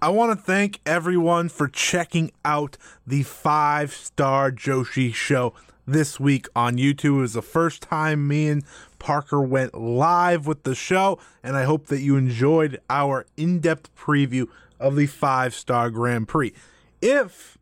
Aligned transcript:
I 0.00 0.10
want 0.10 0.30
to 0.30 0.40
thank 0.40 0.78
everyone 0.86 1.48
for 1.48 1.66
checking 1.66 2.30
out 2.44 2.76
the 3.04 3.24
five 3.24 3.92
star 3.92 4.52
Joshi 4.52 5.12
show 5.12 5.54
this 5.88 6.20
week 6.20 6.46
on 6.54 6.76
YouTube. 6.76 7.16
It 7.16 7.22
was 7.22 7.32
the 7.32 7.42
first 7.42 7.82
time 7.82 8.28
me 8.28 8.48
and 8.48 8.62
Parker 9.00 9.40
went 9.40 9.74
live 9.74 10.46
with 10.46 10.62
the 10.62 10.76
show, 10.76 11.18
and 11.42 11.56
I 11.56 11.64
hope 11.64 11.86
that 11.86 12.00
you 12.00 12.16
enjoyed 12.16 12.80
our 12.88 13.26
in 13.36 13.58
depth 13.58 13.92
preview 13.96 14.46
of 14.78 14.94
the 14.94 15.06
five 15.06 15.52
star 15.52 15.90
Grand 15.90 16.28
Prix. 16.28 16.52
If 17.02 17.58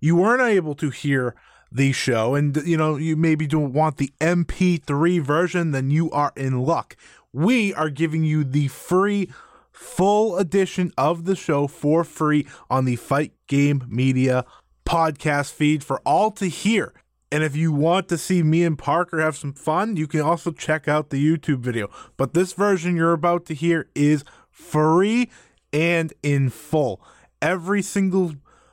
you 0.00 0.16
weren't 0.16 0.40
able 0.40 0.74
to 0.76 0.88
hear 0.88 1.34
the 1.70 1.92
show 1.92 2.34
and 2.34 2.56
you 2.64 2.78
know 2.78 2.96
you 2.96 3.16
maybe 3.16 3.46
don't 3.46 3.74
want 3.74 3.98
the 3.98 4.14
MP3 4.18 5.20
version, 5.20 5.72
then 5.72 5.90
you 5.90 6.10
are 6.10 6.32
in 6.36 6.62
luck. 6.62 6.96
We 7.34 7.74
are 7.74 7.90
giving 7.90 8.24
you 8.24 8.44
the 8.44 8.68
free 8.68 9.28
full 9.76 10.38
edition 10.38 10.90
of 10.96 11.26
the 11.26 11.36
show 11.36 11.66
for 11.66 12.02
free 12.02 12.46
on 12.70 12.86
the 12.86 12.96
Fight 12.96 13.32
Game 13.46 13.84
Media 13.88 14.44
podcast 14.86 15.52
feed 15.52 15.84
for 15.84 16.00
all 16.06 16.30
to 16.30 16.46
hear. 16.46 16.94
And 17.30 17.44
if 17.44 17.54
you 17.54 17.72
want 17.72 18.08
to 18.08 18.16
see 18.16 18.42
me 18.42 18.64
and 18.64 18.78
Parker 18.78 19.20
have 19.20 19.36
some 19.36 19.52
fun, 19.52 19.96
you 19.96 20.06
can 20.06 20.22
also 20.22 20.50
check 20.50 20.88
out 20.88 21.10
the 21.10 21.22
YouTube 21.22 21.58
video. 21.58 21.90
But 22.16 22.32
this 22.32 22.54
version 22.54 22.96
you're 22.96 23.12
about 23.12 23.44
to 23.46 23.54
hear 23.54 23.88
is 23.94 24.24
free 24.50 25.30
and 25.72 26.14
in 26.22 26.48
full. 26.48 27.02
Every 27.42 27.82
single 27.82 28.32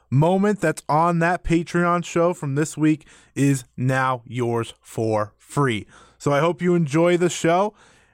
moment 0.10 0.62
that's 0.62 0.84
on 0.88 1.20
that 1.20 1.44
Patreon 1.44 2.06
show 2.06 2.34
from 2.34 2.56
this 2.56 2.78
week 2.78 3.06
is 3.36 3.66
now 3.76 4.22
yours 4.26 4.74
for 4.82 5.34
free. 5.38 5.86
So 6.18 6.32
I 6.32 6.40
hope 6.40 6.62
you 6.62 6.76
enjoy 6.76 7.18
the 7.18 7.30
show. 7.30 7.74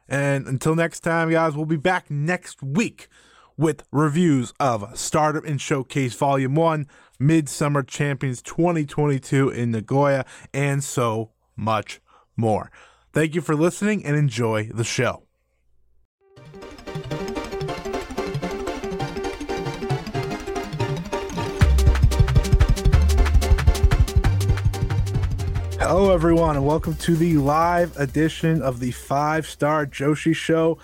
And 0.09 0.47
until 0.47 0.75
next 0.75 1.01
time, 1.01 1.29
guys, 1.29 1.55
we'll 1.55 1.65
be 1.65 1.77
back 1.77 2.09
next 2.09 2.63
week 2.63 3.07
with 3.57 3.83
reviews 3.91 4.53
of 4.59 4.97
Stardom 4.97 5.45
and 5.45 5.61
Showcase 5.61 6.15
Volume 6.15 6.55
1, 6.55 6.87
Midsummer 7.19 7.83
Champions 7.83 8.41
2022 8.41 9.49
in 9.49 9.71
Nagoya, 9.71 10.25
and 10.53 10.83
so 10.83 11.31
much 11.55 12.01
more. 12.35 12.71
Thank 13.13 13.35
you 13.35 13.41
for 13.41 13.55
listening 13.55 14.03
and 14.05 14.15
enjoy 14.15 14.71
the 14.73 14.83
show. 14.83 15.28
Hello, 25.79 26.11
everyone, 26.13 26.57
and 26.57 26.65
welcome 26.65 26.93
to 26.95 27.15
the 27.15 27.37
live 27.37 27.97
edition 27.97 28.61
of 28.61 28.81
the 28.81 28.91
Five 28.91 29.47
Star 29.47 29.85
Joshi 29.85 30.35
Show. 30.35 30.77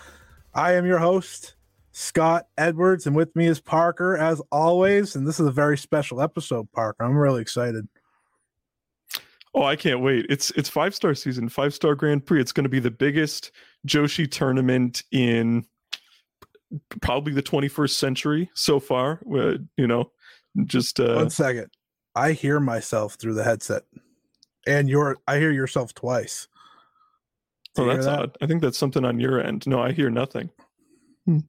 I 0.54 0.72
am 0.72 0.86
your 0.86 1.00
host, 1.00 1.56
Scott 1.92 2.48
Edwards, 2.58 3.06
and 3.06 3.14
with 3.14 3.36
me 3.36 3.46
is 3.46 3.60
Parker, 3.60 4.16
as 4.16 4.42
always. 4.54 5.18
And 5.18 5.28
this 5.28 5.38
is 5.38 5.46
a 5.46 5.52
very 5.52 5.78
special 5.78 6.22
episode, 6.22 6.72
Parker. 6.72 7.04
I'm 7.04 7.18
really 7.18 7.42
excited. 7.42 7.90
Oh, 9.54 9.64
I 9.64 9.76
can't 9.76 10.00
wait! 10.00 10.28
It's 10.30 10.52
it's 10.52 10.70
five 10.70 10.96
star 10.96 11.14
season, 11.14 11.50
five 11.50 11.74
star 11.74 11.94
Grand 11.94 12.26
Prix. 12.26 12.40
It's 12.40 12.54
going 12.54 12.64
to 12.64 12.70
be 12.70 12.80
the 12.80 12.90
biggest 12.90 13.52
Joshi 13.86 14.32
tournament 14.32 15.04
in 15.12 15.66
probably 17.02 17.34
the 17.34 17.44
21st 17.44 17.92
century 17.92 18.50
so 18.54 18.80
far. 18.80 19.22
Uh, 19.32 19.58
you 19.76 19.88
know, 19.88 20.10
just 20.64 21.02
uh, 21.02 21.16
one 21.16 21.30
second. 21.30 21.68
I 22.16 22.32
hear 22.32 22.62
myself 22.62 23.16
through 23.16 23.34
the 23.34 23.44
headset 23.44 23.84
and 24.66 24.90
your 24.90 25.18
I 25.28 25.38
hear 25.38 25.52
yourself 25.52 25.94
twice. 25.94 26.48
Do 27.76 27.84
oh, 27.84 27.86
that's 27.88 28.06
that? 28.06 28.20
odd. 28.20 28.38
I 28.42 28.48
think 28.48 28.62
that's 28.62 28.78
something 28.78 29.04
on 29.04 29.20
your 29.20 29.42
end. 29.42 29.68
No, 29.68 29.82
I 29.82 29.92
hear 29.92 30.10
nothing. 30.10 30.50
Hmm. 31.26 31.40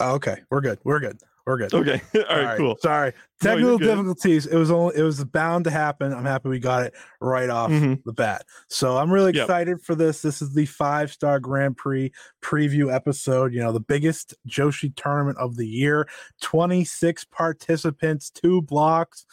Oh, 0.00 0.14
okay, 0.14 0.42
we're 0.50 0.60
good. 0.60 0.78
We're 0.84 1.00
good. 1.00 1.18
We're 1.48 1.56
good. 1.56 1.72
Okay. 1.72 2.02
All, 2.28 2.42
right, 2.42 2.58
cool. 2.58 2.76
Sorry. 2.82 3.14
Technical 3.40 3.78
no, 3.78 3.86
difficulties. 3.86 4.44
It 4.44 4.56
was 4.56 4.70
only 4.70 4.96
it 4.96 5.02
was 5.02 5.24
bound 5.24 5.64
to 5.64 5.70
happen. 5.70 6.12
I'm 6.12 6.26
happy 6.26 6.50
we 6.50 6.58
got 6.58 6.82
it 6.82 6.94
right 7.22 7.48
off 7.48 7.70
mm-hmm. 7.70 7.94
the 8.04 8.12
bat. 8.12 8.44
So 8.68 8.98
I'm 8.98 9.10
really 9.10 9.30
excited 9.30 9.78
yep. 9.78 9.80
for 9.80 9.94
this. 9.94 10.20
This 10.20 10.42
is 10.42 10.52
the 10.52 10.66
five 10.66 11.10
star 11.10 11.40
Grand 11.40 11.78
Prix 11.78 12.12
preview 12.42 12.94
episode. 12.94 13.54
You 13.54 13.60
know, 13.60 13.72
the 13.72 13.80
biggest 13.80 14.34
Joshi 14.46 14.94
tournament 14.94 15.38
of 15.38 15.56
the 15.56 15.66
year. 15.66 16.06
26 16.42 17.24
participants, 17.24 18.28
two 18.28 18.60
blocks. 18.60 19.24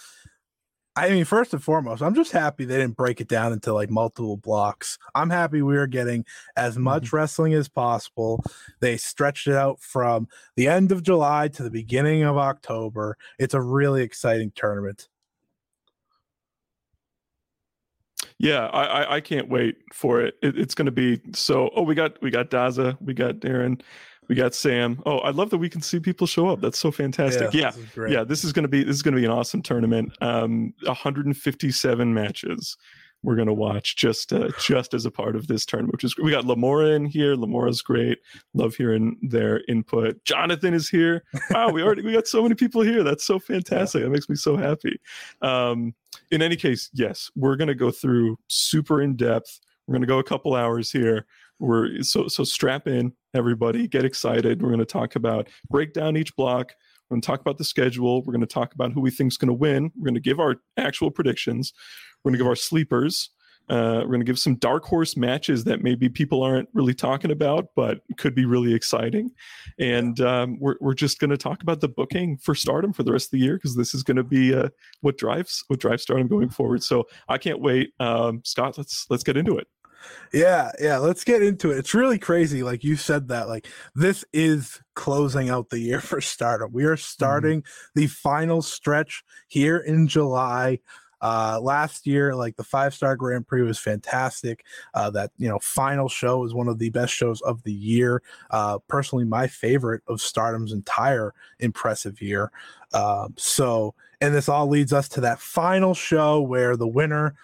I 0.97 1.09
mean, 1.09 1.25
first 1.25 1.53
and 1.53 1.61
foremost, 1.61 2.01
I'm 2.01 2.15
just 2.15 2.31
happy 2.31 2.63
they 2.63 2.77
didn't 2.77 2.95
break 2.95 3.19
it 3.19 3.27
down 3.27 3.51
into 3.51 3.73
like 3.73 3.89
multiple 3.89 4.37
blocks. 4.37 4.97
I'm 5.13 5.29
happy 5.29 5.61
we 5.61 5.75
are 5.75 5.87
getting 5.87 6.23
as 6.55 6.77
much 6.77 7.07
mm-hmm. 7.07 7.17
wrestling 7.17 7.53
as 7.53 7.67
possible. 7.67 8.43
They 8.79 8.95
stretched 8.95 9.47
it 9.47 9.55
out 9.55 9.81
from 9.81 10.29
the 10.55 10.67
end 10.67 10.93
of 10.93 11.03
July 11.03 11.49
to 11.49 11.63
the 11.63 11.69
beginning 11.69 12.23
of 12.23 12.37
October. 12.37 13.17
It's 13.37 13.53
a 13.53 13.61
really 13.61 14.03
exciting 14.03 14.53
tournament. 14.55 15.09
Yeah, 18.37 18.67
I, 18.67 18.83
I, 18.83 19.15
I 19.15 19.21
can't 19.21 19.49
wait 19.49 19.77
for 19.93 20.21
it. 20.21 20.35
it 20.41 20.57
it's 20.57 20.75
going 20.75 20.87
to 20.87 20.91
be 20.91 21.21
so. 21.33 21.69
Oh, 21.75 21.83
we 21.83 21.95
got 21.95 22.21
we 22.21 22.31
got 22.31 22.49
Daza, 22.49 22.97
we 23.01 23.13
got 23.13 23.35
Darren. 23.35 23.81
We 24.27 24.35
got 24.35 24.55
Sam. 24.55 25.01
Oh, 25.05 25.19
I 25.19 25.31
love 25.31 25.49
that 25.51 25.57
we 25.57 25.69
can 25.69 25.81
see 25.81 25.99
people 25.99 26.27
show 26.27 26.47
up. 26.47 26.61
That's 26.61 26.79
so 26.79 26.91
fantastic. 26.91 27.53
Yeah, 27.53 27.61
yeah, 27.61 27.71
this 27.71 28.11
yeah. 28.11 28.23
This 28.23 28.43
is 28.43 28.53
gonna 28.53 28.67
be 28.67 28.83
this 28.83 28.95
is 28.95 29.01
gonna 29.01 29.17
be 29.17 29.25
an 29.25 29.31
awesome 29.31 29.61
tournament. 29.61 30.11
Um, 30.21 30.73
157 30.83 32.13
matches 32.13 32.77
we're 33.25 33.35
gonna 33.35 33.53
watch 33.53 33.95
just 33.95 34.31
uh, 34.31 34.49
just 34.59 34.93
as 34.93 35.05
a 35.05 35.11
part 35.11 35.35
of 35.35 35.47
this 35.47 35.65
tournament, 35.65 35.93
which 35.93 36.03
is 36.03 36.15
we 36.17 36.31
got 36.31 36.45
Lamora 36.45 36.89
in 36.89 37.05
here. 37.05 37.35
Lamora's 37.35 37.81
great. 37.81 38.19
Love 38.53 38.75
hearing 38.75 39.17
their 39.21 39.63
input. 39.67 40.23
Jonathan 40.23 40.73
is 40.73 40.87
here. 40.87 41.23
Wow, 41.49 41.69
we 41.69 41.83
already 41.83 42.03
we 42.03 42.13
got 42.13 42.27
so 42.27 42.43
many 42.43 42.55
people 42.55 42.81
here. 42.81 43.03
That's 43.03 43.25
so 43.25 43.39
fantastic. 43.39 44.03
That 44.03 44.11
makes 44.11 44.29
me 44.29 44.35
so 44.35 44.55
happy. 44.55 44.99
Um, 45.41 45.93
in 46.31 46.41
any 46.41 46.55
case, 46.55 46.89
yes, 46.93 47.31
we're 47.35 47.55
gonna 47.55 47.75
go 47.75 47.91
through 47.91 48.37
super 48.47 49.01
in 49.01 49.15
depth. 49.15 49.59
We're 49.87 49.93
gonna 49.93 50.05
go 50.05 50.19
a 50.19 50.23
couple 50.23 50.55
hours 50.55 50.91
here. 50.91 51.25
We're 51.59 52.01
so 52.01 52.27
so 52.27 52.43
strap 52.43 52.87
in, 52.87 53.13
everybody. 53.33 53.87
Get 53.87 54.05
excited. 54.05 54.61
We're 54.61 54.69
going 54.69 54.79
to 54.79 54.85
talk 54.85 55.15
about 55.15 55.49
break 55.69 55.93
down 55.93 56.17
each 56.17 56.35
block. 56.35 56.73
We're 57.09 57.15
going 57.15 57.21
to 57.21 57.25
talk 57.25 57.41
about 57.41 57.57
the 57.57 57.63
schedule. 57.63 58.23
We're 58.23 58.33
going 58.33 58.41
to 58.41 58.47
talk 58.47 58.73
about 58.73 58.91
who 58.91 59.01
we 59.01 59.11
think 59.11 59.31
is 59.31 59.37
going 59.37 59.49
to 59.49 59.53
win. 59.53 59.91
We're 59.95 60.05
going 60.05 60.15
to 60.15 60.21
give 60.21 60.39
our 60.39 60.55
actual 60.77 61.11
predictions. 61.11 61.73
We're 62.23 62.31
going 62.31 62.39
to 62.39 62.43
give 62.43 62.49
our 62.49 62.55
sleepers. 62.55 63.29
Uh, 63.67 64.01
we're 64.01 64.07
going 64.07 64.19
to 64.19 64.25
give 64.25 64.37
some 64.37 64.55
dark 64.55 64.85
horse 64.85 65.17
matches 65.17 65.63
that 65.63 65.81
maybe 65.81 66.07
people 66.07 66.43
aren't 66.43 66.69
really 66.73 66.93
talking 66.93 67.31
about, 67.31 67.69
but 67.75 68.01
could 68.17 68.35
be 68.35 68.45
really 68.45 68.73
exciting. 68.73 69.31
And 69.79 70.19
um, 70.21 70.59
we're 70.59 70.75
we're 70.81 70.93
just 70.93 71.19
going 71.19 71.31
to 71.31 71.37
talk 71.37 71.63
about 71.63 71.81
the 71.81 71.87
booking 71.87 72.37
for 72.37 72.53
Stardom 72.53 72.93
for 72.93 73.03
the 73.03 73.11
rest 73.11 73.27
of 73.27 73.31
the 73.31 73.39
year 73.39 73.55
because 73.55 73.75
this 73.75 73.95
is 73.95 74.03
going 74.03 74.17
to 74.17 74.23
be 74.23 74.53
uh, 74.53 74.69
what 75.01 75.17
drives 75.17 75.63
what 75.67 75.79
drives 75.79 76.03
Stardom 76.03 76.27
going 76.27 76.49
forward. 76.49 76.83
So 76.83 77.05
I 77.27 77.39
can't 77.39 77.59
wait. 77.59 77.93
Um, 77.99 78.41
Scott, 78.43 78.77
let's 78.77 79.07
let's 79.09 79.23
get 79.23 79.37
into 79.37 79.57
it. 79.57 79.67
Yeah, 80.33 80.71
yeah, 80.81 80.97
let's 80.97 81.23
get 81.23 81.41
into 81.41 81.71
it. 81.71 81.77
It's 81.77 81.93
really 81.93 82.19
crazy. 82.19 82.61
Like 82.63 82.83
you 82.83 82.95
said 82.95 83.29
that, 83.29 83.47
like 83.47 83.67
this 83.93 84.25
is 84.33 84.81
closing 84.93 85.49
out 85.49 85.69
the 85.69 85.79
year 85.79 86.01
for 86.01 86.21
Stardom. 86.21 86.71
We 86.73 86.85
are 86.85 86.95
mm-hmm. 86.95 87.01
starting 87.01 87.61
mm-hmm. 87.61 87.99
the 87.99 88.07
final 88.07 88.61
stretch 88.61 89.23
here 89.47 89.77
in 89.77 90.07
July. 90.07 90.79
Uh, 91.21 91.59
last 91.59 92.05
year, 92.05 92.35
like 92.35 92.55
the 92.55 92.63
five 92.63 92.93
star 92.93 93.15
Grand 93.15 93.47
Prix 93.47 93.63
was 93.63 93.79
fantastic. 93.79 94.63
Uh, 94.93 95.09
that 95.11 95.31
you 95.37 95.47
know 95.47 95.57
final 95.59 96.09
show 96.09 96.39
was 96.39 96.53
one 96.53 96.67
of 96.67 96.77
the 96.77 96.89
best 96.89 97.13
shows 97.13 97.41
of 97.41 97.63
the 97.63 97.73
year. 97.73 98.21
Uh, 98.51 98.77
personally, 98.87 99.25
my 99.25 99.47
favorite 99.47 100.03
of 100.07 100.21
Stardom's 100.21 100.71
entire 100.71 101.33
impressive 101.59 102.21
year. 102.21 102.51
Uh, 102.95 103.27
so, 103.35 103.93
and 104.21 104.33
this 104.33 104.47
all 104.47 104.67
leads 104.67 104.93
us 104.93 105.09
to 105.09 105.21
that 105.21 105.39
final 105.39 105.93
show 105.93 106.41
where 106.41 106.77
the 106.77 106.87
winner 106.87 107.35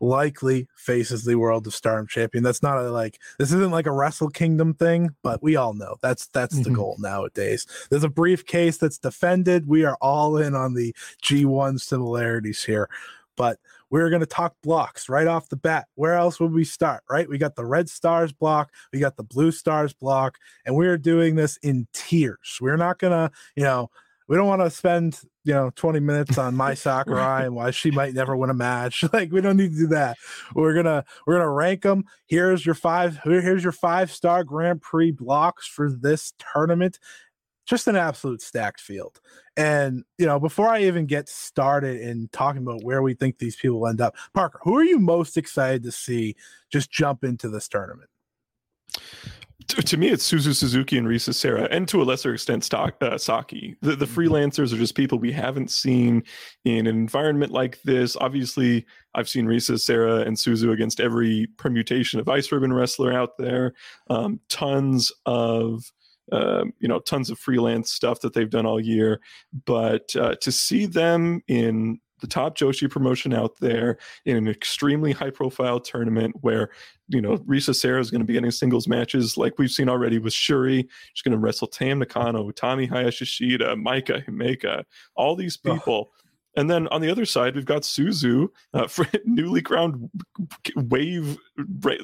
likely 0.00 0.68
faces 0.74 1.24
the 1.24 1.36
World 1.36 1.66
of 1.68 1.74
Stardom 1.74 2.08
champion. 2.08 2.42
That's 2.42 2.62
not 2.62 2.78
a 2.78 2.90
like 2.90 3.20
this 3.38 3.52
isn't 3.52 3.70
like 3.70 3.86
a 3.86 3.92
Wrestle 3.92 4.28
Kingdom 4.28 4.74
thing, 4.74 5.14
but 5.22 5.40
we 5.40 5.54
all 5.54 5.72
know 5.72 5.96
that's 6.02 6.26
that's 6.28 6.54
mm-hmm. 6.54 6.64
the 6.64 6.76
goal 6.76 6.96
nowadays. 6.98 7.66
There's 7.90 8.04
a 8.04 8.08
briefcase 8.08 8.76
that's 8.76 8.98
defended. 8.98 9.68
We 9.68 9.84
are 9.84 9.96
all 10.00 10.36
in 10.36 10.56
on 10.56 10.74
the 10.74 10.94
G1 11.22 11.80
similarities 11.80 12.64
here, 12.64 12.88
but 13.36 13.58
we're 13.90 14.10
going 14.10 14.20
to 14.20 14.26
talk 14.26 14.54
blocks 14.62 15.08
right 15.08 15.28
off 15.28 15.48
the 15.48 15.56
bat. 15.56 15.86
Where 15.94 16.14
else 16.14 16.40
would 16.40 16.52
we 16.52 16.64
start? 16.64 17.04
Right? 17.08 17.28
We 17.28 17.38
got 17.38 17.54
the 17.54 17.64
Red 17.64 17.88
Stars 17.88 18.32
block, 18.32 18.72
we 18.92 18.98
got 18.98 19.16
the 19.16 19.22
Blue 19.22 19.52
Stars 19.52 19.92
block, 19.92 20.38
and 20.66 20.74
we're 20.74 20.98
doing 20.98 21.36
this 21.36 21.56
in 21.58 21.86
tiers. 21.92 22.58
We're 22.60 22.76
not 22.76 22.98
going 22.98 23.12
to, 23.12 23.30
you 23.54 23.62
know, 23.62 23.90
we 24.28 24.36
don't 24.36 24.46
want 24.46 24.60
to 24.60 24.70
spend 24.70 25.20
you 25.44 25.54
know 25.54 25.70
20 25.74 26.00
minutes 26.00 26.38
on 26.38 26.54
Mai 26.54 26.74
Sakurai 26.74 27.16
right. 27.16 27.44
and 27.46 27.54
why 27.54 27.70
she 27.70 27.90
might 27.90 28.14
never 28.14 28.36
win 28.36 28.50
a 28.50 28.54
match. 28.54 29.04
Like 29.12 29.32
we 29.32 29.40
don't 29.40 29.56
need 29.56 29.72
to 29.72 29.78
do 29.78 29.86
that. 29.88 30.18
We're 30.54 30.74
gonna 30.74 31.04
we're 31.26 31.38
gonna 31.38 31.50
rank 31.50 31.82
them. 31.82 32.04
Here's 32.26 32.64
your 32.64 32.74
five. 32.74 33.18
Here's 33.24 33.62
your 33.62 33.72
five 33.72 34.12
star 34.12 34.44
Grand 34.44 34.82
Prix 34.82 35.12
blocks 35.12 35.66
for 35.66 35.90
this 35.90 36.34
tournament. 36.52 36.98
Just 37.66 37.88
an 37.88 37.96
absolute 37.96 38.42
stacked 38.42 38.80
field. 38.80 39.20
And 39.56 40.04
you 40.18 40.26
know, 40.26 40.38
before 40.38 40.68
I 40.68 40.82
even 40.82 41.06
get 41.06 41.28
started 41.28 42.00
in 42.00 42.28
talking 42.32 42.62
about 42.62 42.84
where 42.84 43.02
we 43.02 43.14
think 43.14 43.38
these 43.38 43.56
people 43.56 43.86
end 43.86 44.00
up, 44.00 44.14
Parker, 44.34 44.60
who 44.62 44.76
are 44.76 44.84
you 44.84 44.98
most 44.98 45.36
excited 45.36 45.82
to 45.84 45.92
see 45.92 46.36
just 46.70 46.90
jump 46.90 47.24
into 47.24 47.48
this 47.48 47.66
tournament? 47.66 48.10
To, 49.68 49.82
to, 49.82 49.96
me, 49.96 50.08
it's 50.08 50.30
Suzu 50.30 50.54
Suzuki 50.54 50.98
and 50.98 51.06
Risa 51.06 51.34
Sera, 51.34 51.68
and 51.70 51.86
to 51.88 52.02
a 52.02 52.04
lesser 52.04 52.32
extent, 52.32 52.64
Stock, 52.64 52.94
uh, 53.00 53.18
Saki. 53.18 53.76
The, 53.80 53.96
the 53.96 54.06
mm-hmm. 54.06 54.20
freelancers 54.20 54.72
are 54.72 54.78
just 54.78 54.94
people 54.94 55.18
we 55.18 55.32
haven't 55.32 55.70
seen 55.70 56.22
in 56.64 56.86
an 56.86 56.96
environment 56.96 57.52
like 57.52 57.80
this. 57.82 58.16
Obviously, 58.16 58.86
I've 59.14 59.28
seen 59.28 59.46
Risa 59.46 59.78
Sera 59.78 60.20
and 60.20 60.36
Suzu 60.36 60.72
against 60.72 61.00
every 61.00 61.48
permutation 61.58 62.20
of 62.20 62.28
Ice 62.28 62.50
Ribbon 62.50 62.72
wrestler 62.72 63.12
out 63.12 63.36
there. 63.38 63.74
Um, 64.10 64.40
tons 64.48 65.12
of 65.26 65.84
uh, 66.32 66.64
you 66.78 66.88
know, 66.88 67.00
tons 67.00 67.30
of 67.30 67.38
freelance 67.38 67.92
stuff 67.92 68.20
that 68.20 68.34
they've 68.34 68.50
done 68.50 68.66
all 68.66 68.80
year. 68.80 69.20
But 69.64 70.14
uh, 70.14 70.34
to 70.42 70.52
see 70.52 70.86
them 70.86 71.40
in 71.48 72.00
the 72.20 72.26
top 72.26 72.56
Joshi 72.56 72.90
promotion 72.90 73.32
out 73.32 73.56
there 73.60 73.98
in 74.24 74.36
an 74.36 74.48
extremely 74.48 75.12
high 75.12 75.30
profile 75.30 75.80
tournament 75.80 76.36
where, 76.40 76.70
you 77.08 77.20
know, 77.20 77.38
Risa 77.38 77.74
Sera 77.74 78.00
is 78.00 78.10
going 78.10 78.20
to 78.20 78.26
be 78.26 78.34
getting 78.34 78.50
singles 78.50 78.88
matches 78.88 79.36
like 79.36 79.58
we've 79.58 79.70
seen 79.70 79.88
already 79.88 80.18
with 80.18 80.32
Shuri. 80.32 80.88
She's 81.14 81.22
going 81.22 81.32
to 81.32 81.38
wrestle 81.38 81.68
Tam 81.68 81.98
Nakano, 81.98 82.50
Tommy 82.50 82.88
Hayashishita, 82.88 83.82
Maika 83.82 84.24
Himeka, 84.26 84.84
all 85.14 85.36
these 85.36 85.56
people. 85.56 86.10
And 86.58 86.68
then 86.68 86.88
on 86.88 87.00
the 87.00 87.08
other 87.08 87.24
side, 87.24 87.54
we've 87.54 87.64
got 87.64 87.82
Suzu, 87.82 88.48
uh, 88.74 88.88
newly 89.24 89.62
crowned 89.62 90.10
Wave, 90.74 91.38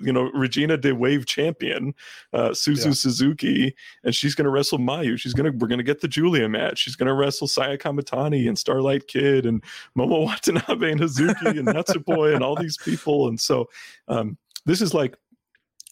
you 0.00 0.12
know, 0.12 0.30
Regina 0.32 0.76
de 0.76 0.94
Wave 0.94 1.26
champion, 1.26 1.92
uh, 2.32 2.50
Suzu 2.50 2.86
yeah. 2.86 2.92
Suzuki, 2.92 3.74
and 4.04 4.14
she's 4.14 4.36
going 4.36 4.44
to 4.44 4.50
wrestle 4.50 4.78
Mayu. 4.78 5.18
She's 5.18 5.34
going 5.34 5.50
to, 5.50 5.58
we're 5.58 5.66
going 5.66 5.78
to 5.78 5.84
get 5.84 6.00
the 6.00 6.06
Giulia 6.06 6.48
match. 6.48 6.78
She's 6.78 6.94
going 6.94 7.08
to 7.08 7.14
wrestle 7.14 7.48
Saya 7.48 7.76
Kamitani 7.76 8.46
and 8.46 8.56
Starlight 8.56 9.08
Kid 9.08 9.44
and 9.44 9.60
Momo 9.98 10.24
Watanabe 10.26 10.92
and 10.92 11.00
Hazuki 11.00 11.58
and 11.58 11.66
Natsupoi 11.66 12.32
and 12.32 12.44
all 12.44 12.54
these 12.54 12.76
people. 12.76 13.26
And 13.26 13.40
so 13.40 13.68
um, 14.06 14.38
this 14.66 14.80
is 14.80 14.94
like 14.94 15.16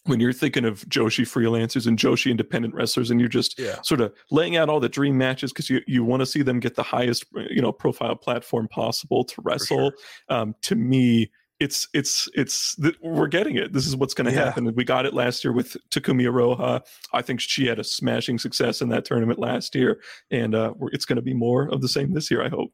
when 0.05 0.19
you're 0.19 0.33
thinking 0.33 0.65
of 0.65 0.81
Joshi 0.89 1.23
freelancers 1.23 1.87
and 1.87 1.97
Joshi 1.97 2.29
independent 2.29 2.73
wrestlers, 2.73 3.09
and 3.09 3.19
you're 3.19 3.29
just 3.29 3.57
yeah. 3.57 3.81
sort 3.83 4.01
of 4.01 4.13
laying 4.31 4.57
out 4.57 4.69
all 4.69 4.79
the 4.79 4.89
dream 4.89 5.17
matches 5.17 5.51
because 5.51 5.69
you, 5.69 5.81
you 5.87 6.03
want 6.03 6.21
to 6.21 6.25
see 6.25 6.41
them 6.41 6.59
get 6.59 6.75
the 6.75 6.83
highest 6.83 7.25
you 7.49 7.61
know 7.61 7.71
profile 7.71 8.15
platform 8.15 8.67
possible 8.67 9.23
to 9.25 9.41
wrestle. 9.43 9.91
Sure. 9.91 9.93
Um, 10.29 10.55
to 10.63 10.75
me, 10.75 11.31
it's 11.59 11.87
it's 11.93 12.27
it's 12.33 12.77
we're 13.01 13.27
getting 13.27 13.55
it. 13.55 13.71
This 13.71 13.87
is 13.87 13.95
what's 13.95 14.13
going 14.13 14.29
to 14.29 14.33
yeah. 14.33 14.45
happen. 14.45 14.73
We 14.75 14.83
got 14.83 15.05
it 15.05 15.13
last 15.13 15.43
year 15.43 15.53
with 15.53 15.77
Takumi 15.89 16.23
Iroha. 16.23 16.81
I 17.13 17.21
think 17.21 17.39
she 17.39 17.67
had 17.67 17.79
a 17.79 17.83
smashing 17.83 18.39
success 18.39 18.81
in 18.81 18.89
that 18.89 19.05
tournament 19.05 19.39
last 19.39 19.73
year, 19.73 20.01
and 20.31 20.53
uh, 20.53 20.73
it's 20.91 21.05
going 21.05 21.15
to 21.17 21.21
be 21.21 21.33
more 21.33 21.69
of 21.71 21.81
the 21.81 21.87
same 21.87 22.13
this 22.13 22.29
year. 22.29 22.43
I 22.43 22.49
hope. 22.49 22.71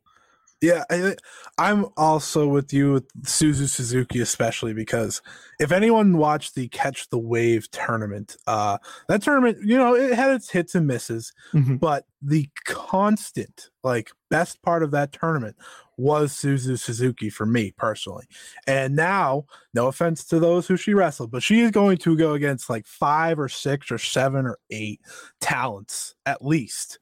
Yeah, 0.62 0.84
I, 0.90 1.16
I'm 1.58 1.86
also 1.96 2.48
with 2.48 2.74
you 2.74 2.92
with 2.94 3.22
Suzu 3.24 3.70
Suzuki, 3.70 4.20
especially 4.20 4.74
because 4.74 5.22
if 5.58 5.72
anyone 5.72 6.18
watched 6.18 6.56
the 6.56 6.68
Catch 6.68 7.10
the 7.10 7.18
Wave 7.18 7.72
tournament, 7.72 8.36
uh, 8.46 8.78
that 9.08 9.22
tournament, 9.22 9.60
you 9.64 9.78
know, 9.78 9.96
it 9.96 10.14
had 10.14 10.32
its 10.32 10.50
hits 10.50 10.76
and 10.76 10.86
misses, 10.86 11.32
mm-hmm. 11.54 11.78
but 11.78 12.06
the 12.22 12.50
constant, 12.66 13.70
like, 13.84 14.12
best 14.30 14.62
part 14.62 14.84
of 14.84 14.92
that 14.92 15.14
tournament 15.14 15.56
was 15.96 16.34
Suzu 16.34 16.78
Suzuki 16.78 17.30
for 17.30 17.46
me 17.46 17.72
personally. 17.78 18.26
And 18.68 18.96
now, 18.96 19.46
no 19.74 19.88
offense 19.88 20.26
to 20.26 20.40
those 20.40 20.68
who 20.68 20.76
she 20.76 20.94
wrestled, 20.94 21.32
but 21.32 21.44
she 21.44 21.62
is 21.62 21.72
going 21.72 21.98
to 22.00 22.18
go 22.18 22.34
against 22.34 22.70
like 22.70 22.86
five 22.86 23.40
or 23.40 23.50
six 23.50 23.92
or 23.92 23.98
seven 23.98 24.46
or 24.46 24.60
eight 24.70 25.02
talents 25.40 26.16
at 26.26 26.44
least 26.44 27.00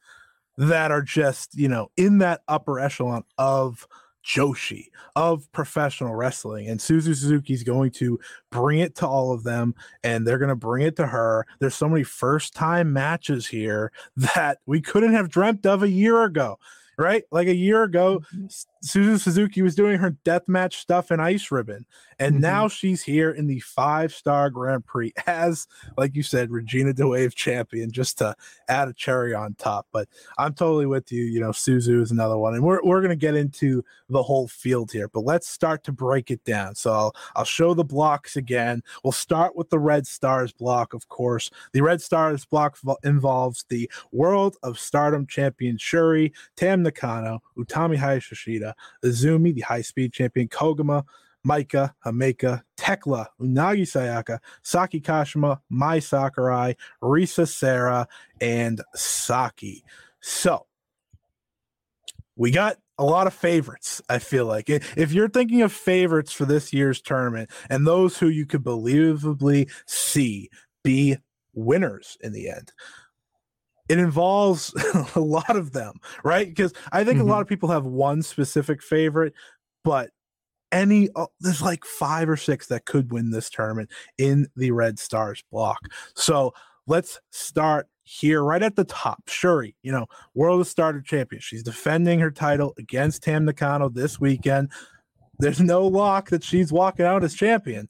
that 0.58 0.92
are 0.92 1.02
just, 1.02 1.56
you 1.58 1.68
know, 1.68 1.92
in 1.98 2.18
that 2.20 2.42
upper 2.48 2.80
echelon 2.80 3.24
of 3.38 3.88
Joshi, 4.26 4.88
of 5.16 5.50
professional 5.54 6.14
wrestling. 6.14 6.68
And 6.68 6.80
Suzu 6.80 7.16
Suzuki's 7.16 7.64
going 7.64 7.92
to 7.92 8.20
bring 8.52 8.80
it 8.80 8.96
to 8.96 9.08
all 9.08 9.32
of 9.32 9.44
them 9.44 9.74
and 10.04 10.28
they're 10.28 10.38
going 10.38 10.50
to 10.50 10.56
bring 10.56 10.86
it 10.86 10.98
to 10.98 11.08
her. 11.08 11.46
There's 11.60 11.76
so 11.76 11.88
many 11.88 12.04
first 12.04 12.54
time 12.54 12.92
matches 12.92 13.48
here 13.48 13.92
that 14.18 14.60
we 14.66 14.82
couldn't 14.82 15.14
have 15.14 15.30
dreamt 15.30 15.66
of 15.66 15.84
a 15.84 15.90
year 15.90 16.24
ago 16.24 16.60
right? 16.98 17.24
Like 17.32 17.48
a 17.48 17.56
year 17.56 17.84
ago, 17.84 18.24
mm-hmm. 18.36 18.48
Suzu 18.84 19.20
Suzuki 19.20 19.62
was 19.62 19.76
doing 19.76 19.98
her 20.00 20.12
death 20.24 20.48
match 20.48 20.78
stuff 20.78 21.12
in 21.12 21.20
Ice 21.20 21.52
Ribbon, 21.52 21.86
and 22.20 22.36
mm-hmm. 22.36 22.42
now 22.42 22.68
she's 22.68 23.04
here 23.04 23.32
in 23.32 23.48
the 23.48 23.60
five 23.60 24.14
star 24.14 24.50
Grand 24.50 24.86
Prix 24.86 25.14
as, 25.26 25.68
like 25.98 26.16
you 26.16 26.24
said, 26.24 26.52
Regina 26.52 26.94
de 26.94 27.08
Wave 27.08 27.36
champion, 27.36 27.92
just 27.92 28.18
to 28.20 28.36
add 28.70 28.88
a 28.88 28.94
cherry 28.94 29.34
on 29.34 29.56
top. 29.56 29.88
But 29.92 30.08
I'm 30.38 30.54
totally 30.54 30.86
with 30.86 31.12
you. 31.12 31.24
You 31.24 31.40
know, 31.40 31.50
Suzu 31.50 32.02
is 32.02 32.12
another 32.12 32.38
one, 32.38 32.54
and 32.54 32.64
we're 32.64 32.84
we're 32.84 33.02
gonna 33.02 33.16
get 33.16 33.36
into 33.36 33.84
the 34.10 34.24
whole 34.24 34.48
field 34.48 34.92
here, 34.92 35.08
but 35.10 35.22
let's 35.22 35.48
start 35.48 35.84
to 35.86 35.92
break 35.92 36.32
it 36.32 36.44
down. 36.44 36.76
So 36.76 36.92
I'll 36.92 37.16
I'll 37.36 37.46
show 37.46 37.74
the 37.74 37.84
blocks 37.84 38.36
again. 38.36 38.84
We'll 39.04 39.12
start 39.12 39.56
with 39.56 39.70
the 39.70 39.80
Red 39.80 40.08
Stars 40.08 40.52
block, 40.54 40.94
of 40.94 41.10
course. 41.10 41.50
The 41.74 41.82
Red 41.82 42.02
Stars 42.02 42.46
block 42.46 42.78
involves 43.04 43.66
the 43.70 43.90
World 44.12 44.58
of 44.64 44.80
Stardom 44.80 45.28
champion 45.28 45.78
Shuri, 45.78 46.34
Tam 46.56 46.84
Nakano, 46.84 47.42
Utami 47.58 47.98
Hayashishita, 47.98 48.74
Azumi, 49.04 49.54
the 49.54 49.62
high 49.62 49.82
speed 49.82 50.14
champion 50.14 50.48
Koguma, 50.48 51.04
Maika, 51.46 51.94
Himeka, 52.06 52.64
Thekla, 52.78 53.28
Unagi 53.42 53.84
Sayaka, 53.84 54.40
Saki 54.64 55.00
Kashima, 55.00 55.60
Mai 55.70 56.00
Sakurai, 56.00 56.76
Risa 57.02 57.48
Sera, 57.48 58.08
and 58.42 58.82
Saki. 58.96 59.84
So 60.22 60.66
we 62.36 62.52
got 62.52 62.78
a 62.98 63.06
lot 63.06 63.28
of 63.28 63.34
favorites, 63.34 64.02
I 64.10 64.20
feel 64.20 64.46
like. 64.46 64.70
If 64.70 65.12
you're 65.12 65.30
thinking 65.30 65.62
of 65.62 65.72
favorites 65.72 66.32
for 66.34 66.46
this 66.46 66.74
year's 66.74 67.02
tournament 67.02 67.50
and 67.70 67.86
those 67.86 68.18
who 68.18 68.28
you 68.28 68.46
could 68.46 68.64
believably 68.64 69.70
see 69.86 70.50
be 70.84 71.18
winners 71.54 72.18
in 72.22 72.34
the 72.34 72.50
end, 72.50 72.74
it 73.90 74.00
involves 74.00 74.74
a 75.16 75.20
lot 75.20 75.56
of 75.56 75.72
them, 75.72 75.94
right? 76.24 76.48
Because 76.48 76.74
I 76.92 77.04
think 77.04 77.20
mm-hmm. 77.20 77.28
a 77.28 77.32
lot 77.32 77.42
of 77.42 77.48
people 77.48 77.70
have 77.70 77.86
one 77.86 78.22
specific 78.22 78.82
favorite, 78.82 79.34
but 79.84 80.12
any 80.72 81.10
uh, 81.16 81.28
there's 81.40 81.62
like 81.62 81.86
five 81.86 82.30
or 82.30 82.38
six 82.38 82.68
that 82.68 82.86
could 82.86 83.12
win 83.12 83.32
this 83.32 83.50
tournament 83.50 83.90
in 84.18 84.48
the 84.56 84.72
Red 84.72 85.00
Stars 85.00 85.44
block. 85.52 85.80
So 86.16 86.54
let's 86.88 87.20
start 87.32 87.88
here 88.04 88.44
right 88.44 88.64
at 88.64 88.76
the 88.76 88.84
top. 88.86 89.22
Shuri, 89.28 89.76
you 89.84 89.92
know, 89.92 90.08
World 90.34 90.62
of 90.62 90.68
Stardom 90.68 91.04
champion. 91.04 91.42
She's 91.42 91.64
defending 91.64 92.20
her 92.20 92.32
title 92.32 92.74
against 92.78 93.24
Tam 93.24 93.46
Nakano 93.46 93.90
this 93.90 94.20
weekend. 94.20 94.72
There's 95.40 95.62
no 95.62 95.86
lock 95.86 96.30
that 96.30 96.44
she's 96.44 96.72
walking 96.72 97.06
out 97.06 97.24
as 97.24 97.34
champion, 97.34 97.88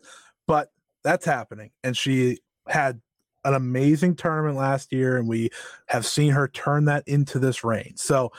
but 0.47 0.69
that's 1.03 1.25
happening. 1.25 1.71
And 1.83 1.95
she 1.95 2.39
had 2.67 2.99
an 3.45 3.53
amazing 3.53 4.15
tournament 4.15 4.57
last 4.57 4.91
year, 4.91 5.17
and 5.17 5.27
we 5.27 5.49
have 5.87 6.05
seen 6.05 6.31
her 6.31 6.47
turn 6.47 6.85
that 6.85 7.07
into 7.07 7.39
this 7.39 7.63
reign. 7.63 7.93
So 7.95 8.31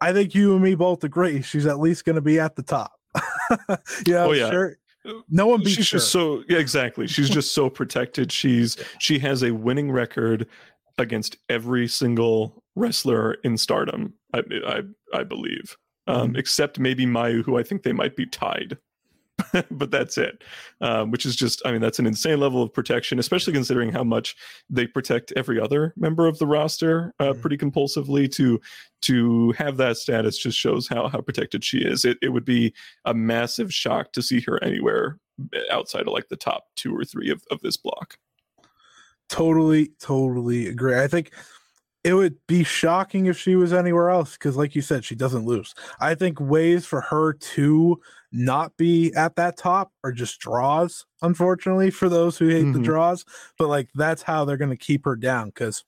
I 0.00 0.12
think 0.12 0.34
you 0.34 0.54
and 0.54 0.62
me 0.62 0.74
both 0.74 1.04
agree 1.04 1.42
she's 1.42 1.66
at 1.66 1.78
least 1.78 2.04
going 2.04 2.16
to 2.16 2.22
be 2.22 2.38
at 2.38 2.56
the 2.56 2.62
top. 2.62 2.92
yeah, 4.06 4.24
oh, 4.24 4.32
yeah. 4.32 4.50
sure. 4.50 4.76
No 5.30 5.46
one 5.46 5.60
beats 5.60 5.72
she's 5.72 5.90
her. 5.90 5.98
just 5.98 6.10
so 6.10 6.42
yeah, 6.48 6.58
exactly. 6.58 7.06
She's 7.06 7.30
just 7.30 7.52
so 7.52 7.70
protected. 7.70 8.30
She's 8.30 8.76
she 8.98 9.18
has 9.20 9.42
a 9.42 9.52
winning 9.52 9.90
record 9.90 10.46
against 10.98 11.36
every 11.48 11.88
single 11.88 12.62
wrestler 12.76 13.34
in 13.44 13.56
Stardom. 13.56 14.14
I 14.34 14.42
I, 14.66 14.82
I 15.14 15.24
believe. 15.24 15.76
um, 16.06 16.28
mm-hmm. 16.28 16.36
except 16.36 16.78
maybe 16.78 17.06
Mayu, 17.06 17.44
who 17.44 17.58
I 17.58 17.62
think 17.62 17.82
they 17.82 17.92
might 17.92 18.16
be 18.16 18.26
tied. 18.26 18.78
but 19.70 19.90
that's 19.90 20.18
it, 20.18 20.42
um, 20.80 21.10
which 21.10 21.24
is 21.24 21.36
just, 21.36 21.62
I 21.64 21.72
mean, 21.72 21.80
that's 21.80 21.98
an 21.98 22.06
insane 22.06 22.40
level 22.40 22.62
of 22.62 22.72
protection, 22.72 23.18
especially 23.18 23.52
considering 23.52 23.92
how 23.92 24.04
much 24.04 24.36
they 24.68 24.86
protect 24.86 25.32
every 25.36 25.60
other 25.60 25.94
member 25.96 26.26
of 26.26 26.38
the 26.38 26.46
roster 26.46 27.14
uh, 27.20 27.26
mm-hmm. 27.26 27.40
pretty 27.40 27.56
compulsively. 27.56 28.30
To 28.32 28.60
to 29.02 29.52
have 29.52 29.76
that 29.76 29.96
status 29.96 30.38
just 30.38 30.58
shows 30.58 30.88
how 30.88 31.08
how 31.08 31.20
protected 31.20 31.64
she 31.64 31.78
is. 31.78 32.04
It 32.04 32.18
it 32.22 32.30
would 32.30 32.44
be 32.44 32.74
a 33.04 33.14
massive 33.14 33.72
shock 33.72 34.12
to 34.12 34.22
see 34.22 34.40
her 34.42 34.62
anywhere 34.62 35.18
eh, 35.54 35.60
outside 35.70 36.02
of 36.02 36.12
like 36.12 36.28
the 36.28 36.36
top 36.36 36.64
two 36.76 36.96
or 36.96 37.04
three 37.04 37.30
of, 37.30 37.42
of 37.50 37.60
this 37.60 37.76
block. 37.76 38.18
Totally, 39.28 39.92
totally 40.00 40.68
agree. 40.68 40.98
I 40.98 41.06
think 41.06 41.32
it 42.04 42.14
would 42.14 42.36
be 42.46 42.64
shocking 42.64 43.26
if 43.26 43.38
she 43.38 43.56
was 43.56 43.72
anywhere 43.72 44.08
else 44.08 44.32
because, 44.32 44.56
like 44.56 44.74
you 44.74 44.82
said, 44.82 45.04
she 45.04 45.14
doesn't 45.14 45.44
lose. 45.44 45.74
I 46.00 46.14
think 46.14 46.40
ways 46.40 46.86
for 46.86 47.02
her 47.02 47.34
to 47.34 48.00
not 48.32 48.76
be 48.76 49.12
at 49.14 49.36
that 49.36 49.56
top 49.56 49.92
are 50.04 50.12
just 50.12 50.38
draws, 50.40 51.06
unfortunately, 51.22 51.90
for 51.90 52.08
those 52.08 52.36
who 52.36 52.48
hate 52.48 52.64
mm-hmm. 52.64 52.72
the 52.72 52.80
draws. 52.80 53.24
But 53.58 53.68
like 53.68 53.88
that's 53.94 54.22
how 54.22 54.44
they're 54.44 54.56
going 54.56 54.70
to 54.70 54.76
keep 54.76 55.04
her 55.04 55.16
down 55.16 55.48
because 55.48 55.84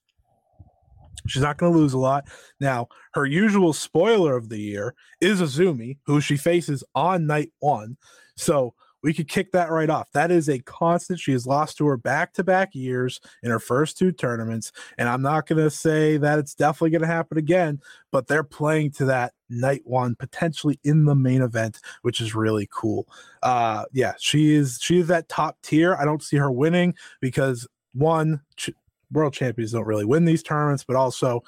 she's 1.27 1.43
not 1.43 1.59
going 1.59 1.73
to 1.73 1.79
lose 1.79 1.93
a 1.93 1.99
lot. 1.99 2.25
Now, 2.61 2.89
her 3.15 3.27
usual 3.27 3.73
spoiler 3.73 4.37
of 4.37 4.49
the 4.49 4.61
year 4.61 4.95
is 5.21 5.41
Azumi, 5.41 5.99
who 6.07 6.21
she 6.21 6.37
faces 6.37 6.85
on 6.95 7.27
night 7.27 7.53
one. 7.61 7.97
So 8.37 8.75
we 9.03 9.15
could 9.15 9.29
kick 9.29 9.53
that 9.53 9.71
right 9.71 9.91
off. 9.91 10.11
That 10.13 10.31
is 10.31 10.49
a 10.49 10.59
constant. 10.61 11.21
She 11.21 11.33
has 11.33 11.47
lost 11.47 11.79
to 11.79 11.87
her 11.87 11.97
back 11.97 12.33
to 12.35 12.45
back 12.45 12.75
years 12.75 13.21
in 13.43 13.51
her 13.51 13.59
first 13.59 13.99
two 13.99 14.13
tournaments. 14.13 14.73
And 14.99 15.09
I'm 15.09 15.23
not 15.23 15.47
going 15.47 15.63
to 15.63 15.71
say 15.71 16.17
that 16.19 16.39
it's 16.39 16.55
definitely 16.55 16.91
going 16.91 17.03
to 17.03 17.07
happen 17.07 17.39
again, 17.39 17.81
but 18.11 18.27
they're 18.27 18.45
playing 18.45 18.93
to 18.93 19.07
that 19.07 19.33
night 19.49 19.83
one, 19.85 20.15
potentially 20.15 20.79
in 20.85 21.05
the 21.05 21.15
main 21.15 21.43
event, 21.43 21.81
which 22.03 22.21
is 22.21 22.35
really 22.35 22.69
cool. 22.73 23.09
Uh, 23.43 23.85
yeah, 23.93 24.13
she 24.19 24.55
is, 24.55 24.79
she 24.81 24.99
is 24.99 25.09
that 25.09 25.29
top 25.29 25.59
tier. 25.63 25.97
I 25.97 26.05
don't 26.05 26.23
see 26.23 26.37
her 26.37 26.51
winning 26.51 26.95
because 27.21 27.67
one, 27.93 28.41
ch- 28.57 28.71
world 29.11 29.33
champions 29.33 29.73
don't 29.73 29.87
really 29.87 30.05
win 30.05 30.25
these 30.25 30.43
tournaments, 30.43 30.85
but 30.85 30.97
also 30.97 31.43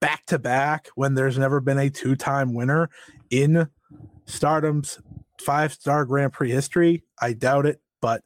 back 0.00 0.26
to 0.26 0.38
back 0.38 0.88
when 0.94 1.14
there's 1.14 1.38
never 1.38 1.60
been 1.60 1.78
a 1.78 1.90
two 1.90 2.16
time 2.16 2.54
winner 2.54 2.90
in 3.30 3.68
Stardom's 4.26 4.98
five 5.42 5.72
star 5.72 6.04
Grand 6.04 6.32
Prix 6.32 6.50
history. 6.50 7.04
I 7.20 7.32
doubt 7.32 7.66
it, 7.66 7.80
but 8.00 8.22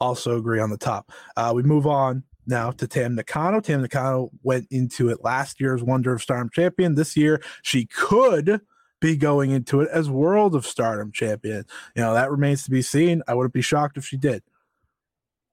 also 0.00 0.36
agree 0.36 0.60
on 0.60 0.70
the 0.70 0.76
top. 0.76 1.10
Uh, 1.36 1.52
we 1.54 1.62
move 1.62 1.86
on 1.86 2.24
now 2.46 2.70
to 2.70 2.86
Tam 2.86 3.14
Nakano. 3.14 3.60
Tam 3.60 3.82
Nakano 3.82 4.30
went 4.42 4.66
into 4.70 5.08
it 5.08 5.24
last 5.24 5.60
year's 5.60 5.82
Wonder 5.82 6.12
of 6.12 6.22
Stardom 6.22 6.50
champion. 6.50 6.94
This 6.94 7.16
year, 7.16 7.42
she 7.62 7.86
could 7.86 8.60
be 9.00 9.16
going 9.16 9.50
into 9.50 9.80
it 9.80 9.88
as 9.92 10.08
World 10.08 10.54
of 10.54 10.66
Stardom 10.66 11.12
champion. 11.12 11.64
You 11.94 12.02
know, 12.02 12.14
that 12.14 12.30
remains 12.30 12.64
to 12.64 12.70
be 12.70 12.82
seen. 12.82 13.22
I 13.28 13.34
wouldn't 13.34 13.54
be 13.54 13.62
shocked 13.62 13.96
if 13.96 14.04
she 14.04 14.16
did. 14.16 14.42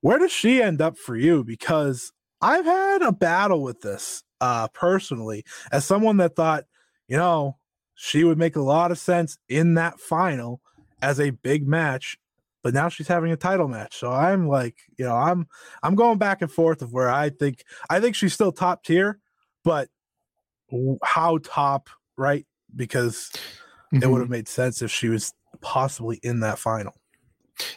Where 0.02 0.20
does 0.20 0.32
she 0.32 0.62
end 0.62 0.82
up 0.82 0.98
for 0.98 1.16
you? 1.16 1.44
Because 1.44 2.12
I've 2.42 2.66
had 2.66 3.02
a 3.02 3.12
battle 3.12 3.62
with 3.62 3.82
this 3.82 4.24
uh, 4.42 4.68
personally 4.70 5.46
as 5.72 5.86
someone 5.86 6.18
that 6.18 6.36
thought, 6.36 6.66
you 7.08 7.18
know, 7.18 7.58
she 7.96 8.24
would 8.24 8.38
make 8.38 8.56
a 8.56 8.62
lot 8.62 8.92
of 8.92 8.98
sense 8.98 9.38
in 9.48 9.76
that 9.76 10.00
final 10.00 10.62
as 11.02 11.20
a 11.20 11.32
big 11.32 11.68
match 11.68 12.18
but 12.64 12.74
now 12.74 12.88
she's 12.88 13.10
having 13.10 13.32
a 13.32 13.38
title 13.38 13.68
match. 13.68 13.98
So 13.98 14.12
i'm 14.12 14.48
like 14.48 14.78
you 14.98 15.06
know 15.06 15.16
i'm 15.16 15.48
i'm 15.84 15.96
going 15.96 16.18
back 16.18 16.42
and 16.42 16.52
forth 16.52 16.82
of 16.82 16.94
where 16.94 17.10
i 17.10 17.30
think 17.30 17.64
i 17.90 18.00
think 18.00 18.16
she's 18.16 18.34
still 18.34 18.52
top 18.52 18.84
tier 18.84 19.20
but 19.64 19.90
how 21.04 21.38
top 21.44 21.90
right? 22.18 22.46
Because 22.76 23.32
mm-hmm. 23.94 24.04
it 24.04 24.10
would 24.10 24.22
have 24.22 24.30
made 24.30 24.48
sense 24.48 24.82
if 24.82 24.92
she 24.92 25.10
was 25.10 25.34
possibly 25.62 26.20
in 26.24 26.40
that 26.42 26.60
final. 26.60 26.94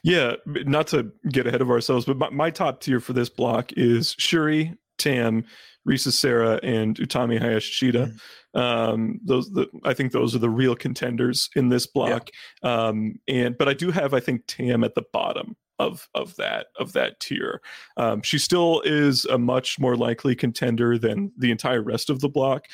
Yeah 0.03 0.37
not 0.47 0.87
to 0.89 1.13
get 1.29 1.47
ahead 1.47 1.61
of 1.61 1.71
ourselves 1.71 2.07
but 2.07 2.17
my, 2.17 2.31
my 2.31 2.51
top 2.51 2.81
tier 2.81 2.99
for 2.99 3.13
this 3.13 3.29
block 3.29 3.73
is 3.75 4.15
shuri 4.19 4.75
tam 4.99 5.45
Risa 5.87 6.13
Sera 6.13 6.59
and 6.63 6.97
Utami 6.97 7.41
Hayashishita. 7.41 8.13
Mm-hmm. 8.13 8.59
Um, 8.59 9.21
those, 9.23 9.51
the, 9.51 9.69
I 9.85 9.95
think, 9.95 10.13
those 10.13 10.35
are 10.35 10.41
the 10.41 10.51
real 10.51 10.75
contenders 10.75 11.51
in 11.55 11.69
this 11.69 11.87
block. 11.87 12.31
Yeah. 12.63 12.87
Um, 12.87 13.17
and 13.29 13.57
but 13.57 13.69
I 13.69 13.75
do 13.75 13.91
have, 13.91 14.15
I 14.15 14.21
think, 14.21 14.47
Tam 14.47 14.83
at 14.83 14.95
the 14.95 15.05
bottom 15.13 15.57
of 15.79 16.09
of 16.15 16.35
that 16.37 16.69
of 16.79 16.93
that 16.95 17.21
tier. 17.21 17.61
Um, 17.97 18.23
she 18.23 18.39
still 18.39 18.81
is 18.85 19.25
a 19.27 19.39
much 19.39 19.79
more 19.79 19.97
likely 19.97 20.35
contender 20.35 20.99
than 20.99 21.33
the 21.37 21.51
entire 21.51 21.83
rest 21.83 22.09
of 22.09 22.21
the 22.21 22.29
block, 22.29 22.67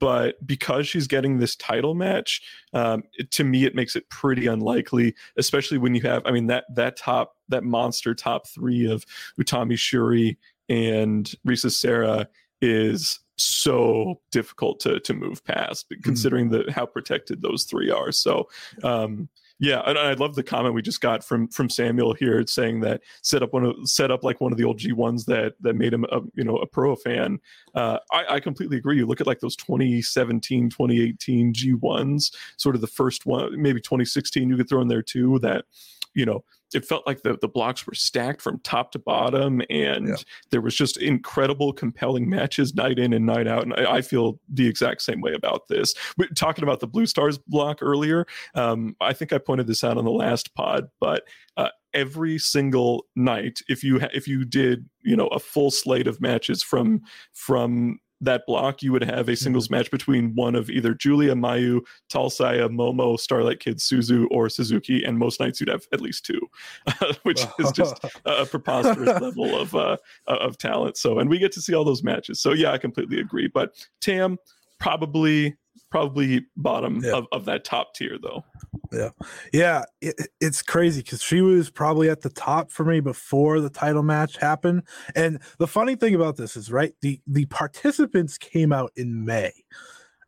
but 0.00 0.44
because 0.46 0.88
she's 0.88 1.06
getting 1.06 1.38
this 1.38 1.54
title 1.56 1.94
match, 1.94 2.40
um, 2.72 3.02
it, 3.14 3.30
to 3.32 3.44
me 3.44 3.64
it 3.64 3.74
makes 3.74 3.94
it 3.94 4.08
pretty 4.08 4.46
unlikely, 4.46 5.14
especially 5.36 5.78
when 5.78 5.94
you 5.94 6.00
have, 6.02 6.22
I 6.24 6.30
mean 6.30 6.46
that 6.46 6.64
that 6.74 6.96
top 6.96 7.36
that 7.48 7.62
monster 7.62 8.14
top 8.14 8.48
three 8.48 8.90
of 8.90 9.04
Utami 9.38 9.78
Shuri 9.78 10.38
and 10.68 11.32
Risa 11.46 11.70
Sera 11.70 12.28
is 12.60 13.20
so 13.36 14.20
difficult 14.30 14.80
to 14.80 14.98
to 15.00 15.14
move 15.14 15.44
past 15.44 15.86
hmm. 15.92 16.00
considering 16.00 16.50
mm-hmm. 16.50 16.66
the 16.66 16.72
how 16.72 16.86
protected 16.86 17.42
those 17.42 17.64
three 17.64 17.90
are 17.90 18.10
so 18.10 18.48
um 18.82 19.28
yeah 19.58 19.82
and 19.86 19.98
i 19.98 20.14
love 20.14 20.34
the 20.34 20.42
comment 20.42 20.74
we 20.74 20.80
just 20.80 21.02
got 21.02 21.22
from 21.22 21.46
from 21.48 21.68
samuel 21.68 22.14
here 22.14 22.42
saying 22.46 22.80
that 22.80 23.02
set 23.22 23.42
up 23.42 23.52
one 23.52 23.64
of 23.64 23.74
set 23.84 24.10
up 24.10 24.24
like 24.24 24.40
one 24.40 24.52
of 24.52 24.58
the 24.58 24.64
old 24.64 24.78
g1s 24.78 25.26
that 25.26 25.54
that 25.60 25.76
made 25.76 25.92
him 25.92 26.04
a 26.10 26.20
you 26.34 26.44
know 26.44 26.56
a 26.56 26.66
pro 26.66 26.96
fan 26.96 27.38
uh 27.74 27.98
i 28.10 28.24
i 28.30 28.40
completely 28.40 28.78
agree 28.78 28.96
you 28.96 29.06
look 29.06 29.20
at 29.20 29.26
like 29.26 29.40
those 29.40 29.56
2017 29.56 30.70
2018 30.70 31.52
g1s 31.52 32.34
sort 32.56 32.74
of 32.74 32.80
the 32.80 32.86
first 32.86 33.26
one 33.26 33.60
maybe 33.60 33.80
2016 33.80 34.48
you 34.48 34.56
could 34.56 34.68
throw 34.68 34.80
in 34.80 34.88
there 34.88 35.02
too 35.02 35.38
that 35.40 35.66
you 36.14 36.24
know 36.24 36.42
it 36.76 36.84
felt 36.84 37.06
like 37.06 37.22
the, 37.22 37.38
the 37.40 37.48
blocks 37.48 37.86
were 37.86 37.94
stacked 37.94 38.42
from 38.42 38.58
top 38.58 38.92
to 38.92 38.98
bottom 38.98 39.62
and 39.70 40.08
yeah. 40.08 40.14
there 40.50 40.60
was 40.60 40.74
just 40.74 40.98
incredible 40.98 41.72
compelling 41.72 42.28
matches 42.28 42.74
night 42.74 42.98
in 42.98 43.14
and 43.14 43.24
night 43.24 43.48
out 43.48 43.62
and 43.62 43.72
I, 43.74 43.96
I, 43.96 44.02
feel 44.02 44.38
the 44.48 44.68
exact 44.68 45.00
same 45.00 45.22
way 45.22 45.32
about 45.32 45.68
this 45.68 45.94
We're 46.18 46.28
talking 46.28 46.62
about 46.62 46.80
the 46.80 46.86
blue 46.86 47.06
stars 47.06 47.38
block 47.38 47.78
earlier 47.80 48.26
um, 48.54 48.94
i 49.00 49.14
think 49.14 49.32
i 49.32 49.38
pointed 49.38 49.66
this 49.66 49.82
out 49.82 49.96
on 49.96 50.04
the 50.04 50.10
last 50.10 50.54
pod 50.54 50.88
but 51.00 51.24
uh, 51.56 51.70
every 51.94 52.38
single 52.38 53.06
night 53.16 53.60
if 53.68 53.82
you 53.82 54.00
ha- 54.00 54.10
if 54.12 54.28
you 54.28 54.44
did 54.44 54.86
you 55.02 55.16
know 55.16 55.28
a 55.28 55.38
full 55.38 55.70
slate 55.70 56.06
of 56.06 56.20
matches 56.20 56.62
from 56.62 57.00
from 57.32 57.98
that 58.20 58.44
block, 58.46 58.82
you 58.82 58.92
would 58.92 59.04
have 59.04 59.28
a 59.28 59.36
singles 59.36 59.66
mm-hmm. 59.66 59.76
match 59.76 59.90
between 59.90 60.34
one 60.34 60.54
of 60.54 60.70
either 60.70 60.94
Giulia, 60.94 61.34
Mayu, 61.34 61.80
Talsaya, 62.12 62.68
Momo, 62.68 63.18
Starlight 63.18 63.60
Kid, 63.60 63.78
Suzu, 63.78 64.26
or 64.30 64.48
Suzuki, 64.48 65.04
and 65.04 65.18
most 65.18 65.40
nights 65.40 65.60
you'd 65.60 65.68
have 65.68 65.86
at 65.92 66.00
least 66.00 66.24
two, 66.24 66.40
which 67.22 67.44
is 67.58 67.72
just 67.72 67.98
a 68.24 68.46
preposterous 68.46 69.20
level 69.20 69.58
of 69.58 69.74
uh, 69.74 69.96
of 70.26 70.58
talent. 70.58 70.96
So, 70.96 71.18
and 71.18 71.28
we 71.28 71.38
get 71.38 71.52
to 71.52 71.60
see 71.60 71.74
all 71.74 71.84
those 71.84 72.02
matches. 72.02 72.40
So, 72.40 72.52
yeah, 72.52 72.72
I 72.72 72.78
completely 72.78 73.20
agree. 73.20 73.48
But 73.52 73.74
Tam 74.00 74.38
probably 74.78 75.56
probably 75.90 76.44
bottom 76.56 77.00
yeah. 77.02 77.12
of, 77.12 77.26
of 77.32 77.44
that 77.44 77.64
top 77.64 77.94
tier 77.94 78.18
though. 78.20 78.44
Yeah. 78.92 79.10
Yeah. 79.52 79.84
It, 80.00 80.28
it's 80.40 80.62
crazy 80.62 81.02
because 81.02 81.22
she 81.22 81.40
was 81.40 81.70
probably 81.70 82.08
at 82.08 82.22
the 82.22 82.30
top 82.30 82.70
for 82.70 82.84
me 82.84 83.00
before 83.00 83.60
the 83.60 83.70
title 83.70 84.02
match 84.02 84.36
happened. 84.36 84.82
And 85.14 85.40
the 85.58 85.66
funny 85.66 85.96
thing 85.96 86.14
about 86.14 86.36
this 86.36 86.56
is, 86.56 86.70
right, 86.70 86.94
the, 87.00 87.20
the 87.26 87.46
participants 87.46 88.38
came 88.38 88.72
out 88.72 88.92
in 88.96 89.24
May. 89.24 89.52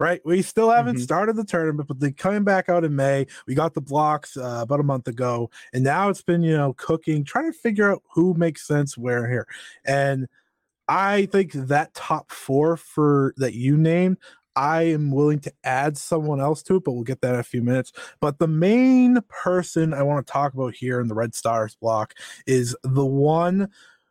Right, 0.00 0.20
we 0.24 0.42
still 0.42 0.70
haven't 0.70 0.94
mm-hmm. 0.94 1.02
started 1.02 1.34
the 1.34 1.42
tournament, 1.42 1.88
but 1.88 1.98
they're 1.98 2.12
coming 2.12 2.44
back 2.44 2.68
out 2.68 2.84
in 2.84 2.94
May. 2.94 3.26
We 3.48 3.56
got 3.56 3.74
the 3.74 3.80
blocks 3.80 4.36
uh, 4.36 4.60
about 4.62 4.78
a 4.78 4.84
month 4.84 5.08
ago, 5.08 5.50
and 5.72 5.82
now 5.82 6.08
it's 6.08 6.22
been 6.22 6.40
you 6.44 6.56
know 6.56 6.72
cooking, 6.74 7.24
trying 7.24 7.50
to 7.50 7.58
figure 7.58 7.90
out 7.90 8.04
who 8.14 8.32
makes 8.34 8.64
sense 8.64 8.96
where 8.96 9.28
here. 9.28 9.48
And 9.84 10.28
I 10.86 11.26
think 11.26 11.50
that 11.52 11.94
top 11.94 12.30
four 12.30 12.76
for 12.76 13.34
that 13.38 13.54
you 13.54 13.76
named 13.76 14.18
I 14.58 14.82
am 14.82 15.12
willing 15.12 15.38
to 15.40 15.52
add 15.62 15.96
someone 15.96 16.40
else 16.40 16.64
to 16.64 16.76
it, 16.76 16.84
but 16.84 16.90
we'll 16.90 17.04
get 17.04 17.20
that 17.20 17.34
in 17.34 17.40
a 17.40 17.44
few 17.44 17.62
minutes. 17.62 17.92
But 18.18 18.40
the 18.40 18.48
main 18.48 19.20
person 19.28 19.94
I 19.94 20.02
want 20.02 20.26
to 20.26 20.32
talk 20.32 20.52
about 20.52 20.74
here 20.74 21.00
in 21.00 21.06
the 21.06 21.14
Red 21.14 21.36
Stars 21.36 21.76
block 21.76 22.14
is 22.44 22.76
the 22.82 23.06
one 23.06 23.68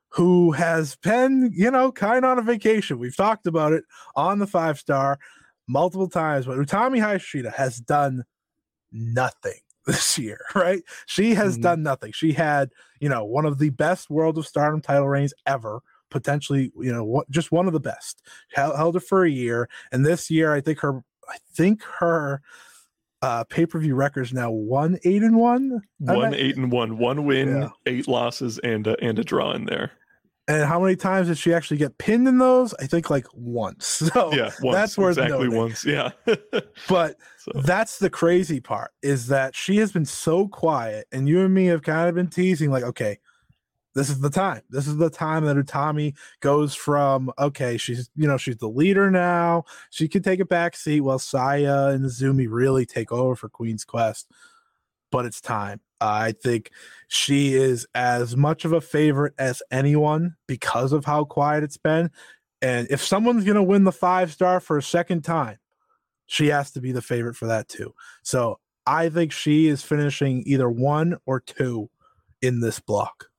who 0.07 0.53
has 0.53 0.95
been, 0.95 1.51
you 1.53 1.69
know, 1.69 1.91
kind 1.91 2.23
of 2.23 2.31
on 2.31 2.39
a 2.39 2.41
vacation. 2.41 2.97
We've 2.97 3.15
talked 3.15 3.45
about 3.45 3.73
it 3.73 3.83
on 4.15 4.39
the 4.39 4.47
five 4.47 4.79
star 4.79 5.19
multiple 5.67 6.07
times, 6.07 6.45
but 6.45 6.57
Utami 6.57 6.99
Hayashishita 7.01 7.53
has 7.53 7.79
done 7.81 8.23
nothing 8.89 9.59
this 9.85 10.17
year, 10.17 10.39
right? 10.55 10.81
She 11.07 11.33
has 11.33 11.55
mm-hmm. 11.55 11.63
done 11.63 11.83
nothing. 11.83 12.13
She 12.13 12.31
had, 12.31 12.69
you 13.01 13.09
know, 13.09 13.25
one 13.25 13.45
of 13.45 13.59
the 13.59 13.71
best 13.71 14.09
World 14.09 14.37
of 14.37 14.47
Stardom 14.47 14.79
title 14.79 15.09
reigns 15.09 15.33
ever 15.45 15.81
potentially, 16.09 16.71
you 16.79 16.91
know, 16.91 17.03
what, 17.03 17.29
just 17.29 17.51
one 17.51 17.67
of 17.67 17.73
the 17.73 17.79
best. 17.79 18.21
Held, 18.53 18.75
held 18.75 18.95
it 18.95 19.01
for 19.01 19.25
a 19.25 19.29
year, 19.29 19.69
and 19.91 20.05
this 20.05 20.29
year, 20.29 20.53
I 20.53 20.61
think 20.61 20.79
her, 20.79 21.03
I 21.29 21.37
think 21.53 21.83
her 21.83 22.41
uh 23.23 23.43
pay 23.45 23.65
per 23.65 23.79
view 23.79 23.95
records 23.95 24.31
now 24.31 24.51
one 24.51 24.99
eight 25.03 25.23
and 25.23 25.37
one. 25.37 25.81
One 25.99 26.33
and 26.33 26.71
one, 26.71 26.97
one 26.97 27.25
win, 27.25 27.61
yeah. 27.61 27.69
eight 27.85 28.07
losses, 28.07 28.59
and 28.59 28.85
a, 28.87 28.95
and 29.03 29.17
a 29.17 29.23
draw 29.23 29.53
in 29.53 29.65
there. 29.65 29.91
And 30.49 30.63
how 30.63 30.79
many 30.79 30.95
times 30.95 31.27
did 31.27 31.37
she 31.37 31.53
actually 31.53 31.75
get 31.75 31.97
pinned 31.97 32.25
in 32.25 32.37
those? 32.37 32.73
I 32.75 32.87
think 32.87 33.09
like 33.09 33.27
once. 33.33 34.01
So 34.13 34.33
yeah, 34.33 34.51
once, 34.61 34.75
that's 34.75 34.97
worth 34.97 35.17
exactly 35.17 35.47
noting. 35.47 35.57
once. 35.57 35.85
Yeah. 35.85 36.11
but 36.87 37.17
so. 37.37 37.51
that's 37.55 37.99
the 37.99 38.09
crazy 38.09 38.61
part 38.61 38.91
is 39.01 39.27
that 39.27 39.55
she 39.55 39.77
has 39.77 39.91
been 39.91 40.05
so 40.05 40.47
quiet, 40.47 41.07
and 41.11 41.27
you 41.27 41.41
and 41.41 41.53
me 41.53 41.65
have 41.65 41.81
kind 41.81 42.07
of 42.07 42.15
been 42.15 42.29
teasing, 42.29 42.71
like, 42.71 42.83
okay, 42.83 43.19
this 43.97 44.11
is 44.11 44.19
the 44.19 44.29
time. 44.29 44.61
This 44.69 44.85
is 44.85 44.97
the 44.97 45.09
time 45.09 45.43
that 45.45 45.57
Utami 45.57 46.13
goes 46.39 46.75
from 46.75 47.31
okay, 47.39 47.77
she's 47.77 48.11
you 48.15 48.27
know 48.27 48.37
she's 48.37 48.57
the 48.57 48.69
leader 48.69 49.09
now. 49.09 49.63
She 49.89 50.07
can 50.07 50.21
take 50.21 50.39
a 50.39 50.45
back 50.45 50.75
seat 50.75 51.01
while 51.01 51.17
Saya 51.17 51.87
and 51.87 52.05
Zumi 52.05 52.45
really 52.47 52.85
take 52.85 53.11
over 53.11 53.35
for 53.35 53.49
Queen's 53.49 53.83
Quest. 53.83 54.29
But 55.11 55.25
it's 55.25 55.41
time. 55.41 55.81
I 55.99 56.33
think 56.33 56.69
she 57.07 57.55
is 57.55 57.87
as 57.95 58.37
much 58.37 58.65
of 58.65 58.73
a 58.73 58.81
favorite 58.81 59.33
as 59.39 59.63
anyone 59.71 60.35
because 60.45 60.93
of 60.93 61.03
how 61.03 61.23
quiet 61.23 61.63
it's 61.63 61.77
been. 61.77 62.11
And 62.61 62.87
if 62.91 63.03
someone's 63.03 63.45
going 63.45 63.55
to 63.55 63.63
win 63.63 63.83
the 63.83 63.91
five 63.91 64.31
star 64.31 64.59
for 64.59 64.77
a 64.77 64.83
second 64.83 65.23
time, 65.23 65.57
she 66.27 66.47
has 66.47 66.69
to 66.73 66.81
be 66.81 66.91
the 66.91 67.01
favorite 67.01 67.35
for 67.35 67.47
that 67.47 67.67
too. 67.67 67.95
So 68.21 68.59
I 68.85 69.09
think 69.09 69.31
she 69.31 69.67
is 69.67 69.81
finishing 69.81 70.43
either 70.45 70.69
one 70.69 71.17
or 71.25 71.39
two 71.39 71.89
in 72.43 72.59
this 72.59 72.79
block. 72.79 73.29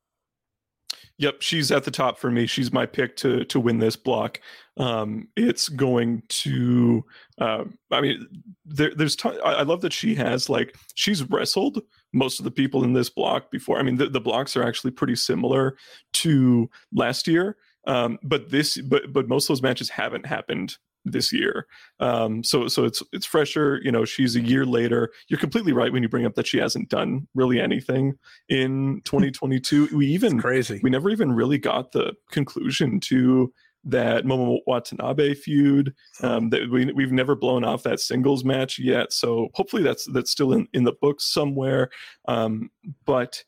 Yep, 1.19 1.43
she's 1.43 1.73
at 1.73 1.83
the 1.83 1.91
top 1.91 2.19
for 2.19 2.31
me. 2.31 2.47
She's 2.47 2.73
my 2.73 2.87
pick 2.87 3.17
to 3.17 3.45
to 3.47 3.59
win 3.59 3.79
this 3.79 3.97
block. 3.97 4.41
Um, 4.77 5.29
it's 5.37 5.69
going 5.69 6.23
to. 6.29 7.05
Uh, 7.39 7.65
I 7.91 8.01
mean, 8.01 8.25
there, 8.65 8.95
there's. 8.95 9.17
I 9.25 9.63
love 9.63 9.81
that 9.81 9.93
she 9.93 10.15
has 10.15 10.49
like 10.49 10.77
she's 10.95 11.25
wrestled 11.25 11.83
most 12.13 12.39
of 12.39 12.45
the 12.45 12.53
people 12.53 12.85
in 12.85 12.93
this 12.93 13.11
block 13.11 13.51
before. 13.51 13.79
I 13.79 13.83
mean, 13.83 13.97
the, 13.97 14.09
the 14.09 14.21
blocks 14.21 14.57
are 14.57 14.63
actually 14.63 14.93
pretty 14.93 15.17
similar 15.17 15.77
to 16.15 16.71
last 16.93 17.27
year. 17.27 17.57
Um, 17.87 18.19
but 18.23 18.51
this, 18.51 18.81
but 18.81 19.13
but 19.13 19.29
most 19.29 19.45
of 19.45 19.49
those 19.49 19.63
matches 19.63 19.89
haven't 19.89 20.27
happened 20.27 20.77
this 21.12 21.33
year. 21.33 21.67
Um, 22.00 22.43
so 22.45 22.69
so 22.69 22.85
it's 22.85 23.03
it's 23.12 23.27
fresher. 23.27 23.81
You 23.83 23.93
know, 23.93 24.05
she's 24.05 24.37
a 24.37 24.41
year 24.41 24.65
later. 24.65 25.11
You're 25.29 25.41
completely 25.41 25.73
right 25.73 25.93
when 25.93 26.03
you 26.03 26.09
bring 26.09 26.27
up 26.27 26.35
that 26.35 26.47
she 26.47 26.59
hasn't 26.59 26.88
done 26.88 27.27
really 27.35 27.61
anything 27.61 28.15
in 28.49 29.03
2022. 29.05 29.97
we 29.97 30.07
even 30.07 30.35
it's 30.35 30.43
crazy. 30.43 30.81
We 30.83 30.91
never 30.91 31.11
even 31.11 31.33
really 31.33 31.59
got 31.59 31.93
the 31.93 32.15
conclusion 32.31 33.00
to 33.00 33.53
that 33.85 34.25
Momo 34.25 34.59
Watanabe 34.67 35.35
feud. 35.35 35.95
Um, 36.23 36.50
that 36.50 36.71
we 36.71 36.93
we've 36.93 37.12
never 37.12 37.35
blown 37.35 37.65
off 37.65 37.83
that 37.85 38.00
singles 38.00 38.45
match 38.45 38.79
yet. 38.79 39.12
So 39.12 39.49
hopefully 39.55 39.83
that's 39.83 40.07
that's 40.12 40.31
still 40.31 40.53
in 40.53 40.69
in 40.73 40.85
the 40.85 40.95
books 41.00 41.25
somewhere. 41.27 41.91
Um, 42.27 42.71
but 43.05 43.43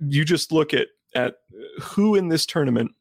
you 0.00 0.24
just 0.24 0.52
look 0.52 0.74
at 0.74 0.88
at 1.14 1.36
who 1.80 2.14
in 2.14 2.28
this 2.28 2.46
tournament 2.46 2.92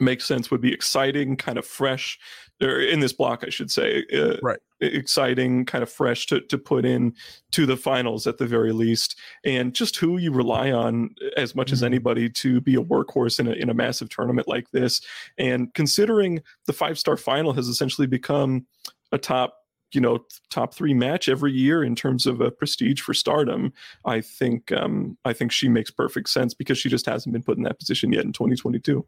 makes 0.00 0.24
sense 0.24 0.50
would 0.50 0.60
be 0.60 0.72
exciting 0.72 1.36
kind 1.36 1.58
of 1.58 1.66
fresh 1.66 2.18
or 2.62 2.80
in 2.80 3.00
this 3.00 3.12
block 3.12 3.44
i 3.46 3.50
should 3.50 3.70
say 3.70 4.04
uh, 4.14 4.36
right. 4.42 4.60
exciting 4.80 5.64
kind 5.64 5.82
of 5.82 5.90
fresh 5.90 6.26
to, 6.26 6.40
to 6.42 6.58
put 6.58 6.84
in 6.84 7.14
to 7.52 7.66
the 7.66 7.76
finals 7.76 8.26
at 8.26 8.38
the 8.38 8.46
very 8.46 8.72
least. 8.72 9.16
And 9.44 9.74
just 9.74 9.96
who 9.96 10.18
you 10.18 10.32
rely 10.32 10.72
on 10.72 11.14
as 11.36 11.54
much 11.54 11.68
mm-hmm. 11.68 11.74
as 11.74 11.82
anybody 11.82 12.28
to 12.30 12.60
be 12.60 12.74
a 12.74 12.82
workhorse 12.82 13.38
in 13.38 13.48
a, 13.48 13.52
in 13.52 13.70
a 13.70 13.74
massive 13.74 14.08
tournament 14.08 14.48
like 14.48 14.70
this. 14.70 15.00
And 15.38 15.72
considering 15.74 16.42
the 16.66 16.72
five 16.72 16.98
star 16.98 17.16
final 17.16 17.52
has 17.52 17.68
essentially 17.68 18.06
become 18.06 18.66
a 19.12 19.18
top 19.18 19.54
you 19.92 20.00
know 20.00 20.24
top 20.50 20.74
three 20.74 20.92
match 20.92 21.28
every 21.28 21.52
year 21.52 21.84
in 21.84 21.94
terms 21.94 22.26
of 22.26 22.40
a 22.40 22.50
prestige 22.50 23.00
for 23.00 23.14
stardom 23.14 23.72
i 24.04 24.20
think 24.20 24.72
um 24.72 25.16
i 25.24 25.32
think 25.32 25.52
she 25.52 25.68
makes 25.68 25.88
perfect 25.88 26.28
sense 26.28 26.52
because 26.52 26.76
she 26.76 26.88
just 26.88 27.06
hasn't 27.06 27.32
been 27.32 27.44
put 27.44 27.56
in 27.56 27.62
that 27.62 27.78
position 27.78 28.12
yet 28.12 28.24
in 28.24 28.32
2022 28.32 29.06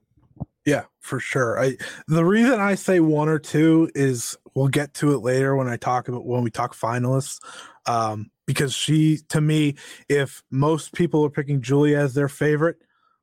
yeah, 0.67 0.85
for 1.01 1.21
sure. 1.21 1.59
I 1.61 1.77
the 2.09 2.25
reason 2.25 2.61
I 2.61 2.75
say 2.75 3.01
one 3.01 3.29
or 3.29 3.39
two 3.39 3.91
is 3.95 4.37
we'll 4.55 4.69
get 4.69 4.95
to 4.95 5.15
it 5.15 5.19
later 5.19 5.55
when 5.55 5.69
I 5.69 5.77
talk 5.77 6.09
about 6.09 6.27
when 6.27 6.43
we 6.43 6.51
talk 6.51 6.75
finalists. 6.75 7.39
Um, 7.87 8.31
because 8.47 8.75
she 8.75 9.19
to 9.29 9.41
me, 9.41 9.77
if 10.09 10.43
most 10.51 10.93
people 10.93 11.25
are 11.25 11.31
picking 11.31 11.63
Giulia 11.63 12.01
as 12.01 12.15
their 12.15 12.29
favorite, 12.29 12.79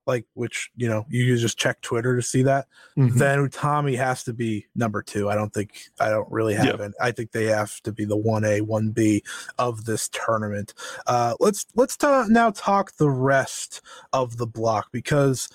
like 0.05 0.25
which 0.33 0.69
you 0.75 0.87
know 0.87 1.05
you 1.09 1.35
just 1.37 1.57
check 1.57 1.81
Twitter 1.81 2.15
to 2.15 2.21
see 2.21 2.43
that, 2.43 2.67
mm-hmm. 2.97 3.17
then 3.17 3.49
Tommy 3.49 3.95
has 3.95 4.23
to 4.23 4.33
be 4.33 4.65
number 4.75 5.01
two. 5.01 5.29
I 5.29 5.35
don't 5.35 5.53
think 5.53 5.89
I 5.99 6.09
don't 6.09 6.31
really 6.31 6.53
have 6.55 6.79
it. 6.79 6.93
I 7.01 7.11
think 7.11 7.31
they 7.31 7.45
have 7.45 7.79
to 7.81 7.91
be 7.91 8.05
the 8.05 8.17
one 8.17 8.45
A, 8.45 8.61
one 8.61 8.91
B 8.91 9.23
of 9.57 9.85
this 9.85 10.09
tournament. 10.09 10.73
Uh, 11.07 11.35
let's 11.39 11.65
let's 11.75 11.97
ta- 11.97 12.27
now 12.29 12.51
talk 12.51 12.95
the 12.97 13.09
rest 13.09 13.81
of 14.11 14.37
the 14.37 14.47
block 14.47 14.89
because 14.91 15.49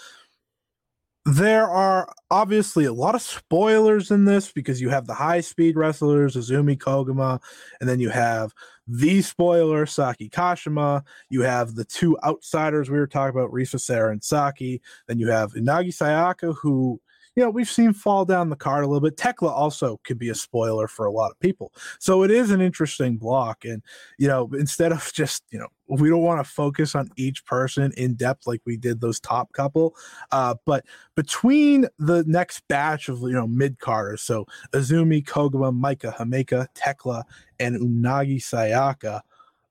there 1.28 1.68
are 1.68 2.10
obviously 2.30 2.86
a 2.86 2.92
lot 2.92 3.14
of 3.14 3.20
spoilers 3.20 4.10
in 4.10 4.24
this 4.24 4.50
because 4.50 4.80
you 4.80 4.88
have 4.88 5.06
the 5.06 5.12
high 5.12 5.42
speed 5.42 5.76
wrestlers, 5.76 6.36
Azumi 6.36 6.78
Koguma, 6.78 7.38
and 7.80 7.88
then 7.88 8.00
you 8.00 8.08
have 8.08 8.54
the 8.86 9.20
spoiler, 9.20 9.84
Saki 9.84 10.30
Kashima. 10.30 11.02
You 11.28 11.42
have 11.42 11.74
the 11.74 11.84
two 11.84 12.16
outsiders 12.24 12.88
we 12.88 12.96
were 12.98 13.06
talking 13.06 13.38
about, 13.38 13.52
Risa 13.52 13.78
Sera 13.78 14.10
and 14.10 14.24
Saki. 14.24 14.80
Then 15.06 15.18
you 15.18 15.28
have 15.28 15.52
Unagi 15.52 15.88
Sayaka, 15.88 16.56
who 16.56 16.98
you 17.38 17.44
know, 17.44 17.50
we've 17.50 17.70
seen 17.70 17.92
fall 17.92 18.24
down 18.24 18.50
the 18.50 18.56
card 18.56 18.82
a 18.82 18.88
little 18.88 19.00
bit. 19.00 19.16
Thekla 19.16 19.48
also 19.48 20.00
could 20.02 20.18
be 20.18 20.28
a 20.28 20.34
spoiler 20.34 20.88
for 20.88 21.06
a 21.06 21.12
lot 21.12 21.30
of 21.30 21.38
people. 21.38 21.72
So 22.00 22.24
it 22.24 22.32
is 22.32 22.50
an 22.50 22.60
interesting 22.60 23.16
block. 23.16 23.64
And, 23.64 23.80
you 24.18 24.26
know, 24.26 24.50
instead 24.54 24.90
of 24.90 25.08
just, 25.14 25.44
you 25.52 25.58
know, 25.60 25.68
we 25.86 26.08
don't 26.08 26.22
want 26.22 26.44
to 26.44 26.52
focus 26.52 26.96
on 26.96 27.08
each 27.14 27.46
person 27.46 27.92
in 27.96 28.16
depth 28.16 28.48
like 28.48 28.60
we 28.66 28.76
did 28.76 29.00
those 29.00 29.20
top 29.20 29.52
couple. 29.52 29.94
Uh, 30.32 30.56
but 30.66 30.84
between 31.14 31.86
the 32.00 32.24
next 32.26 32.66
batch 32.66 33.08
of, 33.08 33.20
you 33.20 33.30
know, 33.30 33.46
mid 33.46 33.78
carders, 33.78 34.20
so 34.20 34.44
Azumi, 34.72 35.24
Koguma, 35.24 35.72
Maika, 35.72 36.12
Himeka, 36.16 36.66
Tekla, 36.74 37.22
and 37.60 37.76
Unagi 37.76 38.38
Sayaka, 38.38 39.20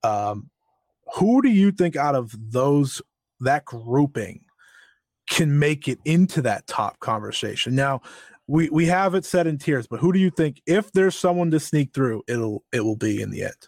um, 0.05 0.49
who 1.15 1.41
do 1.41 1.49
you 1.49 1.73
think 1.73 1.97
out 1.97 2.15
of 2.15 2.33
those, 2.49 3.01
that 3.41 3.65
grouping, 3.65 4.45
can 5.27 5.59
make 5.59 5.87
it 5.87 5.99
into 6.05 6.41
that 6.43 6.67
top 6.67 6.99
conversation. 6.99 7.75
Now, 7.75 8.01
we 8.47 8.69
we 8.69 8.85
have 8.85 9.13
it 9.13 9.25
set 9.25 9.47
in 9.47 9.57
tiers, 9.57 9.87
but 9.87 9.99
who 9.99 10.13
do 10.13 10.19
you 10.19 10.29
think 10.29 10.61
if 10.65 10.91
there's 10.93 11.15
someone 11.15 11.51
to 11.51 11.59
sneak 11.59 11.93
through, 11.93 12.23
it'll 12.27 12.63
it 12.71 12.81
will 12.81 12.95
be 12.95 13.21
in 13.21 13.29
the 13.29 13.43
end? 13.43 13.67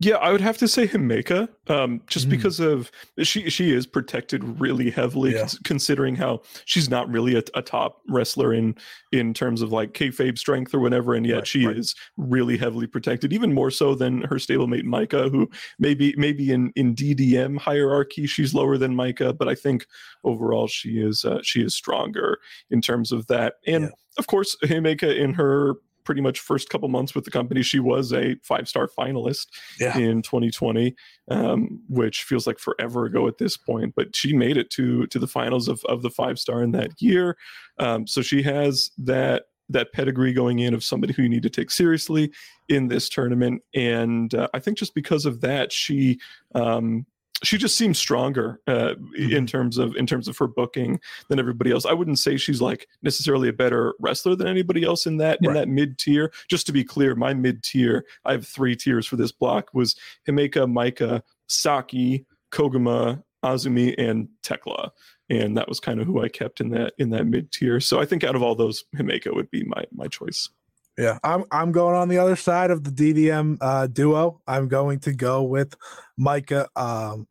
Yeah, 0.00 0.16
I 0.16 0.32
would 0.32 0.40
have 0.40 0.58
to 0.58 0.68
say 0.68 0.86
Himeka, 0.86 1.48
um, 1.68 2.02
just 2.06 2.26
mm. 2.26 2.30
because 2.30 2.60
of 2.60 2.90
she 3.22 3.48
she 3.48 3.72
is 3.72 3.86
protected 3.86 4.60
really 4.60 4.90
heavily, 4.90 5.32
yeah. 5.32 5.40
cons- 5.40 5.58
considering 5.64 6.16
how 6.16 6.42
she's 6.64 6.90
not 6.90 7.08
really 7.08 7.36
a, 7.36 7.42
a, 7.54 7.62
top 7.62 8.00
wrestler 8.08 8.52
in 8.52 8.76
in 9.12 9.32
terms 9.32 9.62
of 9.62 9.72
like 9.72 9.92
kayfabe 9.92 10.38
strength 10.38 10.74
or 10.74 10.80
whatever, 10.80 11.14
and 11.14 11.26
yet 11.26 11.36
right, 11.36 11.46
she 11.46 11.66
right. 11.66 11.76
is 11.76 11.94
really 12.16 12.56
heavily 12.56 12.86
protected, 12.86 13.32
even 13.32 13.52
more 13.52 13.70
so 13.70 13.94
than 13.94 14.22
her 14.22 14.36
stablemate 14.36 14.84
Maika, 14.84 15.30
who 15.30 15.48
maybe 15.78 16.14
maybe 16.16 16.50
in 16.50 16.72
in 16.76 16.94
DDM 16.94 17.58
hierarchy 17.58 18.26
she's 18.26 18.54
lower 18.54 18.76
than 18.76 18.94
Maika, 18.94 19.36
but 19.36 19.48
I 19.48 19.54
think 19.54 19.86
overall 20.24 20.66
she 20.66 21.00
is 21.00 21.24
uh, 21.24 21.40
she 21.42 21.62
is 21.62 21.74
stronger 21.74 22.38
in 22.70 22.80
terms 22.80 23.12
of 23.12 23.26
that, 23.28 23.54
and. 23.66 23.84
Yeah. 23.84 23.90
Of 24.16 24.28
course, 24.28 24.56
Himeka 24.62 25.18
in 25.18 25.34
her 25.34 25.74
pretty 26.04 26.20
much 26.20 26.40
first 26.40 26.68
couple 26.68 26.88
months 26.88 27.14
with 27.14 27.24
the 27.24 27.30
company, 27.30 27.62
she 27.62 27.80
was 27.80 28.12
a 28.12 28.36
five 28.42 28.68
star 28.68 28.88
finalist 28.88 29.46
yeah. 29.80 29.96
in 29.96 30.22
2020, 30.22 30.94
um, 31.30 31.80
which 31.88 32.22
feels 32.22 32.46
like 32.46 32.58
forever 32.58 33.04
ago 33.04 33.26
at 33.26 33.38
this 33.38 33.56
point. 33.56 33.94
But 33.96 34.14
she 34.14 34.32
made 34.32 34.56
it 34.56 34.70
to 34.70 35.06
to 35.08 35.18
the 35.18 35.26
finals 35.26 35.68
of 35.68 35.84
of 35.86 36.02
the 36.02 36.10
five 36.10 36.38
star 36.38 36.62
in 36.62 36.72
that 36.72 37.00
year, 37.00 37.36
um, 37.78 38.06
so 38.06 38.22
she 38.22 38.42
has 38.42 38.90
that 38.98 39.44
that 39.70 39.92
pedigree 39.92 40.32
going 40.32 40.58
in 40.58 40.74
of 40.74 40.84
somebody 40.84 41.12
who 41.12 41.22
you 41.22 41.28
need 41.28 41.42
to 41.42 41.50
take 41.50 41.70
seriously 41.70 42.30
in 42.68 42.88
this 42.88 43.08
tournament. 43.08 43.62
And 43.74 44.34
uh, 44.34 44.48
I 44.52 44.58
think 44.58 44.76
just 44.76 44.94
because 44.94 45.24
of 45.24 45.40
that, 45.40 45.72
she 45.72 46.20
um, 46.54 47.06
she 47.42 47.58
just 47.58 47.76
seems 47.76 47.98
stronger 47.98 48.60
uh, 48.66 48.94
mm-hmm. 48.94 49.32
in 49.32 49.46
terms 49.46 49.78
of 49.78 49.96
in 49.96 50.06
terms 50.06 50.28
of 50.28 50.38
her 50.38 50.46
booking 50.46 51.00
than 51.28 51.38
everybody 51.38 51.70
else. 51.72 51.84
I 51.84 51.92
wouldn't 51.92 52.18
say 52.18 52.36
she's 52.36 52.60
like 52.60 52.88
necessarily 53.02 53.48
a 53.48 53.52
better 53.52 53.94
wrestler 53.98 54.36
than 54.36 54.46
anybody 54.46 54.84
else 54.84 55.06
in 55.06 55.16
that 55.18 55.38
right. 55.42 55.48
in 55.48 55.54
that 55.54 55.68
mid 55.68 55.98
tier. 55.98 56.32
Just 56.48 56.66
to 56.66 56.72
be 56.72 56.84
clear, 56.84 57.14
my 57.14 57.34
mid 57.34 57.62
tier, 57.62 58.04
I 58.24 58.32
have 58.32 58.46
three 58.46 58.76
tiers 58.76 59.06
for 59.06 59.16
this 59.16 59.32
block 59.32 59.70
was 59.74 59.96
Himeka, 60.28 60.70
Maika, 60.70 61.22
Saki, 61.48 62.24
Koguma, 62.52 63.22
Azumi, 63.44 63.94
and 63.98 64.28
Thekla. 64.42 64.90
And 65.30 65.56
that 65.56 65.68
was 65.68 65.80
kind 65.80 66.00
of 66.00 66.06
who 66.06 66.22
I 66.22 66.28
kept 66.28 66.60
in 66.60 66.70
that 66.70 66.94
in 66.98 67.10
that 67.10 67.26
mid 67.26 67.50
tier. 67.50 67.80
So 67.80 68.00
I 68.00 68.04
think 68.04 68.24
out 68.24 68.36
of 68.36 68.42
all 68.42 68.54
those, 68.54 68.84
Himeka 68.96 69.34
would 69.34 69.50
be 69.50 69.64
my 69.64 69.84
my 69.92 70.06
choice. 70.06 70.48
Yeah, 70.96 71.18
I'm 71.24 71.44
I'm 71.50 71.72
going 71.72 71.96
on 71.96 72.08
the 72.08 72.18
other 72.18 72.36
side 72.36 72.70
of 72.70 72.84
the 72.84 72.90
DDM 72.90 73.58
uh, 73.60 73.88
duo. 73.88 74.40
I'm 74.46 74.68
going 74.68 75.00
to 75.00 75.12
go 75.12 75.42
with 75.42 75.74
Maika. 76.18 76.66
Um, 76.76 77.26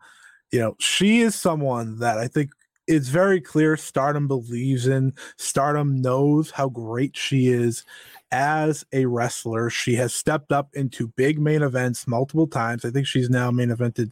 you 0.51 0.59
know, 0.59 0.75
she 0.79 1.21
is 1.21 1.35
someone 1.35 1.99
that 1.99 2.17
I 2.17 2.27
think 2.27 2.51
it's 2.87 3.07
very 3.07 3.39
clear 3.39 3.77
Stardom 3.77 4.27
believes 4.27 4.87
in. 4.87 5.13
Stardom 5.37 6.01
knows 6.01 6.51
how 6.51 6.67
great 6.67 7.15
she 7.15 7.47
is 7.47 7.85
as 8.31 8.85
a 8.91 9.05
wrestler. 9.05 9.69
She 9.69 9.95
has 9.95 10.13
stepped 10.13 10.51
up 10.51 10.69
into 10.73 11.07
big 11.07 11.39
main 11.39 11.61
events 11.61 12.05
multiple 12.05 12.47
times. 12.47 12.83
I 12.83 12.91
think 12.91 13.07
she's 13.07 13.29
now 13.29 13.49
main 13.51 13.69
evented 13.69 14.11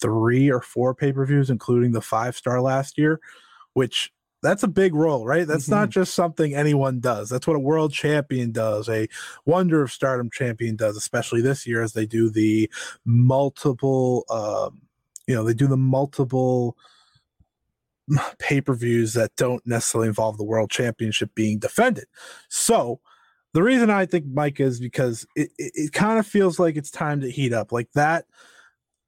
three 0.00 0.50
or 0.50 0.60
four 0.60 0.94
pay 0.94 1.12
per 1.12 1.24
views, 1.24 1.48
including 1.48 1.92
the 1.92 2.02
five 2.02 2.36
star 2.36 2.60
last 2.60 2.98
year, 2.98 3.20
which 3.72 4.12
that's 4.44 4.62
a 4.62 4.68
big 4.68 4.94
role, 4.94 5.26
right? 5.26 5.46
That's 5.46 5.64
mm-hmm. 5.64 5.74
not 5.74 5.90
just 5.90 6.14
something 6.14 6.54
anyone 6.54 7.00
does. 7.00 7.30
That's 7.30 7.46
what 7.46 7.56
a 7.56 7.60
world 7.60 7.92
champion 7.92 8.52
does, 8.52 8.88
a 8.88 9.08
Wonder 9.46 9.82
of 9.82 9.90
Stardom 9.90 10.30
champion 10.30 10.76
does, 10.76 10.96
especially 10.96 11.40
this 11.40 11.66
year 11.66 11.82
as 11.82 11.94
they 11.94 12.04
do 12.04 12.28
the 12.28 12.70
multiple, 13.06 14.24
um, 14.28 14.82
you 15.26 15.34
know, 15.34 15.44
they 15.44 15.54
do 15.54 15.66
the 15.66 15.78
multiple 15.78 16.76
pay 18.38 18.60
per 18.60 18.74
views 18.74 19.14
that 19.14 19.34
don't 19.36 19.66
necessarily 19.66 20.08
involve 20.08 20.36
the 20.36 20.44
world 20.44 20.70
championship 20.70 21.34
being 21.34 21.58
defended. 21.58 22.04
So, 22.48 23.00
the 23.54 23.62
reason 23.62 23.88
I 23.88 24.04
think 24.04 24.26
Mike 24.26 24.58
is 24.58 24.80
because 24.80 25.26
it, 25.36 25.48
it, 25.58 25.72
it 25.74 25.92
kind 25.92 26.18
of 26.18 26.26
feels 26.26 26.58
like 26.58 26.76
it's 26.76 26.90
time 26.90 27.20
to 27.20 27.30
heat 27.30 27.52
up. 27.52 27.70
Like 27.70 27.88
that 27.94 28.26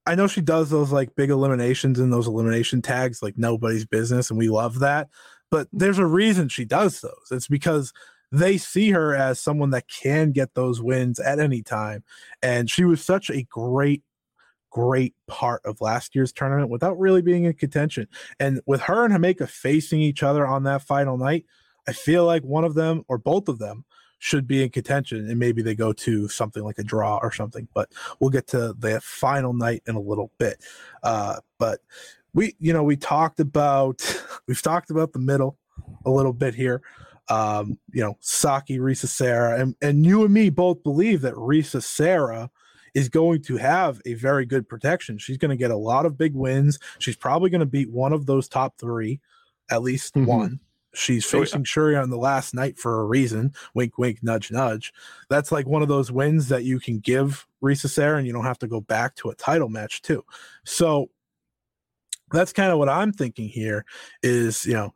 I 0.07 0.15
know 0.15 0.27
she 0.29 0.41
does 0.41 0.71
those 0.71 0.93
like 0.93 1.17
big 1.17 1.31
eliminations 1.31 1.99
and 1.99 2.13
those 2.13 2.27
elimination 2.29 2.81
tags 2.81 3.23
like 3.23 3.37
nobody's 3.37 3.85
business, 3.85 4.31
and 4.31 4.39
we 4.39 4.49
love 4.49 4.79
that. 4.79 5.09
But 5.51 5.69
there's 5.73 5.99
a 5.99 6.07
reason 6.07 6.49
she 6.49 6.65
does 6.65 7.01
those. 7.01 7.29
It's 7.31 7.49
because 7.49 7.93
they 8.33 8.59
see 8.59 8.91
her 8.91 9.15
as 9.15 9.41
someone 9.41 9.71
that 9.71 9.89
can 9.89 10.33
get 10.33 10.55
those 10.55 10.83
wins 10.83 11.19
at 11.21 11.39
any 11.39 11.63
time. 11.63 12.03
And 12.43 12.71
she 12.71 12.85
was 12.85 13.05
such 13.05 13.31
a 13.31 13.45
great, 13.45 14.03
great 14.71 15.15
part 15.29 15.63
of 15.65 15.81
last 15.81 16.15
year's 16.15 16.33
tournament 16.33 16.71
without 16.71 16.99
really 16.99 17.23
being 17.23 17.45
in 17.45 17.55
contention. 17.55 18.09
And 18.41 18.61
with 18.67 18.83
her 18.83 19.05
and 19.05 19.15
Himeka 19.15 19.49
facing 19.49 20.01
each 20.01 20.23
other 20.23 20.47
on 20.47 20.65
that 20.65 20.83
final 20.83 21.17
night, 21.17 21.47
I 21.89 21.93
feel 21.93 22.25
like 22.25 22.43
one 22.43 22.65
of 22.65 22.75
them 22.75 23.05
or 23.09 23.19
both 23.19 23.49
of 23.49 23.59
them 23.59 23.85
should 24.19 24.47
be 24.47 24.63
in 24.63 24.71
contention 24.71 25.29
and 25.29 25.39
maybe 25.39 25.63
they 25.63 25.75
go 25.75 25.93
to 25.93 26.29
something 26.29 26.65
like 26.65 26.79
a 26.79 26.83
draw 26.83 27.19
or 27.23 27.33
something 27.33 27.69
but 27.75 27.91
we'll 28.19 28.31
get 28.31 28.47
to 28.47 28.75
the 28.79 29.01
final 29.01 29.53
night 29.53 29.83
in 29.87 29.95
a 29.95 30.01
little 30.01 30.31
bit. 30.39 30.63
Uh, 31.03 31.37
but 31.59 31.81
we 32.35 32.55
you 32.59 32.73
know 32.73 32.83
we 32.83 32.97
talked 32.97 33.41
about 33.41 34.03
we've 34.47 34.63
talked 34.63 34.91
about 34.91 35.13
the 35.13 35.19
middle 35.19 35.59
a 36.05 36.11
little 36.11 36.33
bit 36.33 36.55
here. 36.55 36.83
Um, 37.29 37.79
you 37.93 38.03
know 38.03 38.17
saki 38.21 38.79
risa 38.79 39.09
sera 39.09 39.61
and, 39.61 39.75
and 39.83 40.07
you 40.07 40.25
and 40.25 40.33
me 40.33 40.49
both 40.49 40.85
believe 40.85 41.23
that 41.23 41.35
risa 41.35 41.83
sera 41.83 42.51
is 42.95 43.09
going 43.09 43.43
to 43.43 43.57
have 43.59 44.01
a 44.07 44.15
very 44.15 44.47
good 44.47 44.69
protection. 44.69 45.19
She's 45.19 45.37
going 45.37 45.51
to 45.51 45.57
get 45.57 45.71
a 45.71 45.77
lot 45.77 46.07
of 46.07 46.17
big 46.17 46.35
wins. 46.35 46.79
She's 46.99 47.17
probably 47.17 47.51
going 47.51 47.61
to 47.61 47.67
beat 47.67 47.91
one 47.91 48.15
of 48.15 48.25
those 48.25 48.49
top 48.49 48.79
three 48.79 49.21
at 49.69 49.83
least 49.83 50.15
mm-hmm. 50.15 50.27
one 50.27 50.61
She's 50.97 51.27
facing 51.27 51.61
yeah. 51.61 51.67
Shuri 51.67 51.97
on 51.97 52.11
the 52.11 52.17
last 52.17 52.55
night 52.55 52.79
for 52.79 53.01
a 53.01 53.05
reason. 53.05 53.53
Wink, 53.75 53.99
wink, 53.99 54.23
nudge, 54.23 54.51
nudge. 54.51 54.93
That's 55.29 55.53
like 55.53 55.67
one 55.67 55.83
of 55.83 55.89
those 55.89 56.11
wins 56.11 56.49
that 56.49 56.65
you 56.65 56.81
can 56.81 56.99
give 56.99 57.47
Risa 57.63 57.89
Sera 57.89 58.19
and 58.19 58.27
you 58.27 58.33
don't 58.33 58.45
have 58.45 58.59
to 58.61 58.67
go 58.67 58.81
back 58.81 59.15
to 59.17 59.31
a 59.31 59.35
title 59.35 59.69
match, 59.69 60.03
too. 60.03 60.25
So 60.65 61.11
that's 62.33 62.53
kind 62.53 62.73
of 62.73 62.79
what 62.79 62.89
I'm 62.89 63.13
thinking 63.13 63.49
here 63.49 63.85
is, 64.23 64.65
you 64.65 64.75
know, 64.75 64.95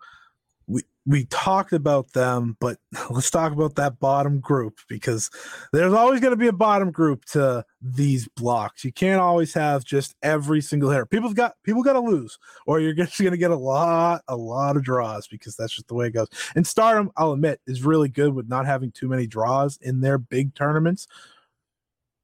we 1.07 1.25
talked 1.27 1.73
about 1.73 2.13
them, 2.13 2.57
but 2.61 2.79
let's 3.11 3.31
talk 3.31 3.53
about 3.53 3.75
that 3.77 3.99
bottom 3.99 4.41
group 4.41 4.79
because 4.89 5.31
there's 5.73 5.93
always 5.93 6.21
going 6.21 6.33
to 6.33 6.37
be 6.37 6.49
a 6.49 6.53
bottom 6.53 6.91
group 6.91 7.25
to 7.27 7.65
these 7.81 8.29
blocks. 8.37 8.85
You 8.85 8.93
can't 8.93 9.21
always 9.21 9.55
have 9.55 9.85
just 9.85 10.15
every 10.23 10.61
single 10.61 10.91
hair. 10.91 11.07
People've 11.07 11.35
got 11.35 11.55
people 11.65 11.83
got 11.83 11.95
to 11.95 12.01
lose, 12.01 12.39
or 12.67 12.81
you're 12.81 12.95
just 12.95 13.19
going 13.19 13.33
to 13.33 13.39
get 13.39 13.51
a 13.51 13.57
lot, 13.57 14.23
a 14.29 14.37
lot 14.37 14.77
of 14.77 14.85
draws 14.85 15.27
because 15.27 15.57
that's 15.57 15.75
just 15.75 15.89
the 15.89 15.95
way 15.95 16.07
it 16.07 16.15
goes. 16.15 16.29
And 16.55 16.67
Stardom, 16.67 17.11
I'll 17.17 17.33
admit, 17.33 17.61
is 17.67 17.83
really 17.83 18.09
good 18.09 18.35
with 18.35 18.49
not 18.49 18.67
having 18.67 18.93
too 18.93 19.09
many 19.09 19.27
draws 19.27 19.79
in 19.81 20.01
their 20.01 20.19
big 20.19 20.55
tournaments. 20.55 21.07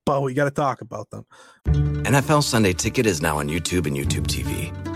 But 0.05 0.23
we 0.23 0.35
got 0.35 0.45
to 0.45 0.53
talk 0.53 0.83
about 0.83 1.11
them. 1.11 1.27
NFL 1.67 2.45
Sunday 2.45 2.73
Ticket 2.73 3.07
is 3.07 3.21
now 3.21 3.39
on 3.39 3.49
YouTube 3.49 3.87
and 3.87 3.97
YouTube 3.97 4.29
TV 4.29 4.96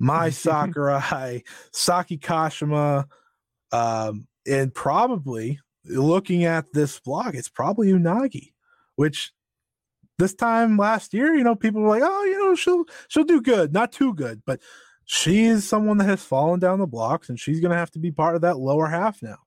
Mai 0.00 0.30
Sakurai, 0.30 1.44
Saki 1.72 2.18
Kashima, 2.18 3.04
um, 3.70 4.26
and 4.46 4.74
probably 4.74 5.60
looking 5.84 6.44
at 6.44 6.72
this 6.72 6.98
blog, 6.98 7.36
it's 7.36 7.48
probably 7.48 7.92
Unagi, 7.92 8.52
which 8.96 9.32
this 10.18 10.34
time 10.34 10.76
last 10.76 11.14
year, 11.14 11.34
you 11.34 11.44
know, 11.44 11.54
people 11.54 11.80
were 11.80 11.88
like, 11.88 12.02
oh, 12.04 12.24
you 12.24 12.38
know, 12.38 12.54
she'll 12.54 12.84
she'll 13.08 13.24
do 13.24 13.40
good, 13.40 13.72
not 13.72 13.92
too 13.92 14.12
good, 14.14 14.42
but 14.44 14.60
she 15.04 15.44
is 15.44 15.68
someone 15.68 15.98
that 15.98 16.08
has 16.08 16.22
fallen 16.22 16.60
down 16.60 16.78
the 16.78 16.86
blocks, 16.86 17.28
and 17.28 17.38
she's 17.38 17.60
going 17.60 17.72
to 17.72 17.76
have 17.76 17.90
to 17.92 17.98
be 17.98 18.10
part 18.10 18.34
of 18.34 18.42
that 18.42 18.58
lower 18.58 18.86
half 18.86 19.22
now. 19.22 19.38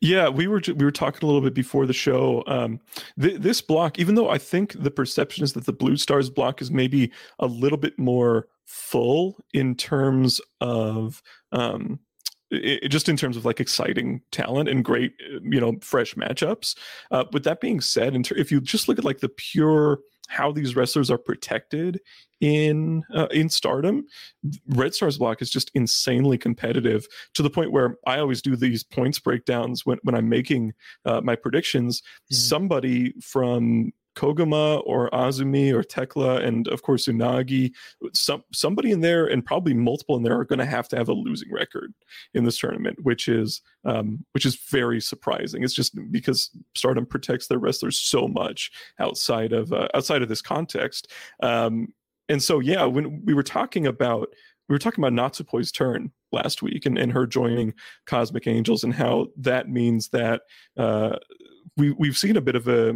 Yeah, 0.00 0.28
we 0.28 0.46
were 0.46 0.60
we 0.66 0.84
were 0.84 0.90
talking 0.90 1.20
a 1.22 1.26
little 1.26 1.40
bit 1.40 1.54
before 1.54 1.86
the 1.86 1.92
show. 1.92 2.42
Um, 2.46 2.80
th- 3.20 3.40
this 3.40 3.60
block, 3.60 3.98
even 3.98 4.14
though 4.14 4.28
I 4.28 4.38
think 4.38 4.72
the 4.82 4.90
perception 4.90 5.44
is 5.44 5.52
that 5.52 5.66
the 5.66 5.72
Blue 5.72 5.96
Stars 5.96 6.30
block 6.30 6.60
is 6.60 6.70
maybe 6.70 7.12
a 7.38 7.46
little 7.46 7.78
bit 7.78 7.98
more 7.98 8.48
full 8.66 9.36
in 9.52 9.74
terms 9.74 10.40
of 10.60 11.22
um, 11.52 12.00
it, 12.50 12.88
just 12.88 13.08
in 13.08 13.16
terms 13.16 13.36
of 13.36 13.44
like 13.44 13.60
exciting 13.60 14.20
talent 14.30 14.68
and 14.68 14.84
great 14.84 15.12
you 15.42 15.60
know 15.60 15.74
fresh 15.80 16.14
matchups. 16.14 16.76
Uh, 17.10 17.24
with 17.32 17.44
that 17.44 17.60
being 17.60 17.80
said, 17.80 18.22
ter- 18.24 18.36
if 18.36 18.50
you 18.50 18.60
just 18.60 18.88
look 18.88 18.98
at 18.98 19.04
like 19.04 19.20
the 19.20 19.28
pure 19.28 20.00
how 20.28 20.50
these 20.50 20.74
wrestlers 20.74 21.10
are 21.10 21.18
protected 21.18 22.00
in 22.40 23.02
uh, 23.14 23.26
in 23.30 23.48
Stardom, 23.48 24.06
Red 24.68 24.94
Stars 24.94 25.18
block 25.18 25.42
is 25.42 25.50
just 25.50 25.70
insanely 25.74 26.38
competitive 26.38 27.06
to 27.34 27.42
the 27.42 27.50
point 27.50 27.72
where 27.72 27.96
I 28.06 28.18
always 28.18 28.42
do 28.42 28.56
these 28.56 28.82
points 28.82 29.18
breakdowns 29.18 29.84
when 29.84 29.98
when 30.02 30.14
I'm 30.14 30.28
making 30.28 30.72
uh, 31.04 31.20
my 31.20 31.36
predictions. 31.36 32.00
Mm-hmm. 32.00 32.34
Somebody 32.34 33.14
from 33.20 33.92
Koguma 34.14 34.82
or 34.86 35.10
Azumi 35.10 35.72
or 35.72 35.82
Thekla 35.82 36.44
and 36.44 36.68
of 36.68 36.82
course 36.82 37.06
Unagi, 37.06 37.72
some 38.12 38.44
somebody 38.52 38.90
in 38.90 39.00
there 39.00 39.26
and 39.26 39.44
probably 39.44 39.74
multiple 39.74 40.16
in 40.16 40.22
there 40.22 40.38
are 40.38 40.44
going 40.44 40.58
to 40.58 40.64
have 40.64 40.88
to 40.88 40.96
have 40.96 41.08
a 41.08 41.12
losing 41.12 41.52
record 41.52 41.92
in 42.32 42.44
this 42.44 42.58
tournament, 42.58 42.98
which 43.02 43.28
is 43.28 43.60
um, 43.84 44.24
which 44.32 44.46
is 44.46 44.56
very 44.56 45.00
surprising. 45.00 45.62
It's 45.62 45.74
just 45.74 45.96
because 46.10 46.50
Stardom 46.74 47.06
protects 47.06 47.48
their 47.48 47.58
wrestlers 47.58 48.00
so 48.00 48.28
much 48.28 48.70
outside 48.98 49.52
of 49.52 49.72
uh, 49.72 49.88
outside 49.94 50.22
of 50.22 50.28
this 50.28 50.42
context. 50.42 51.10
Um, 51.42 51.88
and 52.28 52.42
so 52.42 52.60
yeah, 52.60 52.84
when 52.84 53.22
we 53.24 53.34
were 53.34 53.42
talking 53.42 53.86
about 53.86 54.28
we 54.68 54.74
were 54.74 54.78
talking 54.78 55.04
about 55.04 55.12
Natsupoi's 55.12 55.70
turn 55.70 56.10
last 56.32 56.62
week 56.62 56.86
and, 56.86 56.98
and 56.98 57.12
her 57.12 57.26
joining 57.26 57.74
Cosmic 58.06 58.46
Angels 58.46 58.82
and 58.82 58.94
how 58.94 59.28
that 59.36 59.68
means 59.68 60.08
that 60.08 60.42
uh, 60.76 61.16
we 61.76 61.92
we've 61.92 62.16
seen 62.16 62.36
a 62.36 62.42
bit 62.42 62.56
of 62.56 62.68
a 62.68 62.94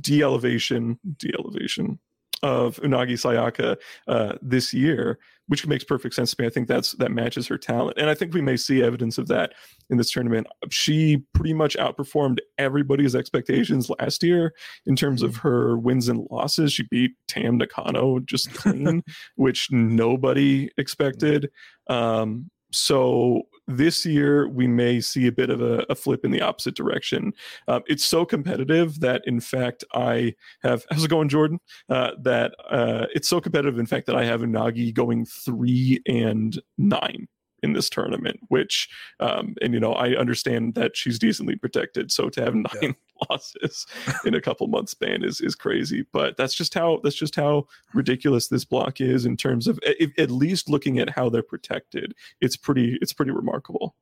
de-elevation, 0.00 0.98
de-elevation 1.18 1.98
of 2.42 2.76
Unagi 2.76 3.12
Sayaka 3.12 3.76
uh, 4.08 4.36
this 4.40 4.72
year, 4.72 5.18
which 5.48 5.66
makes 5.66 5.84
perfect 5.84 6.14
sense 6.14 6.34
to 6.34 6.42
me. 6.42 6.46
I 6.46 6.50
think 6.50 6.68
that's 6.68 6.92
that 6.92 7.10
matches 7.10 7.46
her 7.48 7.58
talent, 7.58 7.98
and 7.98 8.08
I 8.08 8.14
think 8.14 8.32
we 8.32 8.40
may 8.40 8.56
see 8.56 8.82
evidence 8.82 9.18
of 9.18 9.28
that 9.28 9.52
in 9.90 9.98
this 9.98 10.10
tournament. 10.10 10.46
She 10.70 11.22
pretty 11.34 11.52
much 11.52 11.76
outperformed 11.76 12.38
everybody's 12.56 13.14
expectations 13.14 13.90
last 13.98 14.22
year 14.22 14.54
in 14.86 14.96
terms 14.96 15.22
of 15.22 15.36
her 15.36 15.76
wins 15.76 16.08
and 16.08 16.26
losses. 16.30 16.72
She 16.72 16.84
beat 16.84 17.12
Tam 17.28 17.58
Nakano 17.58 18.20
just 18.20 18.52
clean, 18.54 19.02
which 19.36 19.70
nobody 19.70 20.70
expected. 20.78 21.50
Um, 21.88 22.50
so 22.72 23.42
this 23.66 24.04
year 24.04 24.48
we 24.48 24.66
may 24.66 25.00
see 25.00 25.26
a 25.26 25.32
bit 25.32 25.50
of 25.50 25.60
a, 25.60 25.84
a 25.88 25.94
flip 25.94 26.24
in 26.24 26.30
the 26.30 26.40
opposite 26.40 26.74
direction. 26.74 27.32
Uh, 27.68 27.80
it's 27.86 28.04
so 28.04 28.24
competitive 28.24 29.00
that, 29.00 29.22
in 29.26 29.40
fact, 29.40 29.84
I 29.94 30.34
have. 30.62 30.84
How's 30.90 31.04
it 31.04 31.10
going, 31.10 31.28
Jordan? 31.28 31.60
Uh, 31.88 32.12
that 32.22 32.54
uh, 32.68 33.06
it's 33.14 33.28
so 33.28 33.40
competitive, 33.40 33.78
in 33.78 33.86
fact, 33.86 34.06
that 34.06 34.16
I 34.16 34.24
have 34.24 34.40
Unagi 34.40 34.92
going 34.92 35.24
three 35.24 36.00
and 36.06 36.60
nine 36.78 37.28
in 37.62 37.72
this 37.72 37.88
tournament. 37.88 38.40
Which, 38.48 38.88
um, 39.20 39.54
and 39.62 39.74
you 39.74 39.80
know, 39.80 39.92
I 39.92 40.16
understand 40.16 40.74
that 40.74 40.96
she's 40.96 41.18
decently 41.18 41.56
protected. 41.56 42.10
So 42.12 42.28
to 42.30 42.42
have 42.42 42.54
nine 42.54 42.66
yeah. 42.82 42.90
losses 43.30 43.86
in 44.24 44.34
a 44.34 44.40
couple 44.40 44.66
months 44.68 44.92
span 44.92 45.22
is 45.22 45.40
is 45.40 45.54
crazy. 45.54 46.06
But 46.12 46.36
that's 46.36 46.54
just 46.54 46.74
how 46.74 47.00
that's 47.02 47.16
just 47.16 47.36
how 47.36 47.66
ridiculous 47.94 48.48
this 48.48 48.64
block 48.64 49.00
is 49.00 49.26
in 49.26 49.36
terms 49.36 49.66
of 49.66 49.78
if, 49.82 50.10
at 50.18 50.30
least 50.30 50.68
looking 50.68 50.98
at 50.98 51.10
how 51.10 51.28
they're 51.28 51.42
protected. 51.42 52.14
It's 52.40 52.56
pretty 52.56 52.98
it's 53.00 53.12
pretty 53.12 53.32
remarkable. 53.32 53.94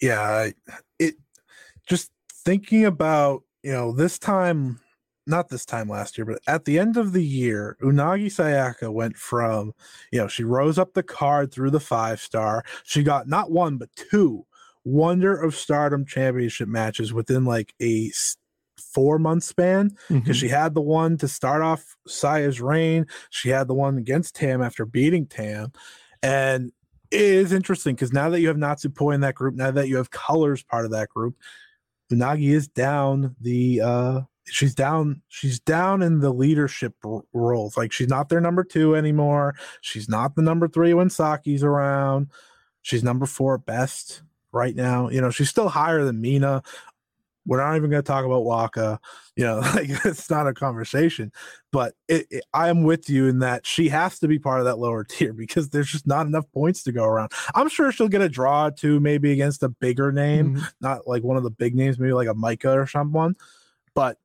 Yeah, 0.00 0.50
it 0.98 1.14
just 1.86 2.10
thinking 2.30 2.84
about 2.84 3.42
you 3.62 3.72
know 3.72 3.92
this 3.92 4.18
time 4.18 4.80
not 5.26 5.48
this 5.48 5.64
time 5.64 5.88
last 5.88 6.18
year, 6.18 6.24
but 6.24 6.40
at 6.46 6.64
the 6.64 6.78
end 6.78 6.96
of 6.96 7.12
the 7.12 7.24
year, 7.24 7.76
Unagi 7.82 8.26
Sayaka 8.26 8.92
went 8.92 9.16
from, 9.16 9.72
you 10.12 10.18
know, 10.18 10.28
she 10.28 10.44
rose 10.44 10.78
up 10.78 10.94
the 10.94 11.02
card 11.02 11.52
through 11.52 11.70
the 11.70 11.80
five 11.80 12.20
star. 12.20 12.64
She 12.84 13.02
got 13.02 13.28
not 13.28 13.50
one, 13.50 13.78
but 13.78 13.88
two 13.94 14.46
Wonder 14.84 15.34
of 15.34 15.54
Stardom 15.54 16.04
championship 16.04 16.68
matches 16.68 17.12
within 17.12 17.44
like 17.44 17.74
a 17.80 18.10
four 18.78 19.18
month 19.18 19.44
span 19.44 19.88
because 20.08 20.22
mm-hmm. 20.22 20.32
she 20.32 20.48
had 20.48 20.74
the 20.74 20.82
one 20.82 21.16
to 21.18 21.28
start 21.28 21.62
off 21.62 21.96
Saya's 22.06 22.60
reign. 22.60 23.06
She 23.30 23.48
had 23.48 23.66
the 23.66 23.74
one 23.74 23.96
against 23.96 24.34
Tam 24.34 24.62
after 24.62 24.84
beating 24.84 25.26
Tam. 25.26 25.72
And 26.22 26.70
it 27.10 27.20
is 27.20 27.52
interesting 27.52 27.94
because 27.94 28.12
now 28.12 28.28
that 28.30 28.40
you 28.40 28.48
have 28.48 28.56
Natsupoi 28.56 29.14
in 29.14 29.20
that 29.22 29.34
group, 29.34 29.54
now 29.54 29.70
that 29.70 29.88
you 29.88 29.96
have 29.96 30.10
colors 30.10 30.62
part 30.62 30.84
of 30.84 30.90
that 30.90 31.08
group, 31.08 31.36
Unagi 32.12 32.50
is 32.50 32.68
down 32.68 33.34
the 33.40 33.80
uh 33.80 34.20
she's 34.46 34.74
down 34.74 35.22
she's 35.28 35.58
down 35.60 36.02
in 36.02 36.20
the 36.20 36.32
leadership 36.32 36.94
r- 37.04 37.22
roles 37.32 37.76
like 37.76 37.92
she's 37.92 38.08
not 38.08 38.28
their 38.28 38.40
number 38.40 38.62
two 38.62 38.94
anymore 38.94 39.54
she's 39.80 40.08
not 40.08 40.34
the 40.36 40.42
number 40.42 40.68
three 40.68 40.92
when 40.92 41.08
saki's 41.08 41.64
around 41.64 42.28
she's 42.82 43.02
number 43.02 43.26
four 43.26 43.58
best 43.58 44.22
right 44.54 44.74
now. 44.74 45.10
You 45.10 45.20
know, 45.20 45.30
she's 45.30 45.50
still 45.50 45.68
higher 45.68 46.04
than 46.04 46.20
Mina. 46.20 46.62
We're 47.46 47.58
not 47.58 47.76
even 47.76 47.90
going 47.90 48.02
to 48.02 48.06
talk 48.06 48.24
about 48.24 48.44
Waka. 48.44 48.98
You 49.36 49.44
know, 49.44 49.58
like 49.74 49.90
it's 50.04 50.30
not 50.30 50.46
a 50.46 50.54
conversation. 50.54 51.32
But 51.72 51.94
it, 52.08 52.26
it, 52.30 52.44
I 52.54 52.68
am 52.68 52.84
with 52.84 53.10
you 53.10 53.26
in 53.26 53.40
that 53.40 53.66
she 53.66 53.88
has 53.88 54.18
to 54.20 54.28
be 54.28 54.38
part 54.38 54.60
of 54.60 54.64
that 54.66 54.78
lower 54.78 55.04
tier 55.08 55.34
because 55.34 55.68
there's 55.68 55.90
just 55.90 56.06
not 56.06 56.26
enough 56.26 56.50
points 56.52 56.84
to 56.84 56.92
go 56.92 57.04
around. 57.04 57.32
I'm 57.54 57.68
sure 57.68 57.92
she'll 57.92 58.08
get 58.08 58.22
a 58.22 58.28
draw 58.28 58.70
too, 58.70 59.00
maybe 59.00 59.32
against 59.32 59.62
a 59.62 59.68
bigger 59.68 60.12
name, 60.12 60.54
mm-hmm. 60.54 60.64
not 60.80 61.06
like 61.06 61.24
one 61.24 61.36
of 61.36 61.42
the 61.42 61.50
big 61.50 61.74
names, 61.74 61.98
maybe 61.98 62.12
like 62.12 62.28
a 62.28 62.34
Maika 62.34 62.74
or 62.74 62.86
someone. 62.86 63.34
But 63.94 64.18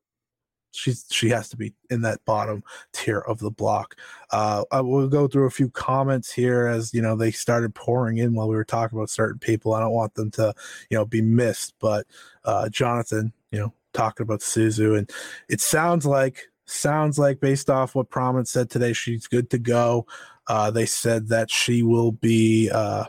she's 0.72 1.06
she 1.10 1.28
has 1.28 1.48
to 1.48 1.56
be 1.56 1.72
in 1.90 2.02
that 2.02 2.24
bottom 2.24 2.62
tier 2.92 3.18
of 3.18 3.38
the 3.38 3.50
block. 3.50 3.96
Uh, 4.30 4.64
I 4.70 4.80
will 4.80 5.08
go 5.08 5.28
through 5.28 5.46
a 5.46 5.50
few 5.50 5.68
comments 5.70 6.32
here 6.32 6.66
as 6.66 6.94
you 6.94 7.02
know 7.02 7.16
they 7.16 7.30
started 7.30 7.74
pouring 7.74 8.18
in 8.18 8.34
while 8.34 8.48
we 8.48 8.56
were 8.56 8.64
talking 8.64 8.98
about 8.98 9.10
certain 9.10 9.38
people. 9.38 9.74
I 9.74 9.80
don't 9.80 9.92
want 9.92 10.14
them 10.14 10.30
to 10.32 10.54
you 10.90 10.96
know 10.96 11.04
be 11.04 11.22
missed, 11.22 11.74
but 11.80 12.06
uh, 12.44 12.68
Jonathan, 12.68 13.32
you 13.50 13.58
know, 13.58 13.72
talking 13.92 14.24
about 14.24 14.40
Suzu, 14.40 14.96
and 14.96 15.10
it 15.48 15.60
sounds 15.60 16.06
like 16.06 16.48
sounds 16.66 17.18
like 17.18 17.40
based 17.40 17.68
off 17.68 17.94
what 17.94 18.10
Prominence 18.10 18.50
said 18.50 18.70
today, 18.70 18.92
she's 18.92 19.26
good 19.26 19.50
to 19.50 19.58
go. 19.58 20.06
Uh, 20.46 20.70
they 20.70 20.86
said 20.86 21.28
that 21.28 21.50
she 21.50 21.82
will 21.82 22.12
be 22.12 22.70
uh, 22.70 23.04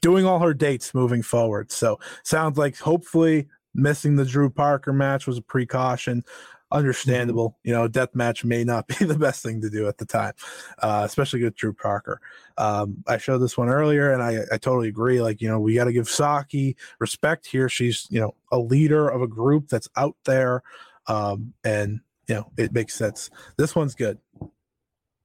doing 0.00 0.24
all 0.24 0.38
her 0.38 0.54
dates 0.54 0.94
moving 0.94 1.22
forward. 1.22 1.70
So 1.70 1.98
sounds 2.24 2.58
like 2.58 2.78
hopefully 2.78 3.48
missing 3.74 4.16
the 4.16 4.24
Drew 4.24 4.50
Parker 4.50 4.92
match 4.92 5.26
was 5.26 5.38
a 5.38 5.42
precaution. 5.42 6.24
Mm-hmm. 6.70 6.78
understandable. 6.78 7.58
You 7.64 7.72
know, 7.72 7.88
death 7.88 8.14
match 8.14 8.44
may 8.44 8.64
not 8.64 8.86
be 8.98 9.04
the 9.04 9.18
best 9.18 9.42
thing 9.42 9.60
to 9.62 9.70
do 9.70 9.88
at 9.88 9.98
the 9.98 10.06
time, 10.06 10.34
uh, 10.78 11.02
especially 11.04 11.42
with 11.42 11.56
Drew 11.56 11.72
Parker. 11.72 12.20
Um, 12.58 13.02
I 13.06 13.18
showed 13.18 13.38
this 13.38 13.58
one 13.58 13.68
earlier, 13.68 14.12
and 14.12 14.22
I, 14.22 14.42
I 14.52 14.58
totally 14.58 14.88
agree. 14.88 15.20
Like, 15.20 15.40
you 15.40 15.48
know, 15.48 15.58
we 15.58 15.74
got 15.74 15.84
to 15.84 15.92
give 15.92 16.08
Saki 16.08 16.76
respect 16.98 17.46
here. 17.46 17.68
She's, 17.68 18.06
you 18.10 18.20
know, 18.20 18.34
a 18.52 18.58
leader 18.58 19.08
of 19.08 19.22
a 19.22 19.28
group 19.28 19.68
that's 19.68 19.88
out 19.96 20.16
there, 20.24 20.62
um, 21.06 21.54
and 21.64 22.00
you 22.28 22.36
know, 22.36 22.52
it 22.56 22.72
makes 22.72 22.94
sense. 22.94 23.30
This 23.56 23.74
one's 23.74 23.94
good. 23.94 24.18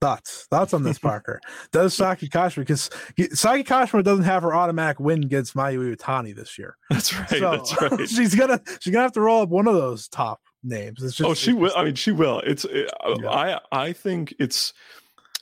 Thoughts? 0.01 0.47
Thoughts 0.49 0.73
on 0.73 0.83
this, 0.83 0.99
Parker? 0.99 1.39
Does 1.71 1.93
Saki 1.93 2.27
Kashima 2.27 2.57
because 2.57 2.89
Saki 3.33 3.63
Kashima 3.63 4.03
doesn't 4.03 4.25
have 4.25 4.43
her 4.43 4.53
automatic 4.53 4.99
win 4.99 5.23
against 5.23 5.55
Mayu 5.55 5.95
Iwatani 5.95 6.35
this 6.35 6.57
year. 6.57 6.77
That's 6.89 7.13
right. 7.13 7.29
So, 7.29 7.51
that's 7.51 7.81
right. 7.81 8.09
she's 8.09 8.35
gonna 8.35 8.59
she's 8.79 8.91
gonna 8.91 9.03
have 9.03 9.13
to 9.13 9.21
roll 9.21 9.41
up 9.41 9.49
one 9.49 9.67
of 9.67 9.75
those 9.75 10.07
top 10.07 10.41
names. 10.65 11.03
It's 11.03 11.15
just, 11.15 11.29
oh, 11.29 11.33
she 11.33 11.53
will. 11.53 11.71
I 11.75 11.83
mean, 11.83 11.95
she 11.95 12.11
will. 12.11 12.39
It's. 12.39 12.65
It, 12.65 12.91
uh, 13.03 13.15
yeah. 13.21 13.29
I 13.29 13.59
I 13.71 13.93
think 13.93 14.33
it's 14.39 14.73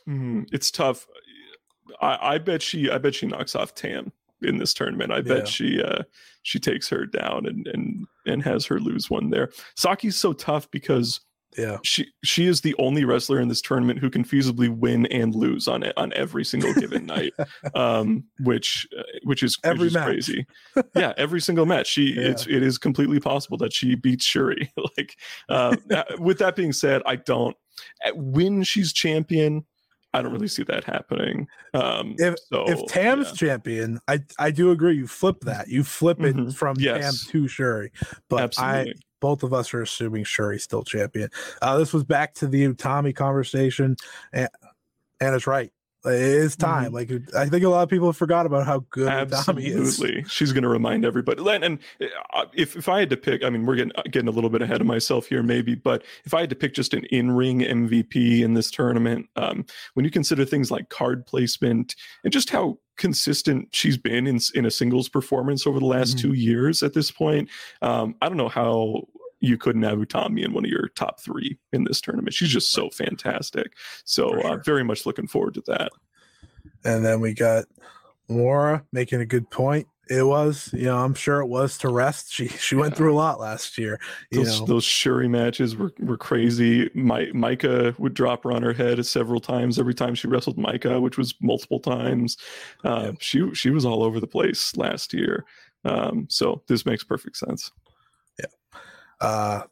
mm, 0.08 0.46
it's 0.52 0.72
tough. 0.72 1.08
I, 2.02 2.36
I 2.36 2.38
bet 2.38 2.62
she. 2.62 2.90
I 2.90 2.98
bet 2.98 3.16
she 3.16 3.28
knocks 3.28 3.56
off 3.56 3.74
Tam 3.76 4.12
in 4.42 4.58
this 4.58 4.74
tournament. 4.74 5.12
I 5.12 5.22
bet 5.22 5.38
yeah. 5.40 5.46
she 5.46 5.82
uh 5.82 6.04
she 6.44 6.60
takes 6.60 6.90
her 6.90 7.06
down 7.06 7.46
and 7.46 7.68
and 7.68 8.06
and 8.26 8.44
has 8.44 8.66
her 8.66 8.80
lose 8.80 9.10
one 9.10 9.30
there. 9.30 9.50
Saki's 9.76 10.18
so 10.18 10.34
tough 10.34 10.70
because 10.72 11.22
yeah. 11.58 11.78
She 11.84 12.08
she 12.24 12.48
is 12.48 12.62
the 12.62 12.76
only 12.80 13.06
wrestler 13.06 13.40
in 13.40 13.48
this 13.48 13.62
tournament 13.62 14.00
who 14.00 14.10
can 14.10 14.24
feasibly 14.24 14.70
win 14.70 15.06
and 15.08 15.36
lose 15.36 15.68
on 15.68 15.84
it 15.84 15.94
on 15.98 16.14
every 16.14 16.46
single 16.46 16.74
given 16.74 17.06
night. 17.06 17.34
Um 17.76 18.26
which 18.40 18.88
uh, 18.98 19.04
which 19.24 19.42
is, 19.42 19.58
every 19.64 19.88
which 19.88 19.96
is 19.96 20.04
crazy. 20.04 20.46
yeah, 20.96 21.14
every 21.18 21.40
single 21.40 21.66
match. 21.66 21.88
She 21.88 22.14
yeah. 22.14 22.30
it's 22.30 22.46
it 22.46 22.62
is 22.62 22.78
completely 22.78 23.20
possible 23.20 23.58
that 23.60 23.74
she 23.74 23.96
beats 23.96 24.28
Syuri. 24.28 24.70
like 24.98 25.18
uh, 25.50 25.76
with 26.20 26.40
that 26.40 26.56
being 26.56 26.74
said, 26.74 27.02
I 27.06 27.16
don't 27.16 27.56
when 28.14 28.64
she's 28.64 28.94
champion 28.94 29.66
I 30.14 30.22
don't 30.22 30.32
really 30.32 30.48
see 30.48 30.64
that 30.64 30.84
happening. 30.84 31.48
Um, 31.74 32.16
if 32.20 32.36
so, 32.52 32.66
if 32.70 32.86
Tam's 32.86 33.30
yeah. 33.30 33.48
champion, 33.48 34.00
I 34.08 34.20
I 34.38 34.52
do 34.52 34.70
agree. 34.72 34.96
You 34.96 35.08
flip 35.08 35.42
that. 35.42 35.68
You 35.70 35.84
flip 35.84 36.20
it 36.22 36.36
mm-hmm. 36.36 36.52
from 36.52 36.76
yes. 36.80 37.26
Tam 37.26 37.32
to 37.32 37.44
Syuri. 37.46 37.90
But 38.30 38.42
Absolutely. 38.42 38.92
I 38.92 38.94
both 39.24 39.42
of 39.42 39.54
us 39.54 39.74
are 39.74 39.82
assuming 39.82 40.26
Syuri's 40.26 40.64
still 40.64 40.84
champion. 40.84 41.30
Uh, 41.62 41.78
this 41.78 41.94
was 41.94 42.04
back 42.04 42.34
to 42.34 42.46
the 42.46 42.68
Utami 42.68 43.16
conversation, 43.16 43.96
and, 44.34 44.50
and 45.22 45.34
it's 45.34 45.48
right. 45.48 45.72
It 46.06 46.12
is 46.12 46.58
time. 46.58 46.92
Mm-hmm. 46.92 47.14
Like 47.30 47.36
I 47.36 47.48
think 47.48 47.64
a 47.64 47.70
lot 47.70 47.84
of 47.84 47.90
people 47.90 48.12
forgot 48.12 48.46
about 48.46 48.66
how 48.66 48.86
good 48.90 49.08
Absolutely. 49.08 50.20
is. 50.20 50.30
She's 50.32 50.52
going 50.52 50.64
to 50.64 50.70
remind 50.70 51.06
everybody. 51.06 51.42
And 51.48 51.80
uh, 52.34 52.46
if 52.54 52.76
if 52.76 52.90
I 52.90 53.00
had 53.00 53.10
to 53.12 53.18
pick, 53.18 53.44
I 53.44 53.50
mean, 53.50 53.66
we're 53.66 53.76
getting 53.76 53.94
getting 54.12 54.28
a 54.28 54.32
little 54.32 54.50
bit 54.50 54.62
ahead 54.62 54.82
of 54.82 54.88
myself 54.88 55.28
here, 55.28 55.42
maybe. 55.42 55.76
But 55.76 56.04
if 56.26 56.34
I 56.34 56.42
had 56.42 56.50
to 56.50 56.56
pick 56.56 56.74
just 56.74 56.94
an 56.94 57.06
in 57.06 57.32
ring 57.32 57.62
MVP 57.62 58.42
in 58.42 58.54
this 58.54 58.70
tournament, 58.70 59.30
um, 59.38 59.66
when 59.94 60.04
you 60.04 60.12
consider 60.12 60.44
things 60.44 60.70
like 60.70 60.90
card 60.90 61.26
placement 61.26 61.96
and 62.26 62.34
just 62.34 62.50
how 62.50 62.80
consistent 62.98 63.70
she's 63.72 63.98
been 63.98 64.28
in 64.28 64.40
in 64.56 64.66
a 64.66 64.72
singles 64.72 65.08
performance 65.08 65.66
over 65.66 65.80
the 65.80 65.86
last 65.86 66.18
mm-hmm. 66.18 66.28
two 66.28 66.34
years 66.34 66.84
at 66.84 66.94
this 66.94 67.12
point, 67.12 67.50
um, 67.82 68.16
I 68.22 68.28
don't 68.28 68.38
know 68.38 68.50
how 68.50 69.08
you 69.44 69.58
couldn't 69.58 69.84
have 69.84 69.98
Utami 69.98 70.46
in 70.46 70.54
one 70.54 70.64
of 70.64 70.72
your 70.72 70.88
top 70.96 71.20
three 71.20 71.60
in 71.74 71.84
this 71.84 72.00
tournament. 72.00 72.34
She's 72.34 72.50
just 72.50 72.72
so 72.72 72.90
fantastic. 72.90 73.74
So 74.06 74.30
uh, 74.30 74.42
sure. 74.42 74.52
uh, 74.52 74.58
very 74.64 74.84
much 74.86 75.06
looking 75.06 75.28
forward 75.28 75.56
to 75.56 75.64
that. 75.68 75.92
And 76.86 77.04
then 77.04 77.20
we 77.20 77.34
got 77.34 77.66
Laura 78.30 78.86
making 78.94 79.20
a 79.20 79.26
good 79.26 79.50
point. 79.50 79.88
It 80.10 80.24
was, 80.24 80.70
you 80.74 80.86
know, 80.86 80.98
I'm 80.98 81.14
sure 81.14 81.42
it 81.42 81.48
was 81.48 81.78
to 81.80 81.90
rest. 81.90 82.32
She 82.32 82.48
she 82.48 82.76
yeah. 82.76 82.82
went 82.82 82.96
through 82.96 83.14
a 83.14 83.16
lot 83.16 83.40
last 83.40 83.78
year. 83.78 84.00
You 84.32 84.46
those, 84.46 84.60
know. 84.62 84.66
those 84.66 84.86
Syuri 84.86 85.30
matches 85.30 85.76
were, 85.76 85.92
were 86.00 86.18
crazy. 86.18 86.90
My 86.94 87.26
Maika 87.28 87.98
would 88.00 88.14
drop 88.14 88.46
her 88.46 88.54
on 88.54 88.64
her 88.64 88.74
head 88.74 89.06
several 89.06 89.42
times 89.42 89.78
every 89.78 89.94
time 89.94 90.16
she 90.16 90.28
wrestled 90.28 90.58
Maika, 90.58 91.02
which 91.02 91.18
was 91.18 91.36
multiple 91.42 91.80
times. 91.82 92.38
Uh, 92.86 93.08
yeah. 93.08 93.12
She 93.20 93.54
she 93.54 93.72
was 93.72 93.86
all 93.86 94.04
over 94.04 94.22
the 94.22 94.28
place 94.28 94.76
last 94.78 95.14
year. 95.14 95.46
Um, 95.84 96.28
so 96.30 96.64
this 96.68 96.86
makes 96.86 97.04
perfect 97.04 97.36
sense. 97.36 97.72
Uh, 99.24 99.64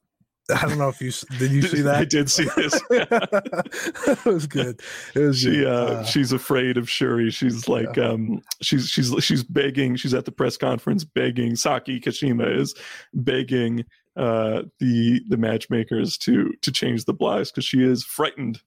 I 0.55 0.67
don't 0.67 0.77
know 0.77 0.89
if 0.89 1.01
you 1.01 1.11
did 1.37 1.51
you 1.51 1.61
see 1.67 1.81
that? 1.81 1.95
I 1.95 2.05
did 2.05 2.29
see 2.29 2.47
this. 2.55 2.81
it 2.89 4.25
was 4.25 4.47
good. 4.47 4.81
It 5.15 5.19
was 5.19 5.39
she 5.39 5.65
uh, 5.65 5.69
uh, 5.69 6.03
she's 6.03 6.31
afraid 6.31 6.77
of 6.77 6.85
Syuri. 6.85 7.31
She's 7.31 7.67
like 7.67 7.95
yeah. 7.95 8.09
um 8.09 8.41
she's 8.61 8.87
she's 8.89 9.13
she's 9.23 9.43
begging. 9.43 9.95
She's 9.95 10.13
at 10.13 10.25
the 10.25 10.31
press 10.31 10.57
conference 10.57 11.03
begging. 11.03 11.55
Saki 11.55 11.99
Kashima 11.99 12.59
is 12.59 12.75
begging 13.13 13.85
uh 14.17 14.63
the 14.79 15.21
the 15.29 15.37
matchmakers 15.37 16.17
to 16.17 16.51
to 16.61 16.71
change 16.71 17.05
the 17.05 17.13
blocks 17.13 17.51
because 17.51 17.65
she 17.65 17.83
is 17.83 18.03
frightened 18.03 18.61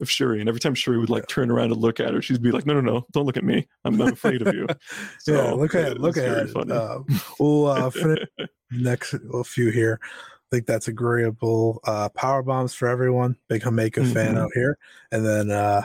of 0.00 0.08
Syuri. 0.08 0.40
And 0.40 0.48
every 0.48 0.60
time 0.60 0.74
Syuri 0.74 1.00
would 1.00 1.10
like 1.10 1.26
turn 1.28 1.50
around 1.50 1.72
and 1.72 1.80
look 1.80 2.00
at 2.00 2.12
her, 2.12 2.22
she'd 2.22 2.42
be 2.42 2.50
like, 2.50 2.66
"No, 2.66 2.74
no, 2.74 2.80
no, 2.80 3.06
don't 3.12 3.26
look 3.26 3.36
at 3.36 3.44
me. 3.44 3.66
I'm 3.84 3.96
not 3.96 4.12
afraid 4.12 4.42
of 4.42 4.54
you." 4.54 4.66
So, 5.18 5.32
yeah, 5.34 5.52
look 5.52 5.74
at 5.74 5.92
it, 5.92 5.98
look 5.98 6.16
at 6.16 6.24
it. 6.24 6.56
Uh, 6.56 7.00
we'll 7.38 7.66
uh, 7.66 7.90
finish 7.90 8.24
next 8.70 9.14
a 9.14 9.44
few 9.44 9.70
here. 9.70 10.00
I 10.02 10.56
think 10.56 10.66
that's 10.66 10.88
agreeable. 10.88 11.80
Uh, 11.84 12.08
power 12.08 12.42
bombs 12.42 12.74
for 12.74 12.88
everyone. 12.88 13.36
Big 13.48 13.62
Jamaica 13.62 14.00
mm-hmm. 14.00 14.12
fan 14.12 14.38
out 14.38 14.50
here. 14.54 14.78
And 15.12 15.24
then 15.24 15.50
uh, 15.50 15.82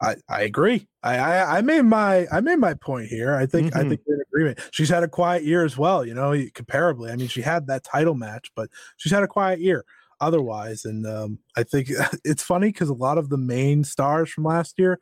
I 0.00 0.16
I 0.28 0.42
agree. 0.42 0.86
I, 1.02 1.16
I, 1.16 1.58
I 1.58 1.60
made 1.62 1.82
my 1.82 2.26
I 2.32 2.40
made 2.40 2.58
my 2.58 2.74
point 2.74 3.08
here. 3.08 3.34
I 3.34 3.46
think 3.46 3.72
mm-hmm. 3.72 3.86
I 3.86 3.88
think 3.88 4.00
we're 4.06 4.14
in 4.14 4.22
agreement. 4.22 4.58
She's 4.70 4.88
had 4.88 5.02
a 5.02 5.08
quiet 5.08 5.42
year 5.42 5.64
as 5.64 5.76
well. 5.76 6.04
You 6.04 6.14
know, 6.14 6.30
comparably. 6.30 7.12
I 7.12 7.16
mean, 7.16 7.28
she 7.28 7.42
had 7.42 7.66
that 7.66 7.84
title 7.84 8.14
match, 8.14 8.50
but 8.54 8.70
she's 8.96 9.12
had 9.12 9.22
a 9.22 9.28
quiet 9.28 9.60
year 9.60 9.84
otherwise. 10.24 10.84
And 10.84 11.06
um, 11.06 11.38
I 11.56 11.62
think 11.62 11.88
it's 12.24 12.42
funny 12.42 12.68
because 12.68 12.88
a 12.88 12.94
lot 12.94 13.18
of 13.18 13.28
the 13.28 13.38
main 13.38 13.84
stars 13.84 14.30
from 14.30 14.44
last 14.44 14.78
year 14.78 14.98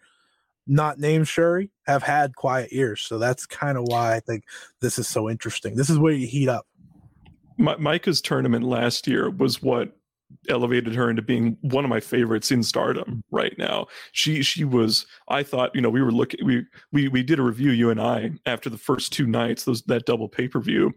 not 0.66 0.98
named 0.98 1.26
Shuri 1.26 1.70
have 1.86 2.02
had 2.02 2.36
quiet 2.36 2.72
years. 2.72 3.00
So 3.02 3.18
that's 3.18 3.46
kind 3.46 3.76
of 3.76 3.84
why 3.84 4.14
I 4.14 4.20
think 4.20 4.44
this 4.80 4.98
is 4.98 5.08
so 5.08 5.28
interesting. 5.28 5.74
This 5.74 5.90
is 5.90 5.98
where 5.98 6.12
you 6.12 6.26
heat 6.26 6.48
up. 6.48 6.66
Maika's 7.58 8.20
tournament 8.20 8.64
last 8.64 9.06
year 9.06 9.30
was 9.30 9.62
what 9.62 9.96
elevated 10.48 10.94
her 10.94 11.10
into 11.10 11.22
being 11.22 11.56
one 11.60 11.84
of 11.84 11.88
my 11.90 12.00
favorites 12.00 12.50
in 12.50 12.62
stardom 12.62 13.22
right 13.30 13.56
now. 13.58 13.86
She 14.12 14.42
she 14.42 14.64
was 14.64 15.06
i 15.28 15.42
thought 15.42 15.74
you 15.74 15.80
know 15.80 15.90
we 15.90 16.02
were 16.02 16.12
looking 16.12 16.44
we 16.44 16.64
we 16.92 17.08
we 17.08 17.22
did 17.22 17.38
a 17.38 17.42
review 17.42 17.70
you 17.70 17.90
and 17.90 18.00
i 18.00 18.30
after 18.46 18.68
the 18.68 18.78
first 18.78 19.12
two 19.12 19.26
nights 19.26 19.64
those 19.64 19.82
that 19.82 20.06
double 20.06 20.28
pay-per-view. 20.28 20.92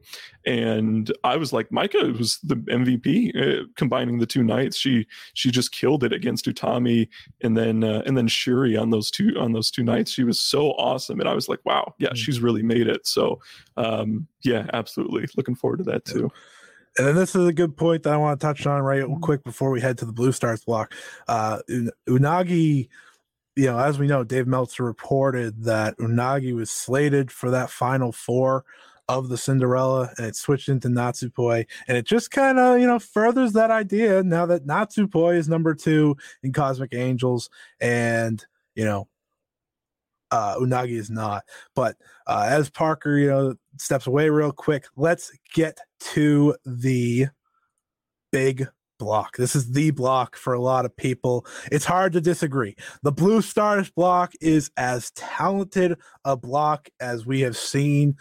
And 0.45 1.11
i 1.23 1.35
was 1.35 1.53
like 1.53 1.69
maika 1.69 2.17
was 2.17 2.39
the 2.43 2.55
mvp 2.55 3.35
uh, 3.35 3.65
combining 3.75 4.19
the 4.19 4.25
two 4.25 4.43
nights. 4.43 4.77
She 4.77 5.07
she 5.33 5.51
just 5.51 5.71
killed 5.71 6.03
it 6.03 6.13
against 6.13 6.45
utami 6.45 7.07
and 7.41 7.57
then 7.57 7.83
uh, 7.83 8.03
and 8.05 8.17
then 8.17 8.27
shuri 8.27 8.77
on 8.77 8.89
those 8.89 9.11
two 9.11 9.35
on 9.39 9.53
those 9.53 9.71
two 9.71 9.83
nights. 9.83 10.11
She 10.11 10.23
was 10.23 10.39
so 10.39 10.71
awesome. 10.71 11.19
And 11.19 11.29
i 11.29 11.33
was 11.33 11.47
like 11.47 11.59
wow 11.65 11.93
yeah 11.97 12.09
mm-hmm. 12.09 12.15
she's 12.15 12.39
really 12.39 12.63
made 12.63 12.87
it. 12.87 13.07
So 13.07 13.39
um 13.77 14.27
yeah 14.43 14.67
absolutely. 14.73 15.27
Looking 15.37 15.55
forward 15.55 15.77
to 15.77 15.83
that 15.85 16.05
too. 16.05 16.29
yeah. 16.33 16.41
And 16.97 17.07
then 17.07 17.15
this 17.15 17.35
is 17.35 17.45
a 17.45 17.53
good 17.53 17.75
point 17.75 18.03
that 18.03 18.13
I 18.13 18.17
want 18.17 18.39
to 18.39 18.45
touch 18.45 18.65
on 18.65 18.81
right 18.81 19.03
quick 19.21 19.43
before 19.43 19.69
we 19.69 19.81
head 19.81 19.97
to 19.97 20.05
the 20.05 20.13
Blue 20.13 20.31
Stars 20.31 20.63
block. 20.63 20.93
Uh, 21.27 21.59
Unagi, 22.07 22.87
you 23.55 23.65
know, 23.65 23.77
as 23.77 23.99
we 23.99 24.07
know, 24.07 24.23
Dave 24.23 24.47
Meltzer 24.47 24.83
reported 24.83 25.63
that 25.63 25.97
Unagi 25.97 26.55
was 26.55 26.71
slated 26.71 27.31
for 27.31 27.49
that 27.51 27.69
final 27.69 28.11
four 28.11 28.63
of 29.07 29.29
the 29.29 29.37
Cinderella 29.37 30.09
and 30.17 30.25
it 30.25 30.35
switched 30.35 30.69
into 30.69 30.87
Natsupoi. 30.87 31.65
And 31.87 31.97
it 31.97 32.05
just 32.05 32.31
kind 32.31 32.57
of, 32.57 32.79
you 32.79 32.87
know, 32.87 32.99
furthers 32.99 33.53
that 33.53 33.71
idea 33.71 34.23
now 34.23 34.45
that 34.45 34.65
Natsupoi 34.65 35.37
is 35.37 35.49
number 35.49 35.75
two 35.75 36.15
in 36.43 36.53
Cosmic 36.53 36.93
Angels 36.93 37.49
and, 37.79 38.43
you 38.73 38.85
know, 38.85 39.07
uh, 40.31 40.55
Unagi 40.55 40.97
is 40.97 41.09
not. 41.09 41.43
But 41.75 41.97
uh, 42.25 42.47
as 42.49 42.69
Parker, 42.69 43.17
you 43.17 43.27
know, 43.27 43.55
steps 43.77 44.07
away 44.07 44.29
real 44.29 44.51
quick, 44.51 44.85
let's 44.95 45.31
get 45.53 45.79
to 45.99 46.55
the 46.65 47.27
big 48.31 48.67
block. 48.97 49.37
This 49.37 49.55
is 49.55 49.71
the 49.71 49.91
block 49.91 50.35
for 50.35 50.53
a 50.53 50.61
lot 50.61 50.85
of 50.85 50.95
people. 50.95 51.45
It's 51.71 51.85
hard 51.85 52.13
to 52.13 52.21
disagree. 52.21 52.75
The 53.03 53.11
Blue 53.11 53.41
Stars 53.41 53.89
block 53.89 54.33
is 54.41 54.71
as 54.77 55.11
talented 55.11 55.97
a 56.23 56.35
block 56.37 56.89
as 56.99 57.25
we 57.25 57.41
have 57.41 57.57
seen. 57.57 58.15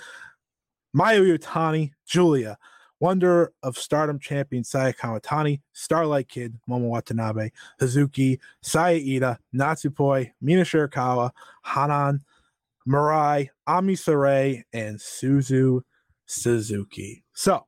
Mayu 0.97 1.37
Iwatani, 1.37 1.93
Giulia, 2.07 2.57
Wonder 3.01 3.53
of 3.63 3.77
Stardom 3.77 4.19
champion 4.19 4.65
Saya 4.65 4.93
Kamitani, 4.93 5.61
Starlight 5.73 6.29
Kid, 6.29 6.59
Momo 6.69 6.89
Watanabe, 6.89 7.51
Hazuki, 7.81 8.39
Saya 8.63 8.99
Iida, 9.01 9.39
Natsupoi, 9.55 10.31
Mina 10.41 10.63
Shirakawa, 10.63 11.31
Hanan, 11.63 12.21
Mirai, 12.89 13.49
Ami 13.67 13.95
Sourei, 13.95 14.63
and 14.73 14.99
Suzu 14.99 15.81
Suzuki. 16.27 17.25
So 17.35 17.67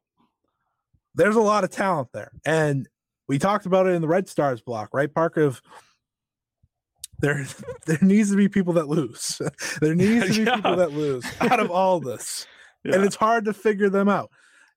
there's 1.14 1.36
a 1.36 1.40
lot 1.40 1.64
of 1.64 1.70
talent 1.70 2.08
there. 2.12 2.30
And 2.44 2.88
we 3.28 3.38
talked 3.38 3.66
about 3.66 3.86
it 3.86 3.90
in 3.90 4.02
the 4.02 4.08
Red 4.08 4.28
Stars 4.28 4.60
block, 4.60 4.90
right, 4.92 5.12
Parker? 5.12 5.42
Of 5.42 5.62
there 7.18 7.46
there 7.86 7.98
needs 8.02 8.30
to 8.30 8.36
be 8.36 8.48
people 8.48 8.74
that 8.74 8.88
lose. 8.88 9.40
there 9.80 9.94
needs 9.94 10.26
to 10.26 10.32
be 10.32 10.44
yeah. 10.44 10.56
people 10.56 10.76
that 10.76 10.92
lose 10.92 11.24
out 11.40 11.60
of 11.60 11.70
all 11.70 12.00
this. 12.00 12.46
Yeah. 12.84 12.96
And 12.96 13.04
it's 13.04 13.16
hard 13.16 13.46
to 13.46 13.52
figure 13.52 13.90
them 13.90 14.08
out. 14.08 14.30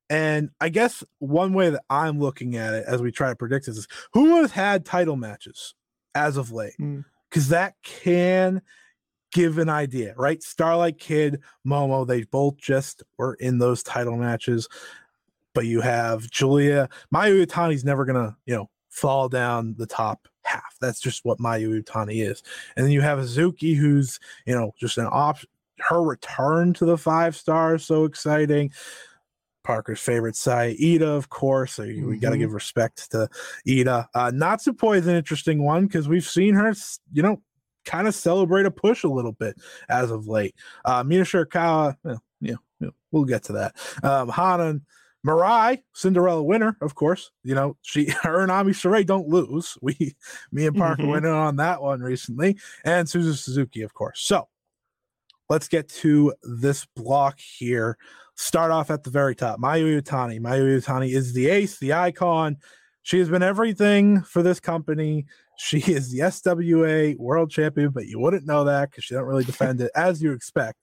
And 0.09 0.49
I 0.59 0.69
guess 0.69 1.03
one 1.19 1.53
way 1.53 1.69
that 1.69 1.83
I'm 1.89 2.19
looking 2.19 2.55
at 2.55 2.73
it 2.73 2.85
as 2.87 2.99
we 2.99 3.11
try 3.11 3.29
to 3.29 3.35
predict 3.35 3.67
this 3.67 3.77
is 3.77 3.87
who 4.13 4.37
has 4.37 4.51
had 4.51 4.83
title 4.83 5.15
matches 5.15 5.75
as 6.15 6.35
of 6.35 6.51
late? 6.51 6.73
Because 6.77 7.45
mm. 7.45 7.49
that 7.49 7.75
can 7.83 8.63
give 9.31 9.57
an 9.57 9.69
idea, 9.69 10.13
right? 10.17 10.41
Starlight 10.41 10.99
Kid, 10.99 11.41
Momo, 11.65 12.07
they 12.07 12.23
both 12.23 12.57
just 12.57 13.03
were 13.17 13.35
in 13.35 13.57
those 13.57 13.83
title 13.83 14.17
matches. 14.17 14.67
But 15.53 15.65
you 15.65 15.81
have 15.81 16.29
Giulia. 16.29 16.89
Mayu 17.13 17.45
Iwatani's 17.45 17.83
never 17.83 18.05
gonna, 18.05 18.37
you 18.45 18.55
know, 18.55 18.69
fall 18.89 19.29
down 19.29 19.75
the 19.77 19.87
top 19.87 20.27
half. 20.43 20.75
That's 20.79 20.99
just 20.99 21.25
what 21.25 21.39
Mayu 21.39 21.81
Iwatani 21.81 22.27
is. 22.29 22.43
And 22.75 22.85
then 22.85 22.91
you 22.91 23.01
have 23.01 23.19
Hazuki, 23.19 23.75
who's, 23.75 24.19
you 24.45 24.55
know, 24.55 24.73
just 24.79 24.97
an 24.97 25.07
option. 25.09 25.49
Her 25.79 26.03
return 26.03 26.73
to 26.73 26.85
the 26.85 26.97
five 26.97 27.35
stars, 27.35 27.85
so 27.85 28.03
exciting. 28.03 28.71
Parker's 29.63 29.99
favorite 29.99 30.35
Saya 30.35 30.75
Iida, 30.75 31.01
of 31.01 31.29
course. 31.29 31.73
So 31.73 31.83
mm-hmm. 31.83 32.09
we 32.09 32.17
got 32.17 32.31
to 32.31 32.37
give 32.37 32.53
respect 32.53 33.11
to 33.11 33.29
Iida. 33.67 34.07
Uh, 34.13 34.31
Natsupoi 34.31 34.97
is 34.97 35.07
an 35.07 35.15
interesting 35.15 35.63
one 35.63 35.85
because 35.85 36.09
we've 36.09 36.27
seen 36.27 36.53
her, 36.55 36.73
you 37.13 37.21
know, 37.21 37.41
kind 37.89 38.07
of 38.07 38.13
celebrate 38.13 38.65
a 38.65 38.71
push 38.71 39.03
a 39.03 39.09
little 39.09 39.31
bit 39.31 39.55
as 39.89 40.11
of 40.11 40.27
late. 40.27 40.55
Uh, 40.85 41.03
Mina 41.03 41.23
Shirakawa, 41.23 41.97
yeah, 42.39 42.55
yeah, 42.79 42.89
we'll 43.11 43.25
get 43.25 43.43
to 43.45 43.53
that. 43.53 43.75
Um, 44.03 44.29
Hanan, 44.29 44.85
Mirai, 45.25 45.79
Cinderella 45.93 46.43
winner, 46.43 46.77
of 46.81 46.95
course. 46.95 47.31
You 47.43 47.55
know, 47.55 47.77
she 47.81 48.09
her 48.23 48.41
and 48.41 48.51
Ami 48.51 48.73
Sourei 48.73 49.05
don't 49.05 49.27
lose. 49.27 49.77
We 49.81 50.15
me 50.51 50.67
and 50.67 50.75
Parker 50.75 51.01
mm-hmm. 51.01 51.11
went 51.11 51.25
in 51.25 51.31
on 51.31 51.57
that 51.57 51.81
one 51.81 52.01
recently. 52.01 52.57
And 52.85 53.07
Suzu 53.07 53.35
Suzuki, 53.35 53.81
of 53.81 53.93
course. 53.93 54.21
So 54.21 54.47
let's 55.49 55.67
get 55.67 55.89
to 55.89 56.33
this 56.43 56.85
block 56.95 57.39
here. 57.39 57.97
Start 58.35 58.71
off 58.71 58.89
at 58.89 59.03
the 59.03 59.09
very 59.09 59.35
top. 59.35 59.59
Mayu 59.59 59.99
Iwatani. 59.99 60.39
Mayu 60.39 60.79
Iwatani 60.79 61.13
is 61.13 61.33
the 61.33 61.49
ace, 61.49 61.77
the 61.79 61.93
icon. 61.93 62.57
She 63.01 63.19
has 63.19 63.29
been 63.29 63.43
everything 63.43 64.21
for 64.21 64.43
this 64.43 64.59
company. 64.59 65.25
She 65.59 65.79
is 65.79 66.09
the 66.09 66.19
SWA 66.19 67.17
world 67.17 67.51
champion, 67.51 67.89
but 67.89 68.07
you 68.07 68.17
wouldn't 68.17 68.45
know 68.45 68.63
that 68.63 68.89
because 68.89 69.03
she 69.03 69.13
don't 69.13 69.25
really 69.25 69.43
defend 69.45 69.81
it 69.81 69.91
as 69.93 70.21
you 70.21 70.31
expect. 70.31 70.77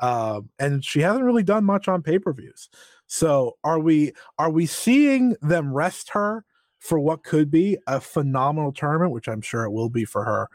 Um, 0.00 0.50
and 0.58 0.84
she 0.84 1.00
hasn't 1.00 1.24
really 1.24 1.44
done 1.44 1.64
much 1.64 1.86
on 1.88 2.02
pay 2.02 2.18
per 2.18 2.32
views. 2.32 2.68
So 3.06 3.56
are 3.62 3.78
we 3.78 4.12
are 4.38 4.50
we 4.50 4.66
seeing 4.66 5.36
them 5.40 5.72
rest 5.72 6.10
her 6.10 6.44
for 6.80 6.98
what 6.98 7.22
could 7.22 7.50
be 7.50 7.78
a 7.86 8.00
phenomenal 8.00 8.72
tournament, 8.72 9.12
which 9.12 9.28
I'm 9.28 9.40
sure 9.40 9.64
it 9.64 9.70
will 9.70 9.90
be 9.90 10.04
for 10.04 10.24
her? 10.24 10.48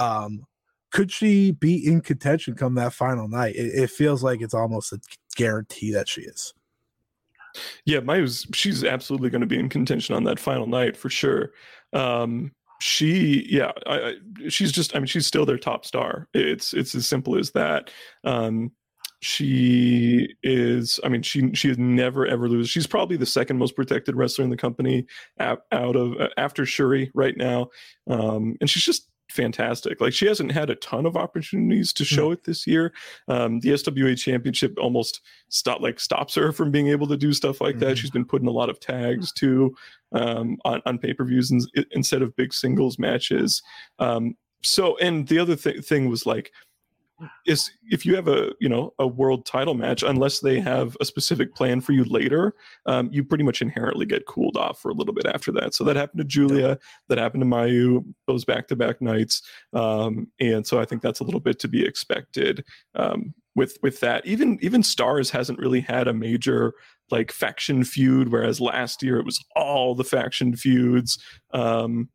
Um, 0.00 0.46
could 0.90 1.12
she 1.12 1.50
be 1.52 1.86
in 1.86 2.00
contention 2.00 2.54
come 2.54 2.74
that 2.76 2.94
final 2.94 3.28
night? 3.28 3.56
It, 3.56 3.74
it 3.74 3.90
feels 3.90 4.22
like 4.22 4.40
it's 4.40 4.54
almost 4.54 4.92
a 4.92 5.00
guarantee 5.36 5.92
that 5.92 6.08
she 6.08 6.22
is. 6.22 6.54
Yeah, 7.84 8.00
Mayu's 8.00 8.46
she's 8.54 8.84
absolutely 8.84 9.28
going 9.28 9.42
to 9.42 9.46
be 9.46 9.58
in 9.58 9.68
contention 9.68 10.14
on 10.14 10.24
that 10.24 10.40
final 10.40 10.66
night 10.66 10.96
for 10.96 11.10
sure. 11.10 11.52
Um, 11.92 12.52
she 12.80 13.46
yeah 13.50 13.72
I, 13.86 14.14
she's 14.48 14.72
just 14.72 14.94
i 14.94 14.98
mean 14.98 15.06
she's 15.06 15.26
still 15.26 15.46
their 15.46 15.58
top 15.58 15.84
star. 15.84 16.28
It's 16.34 16.74
it's 16.74 16.94
as 16.94 17.06
simple 17.06 17.36
as 17.36 17.50
that. 17.52 17.90
Um 18.24 18.72
she 19.20 20.28
is 20.44 21.00
i 21.02 21.08
mean 21.08 21.22
she 21.22 21.52
she 21.52 21.66
has 21.66 21.76
never 21.76 22.24
ever 22.24 22.48
lose 22.48 22.70
she's 22.70 22.86
probably 22.86 23.16
the 23.16 23.26
second 23.26 23.58
most 23.58 23.74
protected 23.74 24.14
wrestler 24.14 24.44
in 24.44 24.50
the 24.50 24.56
company 24.56 25.04
out 25.40 25.60
of 25.72 26.12
uh, 26.20 26.28
after 26.36 26.62
syuri 26.62 27.10
right 27.14 27.36
now. 27.36 27.68
Um 28.08 28.54
and 28.60 28.70
she's 28.70 28.84
just 28.84 29.08
fantastic. 29.30 30.00
Like 30.00 30.12
she 30.12 30.26
hasn't 30.26 30.52
had 30.52 30.70
a 30.70 30.74
ton 30.76 31.06
of 31.06 31.16
opportunities 31.16 31.92
to 31.94 32.04
show 32.04 32.30
mm. 32.30 32.34
it 32.34 32.44
this 32.44 32.66
year. 32.66 32.92
Um, 33.28 33.60
the 33.60 33.70
SWA 33.70 34.18
championship 34.18 34.76
almost 34.78 35.20
stop 35.48 35.80
like 35.80 36.00
stops 36.00 36.34
her 36.34 36.52
from 36.52 36.70
being 36.70 36.88
able 36.88 37.06
to 37.08 37.16
do 37.16 37.32
stuff 37.32 37.60
like 37.60 37.76
mm-hmm. 37.76 37.86
that. 37.86 37.98
She's 37.98 38.10
been 38.10 38.24
putting 38.24 38.48
a 38.48 38.52
lot 38.52 38.70
of 38.70 38.80
tags 38.80 39.32
too 39.32 39.74
um, 40.12 40.58
on, 40.64 40.80
on 40.86 40.98
pay 40.98 41.12
per 41.12 41.24
views 41.24 41.52
instead 41.92 42.22
of 42.22 42.36
big 42.36 42.52
singles 42.52 42.98
matches. 42.98 43.62
Um, 43.98 44.36
so, 44.62 44.96
and 44.98 45.26
the 45.28 45.38
other 45.38 45.56
th- 45.56 45.84
thing 45.84 46.08
was 46.08 46.26
like 46.26 46.52
is 47.46 47.70
if 47.90 48.06
you 48.06 48.14
have 48.14 48.28
a 48.28 48.52
you 48.60 48.68
know 48.68 48.92
a 48.98 49.06
world 49.06 49.44
title 49.44 49.74
match 49.74 50.02
unless 50.02 50.40
they 50.40 50.60
have 50.60 50.96
a 51.00 51.04
specific 51.04 51.54
plan 51.54 51.80
for 51.80 51.92
you 51.92 52.04
later 52.04 52.54
um, 52.86 53.08
you 53.12 53.24
pretty 53.24 53.44
much 53.44 53.60
inherently 53.60 54.06
get 54.06 54.26
cooled 54.26 54.56
off 54.56 54.80
for 54.80 54.90
a 54.90 54.94
little 54.94 55.14
bit 55.14 55.26
after 55.26 55.50
that. 55.52 55.74
So 55.74 55.84
that 55.84 55.96
happened 55.96 56.18
to 56.18 56.24
Giulia, 56.24 56.78
that 57.08 57.18
happened 57.18 57.42
to 57.42 57.46
mayu 57.46 58.04
those 58.26 58.44
back-to-back 58.44 59.00
nights. 59.00 59.42
Um, 59.72 60.28
and 60.40 60.66
so 60.66 60.80
i 60.80 60.84
think 60.84 61.02
that's 61.02 61.20
a 61.20 61.24
little 61.24 61.40
bit 61.40 61.58
to 61.60 61.68
be 61.68 61.84
expected 61.84 62.64
um, 62.94 63.34
with 63.54 63.78
with 63.82 64.00
that. 64.00 64.24
Even 64.26 64.58
even 64.62 64.82
stars 64.82 65.30
hasn't 65.30 65.58
really 65.58 65.80
had 65.80 66.08
a 66.08 66.14
major 66.14 66.74
like 67.10 67.32
faction 67.32 67.84
feud 67.84 68.30
whereas 68.30 68.60
last 68.60 69.02
year 69.02 69.18
it 69.18 69.24
was 69.24 69.42
all 69.56 69.94
the 69.94 70.04
faction 70.04 70.54
feuds. 70.54 71.18
Um, 71.52 72.10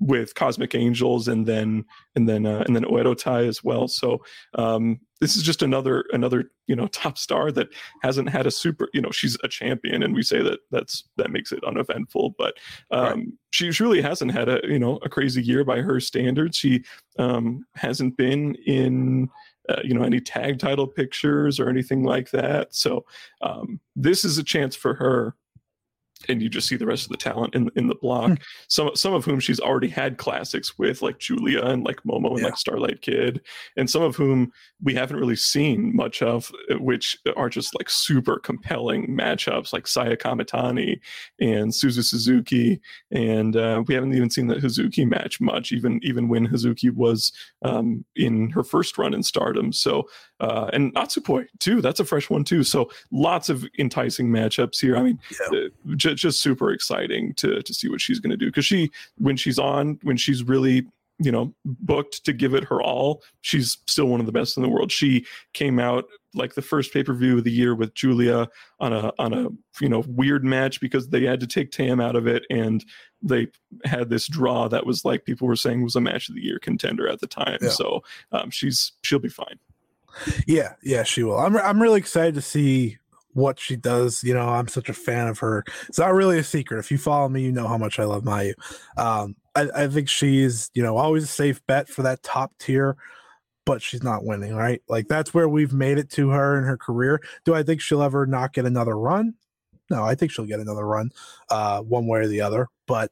with 0.00 0.34
Cosmic 0.34 0.74
Angels 0.74 1.28
and 1.28 1.46
then 1.46 1.84
and 2.16 2.28
then 2.28 2.46
uh, 2.46 2.64
and 2.66 2.74
then 2.74 2.84
Oedo 2.84 3.16
Tai 3.16 3.44
as 3.44 3.62
well. 3.62 3.86
So 3.86 4.22
um, 4.54 4.98
this 5.20 5.36
is 5.36 5.42
just 5.42 5.62
another 5.62 6.04
another 6.12 6.50
you 6.66 6.74
know 6.74 6.86
top 6.92 7.18
star 7.18 7.52
that 7.52 7.68
hasn't 8.02 8.30
had 8.30 8.46
a 8.46 8.50
super 8.50 8.88
you 8.92 9.00
know 9.00 9.10
she's 9.10 9.36
a 9.44 9.48
champion 9.48 10.02
and 10.02 10.14
we 10.14 10.22
say 10.22 10.42
that 10.42 10.60
that's 10.70 11.04
that 11.16 11.30
makes 11.30 11.52
it 11.52 11.62
uneventful, 11.64 12.34
but 12.38 12.54
um, 12.90 13.04
right. 13.04 13.26
she 13.50 13.70
really 13.80 14.00
hasn't 14.00 14.32
had 14.32 14.48
a 14.48 14.60
you 14.64 14.78
know 14.78 14.98
a 15.02 15.08
crazy 15.08 15.42
year 15.42 15.64
by 15.64 15.80
her 15.80 16.00
standards. 16.00 16.56
She 16.56 16.82
um, 17.18 17.64
hasn't 17.74 18.16
been 18.16 18.56
in. 18.66 19.28
Uh, 19.68 19.82
you 19.84 19.94
know 19.94 20.02
any 20.02 20.18
tag 20.18 20.58
title 20.58 20.86
pictures 20.86 21.60
or 21.60 21.68
anything 21.68 22.02
like 22.02 22.30
that 22.30 22.74
so 22.74 23.04
um, 23.42 23.78
this 23.94 24.24
is 24.24 24.36
a 24.36 24.42
chance 24.42 24.74
for 24.74 24.94
her 24.94 25.36
and 26.28 26.42
you 26.42 26.48
just 26.48 26.68
see 26.68 26.76
the 26.76 26.86
rest 26.86 27.04
of 27.04 27.10
the 27.10 27.16
talent 27.16 27.54
in 27.54 27.70
in 27.76 27.86
the 27.86 27.94
block. 27.94 28.28
Hmm. 28.28 28.34
Some 28.68 28.90
some 28.94 29.14
of 29.14 29.24
whom 29.24 29.40
she's 29.40 29.60
already 29.60 29.88
had 29.88 30.18
classics 30.18 30.78
with, 30.78 31.02
like 31.02 31.18
Giulia 31.18 31.62
and 31.64 31.84
like 31.84 32.02
Momo 32.02 32.30
and 32.30 32.38
yeah. 32.38 32.44
like 32.46 32.56
Starlight 32.56 33.02
Kid, 33.02 33.40
and 33.76 33.88
some 33.88 34.02
of 34.02 34.16
whom 34.16 34.52
we 34.82 34.94
haven't 34.94 35.18
really 35.18 35.36
seen 35.36 35.94
much 35.94 36.22
of, 36.22 36.50
uh, 36.70 36.76
which 36.76 37.18
are 37.36 37.48
just 37.48 37.74
like 37.78 37.88
super 37.88 38.38
compelling 38.38 39.08
matchups, 39.08 39.72
like 39.72 39.86
Saya 39.86 40.16
Kamitani 40.16 41.00
and 41.40 41.70
Suzu 41.70 42.04
Suzuki, 42.04 42.80
and 43.10 43.56
uh, 43.56 43.82
we 43.86 43.94
haven't 43.94 44.14
even 44.14 44.30
seen 44.30 44.46
the 44.46 44.56
Hazuki 44.56 45.08
match 45.08 45.40
much, 45.40 45.72
even 45.72 46.00
even 46.02 46.28
when 46.28 46.46
Hazuki 46.46 46.94
was 46.94 47.32
um, 47.62 48.04
in 48.16 48.50
her 48.50 48.62
first 48.62 48.98
run 48.98 49.14
in 49.14 49.22
Stardom. 49.22 49.72
So 49.72 50.08
uh, 50.40 50.70
and 50.72 50.94
Natsupoi 50.94 51.46
too. 51.58 51.80
That's 51.80 52.00
a 52.00 52.04
fresh 52.04 52.30
one 52.30 52.44
too. 52.44 52.64
So 52.64 52.90
lots 53.12 53.48
of 53.48 53.66
enticing 53.78 54.28
matchups 54.28 54.80
here. 54.80 54.96
I 54.96 55.02
mean, 55.02 55.18
yeah. 55.52 55.58
uh, 55.58 55.96
j- 56.10 56.14
just 56.14 56.40
super 56.40 56.70
exciting 56.72 57.34
to 57.34 57.62
to 57.62 57.74
see 57.74 57.88
what 57.88 58.00
she's 58.00 58.20
going 58.20 58.30
to 58.30 58.36
do 58.36 58.46
because 58.46 58.66
she 58.66 58.90
when 59.18 59.36
she's 59.36 59.58
on 59.58 59.98
when 60.02 60.16
she's 60.16 60.42
really 60.42 60.86
you 61.18 61.30
know 61.30 61.54
booked 61.64 62.24
to 62.24 62.32
give 62.32 62.54
it 62.54 62.64
her 62.64 62.82
all 62.82 63.22
she's 63.42 63.78
still 63.86 64.06
one 64.06 64.20
of 64.20 64.26
the 64.26 64.32
best 64.32 64.56
in 64.56 64.62
the 64.62 64.68
world 64.68 64.90
she 64.90 65.24
came 65.52 65.78
out 65.78 66.04
like 66.32 66.54
the 66.54 66.62
first 66.62 66.92
pay-per-view 66.92 67.38
of 67.38 67.44
the 67.44 67.50
year 67.50 67.74
with 67.74 67.92
Giulia 67.94 68.48
on 68.78 68.92
a 68.92 69.12
on 69.18 69.32
a 69.32 69.48
you 69.80 69.88
know 69.88 70.04
weird 70.06 70.44
match 70.44 70.80
because 70.80 71.08
they 71.08 71.24
had 71.24 71.40
to 71.40 71.46
take 71.46 71.72
Tam 71.72 72.00
out 72.00 72.16
of 72.16 72.26
it 72.26 72.44
and 72.50 72.84
they 73.22 73.48
had 73.84 74.08
this 74.08 74.26
draw 74.28 74.68
that 74.68 74.86
was 74.86 75.04
like 75.04 75.24
people 75.24 75.46
were 75.46 75.56
saying 75.56 75.82
was 75.82 75.96
a 75.96 76.00
match 76.00 76.28
of 76.28 76.34
the 76.34 76.42
year 76.42 76.58
contender 76.58 77.08
at 77.08 77.20
the 77.20 77.26
time 77.26 77.58
yeah. 77.60 77.68
so 77.68 78.02
um, 78.32 78.50
she's 78.50 78.92
she'll 79.02 79.18
be 79.18 79.28
fine 79.28 79.58
yeah, 80.46 80.74
yeah, 80.82 81.02
she 81.02 81.22
will. 81.22 81.38
I'm 81.38 81.56
I'm 81.56 81.80
really 81.80 81.98
excited 81.98 82.34
to 82.34 82.42
see 82.42 82.98
what 83.32 83.58
she 83.58 83.76
does. 83.76 84.22
You 84.24 84.34
know, 84.34 84.48
I'm 84.48 84.68
such 84.68 84.88
a 84.88 84.94
fan 84.94 85.28
of 85.28 85.38
her. 85.40 85.64
It's 85.88 85.98
not 85.98 86.14
really 86.14 86.38
a 86.38 86.44
secret. 86.44 86.78
If 86.78 86.90
you 86.90 86.98
follow 86.98 87.28
me, 87.28 87.42
you 87.42 87.52
know 87.52 87.68
how 87.68 87.78
much 87.78 87.98
I 87.98 88.04
love 88.04 88.24
Mayu. 88.24 88.54
Um, 88.96 89.36
I, 89.54 89.68
I 89.74 89.88
think 89.88 90.08
she's, 90.08 90.70
you 90.74 90.82
know, 90.82 90.96
always 90.96 91.24
a 91.24 91.28
safe 91.28 91.64
bet 91.66 91.88
for 91.88 92.02
that 92.02 92.22
top 92.22 92.52
tier, 92.58 92.96
but 93.66 93.82
she's 93.82 94.02
not 94.02 94.24
winning, 94.24 94.54
right? 94.54 94.82
Like 94.88 95.08
that's 95.08 95.34
where 95.34 95.48
we've 95.48 95.72
made 95.72 95.98
it 95.98 96.10
to 96.10 96.30
her 96.30 96.58
in 96.58 96.64
her 96.64 96.76
career. 96.76 97.20
Do 97.44 97.54
I 97.54 97.62
think 97.62 97.80
she'll 97.80 98.02
ever 98.02 98.26
not 98.26 98.52
get 98.52 98.66
another 98.66 98.96
run? 98.96 99.34
No, 99.90 100.04
I 100.04 100.14
think 100.14 100.30
she'll 100.30 100.46
get 100.46 100.60
another 100.60 100.86
run, 100.86 101.10
uh, 101.50 101.80
one 101.80 102.06
way 102.06 102.20
or 102.20 102.28
the 102.28 102.40
other. 102.42 102.68
But 102.86 103.10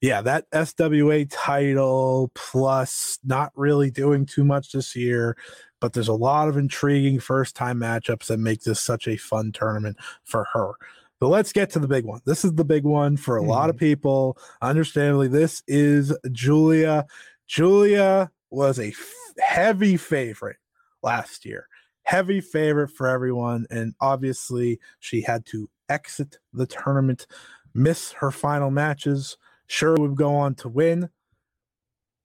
yeah, 0.00 0.20
that 0.22 0.50
SWA 0.50 1.28
title 1.30 2.30
plus 2.34 3.18
not 3.24 3.52
really 3.56 3.90
doing 3.90 4.26
too 4.26 4.44
much 4.44 4.72
this 4.72 4.94
year 4.94 5.36
but 5.82 5.92
there's 5.92 6.06
a 6.06 6.14
lot 6.14 6.48
of 6.48 6.56
intriguing 6.56 7.18
first 7.18 7.56
time 7.56 7.80
matchups 7.80 8.26
that 8.26 8.38
make 8.38 8.62
this 8.62 8.78
such 8.78 9.08
a 9.08 9.16
fun 9.16 9.50
tournament 9.50 9.96
for 10.22 10.46
her. 10.52 10.74
But 11.18 11.28
let's 11.28 11.52
get 11.52 11.70
to 11.70 11.80
the 11.80 11.88
big 11.88 12.04
one. 12.04 12.20
This 12.24 12.44
is 12.44 12.54
the 12.54 12.64
big 12.64 12.84
one 12.84 13.16
for 13.16 13.36
a 13.36 13.40
mm-hmm. 13.40 13.50
lot 13.50 13.68
of 13.68 13.74
mm-hmm. 13.74 13.86
people. 13.86 14.38
Understandably, 14.62 15.26
this 15.26 15.64
is 15.66 16.16
Giulia. 16.30 17.04
Giulia 17.48 18.30
was 18.50 18.78
a 18.78 18.90
f- 18.90 19.12
heavy 19.40 19.96
favorite 19.96 20.58
last 21.02 21.44
year, 21.44 21.66
heavy 22.04 22.40
favorite 22.40 22.92
for 22.92 23.08
everyone. 23.08 23.66
And 23.68 23.92
obviously, 24.00 24.78
she 25.00 25.20
had 25.20 25.44
to 25.46 25.68
exit 25.88 26.38
the 26.52 26.66
tournament, 26.66 27.26
miss 27.74 28.12
her 28.12 28.30
final 28.30 28.70
matches. 28.70 29.36
Syuri 29.68 29.98
would 29.98 30.14
go 30.14 30.36
on 30.36 30.54
to 30.56 30.68
win. 30.68 31.10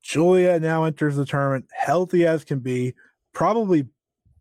Giulia 0.03 0.59
now 0.59 0.83
enters 0.83 1.15
the 1.15 1.25
tournament 1.25 1.65
healthy 1.75 2.27
as 2.27 2.43
can 2.43 2.59
be, 2.59 2.93
probably 3.37 3.85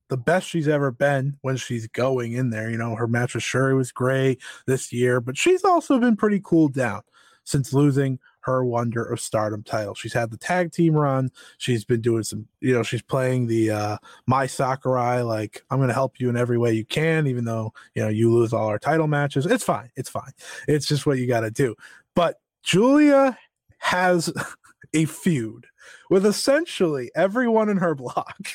the 0.09 0.17
best 0.17 0.49
she's 0.49 0.69
ever 0.69 0.91
been 0.91 1.37
when 1.43 1.59
she's 1.59 1.87
going 1.87 2.33
in 2.33 2.49
there. 2.49 2.71
You 2.71 2.79
know, 2.79 2.95
her 2.95 3.07
match 3.07 3.35
with 3.35 3.45
Syuri 3.45 3.77
was 3.77 3.93
great 3.93 4.41
this 4.67 4.91
year, 4.91 5.21
but 5.21 5.37
she's 5.37 5.65
also 5.65 5.99
been 5.99 6.17
pretty 6.17 6.41
cooled 6.43 6.73
down 6.73 7.03
since 7.45 7.75
losing 7.75 8.19
her 8.41 8.65
Wonder 8.65 9.05
of 9.05 9.21
Stardom 9.21 9.63
title. 9.63 9.95
She's 9.95 10.15
had 10.15 10.31
the 10.31 10.39
tag 10.39 10.73
team 10.73 10.95
run. 10.95 11.29
She's 11.59 11.85
been 11.85 12.01
doing 12.01 12.23
some, 12.23 12.47
you 12.63 12.73
know, 12.73 12.83
she's 12.83 13.03
playing 13.03 13.49
the 13.49 13.71
uh 13.71 13.99
Mai 14.27 14.47
Sakurai, 14.47 15.21
like, 15.21 15.63
I'm 15.69 15.79
gonna 15.79 15.93
help 15.93 16.19
you 16.19 16.31
in 16.31 16.37
every 16.39 16.57
way 16.57 16.73
you 16.73 16.87
can, 16.87 17.27
even 17.27 17.45
though 17.45 17.75
you 17.95 18.03
know 18.03 18.09
you 18.09 18.33
lose 18.33 18.55
all 18.55 18.69
our 18.69 18.79
title 18.79 19.09
matches. 19.09 19.45
It's 19.45 19.65
fine, 19.65 19.91
it's 19.97 20.09
fine. 20.09 20.33
It's 20.69 20.87
just 20.87 21.05
what 21.05 21.19
you 21.19 21.27
gotta 21.27 21.51
do. 21.51 21.75
But 22.15 22.41
Giulia 22.63 23.37
has 23.77 24.33
a 24.95 25.05
feud 25.05 25.67
with 26.11 26.27
essentially 26.27 27.11
everyone 27.15 27.69
in 27.69 27.79
her 27.79 27.95
block. 27.95 28.49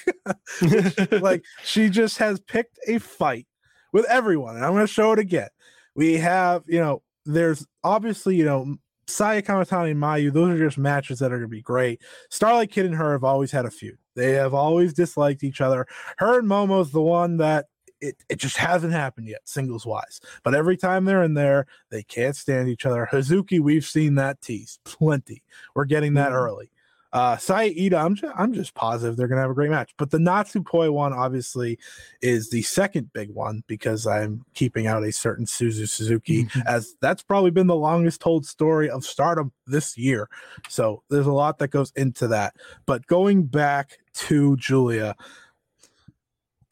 like 1.12 1.44
she 1.64 1.90
just 1.90 2.18
has 2.18 2.40
picked 2.40 2.80
a 2.88 3.00
fight 3.00 3.48
with 3.94 4.06
everyone. 4.06 4.56
And 4.56 4.66
I'm 4.66 4.74
going 4.74 4.86
to 4.86 4.92
show 4.92 5.12
it 5.12 5.20
again. 5.20 5.50
We 5.96 6.16
have, 6.16 6.64
you 6.68 6.80
know, 6.80 7.04
there's 7.26 7.68
obviously, 7.84 8.36
you 8.36 8.46
know, 8.46 8.76
Saya 9.08 9.42
Kamitani 9.42 9.92
and 9.92 10.02
Mayu, 10.02 10.32
those 10.32 10.50
are 10.50 10.66
just 10.66 10.78
matches 10.78 11.20
that 11.20 11.32
are 11.32 11.38
going 11.38 11.50
to 11.50 11.56
be 11.56 11.62
great. 11.62 12.02
Starlight 12.30 12.72
Kid 12.72 12.86
and 12.86 12.96
her 12.96 13.12
have 13.12 13.24
always 13.24 13.52
had 13.52 13.66
a 13.66 13.72
feud. 13.72 13.98
They 14.16 14.32
have 14.32 14.54
always 14.54 14.94
disliked 14.94 15.44
each 15.44 15.62
other. 15.62 15.86
Her 16.18 16.40
and 16.40 16.48
Momo's 16.48 16.92
the 16.92 17.02
one 17.02 17.38
that 17.38 17.66
it, 18.02 18.16
it 18.30 18.40
just 18.40 18.58
hasn't 18.58 18.94
happened 18.94 19.28
yet, 19.28 19.42
singles 19.46 19.86
wise. 19.86 20.20
But 20.44 20.56
every 20.56 20.76
time 20.76 21.06
they're 21.06 21.24
in 21.24 21.36
there, 21.36 21.68
they 21.90 22.04
can't 22.04 22.36
stand 22.36 22.68
each 22.68 22.86
other. 22.86 23.08
Hazuki, 23.12 23.60
we've 23.60 23.86
seen 23.86 24.16
that 24.16 24.42
tease 24.42 24.80
plenty. 24.84 25.44
We're 25.76 25.86
getting 25.86 26.16
that 26.16 26.30
mm-hmm. 26.30 26.36
early. 26.36 26.71
Uh, 27.14 27.38
Saida, 27.38 27.98
I'm 27.98 28.16
just, 28.16 28.34
I'm 28.38 28.54
just 28.54 28.74
positive 28.74 29.18
they're 29.18 29.28
gonna 29.28 29.42
have 29.42 29.52
a 29.52 29.56
great 29.56 29.70
match. 29.70 29.94
But 29.98 30.12
the 30.12 30.18
Natsupoi 30.18 30.92
one 30.92 31.14
obviously 31.14 31.78
is 32.22 32.50
the 32.50 32.62
second 32.62 33.12
big 33.14 33.32
one 33.32 33.64
because 33.68 34.08
I'm 34.08 34.46
keeping 34.54 34.88
out 34.88 35.04
a 35.04 35.12
certain 35.12 35.46
Suzu 35.46 35.90
Suzuki 35.90 36.46
mm-hmm. 36.46 36.62
as 36.66 36.96
that's 37.02 37.24
probably 37.24 37.52
been 37.52 37.68
the 37.68 37.76
longest 37.76 38.22
told 38.22 38.46
story 38.46 38.90
of 38.90 39.04
Stardom 39.04 39.52
this 39.68 39.98
year. 39.98 40.30
So 40.70 41.04
there's 41.10 41.28
a 41.28 41.34
lot 41.34 41.60
that 41.60 41.70
goes 41.70 41.92
into 41.96 42.28
that. 42.30 42.56
But 42.86 43.08
going 43.08 43.44
back 43.44 44.00
to 44.14 44.56
Giulia, 44.58 45.16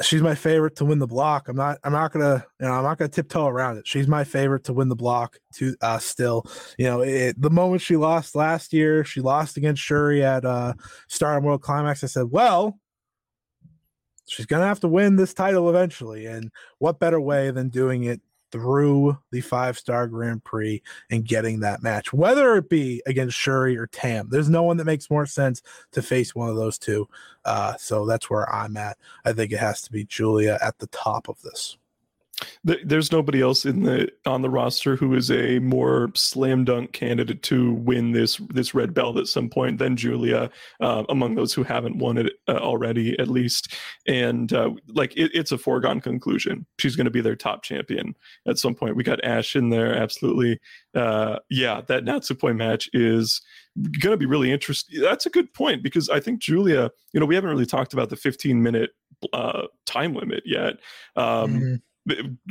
she's 0.01 0.21
my 0.21 0.35
favorite 0.35 0.75
to 0.77 0.85
win 0.85 0.99
the 0.99 1.07
block. 1.07 1.47
I'm 1.47 1.55
not 1.55 1.77
I'm 1.83 1.91
not 1.91 2.11
gonna 2.11 2.45
you 2.59 2.67
know 2.67 2.73
I'm 2.73 2.83
not 2.83 2.97
gonna 2.97 3.09
tiptoe 3.09 3.47
around 3.47 3.77
it. 3.77 3.87
She's 3.87 4.07
my 4.07 4.23
favorite 4.23 4.63
to 4.65 4.73
win 4.73 4.89
the 4.89 4.95
block 4.95 5.39
to 5.55 5.75
uh 5.81 5.99
still. 5.99 6.45
You 6.77 6.85
know, 6.85 7.01
it, 7.01 7.39
the 7.41 7.49
moment 7.49 7.81
she 7.81 7.95
lost 7.97 8.35
last 8.35 8.73
year, 8.73 9.03
she 9.03 9.21
lost 9.21 9.57
against 9.57 9.87
Syuri 9.87 10.21
at 10.21 10.45
uh 10.45 10.73
Star 11.07 11.39
World 11.41 11.61
Climax. 11.61 12.03
I 12.03 12.07
said, 12.07 12.31
well, 12.31 12.79
she's 14.27 14.45
gonna 14.45 14.67
have 14.67 14.79
to 14.81 14.87
win 14.87 15.15
this 15.15 15.33
title 15.33 15.69
eventually. 15.69 16.25
And 16.25 16.51
what 16.77 16.99
better 16.99 17.19
way 17.19 17.51
than 17.51 17.69
doing 17.69 18.03
it 18.03 18.21
through 18.51 19.17
the 19.31 19.41
five 19.41 19.77
star 19.77 20.07
Grand 20.07 20.43
Prix 20.43 20.81
and 21.09 21.25
getting 21.25 21.59
that 21.59 21.83
match, 21.83 22.13
whether 22.13 22.55
it 22.55 22.69
be 22.69 23.01
against 23.05 23.37
Syuri 23.37 23.77
or 23.77 23.87
Tam. 23.87 24.27
There's 24.29 24.49
no 24.49 24.63
one 24.63 24.77
that 24.77 24.85
makes 24.85 25.09
more 25.09 25.25
sense 25.25 25.61
to 25.91 26.01
face 26.01 26.35
one 26.35 26.49
of 26.49 26.55
those 26.55 26.77
two. 26.77 27.07
Uh, 27.45 27.75
so 27.77 28.05
that's 28.05 28.29
where 28.29 28.51
I'm 28.53 28.77
at. 28.77 28.97
I 29.25 29.33
think 29.33 29.51
it 29.51 29.59
has 29.59 29.81
to 29.83 29.91
be 29.91 30.05
Giulia 30.05 30.57
at 30.61 30.77
the 30.79 30.87
top 30.87 31.29
of 31.29 31.41
this 31.41 31.77
there's 32.63 33.11
nobody 33.11 33.41
else 33.41 33.65
in 33.65 33.83
the 33.83 34.09
on 34.25 34.41
the 34.41 34.49
roster 34.49 34.95
who 34.95 35.13
is 35.13 35.31
a 35.31 35.59
more 35.59 36.09
slam 36.15 36.65
dunk 36.65 36.91
candidate 36.91 37.41
to 37.43 37.73
win 37.73 38.11
this 38.11 38.37
this 38.49 38.73
red 38.73 38.93
belt 38.93 39.17
at 39.17 39.27
some 39.27 39.49
point 39.49 39.77
than 39.77 39.95
Giulia, 39.95 40.49
uh, 40.81 41.03
among 41.09 41.35
those 41.35 41.53
who 41.53 41.63
haven't 41.63 41.97
won 41.97 42.17
it 42.17 42.33
uh, 42.47 42.57
already, 42.57 43.17
at 43.19 43.27
least. 43.27 43.73
And 44.07 44.51
uh, 44.53 44.71
like 44.87 45.15
it, 45.15 45.31
it's 45.33 45.51
a 45.51 45.57
foregone 45.57 46.01
conclusion. 46.01 46.65
She's 46.79 46.95
going 46.95 47.05
to 47.05 47.11
be 47.11 47.21
their 47.21 47.35
top 47.35 47.63
champion 47.63 48.15
at 48.47 48.57
some 48.57 48.75
point. 48.75 48.95
We 48.95 49.03
got 49.03 49.23
Ash 49.23 49.55
in 49.55 49.69
there, 49.69 49.95
absolutely. 49.95 50.59
Uh, 50.93 51.39
yeah, 51.49 51.81
that 51.87 52.03
Natsupoi 52.03 52.55
match 52.55 52.89
is 52.93 53.41
going 53.99 54.11
to 54.11 54.17
be 54.17 54.25
really 54.25 54.51
interesting. 54.51 55.01
That's 55.01 55.25
a 55.25 55.29
good 55.29 55.53
point 55.53 55.83
because 55.83 56.09
I 56.09 56.19
think 56.19 56.41
Giulia, 56.41 56.91
You 57.13 57.19
know, 57.19 57.25
we 57.25 57.35
haven't 57.35 57.49
really 57.49 57.65
talked 57.65 57.93
about 57.93 58.09
the 58.09 58.15
15 58.15 58.61
minute 58.61 58.91
uh, 59.33 59.67
time 59.85 60.13
limit 60.13 60.43
yet. 60.45 60.75
Um, 61.15 61.53
mm-hmm 61.53 61.75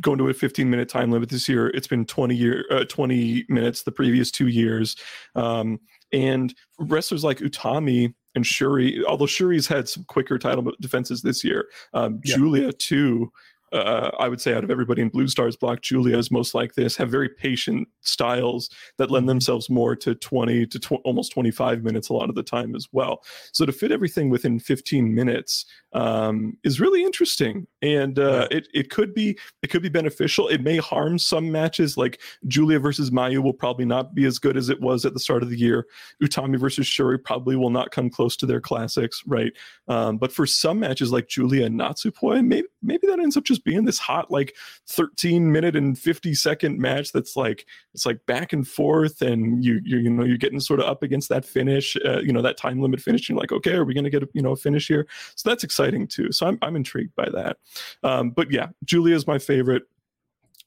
going 0.00 0.18
to 0.18 0.28
a 0.28 0.34
15 0.34 0.68
minute 0.68 0.88
time 0.88 1.10
limit 1.10 1.28
this 1.28 1.48
year. 1.48 1.68
It's 1.68 1.86
been 1.86 2.04
20 2.06 2.34
year, 2.34 2.64
uh, 2.70 2.84
20 2.84 3.44
minutes 3.48 3.82
the 3.82 3.92
previous 3.92 4.30
two 4.30 4.48
years. 4.48 4.96
Um, 5.34 5.78
and 6.12 6.54
wrestlers 6.78 7.24
like 7.24 7.38
Utami 7.38 8.14
and 8.34 8.44
Syuri, 8.44 9.02
although 9.04 9.26
Syuri's 9.26 9.66
had 9.66 9.88
some 9.88 10.04
quicker 10.04 10.38
title 10.38 10.72
defenses 10.80 11.22
this 11.22 11.44
year, 11.44 11.68
um, 11.94 12.20
yeah. 12.24 12.36
Giulia 12.36 12.72
too 12.72 13.30
uh, 13.72 14.10
I 14.18 14.28
would 14.28 14.40
say 14.40 14.54
out 14.54 14.64
of 14.64 14.70
everybody 14.70 15.02
in 15.02 15.08
Blue 15.08 15.28
Stars 15.28 15.56
block, 15.56 15.82
Giulia 15.82 16.18
is 16.18 16.30
most 16.30 16.54
like 16.54 16.74
this, 16.74 16.96
have 16.96 17.10
very 17.10 17.28
patient 17.28 17.88
styles 18.00 18.70
that 18.96 19.10
lend 19.10 19.22
mm-hmm. 19.22 19.28
themselves 19.28 19.68
more 19.68 19.94
to 19.96 20.14
20 20.14 20.66
to 20.66 20.78
tw- 20.78 20.92
almost 21.04 21.32
25 21.32 21.82
minutes 21.82 22.08
a 22.08 22.12
lot 22.12 22.28
of 22.28 22.34
the 22.34 22.42
time 22.42 22.74
as 22.74 22.88
well. 22.92 23.22
So 23.52 23.66
to 23.66 23.72
fit 23.72 23.92
everything 23.92 24.30
within 24.30 24.58
15 24.58 25.14
minutes 25.14 25.66
um, 25.92 26.56
is 26.64 26.80
really 26.80 27.02
interesting. 27.02 27.66
And 27.82 28.18
uh, 28.18 28.48
it, 28.50 28.68
it 28.74 28.90
could 28.90 29.14
be 29.14 29.38
it 29.62 29.68
could 29.68 29.82
be 29.82 29.88
beneficial. 29.88 30.48
It 30.48 30.62
may 30.62 30.76
harm 30.76 31.18
some 31.18 31.50
matches 31.50 31.96
like 31.96 32.20
Giulia 32.46 32.78
versus 32.78 33.10
Mayu 33.10 33.42
will 33.42 33.54
probably 33.54 33.84
not 33.84 34.14
be 34.14 34.24
as 34.24 34.38
good 34.38 34.56
as 34.56 34.68
it 34.68 34.80
was 34.80 35.04
at 35.04 35.14
the 35.14 35.20
start 35.20 35.42
of 35.42 35.50
the 35.50 35.58
year. 35.58 35.86
Utami 36.22 36.58
versus 36.58 36.86
Syuri 36.86 37.22
probably 37.22 37.56
will 37.56 37.70
not 37.70 37.90
come 37.90 38.10
close 38.10 38.36
to 38.36 38.46
their 38.46 38.60
classics, 38.60 39.22
right? 39.26 39.52
Um, 39.88 40.18
but 40.18 40.32
for 40.32 40.46
some 40.46 40.80
matches 40.80 41.12
like 41.12 41.28
Giulia 41.28 41.66
and 41.66 41.78
Natsupoi, 41.78 42.44
maybe 42.44 42.68
maybe 42.82 43.06
that 43.06 43.20
ends 43.20 43.36
up 43.36 43.44
just 43.44 43.57
just 43.58 43.64
be 43.64 43.74
in 43.74 43.84
this 43.84 43.98
hot 43.98 44.30
like 44.30 44.54
13 44.86 45.50
minute 45.50 45.74
and 45.74 45.98
50 45.98 46.34
second 46.34 46.78
match 46.78 47.12
that's 47.12 47.36
like 47.36 47.66
it's 47.92 48.06
like 48.06 48.24
back 48.26 48.52
and 48.52 48.66
forth 48.66 49.20
and 49.20 49.64
you 49.64 49.80
you, 49.84 49.98
you 49.98 50.10
know 50.10 50.24
you're 50.24 50.36
getting 50.36 50.60
sort 50.60 50.80
of 50.80 50.86
up 50.86 51.02
against 51.02 51.28
that 51.28 51.44
finish 51.44 51.96
uh, 52.04 52.20
you 52.20 52.32
know 52.32 52.42
that 52.42 52.56
time 52.56 52.80
limit 52.80 53.00
finish 53.00 53.28
you're 53.28 53.38
like 53.38 53.52
okay 53.52 53.72
are 53.72 53.84
we 53.84 53.94
going 53.94 54.04
to 54.04 54.10
get 54.10 54.22
a 54.22 54.28
you 54.32 54.42
know 54.42 54.52
a 54.52 54.56
finish 54.56 54.86
here? 54.86 55.06
So 55.34 55.48
that's 55.48 55.64
exciting 55.64 56.06
too. 56.06 56.32
So 56.32 56.46
i'm, 56.46 56.58
I'm 56.62 56.76
intrigued 56.76 57.14
by 57.16 57.28
that. 57.30 57.58
Um, 58.02 58.30
but 58.30 58.50
yeah 58.50 58.68
giulia 58.84 59.16
is 59.16 59.26
my 59.26 59.38
favorite 59.38 59.82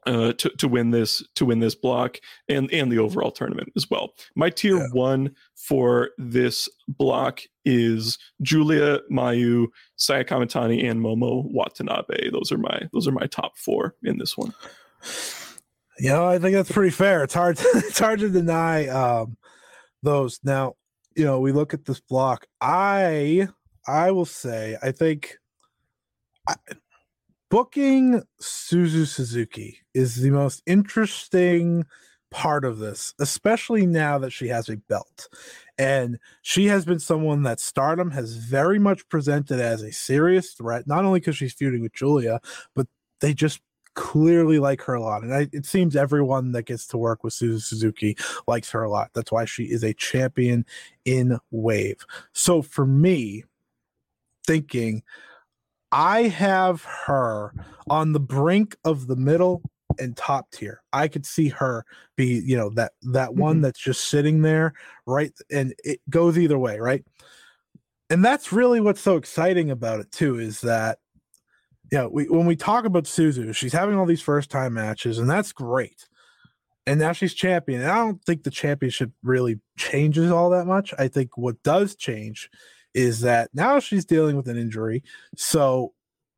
uh, 0.05 0.33
to 0.33 0.49
to 0.57 0.67
win 0.67 0.91
this 0.91 1.23
to 1.35 1.45
win 1.45 1.59
this 1.59 1.75
block 1.75 2.17
and 2.49 2.71
and 2.71 2.91
the 2.91 2.99
overall 2.99 3.31
tournament 3.31 3.71
as 3.75 3.89
well. 3.89 4.13
My 4.35 4.49
tier 4.49 4.77
yeah. 4.77 4.87
one 4.91 5.35
for 5.55 6.11
this 6.17 6.67
block 6.87 7.41
is 7.65 8.17
Giulia 8.41 8.99
Mayu, 9.11 9.67
Saya 9.95 10.23
Kamitani, 10.23 10.89
and 10.89 10.99
Momo 11.01 11.45
Watanabe. 11.51 12.31
Those 12.31 12.51
are 12.51 12.57
my 12.57 12.89
those 12.93 13.07
are 13.07 13.11
my 13.11 13.27
top 13.27 13.57
four 13.57 13.95
in 14.03 14.17
this 14.17 14.37
one. 14.37 14.53
Yeah, 15.99 16.25
I 16.25 16.39
think 16.39 16.55
that's 16.55 16.71
pretty 16.71 16.89
fair. 16.89 17.23
It's 17.23 17.33
hard 17.33 17.57
to, 17.57 17.67
it's 17.75 17.99
hard 17.99 18.19
to 18.19 18.29
deny 18.29 18.87
um, 18.87 19.37
those. 20.01 20.39
Now, 20.43 20.75
you 21.15 21.25
know, 21.25 21.39
we 21.39 21.51
look 21.51 21.73
at 21.73 21.85
this 21.85 21.99
block. 21.99 22.47
I 22.59 23.49
I 23.87 24.11
will 24.11 24.25
say 24.25 24.77
I 24.81 24.91
think. 24.91 25.37
I, 26.47 26.55
booking 27.51 28.23
Suzu 28.41 29.05
Suzuki 29.05 29.77
is 29.93 30.15
the 30.15 30.31
most 30.31 30.63
interesting 30.65 31.85
part 32.31 32.63
of 32.63 32.79
this, 32.79 33.13
especially 33.19 33.85
now 33.85 34.17
that 34.17 34.31
she 34.31 34.47
has 34.47 34.69
a 34.69 34.77
belt. 34.77 35.27
And 35.77 36.17
she 36.43 36.67
has 36.67 36.85
been 36.85 36.99
someone 36.99 37.43
that 37.43 37.59
Stardom 37.59 38.09
has 38.11 38.37
very 38.37 38.79
much 38.79 39.07
presented 39.09 39.59
as 39.59 39.83
a 39.83 39.91
serious 39.91 40.53
threat, 40.53 40.87
not 40.87 41.03
only 41.03 41.19
because 41.19 41.35
she's 41.35 41.53
feuding 41.53 41.81
with 41.81 41.93
Giulia, 41.93 42.39
but 42.73 42.87
they 43.19 43.33
just 43.33 43.59
clearly 43.95 44.57
like 44.57 44.81
her 44.83 44.93
a 44.93 45.01
lot. 45.01 45.21
And 45.21 45.33
I, 45.33 45.49
it 45.51 45.65
seems 45.65 45.97
everyone 45.97 46.53
that 46.53 46.63
gets 46.63 46.87
to 46.87 46.97
work 46.97 47.21
with 47.21 47.33
Suzu 47.33 47.61
Suzuki 47.61 48.15
likes 48.47 48.71
her 48.71 48.81
a 48.81 48.89
lot. 48.89 49.11
That's 49.13 49.31
why 49.31 49.43
she 49.43 49.65
is 49.65 49.83
a 49.83 49.93
champion 49.93 50.65
in 51.03 51.37
Wave. 51.51 52.05
So 52.31 52.61
for 52.61 52.85
me, 52.85 53.43
thinking, 54.47 55.03
I 55.91 56.23
have 56.23 56.83
her 56.83 57.53
on 57.89 58.13
the 58.13 58.19
brink 58.19 58.75
of 58.85 59.07
the 59.07 59.15
middle 59.15 59.61
and 59.99 60.15
top 60.15 60.49
tier. 60.51 60.81
I 60.93 61.07
could 61.07 61.25
see 61.25 61.49
her 61.49 61.85
be, 62.15 62.41
you 62.45 62.55
know, 62.55 62.69
that 62.71 62.93
that 63.03 63.35
one 63.35 63.55
mm-hmm. 63.55 63.63
that's 63.63 63.79
just 63.79 64.07
sitting 64.07 64.41
there, 64.41 64.73
right? 65.05 65.33
And 65.51 65.73
it 65.83 65.99
goes 66.09 66.37
either 66.37 66.57
way, 66.57 66.79
right? 66.79 67.03
And 68.09 68.23
that's 68.23 68.51
really 68.51 68.81
what's 68.81 69.01
so 69.01 69.17
exciting 69.17 69.71
about 69.71 69.99
it 69.99 70.11
too, 70.11 70.39
is 70.39 70.61
that 70.61 70.99
yeah, 71.91 72.05
we 72.05 72.29
when 72.29 72.45
we 72.45 72.55
talk 72.55 72.85
about 72.85 73.03
Suzu, 73.03 73.53
she's 73.53 73.73
having 73.73 73.97
all 73.97 74.05
these 74.05 74.21
first 74.21 74.49
time 74.49 74.73
matches, 74.73 75.17
and 75.17 75.29
that's 75.29 75.51
great. 75.51 76.07
And 76.87 76.99
now 76.99 77.11
she's 77.11 77.33
champion. 77.33 77.81
And 77.81 77.91
I 77.91 77.97
don't 77.97 78.23
think 78.25 78.43
the 78.43 78.49
championship 78.49 79.11
really 79.23 79.59
changes 79.77 80.31
all 80.31 80.49
that 80.51 80.65
much. 80.65 80.93
I 80.97 81.09
think 81.09 81.37
what 81.37 81.61
does 81.63 81.95
change 81.95 82.49
is 82.93 83.21
that 83.21 83.49
now 83.53 83.79
she's 83.79 84.05
dealing 84.05 84.35
with 84.35 84.47
an 84.47 84.57
injury. 84.57 85.03
So 85.35 85.93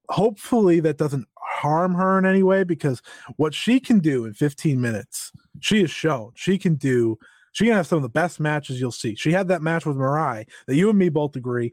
hopefully 0.10 0.80
that 0.82 0.98
doesn't 0.98 1.28
harm 1.36 1.94
her 1.96 2.18
in 2.18 2.26
any 2.26 2.44
way 2.44 2.64
because 2.64 3.02
what 3.38 3.54
she 3.54 3.80
can 3.80 4.00
do 4.00 4.26
in 4.26 4.34
15 4.34 4.80
minutes, 4.80 5.32
she 5.60 5.82
has 5.82 5.92
shown 5.92 6.32
she 6.36 6.58
can 6.58 6.76
do. 6.76 7.18
She 7.52 7.66
can 7.66 7.76
have 7.76 7.86
some 7.86 7.98
of 7.98 8.02
the 8.02 8.10
best 8.10 8.40
matches 8.40 8.82
you'll 8.82 8.92
see. 8.92 9.14
She 9.14 9.32
had 9.32 9.48
that 9.50 9.62
match 9.62 9.86
with 9.86 9.96
Mirai 9.96 10.48
that 10.66 10.76
you 10.76 10.90
and 10.90 10.98
me 10.98 11.10
both 11.10 11.36
agree 11.36 11.72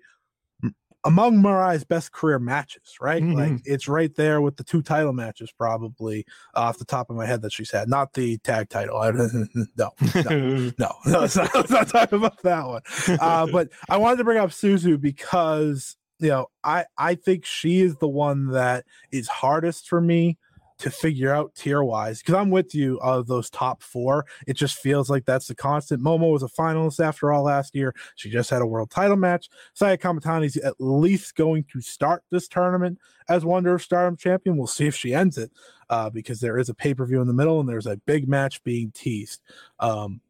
among 1.04 1.42
Mirai's 1.42 1.84
best 1.84 2.12
career 2.12 2.38
matches, 2.38 2.96
right? 3.00 3.22
Mm-hmm. 3.22 3.38
Like 3.38 3.62
it's 3.64 3.88
right 3.88 4.14
there 4.14 4.40
with 4.40 4.56
the 4.56 4.64
two 4.64 4.82
title 4.82 5.12
matches, 5.12 5.52
probably 5.52 6.26
off 6.54 6.78
the 6.78 6.84
top 6.84 7.10
of 7.10 7.16
my 7.16 7.26
head 7.26 7.42
that 7.42 7.52
she's 7.52 7.70
had. 7.70 7.88
Not 7.88 8.12
the 8.12 8.38
tag 8.38 8.68
title. 8.68 9.00
no, 9.02 9.50
no, 9.76 9.90
no, 10.14 10.72
no. 10.78 10.94
Let's 11.20 11.36
not, 11.36 11.54
let's 11.54 11.70
not 11.70 11.88
talk 11.88 12.12
about 12.12 12.42
that 12.42 12.66
one. 12.66 12.82
Uh, 13.20 13.46
but 13.46 13.68
I 13.88 13.96
wanted 13.96 14.18
to 14.18 14.24
bring 14.24 14.38
up 14.38 14.50
Suzu 14.50 15.00
because 15.00 15.96
you 16.18 16.28
know 16.28 16.46
I 16.62 16.84
I 16.98 17.14
think 17.14 17.44
she 17.44 17.80
is 17.80 17.96
the 17.96 18.08
one 18.08 18.48
that 18.48 18.84
is 19.10 19.28
hardest 19.28 19.88
for 19.88 20.00
me 20.00 20.38
to 20.80 20.90
figure 20.90 21.32
out 21.32 21.54
tier 21.54 21.82
wise 21.82 22.20
because 22.20 22.34
I'm 22.34 22.50
with 22.50 22.74
you 22.74 22.98
of 23.00 23.26
those 23.26 23.50
top 23.50 23.82
four. 23.82 24.26
It 24.46 24.54
just 24.54 24.76
feels 24.76 25.08
like 25.08 25.24
that's 25.24 25.46
the 25.46 25.54
constant. 25.54 26.02
Momo 26.02 26.32
was 26.32 26.42
a 26.42 26.48
finalist 26.48 27.04
after 27.04 27.32
all 27.32 27.44
last 27.44 27.74
year. 27.74 27.94
She 28.16 28.30
just 28.30 28.50
had 28.50 28.62
a 28.62 28.66
world 28.66 28.90
title 28.90 29.16
match. 29.16 29.48
Saya 29.74 29.98
is 30.42 30.56
at 30.56 30.74
least 30.78 31.36
going 31.36 31.64
to 31.72 31.80
start 31.80 32.24
this 32.30 32.48
tournament 32.48 32.98
as 33.28 33.44
Wonder 33.44 33.74
of 33.74 33.82
Stardom 33.82 34.16
champion. 34.16 34.56
We'll 34.56 34.66
see 34.66 34.86
if 34.86 34.96
she 34.96 35.14
ends 35.14 35.38
it 35.38 35.50
uh, 35.88 36.10
because 36.10 36.40
there 36.40 36.58
is 36.58 36.68
a 36.68 36.74
pay 36.74 36.94
per 36.94 37.06
view 37.06 37.20
in 37.20 37.26
the 37.26 37.34
middle 37.34 37.60
and 37.60 37.68
there's 37.68 37.86
a 37.86 37.96
big 37.96 38.28
match 38.28 38.62
being 38.62 38.90
teased. 38.92 39.40
Um, 39.78 40.20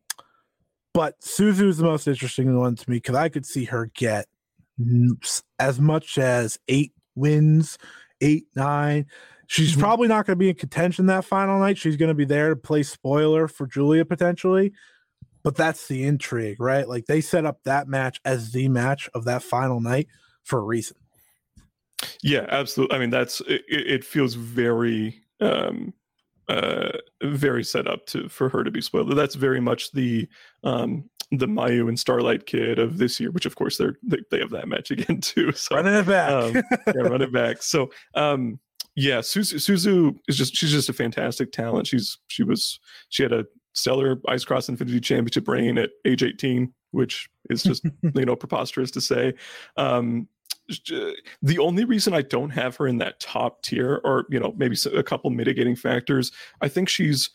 but 0.93 1.21
Suzu 1.21 1.69
is 1.69 1.79
the 1.79 1.85
most 1.85 2.09
interesting 2.09 2.57
one 2.59 2.75
to 2.75 2.91
me 2.91 2.97
because 2.97 3.15
I 3.15 3.29
could 3.29 3.47
see 3.47 3.65
her 3.67 3.91
get 3.95 4.27
as 5.59 5.79
much 5.79 6.19
as 6.19 6.59
eight 6.69 6.93
wins, 7.15 7.79
eight, 8.21 8.47
nine. 8.57 9.07
She's 9.51 9.73
mm-hmm. 9.73 9.81
probably 9.81 10.07
not 10.07 10.27
going 10.27 10.39
to 10.39 10.41
be 10.41 10.49
in 10.49 10.55
contention 10.55 11.07
that 11.07 11.25
final 11.25 11.59
night. 11.59 11.77
She's 11.77 11.97
going 11.97 12.11
to 12.11 12.15
be 12.15 12.25
there 12.25 12.51
to 12.51 12.57
play 12.57 12.85
spoiler 12.85 13.49
for 13.49 13.67
Giulia 13.67 14.05
potentially. 14.05 14.73
But 15.43 15.57
that's 15.57 15.89
the 15.89 16.05
intrigue, 16.05 16.61
right? 16.61 16.89
Like 16.89 17.07
they 17.07 17.21
set 17.21 17.45
up 17.45 17.59
that 17.65 17.89
match 17.89 18.21
as 18.25 18.53
the 18.53 18.69
match 18.69 19.11
of 19.13 19.25
that 19.25 19.43
final 19.43 19.81
night 19.81 20.07
for 20.45 20.61
a 20.61 20.63
reason. 20.63 20.99
Yeah, 22.23 22.47
absolutely. 22.49 22.97
I 22.97 23.01
mean, 23.01 23.11
that's 23.11 23.41
it, 23.41 23.65
it 23.67 24.05
feels 24.05 24.35
very 24.35 25.21
um 25.41 25.95
uh 26.49 26.93
very 27.21 27.65
set 27.65 27.89
up 27.89 28.07
to 28.07 28.29
for 28.29 28.51
her 28.51 28.63
to 28.63 28.71
be 28.71 28.81
spoiled. 28.81 29.17
That's 29.17 29.35
very 29.35 29.61
much 29.61 29.91
the 29.91 30.29
um 30.63 31.11
the 31.33 31.49
Mayu 31.49 31.89
and 31.89 31.99
Starlight 31.99 32.47
Kid 32.47 32.79
of 32.79 32.99
this 32.99 33.19
year, 33.19 33.33
which 33.33 33.47
of 33.47 33.57
course 33.57 33.79
they're 33.79 33.97
they, 34.05 34.19
they 34.31 34.39
have 34.39 34.51
that 34.51 34.69
match 34.69 34.91
again 34.93 35.21
too. 35.21 35.51
So 35.51 35.75
running 35.75 35.95
it 35.95 36.07
back. 36.07 36.31
um, 36.31 36.63
yeah, 36.87 37.03
run 37.03 37.23
it 37.23 37.33
back. 37.33 37.65
So 37.65 37.91
um 38.15 38.61
yeah, 39.01 39.21
Suzu, 39.21 39.55
Suzu 39.55 40.19
is 40.29 40.37
just 40.37 40.55
she's 40.55 40.71
just 40.71 40.91
a 40.91 40.93
fantastic 40.93 41.53
talent. 41.53 41.87
She's 41.87 42.19
she 42.27 42.43
was 42.43 42.79
she 43.09 43.23
had 43.23 43.33
a 43.33 43.47
stellar 43.73 44.21
Ice 44.29 44.45
Cross 44.45 44.69
Infinity 44.69 45.01
Championship 45.01 45.49
reign 45.49 45.79
at 45.79 45.91
age 46.05 46.23
18, 46.23 46.71
which 46.91 47.29
is 47.49 47.63
just 47.63 47.83
you 48.03 48.25
know 48.27 48.37
preposterous 48.37 48.91
to 48.91 49.01
say. 49.01 49.33
Um, 49.79 50.29
the 51.43 51.59
only 51.59 51.85
reason 51.85 52.13
I 52.13 52.21
don't 52.21 52.51
have 52.51 52.77
her 52.77 52.87
in 52.87 52.99
that 52.99 53.21
top 53.21 53.63
tier, 53.63 54.03
or 54.05 54.27
you 54.29 54.39
know 54.39 54.53
maybe 54.59 54.77
a 54.95 55.03
couple 55.03 55.31
mitigating 55.31 55.77
factors, 55.77 56.31
I 56.61 56.69
think 56.69 56.91
she's 56.91 57.31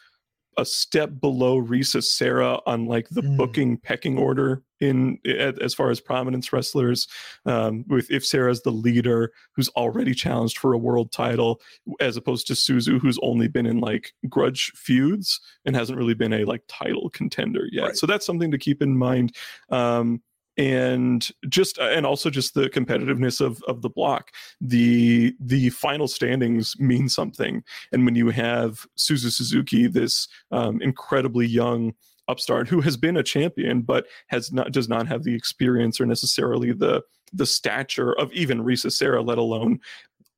a 0.58 0.66
step 0.66 1.12
below 1.20 1.62
Risa 1.62 2.04
Sera 2.04 2.60
on 2.66 2.86
like 2.86 3.10
the 3.10 3.22
mm. 3.22 3.38
booking 3.38 3.78
pecking 3.78 4.18
order 4.18 4.64
in 4.80 5.20
as 5.26 5.74
far 5.74 5.90
as 5.90 6.00
prominence 6.00 6.52
wrestlers. 6.54 7.08
Um, 7.46 7.86
with 7.88 8.10
if 8.12 8.26
Sera's 8.26 8.62
the 8.62 8.72
leader 8.72 9.32
who's 9.56 9.70
already 9.70 10.14
challenged 10.14 10.58
for 10.58 10.74
a 10.74 10.78
world 10.78 11.12
title, 11.12 11.62
as 12.00 12.18
opposed 12.18 12.48
to 12.48 12.54
Suzu 12.54 13.00
who's 13.00 13.20
only 13.22 13.48
been 13.48 13.66
in 13.66 13.80
like 13.80 14.14
grudge 14.30 14.72
feuds 14.76 15.40
and 15.66 15.76
hasn't 15.76 15.98
really 15.98 16.14
been 16.14 16.34
a 16.34 16.46
like 16.46 16.64
title 16.68 17.10
contender 17.10 17.68
yet. 17.72 17.84
Right. 17.84 17.98
So 17.98 18.08
that's 18.08 18.26
something 18.26 18.52
to 18.52 18.58
keep 18.58 18.82
in 18.82 18.98
mind. 18.98 19.36
Um, 19.70 20.22
and 20.58 21.30
just 21.50 21.78
and 21.78 22.06
also 22.06 22.30
just 22.30 22.54
the 22.54 22.70
competitiveness 22.70 23.42
of 23.42 23.62
of 23.68 23.82
the 23.82 23.90
block. 23.90 24.32
The 24.62 25.36
the 25.40 25.70
final 25.72 26.08
standings 26.08 26.76
mean 26.80 27.10
something. 27.10 27.64
And 27.92 28.06
when 28.06 28.16
you 28.16 28.30
have 28.30 28.86
suzu 28.98 29.32
suzuki 29.32 29.88
this 29.88 30.28
um, 30.52 30.82
incredibly 30.82 31.48
young 31.48 31.94
upstart 32.28 32.68
who 32.68 32.82
has 32.82 32.98
been 32.98 33.18
a 33.18 33.24
champion 33.24 33.82
but 33.84 34.08
has 34.28 34.52
not 34.52 34.72
does 34.72 34.90
not 34.90 35.08
have 35.08 35.24
the 35.24 35.36
experience 35.36 36.02
or 36.02 36.06
necessarily 36.06 36.72
the 36.72 37.04
the 37.34 37.46
stature 37.46 38.14
of 38.14 38.32
even 38.34 38.64
Risa 38.64 38.92
Sera, 38.92 39.22
let 39.22 39.38
alone 39.38 39.80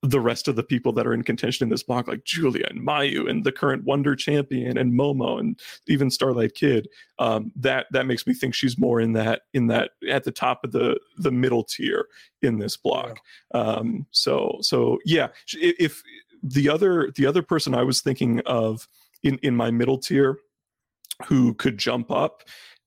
the 0.04 0.20
rest 0.22 0.48
of 0.48 0.56
the 0.56 0.64
people 0.64 0.94
that 0.94 1.08
are 1.08 1.14
in 1.14 1.24
contention 1.24 1.66
in 1.66 1.70
this 1.70 1.84
block, 1.84 2.08
like 2.08 2.24
Giulia 2.24 2.68
and 2.70 2.86
Mayu 2.86 3.30
and 3.30 3.44
the 3.44 3.52
current 3.52 3.84
Wonder 3.84 4.16
Champion 4.16 4.78
and 4.78 4.94
Momo 4.94 5.40
and 5.40 5.60
even 5.88 6.12
Starlight 6.12 6.54
Kid, 6.54 6.88
um, 7.20 7.52
that 7.56 7.88
that 7.92 8.06
makes 8.06 8.28
me 8.28 8.34
think 8.34 8.54
she's 8.54 8.78
more 8.78 9.02
in 9.02 9.14
that 9.14 9.44
in 9.54 9.68
that 9.68 9.92
at 10.10 10.24
the 10.24 10.32
top 10.32 10.64
of 10.64 10.72
the 10.72 11.00
the 11.18 11.32
middle 11.32 11.64
tier 11.64 12.08
in 12.42 12.60
this 12.60 12.78
block. 12.78 13.20
Um, 13.54 14.06
so 14.12 14.58
so 14.62 15.00
yeah, 15.04 15.30
if 15.54 16.04
the 16.44 16.70
other 16.70 17.12
the 17.16 17.26
other 17.26 17.42
person 17.42 17.74
I 17.74 17.84
was 17.84 18.02
thinking 18.02 18.42
of 18.42 18.88
in 19.24 19.40
in 19.40 19.56
my 19.56 19.72
middle 19.72 19.98
tier 19.98 20.38
who 21.26 21.54
could 21.56 21.78
jump 21.78 22.12
up. 22.12 22.44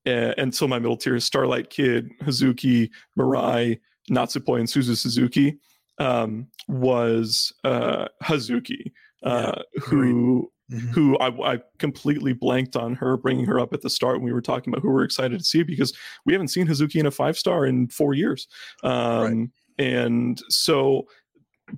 Uh, 0.06 0.32
and 0.38 0.54
so 0.54 0.66
my 0.66 0.78
middle 0.78 0.96
tier 0.96 1.16
is 1.16 1.24
Starlight 1.24 1.68
Kid, 1.68 2.10
Hazuki, 2.22 2.90
Mirai, 3.18 3.78
Natsupoi, 4.10 4.60
and 4.60 4.68
Suzu 4.68 4.96
Suzuki 4.96 5.58
um, 6.00 6.48
was 6.66 7.52
uh, 7.62 8.06
Hazuki, 8.24 8.90
uh, 9.22 9.52
yeah, 9.56 9.82
who 9.82 10.50
mm-hmm. 10.72 10.88
who 10.88 11.16
I, 11.18 11.54
I, 11.54 11.58
completely 11.78 12.32
blanked 12.32 12.74
on 12.74 12.94
her, 12.96 13.16
bringing 13.16 13.44
her 13.44 13.60
up 13.60 13.72
at 13.74 13.82
the 13.82 13.90
start 13.90 14.16
when 14.16 14.24
we 14.24 14.32
were 14.32 14.40
talking 14.40 14.72
about 14.72 14.82
who 14.82 14.90
we're 14.90 15.04
excited 15.04 15.38
to 15.38 15.44
see 15.44 15.62
because 15.62 15.92
we 16.24 16.32
haven't 16.32 16.48
seen 16.48 16.66
Hazuki 16.66 16.96
in 16.96 17.06
a 17.06 17.10
five 17.10 17.38
star 17.38 17.66
in 17.66 17.88
four 17.88 18.14
years, 18.14 18.48
um, 18.82 19.22
right. 19.22 19.86
and 19.86 20.42
so 20.48 21.06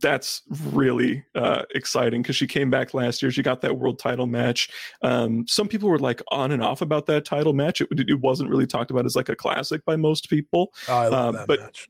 that's 0.00 0.40
really 0.72 1.22
uh, 1.34 1.64
exciting 1.74 2.22
because 2.22 2.36
she 2.36 2.46
came 2.46 2.70
back 2.70 2.94
last 2.94 3.20
year. 3.20 3.30
She 3.30 3.42
got 3.42 3.60
that 3.60 3.76
world 3.76 3.98
title 3.98 4.26
match. 4.26 4.70
Um, 5.02 5.46
some 5.46 5.68
people 5.68 5.90
were 5.90 5.98
like 5.98 6.22
on 6.30 6.52
and 6.52 6.62
off 6.62 6.80
about 6.80 7.04
that 7.06 7.26
title 7.26 7.52
match. 7.52 7.80
It, 7.80 7.88
it 7.90 8.20
wasn't 8.20 8.48
really 8.48 8.66
talked 8.66 8.90
about 8.90 9.04
as 9.04 9.16
like 9.16 9.28
a 9.28 9.36
classic 9.36 9.84
by 9.84 9.96
most 9.96 10.30
people. 10.30 10.72
Oh, 10.88 10.96
I 10.96 11.08
love 11.08 11.34
uh, 11.34 11.38
that 11.38 11.46
but 11.48 11.60
match 11.60 11.88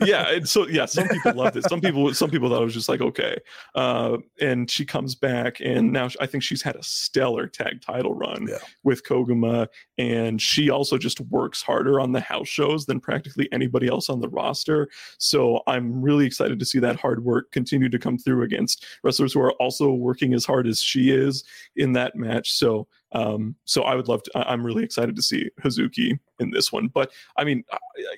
yeah 0.00 0.30
and 0.30 0.48
so 0.48 0.66
yeah 0.68 0.86
some 0.86 1.06
people 1.08 1.34
loved 1.34 1.56
it. 1.56 1.68
Some 1.68 1.80
people 1.80 2.14
some 2.14 2.30
people 2.30 2.48
thought 2.48 2.62
it 2.62 2.64
was 2.64 2.74
just 2.74 2.88
like 2.88 3.00
okay 3.00 3.36
uh, 3.74 4.16
and 4.40 4.70
she 4.70 4.84
comes 4.84 5.14
back 5.14 5.60
and 5.60 5.92
now 5.92 6.08
i 6.20 6.26
think 6.26 6.42
she's 6.42 6.62
had 6.62 6.76
a 6.76 6.82
stellar 6.82 7.46
tag 7.46 7.82
title 7.82 8.14
run 8.14 8.46
yeah. 8.48 8.58
with 8.82 9.04
koguma 9.04 9.66
and 9.98 10.40
she 10.40 10.70
also 10.70 10.96
just 10.96 11.20
works 11.22 11.60
harder 11.60 12.00
on 12.00 12.12
the 12.12 12.20
house 12.20 12.48
shows 12.48 12.86
than 12.86 12.98
practically 12.98 13.48
anybody 13.52 13.88
else 13.88 14.08
on 14.08 14.20
the 14.20 14.28
roster. 14.28 14.88
So 15.18 15.62
i'm 15.66 16.00
really 16.00 16.26
excited 16.26 16.58
to 16.58 16.64
see 16.64 16.78
that 16.78 16.96
hard 16.96 17.24
work 17.24 17.52
continue 17.52 17.88
to 17.88 17.98
come 17.98 18.18
through 18.18 18.44
against 18.44 18.86
wrestlers 19.04 19.32
who 19.32 19.40
are 19.40 19.52
also 19.54 19.92
working 19.92 20.32
as 20.32 20.44
hard 20.44 20.66
as 20.66 20.80
she 20.80 21.10
is 21.10 21.44
in 21.76 21.92
that 21.92 22.16
match. 22.16 22.52
So 22.52 22.88
um, 23.12 23.56
so 23.64 23.82
I 23.82 23.94
would 23.94 24.08
love 24.08 24.22
to. 24.24 24.50
I'm 24.50 24.64
really 24.64 24.84
excited 24.84 25.16
to 25.16 25.22
see 25.22 25.50
Hazuki 25.62 26.18
in 26.38 26.50
this 26.50 26.72
one. 26.72 26.88
But 26.88 27.10
I 27.36 27.44
mean, 27.44 27.64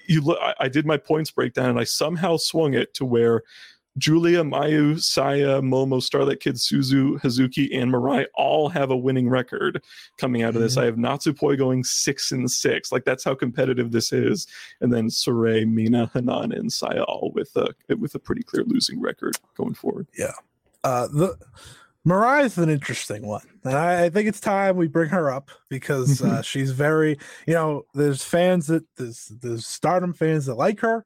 you 0.06 0.20
look. 0.20 0.38
I, 0.58 0.68
did 0.68 0.86
my 0.86 0.96
points 0.96 1.30
breakdown, 1.30 1.70
and 1.70 1.78
I 1.78 1.84
somehow 1.84 2.36
swung 2.36 2.74
it 2.74 2.94
to 2.94 3.04
where 3.04 3.42
Giulia, 3.98 4.42
Mayu, 4.42 5.00
Saya, 5.00 5.60
Momo, 5.60 6.02
Starlight 6.02 6.40
Kid, 6.40 6.56
Suzu, 6.56 7.20
Hazuki, 7.20 7.68
and 7.76 7.92
Mirai 7.92 8.26
all 8.34 8.68
have 8.68 8.90
a 8.90 8.96
winning 8.96 9.28
record 9.28 9.82
coming 10.16 10.42
out 10.42 10.54
of 10.54 10.62
this. 10.62 10.72
Mm-hmm. 10.72 10.80
I 10.80 10.84
have 10.86 10.94
Natsupoi 10.96 11.58
going 11.58 11.84
six 11.84 12.32
and 12.32 12.50
six. 12.50 12.92
Like 12.92 13.04
that's 13.04 13.24
how 13.24 13.34
competitive 13.34 13.92
this 13.92 14.12
is. 14.12 14.46
And 14.80 14.92
then 14.92 15.08
Sourei, 15.08 15.66
Mina, 15.66 16.10
Hanan, 16.14 16.52
and 16.52 16.72
Saya 16.72 17.02
all 17.02 17.32
with 17.34 17.54
a 17.56 17.74
with 17.96 18.14
a 18.14 18.18
pretty 18.18 18.42
clear 18.42 18.64
losing 18.64 19.00
record 19.00 19.36
going 19.56 19.74
forward. 19.74 20.08
Yeah. 20.16 20.32
Uh, 20.82 21.08
the 21.08 21.36
Is 22.06 22.56
an 22.56 22.70
interesting 22.70 23.26
one, 23.26 23.46
and 23.62 23.74
I, 23.74 24.04
I, 24.04 24.10
think 24.10 24.26
it's 24.26 24.40
time 24.40 24.76
we 24.76 24.88
bring 24.88 25.10
her 25.10 25.30
up 25.30 25.50
because 25.68 26.22
uh, 26.22 26.40
she's 26.40 26.70
very, 26.70 27.18
you 27.46 27.52
know, 27.52 27.82
there's 27.92 28.24
fans 28.24 28.68
that 28.68 28.84
there's 28.96 29.30
there's 29.42 29.66
Stardom 29.66 30.14
fans 30.14 30.46
that 30.46 30.54
like 30.54 30.80
her, 30.80 31.04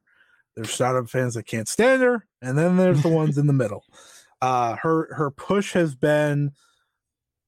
there's 0.55 0.71
Stardom 0.71 1.05
fans 1.05 1.33
that 1.33 1.43
can't 1.43 1.67
stand 1.67 2.01
her, 2.01 2.25
and 2.41 2.57
then 2.57 2.77
there's 2.77 3.01
the 3.01 3.09
ones 3.09 3.37
in 3.37 3.45
the 3.45 3.53
middle. 3.53 3.83
Uh, 4.41 4.77
her 4.77 5.13
her 5.13 5.31
push 5.31 5.73
has 5.73 5.95
been 5.95 6.53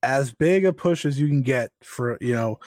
as 0.04 0.34
big 0.34 0.66
a 0.66 0.74
push 0.74 1.06
as 1.06 1.18
you 1.18 1.28
can 1.28 1.42
get 1.42 1.72
for 1.82 2.18
you 2.20 2.34
know, 2.34 2.60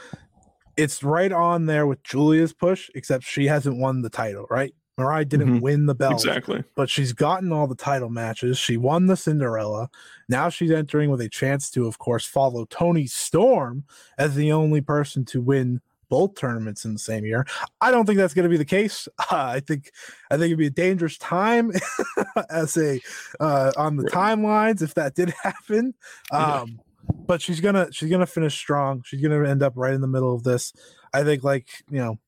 it's 0.79 1.03
right 1.03 1.31
on 1.31 1.67
there 1.67 1.87
with 1.87 2.03
Giulia's 2.05 2.55
push, 2.55 2.89
except 2.95 3.25
she 3.25 3.47
hasn't 3.47 3.77
won 3.77 4.01
the 4.01 4.11
title, 4.11 4.47
right? 4.49 4.75
Mirai 5.01 5.29
didn't 5.29 5.49
mm-hmm. 5.49 5.61
win 5.61 5.87
the 5.87 5.95
belt. 5.95 6.25
Exactly. 6.25 6.63
But 6.75 6.91
she's 6.91 7.13
gotten 7.13 7.53
all 7.53 7.67
the 7.67 7.75
title 7.75 8.11
matches. 8.11 8.59
She 8.59 8.77
won 8.77 9.07
the 9.07 9.17
Cinderella. 9.17 9.89
Now 10.29 10.49
she's 10.49 10.71
entering 10.71 11.11
with 11.11 11.21
a 11.21 11.29
chance 11.29 11.71
to, 11.71 11.87
of 11.87 11.99
course, 11.99 12.27
follow 12.27 12.67
Toni 12.67 13.07
Storm 13.07 13.85
as 14.19 14.35
the 14.35 14.53
only 14.53 14.81
person 14.81 15.25
to 15.27 15.41
win 15.41 15.81
both 16.11 16.35
tournaments 16.35 16.85
in 16.85 16.93
the 16.93 16.99
same 16.99 17.25
year. 17.25 17.47
I 17.81 17.91
don't 17.91 18.05
think 18.05 18.19
that's 18.19 18.35
going 18.35 18.45
to 18.45 18.51
be 18.51 18.59
the 18.59 18.65
case. 18.65 19.09
Uh, 19.19 19.25
I 19.31 19.61
think 19.61 19.93
I 20.31 20.35
think 20.35 20.47
it'd 20.47 20.59
be 20.59 20.67
a 20.67 20.71
dangerous 20.71 21.17
time 21.17 21.73
as 22.51 22.77
a 22.77 23.01
uh, 23.39 23.73
on 23.79 23.97
the 23.97 24.11
timelines 24.11 24.83
if 24.83 24.95
that 24.95 25.15
did 25.15 25.33
happen. 25.43 25.95
Um. 26.31 26.81
But 27.27 27.41
she's 27.41 27.61
gonna 27.61 27.89
she's 27.93 28.11
gonna 28.11 28.27
finish 28.27 28.55
strong. 28.55 29.03
She's 29.05 29.21
gonna 29.21 29.49
end 29.49 29.63
up 29.63 29.73
right 29.75 29.95
in 29.95 30.01
the 30.01 30.07
middle 30.07 30.35
of 30.35 30.45
this. 30.45 30.73
I 31.13 31.25
think 31.25 31.43
like 31.43 31.67
you 31.91 31.99
know 31.99 32.19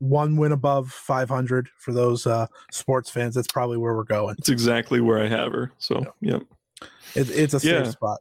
one 0.00 0.36
win 0.36 0.50
above 0.50 0.90
500 0.90 1.68
for 1.78 1.92
those 1.92 2.26
uh, 2.26 2.46
sports 2.72 3.08
fans. 3.08 3.34
That's 3.34 3.50
probably 3.52 3.76
where 3.76 3.94
we're 3.94 4.02
going. 4.04 4.34
It's 4.38 4.48
exactly 4.48 5.00
where 5.00 5.22
I 5.22 5.28
have 5.28 5.52
her. 5.52 5.72
So, 5.78 6.04
yeah, 6.20 6.40
it, 7.14 7.30
it's 7.30 7.54
a 7.54 7.60
safe 7.60 7.88
spot. 7.88 8.20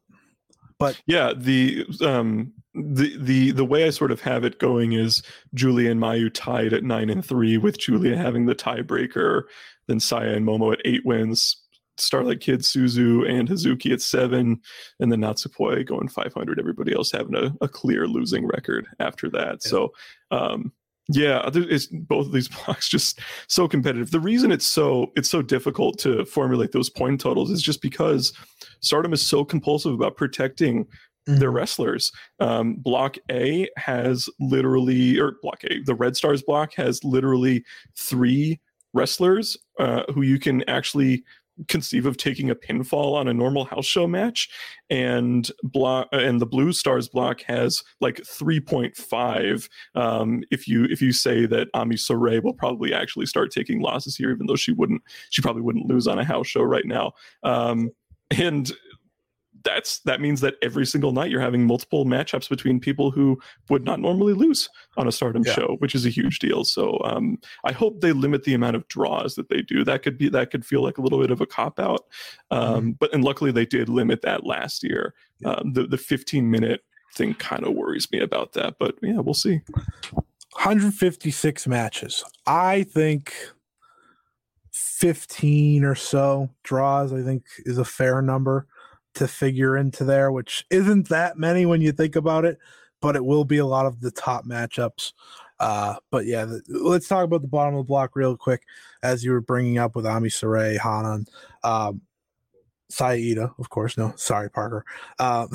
But 0.78 1.02
yeah, 1.08 1.34
the 1.36 1.86
um 2.02 2.54
the 2.74 3.18
the 3.18 3.52
the 3.52 3.66
way 3.66 3.86
I 3.86 3.90
sort 3.90 4.12
of 4.12 4.22
have 4.22 4.46
it 4.46 4.60
going 4.60 4.94
is 4.94 5.22
Giulia 5.54 5.92
and 5.92 6.00
Mayu 6.00 6.34
tied 6.34 6.74
at 6.74 6.84
nine 6.84 7.10
and 7.10 7.26
three, 7.26 7.58
with 7.58 7.80
Giulia 7.80 8.16
having 8.16 8.46
the 8.46 8.56
tiebreaker, 8.56 9.44
then 9.88 10.00
Saya 10.00 10.36
and 10.36 10.46
Momo 10.46 10.72
at 10.72 10.82
eight 10.86 11.06
wins, 11.06 11.58
Starlight 11.98 12.40
Kid, 12.40 12.62
Suzu, 12.62 13.30
and 13.30 13.50
Hazuki 13.50 13.92
at 13.92 14.02
seven, 14.02 14.62
and 15.00 15.12
then 15.12 15.20
Natsupoi 15.20 15.86
going 15.86 16.08
500. 16.08 16.60
Everybody 16.60 16.94
else 16.94 17.12
having 17.12 17.36
a, 17.36 17.54
a 17.62 17.68
clear 17.68 18.08
losing 18.08 18.48
record 18.48 18.88
after 19.00 19.30
that. 19.32 19.60
Yeah. 19.66 19.70
So, 19.70 19.94
um, 20.32 20.72
yeah, 21.12 21.50
it's 21.54 21.88
both 21.88 22.28
of 22.28 22.32
these 22.32 22.48
blocks 22.66 22.88
just 22.88 23.20
so 23.48 23.68
competitive. 23.68 24.12
The 24.12 24.20
reason 24.20 24.52
it's 24.52 24.68
so 24.68 25.12
it's 25.16 25.30
so 25.30 25.42
difficult 25.42 25.98
to 26.00 26.24
formulate 26.26 26.72
those 26.72 26.90
point 26.90 27.20
totals 27.20 27.50
is 27.50 27.62
just 27.62 27.82
because 27.82 28.32
Stardom 28.82 29.12
is 29.12 29.26
so 29.26 29.44
compulsive 29.44 29.94
about 29.94 30.18
protecting 30.18 30.86
mm-hmm. 30.86 31.40
their 31.40 31.52
wrestlers. 31.52 32.12
Um, 32.40 32.76
block 32.76 33.18
A 33.32 33.68
has 33.78 34.30
literally, 34.40 35.20
or 35.20 35.38
Block 35.42 35.64
A, 35.64 35.82
the 35.82 35.96
Red 35.96 36.16
Stars 36.16 36.44
block 36.44 36.74
has 36.76 37.04
literally 37.04 37.66
three 37.98 38.60
wrestlers 38.94 39.58
uh, 39.80 40.04
who 40.14 40.22
you 40.22 40.40
can 40.40 40.68
actually 40.70 41.24
conceive 41.68 42.06
of 42.06 42.18
taking 42.18 42.50
a 42.50 42.56
pinfall 42.56 43.16
on 43.16 43.28
a 43.28 43.34
normal 43.34 43.66
house 43.66 43.86
show 43.86 44.08
match 44.08 44.50
and 44.90 45.52
block 45.64 46.08
and 46.12 46.40
the 46.40 46.46
blue 46.46 46.72
stars 46.72 47.10
block 47.10 47.42
has 47.42 47.84
like 48.02 48.18
3.5 48.18 49.70
um, 49.96 50.42
if 50.52 50.68
you 50.68 50.86
if 50.86 51.02
you 51.02 51.12
say 51.12 51.46
that 51.46 51.68
ami 51.74 51.96
Sourei 51.96 52.42
will 52.42 52.54
probably 52.54 52.94
actually 52.94 53.26
start 53.26 53.52
taking 53.52 53.82
losses 53.82 54.16
here 54.16 54.32
even 54.32 54.48
though 54.48 54.56
she 54.56 54.72
wouldn't 54.72 55.02
she 55.30 55.42
probably 55.42 55.62
wouldn't 55.62 55.88
lose 55.88 56.08
on 56.08 56.20
a 56.20 56.24
house 56.24 56.48
show 56.48 56.62
right 56.62 56.86
now. 56.86 57.12
Um, 57.44 57.92
and 58.32 58.72
that's 59.64 60.00
that 60.02 60.22
means 60.22 60.42
that 60.42 60.56
every 60.62 60.86
single 60.86 61.12
night 61.12 61.30
you're 61.30 61.42
having 61.42 61.66
multiple 61.66 62.06
matchups 62.06 62.50
between 62.50 62.80
people 62.80 63.12
who 63.12 63.40
would 63.70 63.84
not 63.84 64.00
normally 64.00 64.34
lose 64.34 64.70
on 64.98 65.08
a 65.08 65.12
stardom 65.12 65.44
yeah. 65.46 65.54
show 65.54 65.76
which 65.80 65.96
is 65.96 66.06
a 66.06 66.10
huge 66.10 66.40
deal 66.40 66.64
so 66.64 67.00
um, 67.04 67.38
i 67.66 67.72
hope 67.72 68.02
they 68.02 68.12
limit 68.12 68.44
the 68.44 68.54
amount 68.54 68.76
of 68.76 68.88
draws 68.88 69.36
that 69.36 69.50
they 69.50 69.62
do 69.62 69.84
that 69.84 70.04
could 70.04 70.18
be 70.18 70.30
that 70.30 70.52
could 70.52 70.66
feel 70.66 70.84
like 70.84 70.98
a 70.98 71.02
little 71.02 71.20
bit 71.20 71.32
of 71.32 71.42
a 71.42 71.46
cop 71.46 71.80
out 71.80 72.06
um, 72.52 72.62
mm-hmm. 72.62 72.92
but 72.92 73.14
and 73.14 73.24
luckily 73.24 73.52
they 73.52 73.66
did 73.66 73.90
limit 73.90 74.22
that 74.22 74.46
last 74.46 74.84
year 74.84 75.14
yeah. 75.40 75.52
um, 75.52 75.74
the, 75.74 75.88
the 75.88 75.98
15 75.98 76.50
minute 76.50 76.82
thing 77.16 77.34
kind 77.34 77.66
of 77.66 77.74
worries 77.74 78.12
me 78.12 78.20
about 78.20 78.54
that 78.54 78.76
but 78.80 78.96
yeah 79.02 79.20
we'll 79.20 79.34
see 79.34 79.62
156 80.54 81.68
matches 81.68 82.24
i 82.46 82.84
think 82.84 83.34
15 84.72 85.84
or 85.84 85.96
so 85.96 86.50
draws 86.64 87.14
i 87.14 87.22
think 87.22 87.44
is 87.66 87.78
a 87.78 87.86
fair 87.86 88.22
number 88.22 88.68
to 89.16 89.28
figure 89.28 89.76
into 89.78 90.04
there, 90.04 90.32
which 90.32 90.66
isn't 90.70 91.10
that 91.10 91.38
many 91.38 91.66
when 91.66 91.82
you 91.82 91.92
think 91.92 92.16
about 92.16 92.46
it, 92.46 92.58
but 93.02 93.16
it 93.16 93.26
will 93.26 93.46
be 93.46 93.58
a 93.58 93.66
lot 93.66 93.86
of 93.86 94.02
the 94.02 94.12
top 94.12 94.46
matchups. 94.46 95.14
Uh, 95.60 95.96
but 96.10 96.26
yeah, 96.26 96.46
the, 96.46 96.62
let's 96.70 97.08
talk 97.08 97.26
about 97.26 97.42
the 97.42 97.48
bottom 97.48 97.76
of 97.76 97.80
the 97.80 97.88
block 97.88 98.16
real 98.16 98.38
quick, 98.38 98.64
as 99.04 99.24
you 99.24 99.32
were 99.32 99.42
bringing 99.42 99.78
up 99.78 99.96
with 99.96 100.06
Ami 100.06 100.30
Sourei, 100.30 100.78
Hanan, 100.80 101.26
um, 101.64 102.02
Saida, 102.90 103.54
of 103.60 103.70
course. 103.70 103.98
No, 103.98 104.14
sorry, 104.16 104.50
Parker. 104.50 104.86
Uh, 105.20 105.48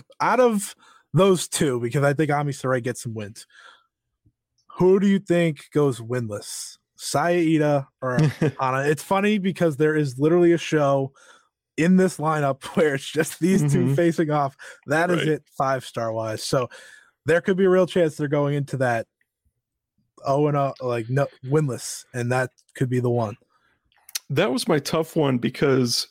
out 0.20 0.40
of 0.40 0.74
those 1.14 1.48
two, 1.48 1.80
because 1.80 2.02
I 2.04 2.12
think 2.12 2.30
Ami 2.30 2.52
Sourei 2.52 2.82
gets 2.82 3.02
some 3.02 3.14
wins. 3.14 3.46
Who 4.78 4.98
do 4.98 5.06
you 5.06 5.18
think 5.18 5.70
goes 5.72 6.00
winless? 6.00 6.78
Saida 6.96 7.88
or 8.00 8.18
Hana? 8.60 8.88
it's 8.88 9.02
funny 9.02 9.38
because 9.38 9.76
there 9.76 9.96
is 9.96 10.18
literally 10.18 10.52
a 10.52 10.58
show 10.58 11.12
in 11.82 11.96
this 11.96 12.18
lineup 12.18 12.64
where 12.76 12.94
it's 12.94 13.10
just 13.10 13.40
these 13.40 13.62
mm-hmm. 13.62 13.88
two 13.88 13.94
facing 13.94 14.30
off. 14.30 14.56
That 14.86 15.10
right. 15.10 15.18
is 15.18 15.28
it, 15.28 15.44
five 15.56 15.84
star 15.84 16.12
wise. 16.12 16.42
So 16.42 16.68
there 17.26 17.40
could 17.40 17.56
be 17.56 17.64
a 17.64 17.70
real 17.70 17.86
chance 17.86 18.16
they're 18.16 18.28
going 18.28 18.54
into 18.54 18.76
that 18.78 19.06
oh 20.24 20.46
and 20.48 20.56
oh, 20.56 20.74
like 20.80 21.08
no 21.08 21.26
winless, 21.46 22.04
and 22.14 22.30
that 22.32 22.50
could 22.74 22.88
be 22.88 23.00
the 23.00 23.10
one. 23.10 23.36
That 24.30 24.52
was 24.52 24.68
my 24.68 24.78
tough 24.78 25.16
one 25.16 25.38
because 25.38 26.06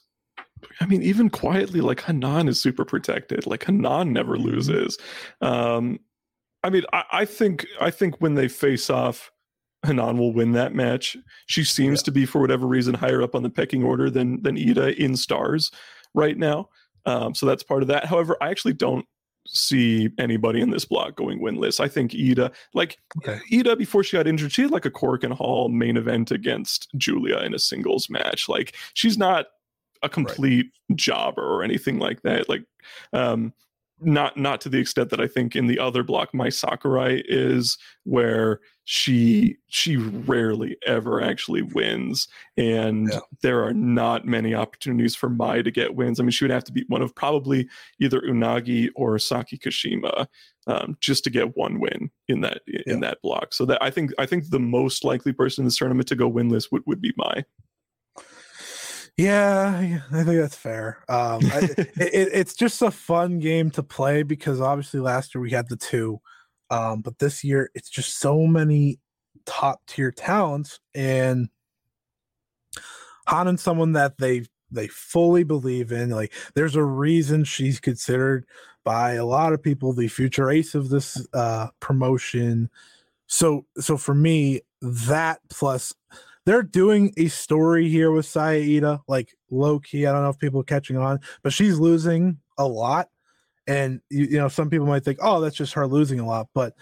I 0.80 0.86
mean, 0.86 1.01
even 1.01 1.30
quietly, 1.30 1.82
like 1.82 2.01
Hanan 2.01 2.47
is 2.47 2.61
super 2.61 2.86
protected. 2.86 3.47
Like 3.47 3.65
Hanan 3.65 4.13
never 4.13 4.36
mm-hmm. 4.36 4.47
loses. 4.47 4.97
Um, 5.41 5.99
I 6.63 6.69
mean, 6.69 6.84
I, 6.93 7.03
I 7.11 7.26
think 7.26 7.65
I 7.80 7.91
think 7.91 8.22
when 8.22 8.36
they 8.36 8.47
face 8.47 8.89
off, 8.89 9.32
Hanan 9.86 10.18
will 10.18 10.34
win 10.34 10.52
that 10.54 10.76
match. 10.76 11.18
She 11.48 11.64
seems 11.64 12.02
yeah. 12.02 12.06
to 12.06 12.12
be, 12.12 12.26
for 12.26 12.40
whatever 12.40 12.68
reason, 12.68 12.94
higher 12.94 13.22
up 13.22 13.36
on 13.36 13.44
the 13.44 13.50
pecking 13.50 13.84
order 13.84 14.10
than 14.10 14.42
than 14.44 14.56
Iida 14.56 14.96
in 14.96 15.16
stars 15.16 15.72
right 16.14 16.38
now. 16.38 16.70
Um, 17.06 17.34
so 17.34 17.46
that's 17.46 17.64
part 17.64 17.82
of 17.82 17.88
that. 17.88 18.06
However, 18.06 18.38
I 18.42 18.50
actually 18.50 18.74
don't 18.74 19.06
see 19.48 20.10
anybody 20.20 20.62
in 20.62 20.70
this 20.70 20.86
block 20.86 21.16
going 21.16 21.42
winless. 21.42 21.80
I 21.80 21.88
think 21.88 22.12
Iida, 22.12 22.52
like 22.74 23.00
okay. 23.18 23.40
Iida, 23.52 23.78
before 23.78 24.04
she 24.04 24.18
got 24.18 24.28
injured, 24.28 24.52
she 24.52 24.62
had 24.64 24.72
like 24.72 24.86
a 24.86 24.92
Korakuen 24.92 25.34
Hall 25.34 25.68
main 25.70 25.98
event 25.98 26.32
against 26.32 26.90
Giulia 26.96 27.40
in 27.40 27.54
a 27.54 27.60
singles 27.60 28.10
match. 28.10 28.48
Like 28.48 28.76
she's 28.94 29.18
not 29.18 29.48
a 30.04 30.10
complete 30.10 30.68
right. 30.90 30.98
jobber 30.98 31.44
or 31.44 31.64
anything 31.64 32.00
like 32.00 32.22
that. 32.22 32.50
Like, 32.50 32.64
um, 33.14 33.54
not 34.02 34.38
not 34.38 34.62
to 34.62 34.70
the 34.70 34.80
extent 34.80 35.10
that 35.12 35.20
I 35.20 35.28
think 35.28 35.56
in 35.56 35.68
the 35.68 35.80
other 35.80 36.04
block, 36.04 36.34
Mai 36.34 36.49
Sakurai 36.49 37.24
is, 37.28 37.78
where 38.04 38.60
she 38.84 39.58
she 39.68 39.97
rarely 39.97 40.78
ever 40.86 41.22
actually 41.22 41.62
wins, 41.62 42.28
and 42.58 43.10
yeah. 43.12 43.20
there 43.41 43.64
are 43.64 43.74
not 43.74 44.26
many 44.26 44.56
opportunities 44.56 45.16
for 45.16 45.30
Mai 45.30 45.62
to 45.62 45.72
get 45.72 45.95
wins. 45.95 46.20
I 46.20 46.24
mean, 46.24 46.32
she 46.32 46.43
would 46.43 46.52
have 46.52 46.64
to 46.66 46.72
beat 46.72 46.89
one 46.89 47.02
of 47.02 47.16
probably 47.16 47.70
either 47.99 48.22
Unagi 48.22 48.89
or 48.95 49.18
Saki 49.20 49.58
Kashima 49.58 50.28
um, 50.68 50.97
just 50.99 51.24
to 51.24 51.30
get 51.30 51.56
one 51.56 51.80
win 51.80 52.10
in 52.28 52.41
that 52.41 52.62
in 52.68 53.02
yeah. 53.02 53.10
that 53.10 53.22
block. 53.22 53.54
So 53.54 53.66
that 53.66 53.82
I 53.82 53.91
think 53.91 54.12
I 54.18 54.26
think 54.26 54.49
the 54.49 54.60
most 54.60 55.04
likely 55.04 55.34
person 55.34 55.64
in 55.64 55.68
this 55.68 55.78
tournament 55.78 56.08
to 56.10 56.16
go 56.16 56.32
winless 56.32 56.72
would 56.72 56.84
would 56.86 57.02
be 57.02 57.14
Mai. 57.18 57.45
Yeah, 59.22 59.99
I 60.11 60.24
think 60.24 60.39
that's 60.39 60.55
fair. 60.55 60.97
Um, 61.07 61.41
I, 61.53 61.69
it, 61.78 62.30
it's 62.34 62.55
just 62.55 62.82
a 62.82 62.89
fun 62.89 63.38
game 63.38 63.69
to 63.72 63.84
play 63.84 64.24
because 64.24 64.59
obviously 64.59 64.99
last 64.99 65.36
year 65.36 65.41
we 65.43 65.51
had 65.51 65.69
the 65.69 65.76
two, 65.76 66.19
um, 66.72 67.01
but 67.01 67.19
this 67.19 67.43
year 67.43 67.69
it's 67.76 67.89
just 67.89 68.19
so 68.19 68.47
many 68.47 68.99
top 69.45 69.82
tier 69.86 70.11
talents, 70.11 70.80
and 70.95 71.49
Hanen's 73.28 73.61
someone 73.61 73.91
that 73.93 74.17
they 74.17 74.45
they 74.72 74.88
fully 74.88 75.43
believe 75.43 75.91
in. 75.91 76.09
Like, 76.09 76.34
there's 76.55 76.76
a 76.76 76.84
reason 76.84 77.43
she's 77.43 77.80
considered 77.80 78.47
by 78.84 79.13
a 79.13 79.26
lot 79.26 79.53
of 79.53 79.61
people 79.61 79.93
the 79.93 80.07
future 80.07 80.49
ace 80.49 80.74
of 80.74 80.89
this 80.89 81.28
uh, 81.34 81.67
promotion. 81.80 82.72
So, 83.28 83.67
so 83.78 83.97
for 83.97 84.15
me, 84.15 84.61
that 84.82 85.41
plus 85.49 85.93
they're 86.46 86.64
doing 86.64 87.14
a 87.18 87.28
story 87.28 87.88
here 87.89 88.12
with 88.12 88.26
Saya 88.26 89.00
like 89.08 89.34
low 89.50 89.80
key. 89.80 90.06
I 90.06 90.12
don't 90.12 90.24
know 90.24 90.30
if 90.30 90.39
people 90.39 90.62
are 90.62 90.66
catching 90.66 90.98
on, 90.98 91.20
but 91.44 91.54
she's 91.54 91.80
losing 91.80 92.38
a 92.58 92.68
lot. 92.68 93.10
And 93.68 94.02
you, 94.10 94.26
you 94.26 94.38
know, 94.38 94.48
some 94.48 94.70
people 94.70 94.88
might 94.88 95.04
think, 95.04 95.20
oh, 95.22 95.39
that's 95.39 95.56
just 95.56 95.74
her 95.74 95.88
losing 95.88 96.20
a 96.20 96.26
lot. 96.26 96.48
But 96.54 96.74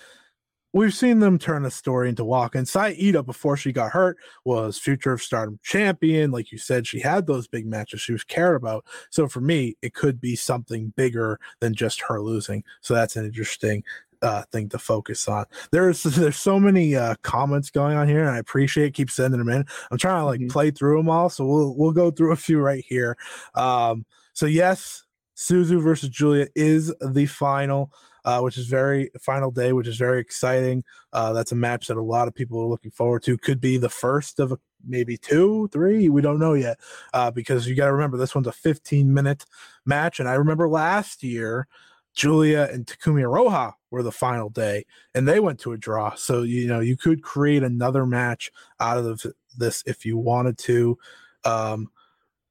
we've 0.72 0.93
seen 0.93 1.20
them 1.20 1.38
turn 1.38 1.66
a 1.66 1.72
story 1.72 2.10
into 2.10 2.24
walk. 2.24 2.55
And 2.55 2.68
Saida, 2.68 3.24
before 3.24 3.57
she 3.57 3.72
got 3.72 3.91
hurt, 3.91 4.18
was 4.45 4.78
future 4.78 5.12
of 5.12 5.22
stardom 5.22 5.60
champion. 5.64 6.32
Like 6.32 6.51
you 6.51 6.57
said, 6.57 6.88
she 6.88 6.99
had 6.99 7.28
those 7.28 7.47
big 7.47 7.66
matches 7.66 8.01
she 8.01 8.14
was 8.14 8.24
cared 8.24 8.55
about. 8.55 8.86
So 9.10 9.28
for 9.28 9.41
me, 9.41 9.76
it 9.82 9.93
could 9.93 10.22
be 10.22 10.36
something 10.36 10.93
bigger 10.95 11.39
than 11.60 11.74
just 11.74 12.01
her 12.01 12.22
losing. 12.22 12.64
So 12.82 12.93
that's 12.93 13.16
an 13.16 13.26
interesting 13.26 13.84
uh, 14.22 14.43
thing 14.51 14.70
to 14.70 14.80
focus 14.80 15.28
on. 15.28 15.45
There's 15.72 16.03
there's 16.03 16.38
so 16.38 16.59
many 16.59 16.95
uh, 16.95 17.15
comments 17.22 17.70
going 17.70 17.97
on 17.97 18.07
here, 18.07 18.22
and 18.22 18.30
I 18.30 18.38
appreciate 18.38 18.93
keep 18.93 19.09
sending 19.09 19.39
them 19.39 19.49
in. 19.49 19.65
I'm 19.91 19.97
trying 19.97 20.22
to 20.22 20.26
like 20.26 20.39
mm-hmm. 20.39 20.49
play 20.49 20.72
through 20.72 20.97
them 20.97 21.09
all, 21.09 21.30
so 21.30 21.45
we'll 21.45 21.76
we'll 21.76 21.91
go 21.91 22.11
through 22.11 22.32
a 22.32 22.38
few 22.38 22.59
right 22.59 22.84
here. 22.88 23.17
Um, 23.55 24.05
so 24.34 24.45
yes, 24.45 25.03
Suzu 25.36 25.82
versus 25.82 26.09
Giulia 26.09 26.47
is 26.55 26.93
the 27.01 27.26
final. 27.26 27.91
Uh, 28.26 28.41
which 28.41 28.57
is 28.57 28.67
very 28.67 29.09
final 29.22 29.49
day, 29.49 29.72
which 29.72 29.88
is 29.88 29.95
very 29.95 30.20
exciting. 30.20 30.84
Uh, 31.13 31.32
that's 31.32 31.53
a 31.53 31.55
match 31.55 31.88
that 31.88 31.95
a 31.95 32.01
lot 32.01 32.28
of 32.28 32.36
people 32.36 32.59
are 32.59 32.67
looking 32.67 32.91
forward 32.91 33.24
to. 33.24 33.38
Could 33.38 33.61
be 33.61 33.78
the 33.78 33.89
first 33.89 34.41
of 34.41 34.51
a, 34.51 34.59
maybe 34.86 35.15
two, 35.15 35.70
three. 35.70 36.09
We 36.09 36.22
don't 36.22 36.38
know 36.38 36.53
yet 36.53 36.80
uh, 37.13 37.32
because 37.32 37.65
you 37.65 37.76
got 37.76 37.86
to 37.86 37.93
remember 37.93 38.17
this 38.17 38.36
one's 38.36 38.45
a 38.45 38.51
15 38.51 39.11
minute 39.11 39.45
match, 39.86 40.20
and 40.20 40.28
I 40.28 40.34
remember 40.34 40.67
last 40.67 41.24
year 41.24 41.70
Giulia 42.13 42.70
and 42.72 42.86
Takumi 42.86 43.22
Iroha 43.22 43.74
were 43.91 44.03
the 44.03 44.11
final 44.11 44.49
day, 44.49 44.85
and 45.15 45.27
they 45.27 45.39
went 45.39 45.59
to 45.61 45.73
a 45.73 45.77
draw. 45.77 46.15
So 46.15 46.43
you 46.43 46.67
know 46.67 46.79
you 46.79 46.97
could 46.97 47.21
create 47.21 47.63
another 47.63 48.05
match 48.05 48.51
out 48.79 48.97
of 48.97 49.25
this 49.57 49.83
if 49.85 50.05
you 50.05 50.17
wanted 50.17 50.57
to. 50.59 50.97
Um, 51.45 51.89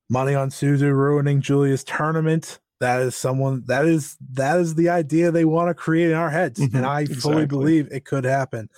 money 0.09 0.35
on 0.35 0.51
Suzu 0.51 0.93
ruining 0.93 1.41
Giulia's 1.41 1.85
tournament. 1.85 2.59
That 2.81 3.01
is 3.01 3.17
someone 3.17 3.65
that 3.67 3.87
is 3.87 4.17
that 4.33 4.59
is 4.61 4.77
the 4.77 4.89
idea 4.89 5.31
they 5.31 5.45
want 5.45 5.69
to 5.69 5.75
create 5.75 6.11
in 6.11 6.17
our 6.17 6.31
heads, 6.31 6.61
mm-hmm, 6.61 6.77
and 6.77 6.87
I 6.87 7.01
exactly. 7.01 7.33
fully 7.33 7.47
believe 7.47 7.89
it 7.91 8.05
could 8.05 8.25
happen. 8.25 8.71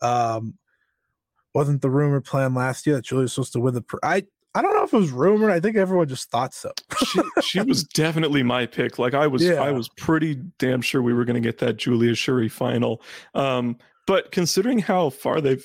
Um, 0.00 0.54
wasn't 1.54 1.82
the 1.82 1.90
rumor 1.90 2.20
plan 2.20 2.54
last 2.54 2.86
year 2.86 2.94
that 2.96 3.04
Giulia 3.04 3.22
was 3.22 3.32
supposed 3.32 3.54
to 3.54 3.60
win 3.60 3.74
the? 3.74 3.82
Pr- 3.82 3.96
I 4.02 4.26
I 4.58 4.62
don't 4.62 4.74
know 4.74 4.82
if 4.82 4.92
it 4.92 4.96
was 4.96 5.12
rumored. 5.12 5.52
I 5.52 5.60
think 5.60 5.76
everyone 5.76 6.08
just 6.08 6.32
thought 6.32 6.52
so. 6.52 6.72
she, 7.06 7.20
she 7.42 7.60
was 7.60 7.84
definitely 7.94 8.42
my 8.42 8.66
pick. 8.66 8.98
Like 8.98 9.14
I 9.14 9.28
was, 9.28 9.44
yeah. 9.44 9.62
I 9.62 9.70
was 9.70 9.88
pretty 9.90 10.34
damn 10.58 10.80
sure 10.80 11.00
we 11.00 11.12
were 11.12 11.24
going 11.24 11.40
to 11.40 11.46
get 11.46 11.58
that 11.58 11.76
Giulia 11.76 12.14
Syuri 12.14 12.50
final. 12.50 13.00
Um, 13.36 13.76
but 14.08 14.32
considering 14.32 14.80
how 14.80 15.10
far 15.10 15.40
they've 15.40 15.64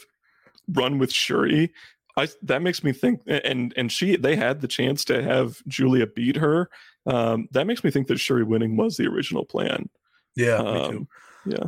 run 0.68 1.00
with 1.00 1.12
Syuri, 1.12 1.72
I 2.16 2.28
that 2.44 2.62
makes 2.62 2.84
me 2.84 2.92
think. 2.92 3.22
And 3.26 3.74
and 3.76 3.92
she 3.92 4.16
they 4.16 4.36
had 4.36 4.62
the 4.62 4.68
chance 4.68 5.04
to 5.06 5.24
have 5.24 5.58
Giulia 5.68 6.06
beat 6.06 6.36
her. 6.36 6.70
Um, 7.08 7.48
that 7.50 7.66
makes 7.66 7.84
me 7.84 7.90
think 7.90 8.06
that 8.10 8.20
Syuri 8.20 8.46
winning 8.46 8.78
was 8.78 8.98
the 8.98 9.08
original 9.08 9.44
plan. 9.44 9.90
Yeah, 10.36 10.58
um, 10.58 11.08
yeah. 11.48 11.66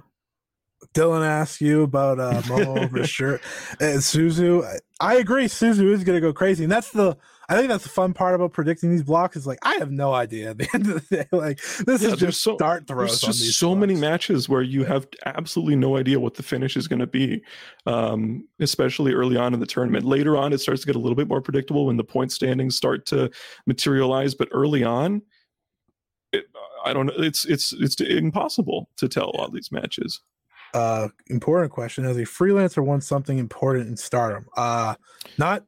Dylan 0.93 1.26
asked 1.26 1.61
you 1.61 1.82
about 1.82 2.19
uh, 2.19 2.41
Momo 2.43 2.84
over 2.84 3.03
shirt 3.07 3.41
and 3.80 3.99
Suzu. 3.99 4.80
I 5.00 5.16
agree. 5.16 5.46
Suzu 5.46 5.91
is 5.91 6.06
going 6.06 6.16
to 6.16 6.22
go 6.22 6.32
crazy, 6.32 6.64
and 6.64 6.72
that's 6.72 6.91
the. 6.91 7.18
I 7.48 7.56
think 7.56 7.68
that's 7.68 7.84
the 7.84 7.89
fun 7.89 8.14
part 8.14 8.34
about 8.34 8.54
predicting 8.54 8.89
these 8.89 9.04
blocks 9.04 9.36
is 9.36 9.46
like 9.46 9.60
I 9.62 9.76
have 9.76 9.91
no 9.91 10.14
idea 10.14 10.50
at 10.52 10.58
the 10.58 10.70
end 10.74 10.89
of 10.89 11.08
the 11.08 11.18
day. 11.18 11.28
Like 11.32 11.60
this 11.86 12.02
yeah, 12.02 12.10
is 12.10 12.18
just 12.18 12.41
so, 12.41 12.56
start 12.56 12.88
throws. 12.88 13.22
There's 13.22 13.38
just 13.38 13.60
so 13.60 13.68
blocks. 13.68 13.80
many 13.82 13.96
matches 13.96 14.48
where 14.48 14.62
you 14.62 14.86
have 14.86 15.06
absolutely 15.26 15.76
no 15.76 15.98
idea 15.98 16.20
what 16.20 16.36
the 16.36 16.43
finish 16.43 16.78
is 16.78 16.88
going 16.88 17.00
to 17.00 17.08
be, 17.08 17.43
um, 17.86 18.48
especially 18.60 19.14
early 19.14 19.36
on 19.36 19.54
in 19.54 19.60
the 19.60 19.66
tournament. 19.66 20.06
Later 20.06 20.38
on, 20.38 20.54
it 20.54 20.60
starts 20.60 20.82
to 20.82 20.88
get 20.88 20.96
a 20.96 21.00
little 21.00 21.16
bit 21.16 21.28
more 21.28 21.41
predictable 21.41 21.88
when 21.88 21.98
the 21.98 22.04
point 22.04 22.32
standings 22.32 22.78
start 22.78 23.06
to 23.08 23.30
materialize. 23.68 24.34
But 24.34 24.48
early 24.52 24.84
on, 24.84 25.22
it, 26.32 26.46
I 26.86 26.93
don't 26.93 27.08
know. 27.08 27.14
It's 27.18 27.46
it's 27.46 27.74
it's 27.74 28.00
impossible 28.00 28.89
to 28.98 29.10
tell 29.10 29.32
all 29.32 29.50
these 29.50 29.72
matches 29.74 30.22
uh 30.76 31.07
important 31.28 31.71
question. 31.71 32.03
Has 32.03 32.17
a 32.17 32.21
freelancer 32.21 32.86
won 32.86 33.01
something 33.01 33.38
important 33.38 33.88
in 33.88 33.97
stardom. 33.97 34.45
Uh 34.55 34.95
not 35.38 35.63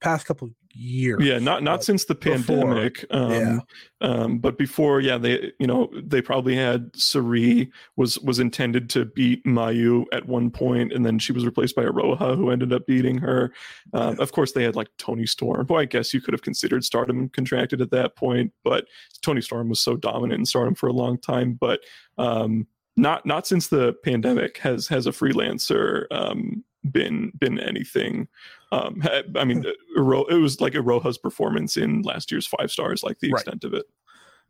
past 0.00 0.26
couple 0.26 0.50
years. 0.74 1.22
Yeah 1.22 1.38
not 1.38 1.62
not 1.62 1.80
uh, 1.80 1.82
since 1.82 2.04
the 2.06 2.14
pandemic 2.14 3.04
um, 3.10 3.30
yeah. 3.30 3.58
um 4.00 4.38
but 4.38 4.56
before 4.56 5.00
yeah 5.00 5.18
they 5.18 5.52
you 5.58 5.66
know 5.66 5.90
they 6.02 6.22
probably 6.22 6.56
had 6.56 6.92
Sareee 6.94 7.68
was 7.96 8.18
was 8.20 8.38
intended 8.38 8.88
to 8.90 9.04
beat 9.04 9.44
mayu 9.44 10.04
at 10.12 10.26
one 10.26 10.50
point 10.50 10.92
and 10.92 11.04
then 11.04 11.18
she 11.18 11.32
was 11.32 11.44
replaced 11.44 11.76
by 11.76 11.84
Iroha, 11.84 12.36
who 12.36 12.50
ended 12.50 12.72
up 12.72 12.86
beating 12.86 13.18
her. 13.18 13.52
Um, 13.92 14.18
of 14.18 14.32
course 14.32 14.52
they 14.52 14.62
had 14.62 14.76
like 14.76 14.88
Toni 14.98 15.26
storm 15.26 15.66
who 15.66 15.74
i 15.74 15.84
guess 15.84 16.14
you 16.14 16.20
could 16.20 16.32
have 16.32 16.42
considered 16.42 16.84
stardom 16.84 17.28
contracted 17.28 17.80
at 17.80 17.90
that 17.90 18.16
point 18.16 18.52
but 18.64 18.86
Toni 19.20 19.40
storm 19.40 19.68
was 19.68 19.80
so 19.80 19.96
dominant 19.96 20.40
in 20.40 20.46
stardom 20.46 20.74
for 20.74 20.88
a 20.88 20.92
long 20.92 21.18
time 21.18 21.52
but 21.60 21.80
um 22.18 22.66
not 22.96 23.24
not 23.24 23.46
since 23.46 23.68
the 23.68 23.94
pandemic 24.04 24.58
has 24.58 24.88
has 24.88 25.06
a 25.06 25.12
freelancer 25.12 26.06
um, 26.10 26.64
been 26.90 27.32
been 27.38 27.58
anything. 27.58 28.28
Um, 28.70 29.02
I 29.36 29.44
mean, 29.44 29.64
hmm. 29.64 30.22
it 30.30 30.40
was 30.40 30.60
like 30.60 30.74
Iroha's 30.74 31.18
performance 31.18 31.76
in 31.76 32.02
last 32.02 32.30
year's 32.30 32.46
five 32.46 32.70
stars, 32.70 33.02
like 33.02 33.18
the 33.20 33.30
right. 33.30 33.40
extent 33.40 33.64
of 33.64 33.74
it. 33.74 33.84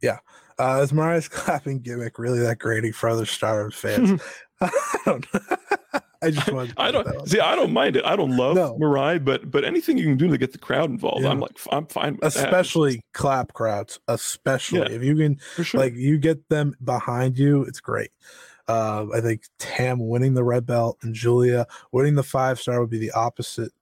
Yeah. 0.01 0.19
Uh, 0.59 0.81
is 0.83 0.93
Mirai's 0.93 1.29
clapping 1.31 1.81
gimmick 1.81 2.19
really 2.19 2.41
that 2.41 2.59
grating 2.59 2.93
for 2.93 3.09
other 3.09 3.27
Stardom 3.27 3.71
fans? 3.71 4.23
I 4.61 4.71
don't 5.05 5.27
know. 5.35 6.01
I 6.23 6.31
just 6.31 6.53
want. 6.53 6.73
I 6.77 6.91
don't 6.91 7.29
see. 7.29 7.41
I 7.41 7.55
don't 7.55 7.73
mind 7.73 7.97
it. 7.97 8.05
I 8.05 8.17
don't 8.17 8.37
love 8.37 8.57
no. 8.57 8.77
Mirai, 8.79 9.23
but 9.23 9.51
but 9.51 9.65
anything 9.65 9.99
you 9.99 10.05
can 10.05 10.17
do 10.17 10.29
to 10.29 10.39
get 10.39 10.53
the 10.53 10.59
crowd 10.59 10.91
involved, 10.91 11.25
yeah. 11.25 11.31
I'm 11.31 11.41
like 11.41 11.59
I'm 11.71 11.87
fine. 11.87 12.19
especially 12.23 12.97
that. 12.97 13.03
clap 13.13 13.53
crowds, 13.53 13.99
especially 14.09 14.81
yeah, 14.81 14.97
if 14.97 15.03
you 15.03 15.17
can, 15.17 15.39
sure. 15.65 15.81
like 15.81 15.95
you 15.95 16.19
get 16.19 16.49
them 16.49 16.77
behind 16.83 17.39
you, 17.39 17.63
it's 17.63 17.81
great. 17.81 18.11
Uh, 18.69 19.07
I 19.13 19.21
think 19.21 19.43
Tam 19.59 19.99
winning 19.99 20.35
the 20.35 20.45
red 20.45 20.67
belt 20.67 20.99
and 21.03 21.15
Giulia 21.15 21.67
winning 21.91 22.15
the 22.15 22.23
five 22.23 22.61
star 22.61 22.81
would 22.81 22.91
be 22.91 22.99
the 22.99 23.11
opposite. 23.13 23.73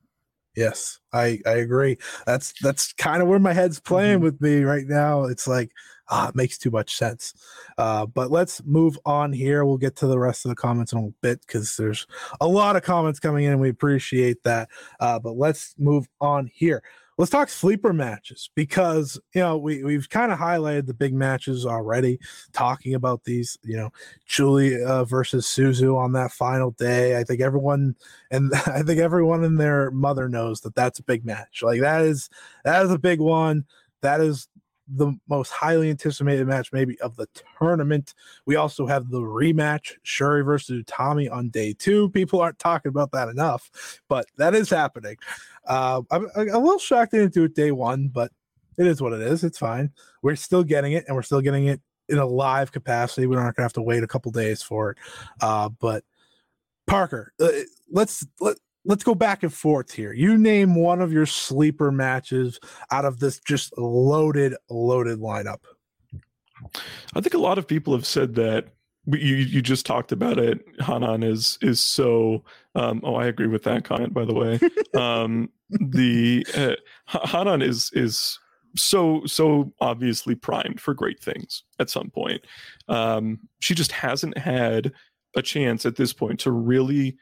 Yes, 0.57 0.99
I 1.13 1.41
I 1.47 1.53
agree. 1.53 1.99
That's 2.27 2.55
that's 2.61 2.93
kind 2.95 3.23
of 3.23 3.29
where 3.29 3.39
my 3.39 3.53
head's 3.53 3.79
playing 3.79 4.17
mm-hmm. 4.17 4.25
with 4.25 4.41
me 4.41 4.63
right 4.63 4.87
now. 4.87 5.25
It's 5.25 5.47
like 5.47 5.71
ah, 6.11 6.29
it 6.29 6.35
makes 6.35 6.59
too 6.59 6.71
much 6.71 6.97
sense. 6.97 7.35
Uh, 7.79 8.07
but 8.07 8.31
let's 8.31 8.63
move 8.65 8.99
on 9.07 9.33
here. 9.33 9.65
We'll 9.65 9.79
get 9.79 9.97
to 9.97 10.07
the 10.07 10.19
rest 10.19 10.45
of 10.45 10.51
the 10.51 10.57
comments 10.57 10.93
in 10.93 10.99
a 10.99 11.09
bit 11.23 11.41
because 11.41 11.77
there's 11.77 12.07
a 12.41 12.49
lot 12.49 12.77
of 12.77 12.83
comments 12.83 13.21
coming 13.21 13.45
in. 13.45 13.53
And 13.53 13.61
we 13.61 13.71
appreciate 13.71 14.43
that. 14.45 14.69
Uh, 14.99 15.19
but 15.19 15.37
let's 15.37 15.75
move 15.79 16.09
on 16.21 16.51
here. 16.53 16.83
Let's 17.21 17.31
talk 17.31 17.51
sleeper 17.51 17.93
matches 17.93 18.49
because 18.55 19.21
you 19.35 19.43
know 19.43 19.59
we 19.59 19.85
we've 19.85 20.09
kind 20.09 20.33
of 20.33 20.39
highlighted 20.39 20.87
the 20.87 20.95
big 20.95 21.13
matches 21.13 21.67
already, 21.67 22.19
talking 22.55 22.95
about 22.95 23.25
these. 23.25 23.59
You 23.63 23.77
know, 23.77 23.91
Julie 24.25 24.83
uh, 24.83 25.05
versus 25.05 25.45
Suzu 25.45 25.99
on 25.99 26.13
that 26.13 26.33
final 26.33 26.71
day. 26.71 27.19
I 27.19 27.25
think 27.25 27.43
everyone 27.43 27.95
and 28.31 28.55
I 28.67 28.83
think 28.83 29.01
everyone 29.01 29.45
in 29.45 29.57
their 29.57 29.91
mother 29.91 30.31
knows 30.31 30.63
that 30.63 30.75
that's 30.75 30.99
a 30.99 31.03
big 31.03 31.27
match. 31.27 31.63
Like 31.63 31.83
that 31.83 32.01
is 32.01 32.31
that 32.65 32.87
is 32.87 32.91
a 32.91 32.99
big 32.99 33.21
one. 33.21 33.67
That 34.01 34.23
is 34.23 34.49
the 34.93 35.13
most 35.29 35.51
highly 35.51 35.91
anticipated 35.91 36.47
match 36.47 36.73
maybe 36.73 37.01
of 37.01 37.17
the 37.17 37.27
tournament. 37.59 38.15
We 38.47 38.57
also 38.57 38.87
have 38.87 39.11
the 39.11 39.21
rematch, 39.21 39.93
Syuri 40.05 40.45
versus 40.45 40.83
Utami 40.85 41.31
on 41.31 41.49
day 41.51 41.75
two. 41.79 42.11
People 42.11 42.41
aren't 42.41 42.59
talking 42.59 42.89
about 42.89 43.13
that 43.13 43.29
enough, 43.29 43.71
but 44.09 44.27
that 44.37 44.55
is 44.55 44.71
happening. 44.71 45.17
Uh, 45.67 46.03
I'm, 46.11 46.29
I'm, 46.37 46.49
a 46.49 46.59
little 46.59 46.79
shocked 46.79 47.13
they 47.13 47.19
didn't 47.19 47.35
do 47.35 47.45
it 47.45 47.55
day 47.55 47.71
one, 47.71 48.09
but 48.09 48.33
it 48.79 48.87
is 48.87 49.01
what 49.01 49.13
it 49.13 49.21
is. 49.21 49.45
It's 49.45 49.59
fine. 49.59 49.91
We're 50.23 50.37
still 50.37 50.65
getting 50.65 50.93
it, 50.93 51.05
and 51.07 51.15
we're 51.15 51.23
still 51.23 51.41
getting 51.41 51.67
it 51.67 51.81
in 52.09 52.19
a 52.19 52.27
live 52.27 52.73
capacity. 52.73 53.27
We 53.27 53.37
aren't 53.37 53.57
gonna 53.57 53.65
have 53.65 53.73
to 53.75 53.83
wait 53.83 54.03
a 54.03 54.09
couple 54.09 54.33
days 54.33 54.63
for 54.63 54.91
it. 54.91 54.99
Uh, 55.41 55.69
but 55.69 56.05
Parker, 56.87 57.33
uh, 57.41 57.49
let's 57.91 58.27
let 58.41 58.57
let's 58.85 59.05
go 59.05 59.15
back 59.15 59.43
and 59.43 59.53
forth 59.53 59.93
here. 59.93 60.13
You 60.13 60.39
name 60.39 60.75
one 60.75 61.01
of 61.01 61.13
your 61.13 61.27
sleeper 61.27 61.93
matches 61.93 62.59
out 62.91 63.05
of 63.05 63.21
this 63.21 63.41
just 63.41 63.77
loaded, 63.77 64.55
loaded 64.69 65.19
lineup. 65.19 65.61
I 67.15 67.21
think 67.21 67.35
a 67.35 67.39
lot 67.39 67.59
of 67.59 67.67
people 67.67 67.95
have 67.95 68.07
said 68.07 68.35
that 68.35 68.69
you 69.07 69.37
you 69.37 69.63
just 69.63 69.87
talked 69.87 70.13
about 70.13 70.39
it. 70.39 70.65
Hanan 70.81 71.23
is 71.23 71.59
is 71.63 71.81
so. 71.81 72.45
Um, 72.75 73.01
oh, 73.03 73.17
I 73.17 73.27
agree 73.27 73.47
with 73.47 73.65
that 73.65 73.85
comment. 73.85 74.13
By 74.13 74.25
the 74.25 74.35
way, 74.35 74.61
um, 74.95 75.51
the 75.71 76.47
uh, 76.55 77.27
Hanan 77.27 77.63
is 77.63 77.91
is 77.95 78.39
so 78.77 79.23
so 79.27 79.73
obviously 79.81 80.35
primed 80.35 80.81
for 80.81 80.95
great 80.95 81.21
things 81.21 81.65
at 81.79 81.91
some 81.91 82.11
point. 82.11 82.43
Um, 82.89 83.41
she 83.61 83.75
just 83.75 83.93
hasn't 83.93 84.37
had 84.37 84.93
a 85.37 85.43
chance 85.43 85.87
at 85.87 85.97
this 85.97 86.13
point 86.13 86.41
to 86.41 86.51
really 86.51 87.17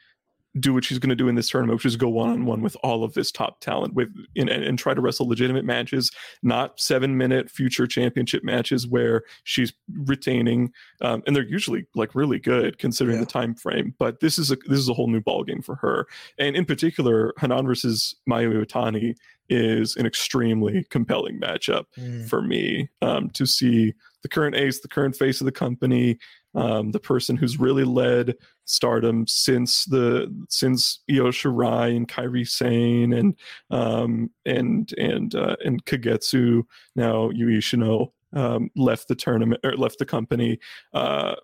do 0.59 0.73
what 0.73 0.83
she's 0.83 0.97
going 0.99 1.09
to 1.09 1.15
do 1.15 1.27
in 1.27 1.35
this 1.35 1.49
tournament, 1.49 1.77
which 1.77 1.85
is 1.85 1.95
go 1.95 2.09
one 2.09 2.29
on 2.29 2.45
one 2.45 2.61
with 2.61 2.75
all 2.83 3.03
of 3.03 3.13
this 3.13 3.31
top 3.31 3.59
talent 3.59 3.93
with 3.93 4.09
and, 4.35 4.49
and, 4.49 4.79
try 4.79 4.93
to 4.93 5.01
wrestle 5.01 5.27
legitimate 5.27 5.63
matches, 5.65 6.09
not 6.41 6.79
seven 6.79 7.17
minute 7.17 7.51
future 7.51 7.85
championship 7.85 8.43
matches 8.43 8.87
where 8.87 9.23
she's 9.43 9.73
retaining, 10.05 10.71
um, 11.01 11.21
and 11.27 11.35
they're 11.35 11.43
usually 11.43 11.85
like 11.93 12.15
really 12.15 12.39
good 12.39 12.79
considering 12.79 13.17
yeah. 13.17 13.25
the 13.25 13.31
time 13.31 13.53
frame. 13.53 13.93
But 13.99 14.21
this 14.21 14.39
is 14.39 14.51
a 14.51 14.55
this 14.67 14.79
is 14.79 14.89
a 14.89 14.93
whole 14.93 15.07
new 15.07 15.21
ballgame 15.21 15.63
for 15.63 15.75
her, 15.75 16.07
and 16.39 16.55
in 16.55 16.65
particular, 16.65 17.33
Hanan 17.39 17.67
versus 17.67 18.15
Mayu 18.27 18.53
Iwatani 18.53 19.15
is 19.49 19.95
an 19.95 20.05
extremely 20.05 20.85
compelling 20.89 21.39
matchup 21.39 21.85
mm. 21.97 22.27
for 22.29 22.41
me 22.41 22.89
um, 23.01 23.29
to 23.31 23.45
see 23.45 23.93
the 24.21 24.29
current 24.29 24.55
ace, 24.55 24.79
the 24.79 24.87
current 24.87 25.15
face 25.15 25.41
of 25.41 25.45
the 25.45 25.51
company, 25.51 26.17
um, 26.55 26.91
the 26.91 26.99
person 26.99 27.35
who's 27.35 27.59
really 27.59 27.83
led 27.83 28.35
stardom 28.65 29.25
since 29.27 29.85
the 29.85 30.33
since 30.49 30.99
Io 31.09 31.31
Shirai 31.31 31.95
and 31.95 32.07
Kairi 32.07 32.47
Sane 32.47 33.13
and 33.13 33.35
um, 33.69 34.31
and 34.45 34.93
and 34.97 35.35
uh, 35.35 35.55
and 35.63 35.83
Kagetsu 35.85 36.63
now 36.95 37.29
Yui 37.29 37.59
Ishino 37.59 38.11
um, 38.33 38.69
left 38.75 39.07
the 39.07 39.15
tournament 39.15 39.61
or 39.63 39.75
left 39.75 39.99
the 39.99 40.05
company. 40.05 40.59
Uh, 40.93 41.35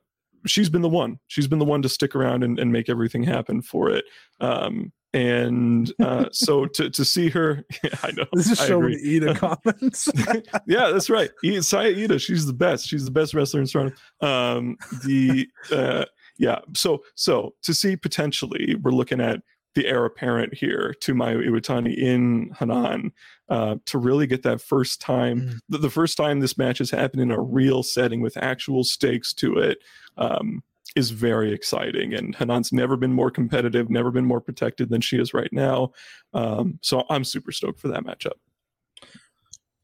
she's 0.45 0.69
been 0.69 0.81
the 0.81 0.89
one. 0.89 1.19
She's 1.27 1.47
been 1.47 1.59
the 1.59 1.65
one 1.65 1.81
to 1.81 1.89
stick 1.89 2.15
around 2.15 2.43
and, 2.43 2.59
and 2.59 2.71
make 2.71 2.89
everything 2.89 3.23
happen 3.23 3.61
for 3.61 3.89
it. 3.89 4.05
Um, 4.39 4.91
and 5.15 5.93
uh, 6.01 6.25
so 6.33 6.65
to, 6.65 6.89
to 6.89 7.05
see 7.05 7.29
her, 7.29 7.63
yeah, 7.83 7.95
I 8.03 8.11
know 8.11 8.25
this 8.33 8.51
is 8.51 8.59
showing 8.59 8.99
Iida 8.99 9.35
comments. 9.63 10.09
yeah, 10.67 10.89
that's 10.91 11.09
right. 11.09 11.31
Saya 11.61 11.93
Iida, 11.93 12.19
she's 12.19 12.45
the 12.45 12.53
best. 12.53 12.85
She's 12.85 13.05
the 13.05 13.11
best 13.11 13.33
wrestler 13.33 13.61
in 13.61 13.67
Stardom. 13.67 13.93
Um, 14.19 14.77
the 15.05 15.47
uh, 15.71 16.03
yeah, 16.37 16.59
so 16.75 17.03
so 17.15 17.55
to 17.63 17.73
see 17.73 17.95
potentially, 17.95 18.75
we're 18.83 18.91
looking 18.91 19.21
at 19.21 19.39
the 19.73 19.87
heir 19.87 20.03
apparent 20.03 20.53
here 20.53 20.93
to 21.01 21.13
Mayu 21.13 21.47
Iwatani 21.47 21.97
in 21.97 22.51
Hanan 22.59 23.11
uh, 23.47 23.75
to 23.85 23.97
really 23.97 24.27
get 24.27 24.43
that 24.43 24.61
first 24.61 24.99
time, 24.99 25.41
mm. 25.41 25.59
the, 25.67 25.77
the, 25.77 25.89
first 25.89 26.15
time 26.15 26.39
this 26.39 26.57
match 26.57 26.77
has 26.77 26.89
happened 26.89 27.21
in 27.21 27.31
a 27.31 27.41
real 27.41 27.83
setting 27.83 28.21
with 28.21 28.37
actual 28.37 28.85
stakes 28.85 29.33
to 29.33 29.57
it. 29.57 29.79
Um, 30.17 30.63
is 30.95 31.11
very 31.11 31.53
exciting. 31.53 32.13
And 32.13 32.35
Hanan's 32.35 32.71
never 32.71 32.95
been 32.95 33.13
more 33.13 33.29
competitive, 33.29 33.89
never 33.89 34.11
been 34.11 34.25
more 34.25 34.41
protected 34.41 34.89
than 34.89 35.01
she 35.01 35.17
is 35.17 35.33
right 35.33 35.51
now. 35.51 35.91
Um, 36.33 36.79
so 36.81 37.03
I'm 37.09 37.23
super 37.23 37.51
stoked 37.51 37.79
for 37.79 37.89
that 37.89 38.03
matchup. 38.03 38.33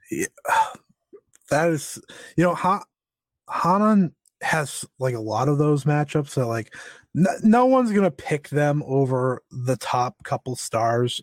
Yeah, 0.10 0.28
that 1.50 1.70
is, 1.70 2.02
you 2.36 2.44
know, 2.44 2.56
ha- 2.56 2.86
Hanan 3.52 4.14
has 4.42 4.86
like 5.00 5.14
a 5.14 5.20
lot 5.20 5.50
of 5.50 5.58
those 5.58 5.84
matchups 5.84 6.34
that 6.34 6.48
like 6.48 6.74
no 7.14 7.66
one's 7.66 7.92
gonna 7.92 8.10
pick 8.10 8.50
them 8.50 8.82
over 8.88 9.44
the 9.52 9.78
top 9.78 10.24
couple 10.24 10.56
stars 10.56 11.22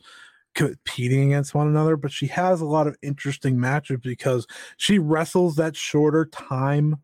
competing 0.55 1.33
against 1.33 1.55
one 1.55 1.67
another, 1.67 1.97
but 1.97 2.13
she 2.13 2.27
has 2.27 2.61
a 2.61 2.67
lot 2.67 2.87
of 2.87 2.97
interesting 3.03 3.57
matchups 3.57 4.03
because 4.03 4.47
she 4.77 4.99
wrestles 4.99 5.57
that 5.57 5.77
shorter 5.77 6.27
time 6.27 6.97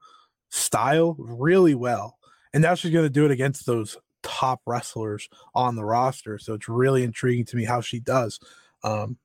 style 0.50 1.16
really 1.18 1.74
well 1.74 2.18
and 2.54 2.62
now 2.62 2.74
she's 2.74 2.92
going 2.92 3.04
to 3.04 3.10
do 3.10 3.26
it 3.26 3.32
against 3.32 3.66
those 3.66 3.98
top 4.22 4.62
wrestlers 4.64 5.28
on 5.54 5.74
the 5.76 5.84
roster. 5.84 6.38
So 6.38 6.54
it's 6.54 6.68
really 6.68 7.02
intriguing 7.02 7.44
to 7.46 7.56
me 7.56 7.64
how 7.64 7.82
she 7.82 8.00
does. 8.00 8.38
Um, 8.82 9.18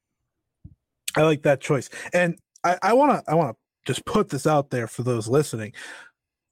I 1.15 1.21
like 1.21 1.43
that 1.43 1.61
choice, 1.61 1.89
and 2.11 2.37
I 2.63 2.93
want 2.93 3.11
to 3.25 3.31
I 3.31 3.35
want 3.35 3.55
to 3.55 3.57
just 3.85 4.05
put 4.05 4.29
this 4.29 4.45
out 4.45 4.69
there 4.69 4.87
for 4.87 5.03
those 5.03 5.27
listening. 5.27 5.73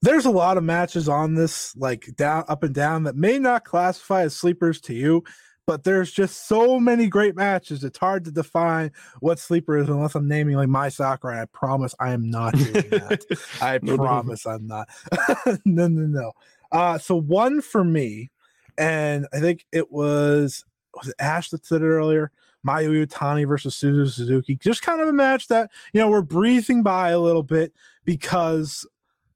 There's 0.02 0.26
a 0.26 0.32
lot 0.32 0.58
of 0.58 0.64
matches 0.64 1.10
on 1.10 1.36
this, 1.36 1.76
like 1.76 2.16
down, 2.16 2.46
up 2.48 2.64
and 2.64 2.74
down, 2.74 3.04
that 3.04 3.16
may 3.16 3.40
not 3.40 3.66
classify 3.66 4.22
as 4.22 4.36
sleepers 4.36 4.80
to 4.82 4.94
you, 4.94 5.24
but 5.68 5.84
there's 5.84 6.12
just 6.12 6.48
so 6.48 6.80
many 6.80 7.08
great 7.08 7.36
matches. 7.36 7.84
It's 7.84 7.98
hard 7.98 8.24
to 8.26 8.32
define 8.32 8.92
what 9.20 9.38
sleeper 9.38 9.78
is 9.78 9.90
unless 9.90 10.16
I'm 10.16 10.28
naming 10.28 10.56
like 10.56 10.70
my 10.70 10.88
soccer. 10.90 11.30
And 11.30 11.42
I 11.42 11.46
promise 11.46 11.94
I 12.00 12.12
am 12.12 12.30
not 12.30 12.56
doing 12.56 12.90
that. 12.90 13.26
I 13.62 13.78
promise 13.80 14.46
I'm 14.46 14.66
not. 14.66 14.88
no, 15.66 15.88
no, 15.88 16.08
no. 16.08 16.32
Uh, 16.72 16.98
so 16.98 17.16
one 17.16 17.62
for 17.62 17.84
me, 17.84 18.32
and 18.78 19.28
I 19.34 19.40
think 19.40 19.66
it 19.72 19.92
was 19.92 20.64
was 20.94 21.10
it 21.10 21.16
Ash 21.20 21.50
that 21.50 21.66
said 21.66 21.82
it 21.82 21.86
earlier. 21.86 22.32
Mayu 22.66 23.06
Iwatani 23.06 23.48
versus 23.48 23.76
Suzu 23.76 24.10
Suzuki. 24.10 24.56
Just 24.56 24.82
kind 24.82 25.00
of 25.00 25.08
a 25.08 25.14
match 25.14 25.48
that 25.48 25.70
you 25.94 26.02
know 26.02 26.10
we're 26.10 26.22
breezing 26.22 26.84
by 26.84 27.10
a 27.10 27.20
little 27.20 27.44
bit 27.44 27.74
because 28.04 28.86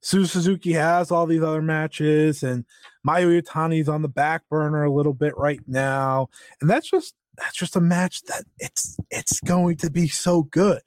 Suzu 0.04 0.28
Suzuki 0.28 0.74
has 0.74 1.12
all 1.12 1.26
these 1.26 1.44
other 1.44 1.62
matches, 1.62 2.44
and 2.44 2.66
Mayu 3.08 3.42
Iwatani's 3.42 3.90
on 3.90 4.02
the 4.02 4.10
back 4.10 4.48
burner 4.50 4.84
a 4.84 4.92
little 4.92 5.14
bit 5.14 5.38
right 5.38 5.62
now, 5.68 6.30
and 6.60 6.70
that's 6.70 6.90
just 6.90 7.14
that's 7.38 7.56
just 7.56 7.76
a 7.76 7.82
match 7.82 8.22
that 8.24 8.44
it's 8.60 8.98
it's 9.10 9.40
going 9.42 9.78
to 9.78 9.90
be 9.90 10.08
so 10.08 10.44
good. 10.44 10.82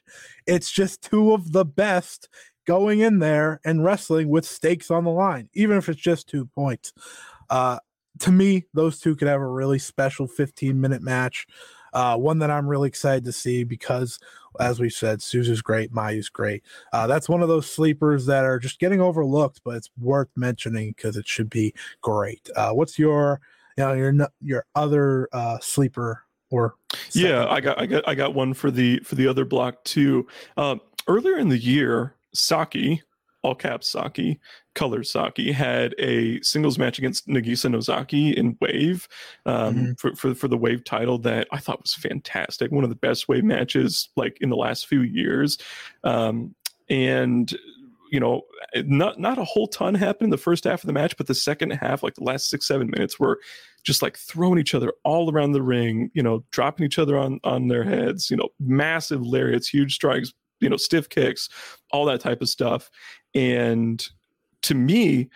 It's 0.47 0.71
just 0.71 1.03
two 1.03 1.33
of 1.33 1.53
the 1.53 1.65
best 1.65 2.29
going 2.65 3.01
in 3.01 3.19
there 3.19 3.61
and 3.65 3.85
wrestling 3.85 4.29
with 4.29 4.45
stakes 4.45 4.91
on 4.91 5.05
the 5.05 5.11
line, 5.11 5.49
even 5.55 5.77
if 5.77 5.89
it's 5.89 6.01
just 6.01 6.29
two 6.29 6.47
points. 6.47 6.93
Uh, 7.51 7.79
to 8.21 8.33
me, 8.33 8.65
those 8.75 9.01
two 9.01 9.17
could 9.17 9.29
have 9.29 9.41
a 9.41 9.47
really 9.47 9.79
special 9.79 10.27
15 10.27 10.81
minute 10.81 11.03
match. 11.03 11.47
Uh, 11.93 12.17
one 12.17 12.41
that 12.41 12.51
I'm 12.51 12.67
really 12.67 12.89
excited 12.89 13.25
to 13.25 13.33
see 13.33 13.63
because, 13.63 14.19
as 14.59 14.81
we 14.81 14.91
said, 14.91 15.23
Suzu's 15.23 15.63
great, 15.63 15.93
Mayu's 15.93 16.29
great. 16.29 16.65
Uh, 16.93 17.07
that's 17.07 17.29
one 17.29 17.41
of 17.41 17.49
those 17.49 17.71
sleepers 17.71 18.27
that 18.27 18.45
are 18.45 18.59
just 18.59 18.81
getting 18.81 19.01
overlooked, 19.01 19.61
but 19.65 19.77
it's 19.77 19.91
worth 20.01 20.29
mentioning 20.35 20.93
because 20.97 21.17
it 21.17 21.29
should 21.29 21.49
be 21.49 21.73
great. 22.01 22.51
Uh, 22.57 22.71
what's 22.71 22.99
your, 22.99 23.41
you 23.79 23.85
know, 23.85 23.93
your 23.93 24.13
your 24.41 24.67
other 24.75 25.29
uh, 25.33 25.59
sleeper 25.61 26.25
or? 26.51 26.75
Yeah, 27.13 27.47
I 27.49 27.61
got 27.61 27.81
I 27.81 27.87
got 27.87 28.09
I 28.09 28.15
got 28.17 28.35
one 28.35 28.55
for 28.55 28.73
the 28.73 28.99
for 29.01 29.15
the 29.15 29.29
other 29.29 29.45
block 29.45 29.85
too. 29.85 30.27
Um, 30.57 30.81
earlier 31.07 31.37
in 31.37 31.49
the 31.49 31.59
year, 31.59 32.17
Saki, 32.35 33.03
all 33.43 33.55
caps 33.55 33.89
Saki, 33.89 34.41
colors 34.75 35.11
Saki, 35.11 35.53
had 35.53 35.95
a 35.99 36.41
singles 36.41 36.79
match 36.79 36.99
against 36.99 37.29
Nagisa 37.29 37.71
Nozaki 37.71 38.37
in 38.37 38.57
Wave 38.61 39.07
um, 39.47 39.75
mm-hmm. 39.75 39.93
for, 39.99 40.15
for, 40.17 40.35
for 40.35 40.49
the 40.49 40.57
Wave 40.57 40.85
title 40.85 41.19
that 41.19 41.47
I 41.53 41.59
thought 41.59 41.83
was 41.83 41.95
fantastic. 41.95 42.73
One 42.73 42.85
of 42.85 42.91
the 42.91 42.97
best 42.97 43.29
Wave 43.29 43.45
matches 43.45 44.09
like 44.17 44.39
in 44.41 44.49
the 44.49 44.57
last 44.57 44.87
few 44.87 45.03
years. 45.03 45.59
Um, 46.03 46.55
and 46.89 47.55
you 48.11 48.21
know, 48.21 48.43
not 48.77 49.19
not 49.19 49.39
a 49.39 49.45
whole 49.45 49.67
ton 49.67 49.95
happened 49.95 50.27
in 50.27 50.31
the 50.31 50.37
first 50.37 50.63
half 50.63 50.85
of 50.85 50.87
the 50.87 50.93
match, 50.93 51.17
but 51.17 51.27
the 51.27 51.35
second 51.35 51.71
half, 51.71 52.03
like 52.05 52.15
the 52.15 52.23
last 52.23 52.49
six 52.49 52.69
seven 52.69 52.89
minutes, 52.89 53.19
were 53.19 53.41
just 53.83 54.03
like 54.03 54.17
throwing 54.17 54.59
each 54.59 54.73
other 54.73 54.93
all 55.03 55.33
around 55.33 55.51
the 55.51 55.63
ring. 55.63 56.13
You 56.15 56.23
know, 56.23 56.45
dropping 56.53 56.87
each 56.87 56.99
other 56.99 57.19
on 57.19 57.41
on 57.43 57.67
their 57.67 57.83
heads. 57.83 58.31
You 58.31 58.37
know, 58.37 58.51
massive 58.61 59.27
lariats, 59.27 59.69
huge 59.69 59.97
strikes, 59.97 60.33
you 60.65 60.71
know 60.71 60.77
stiff 60.77 61.09
kicks 61.09 61.49
all 61.93 62.05
that 62.07 62.21
type 62.21 62.43
of 62.43 62.49
stuff. 62.49 62.91
And 63.35 64.05
to 64.63 64.75
me 64.75 65.29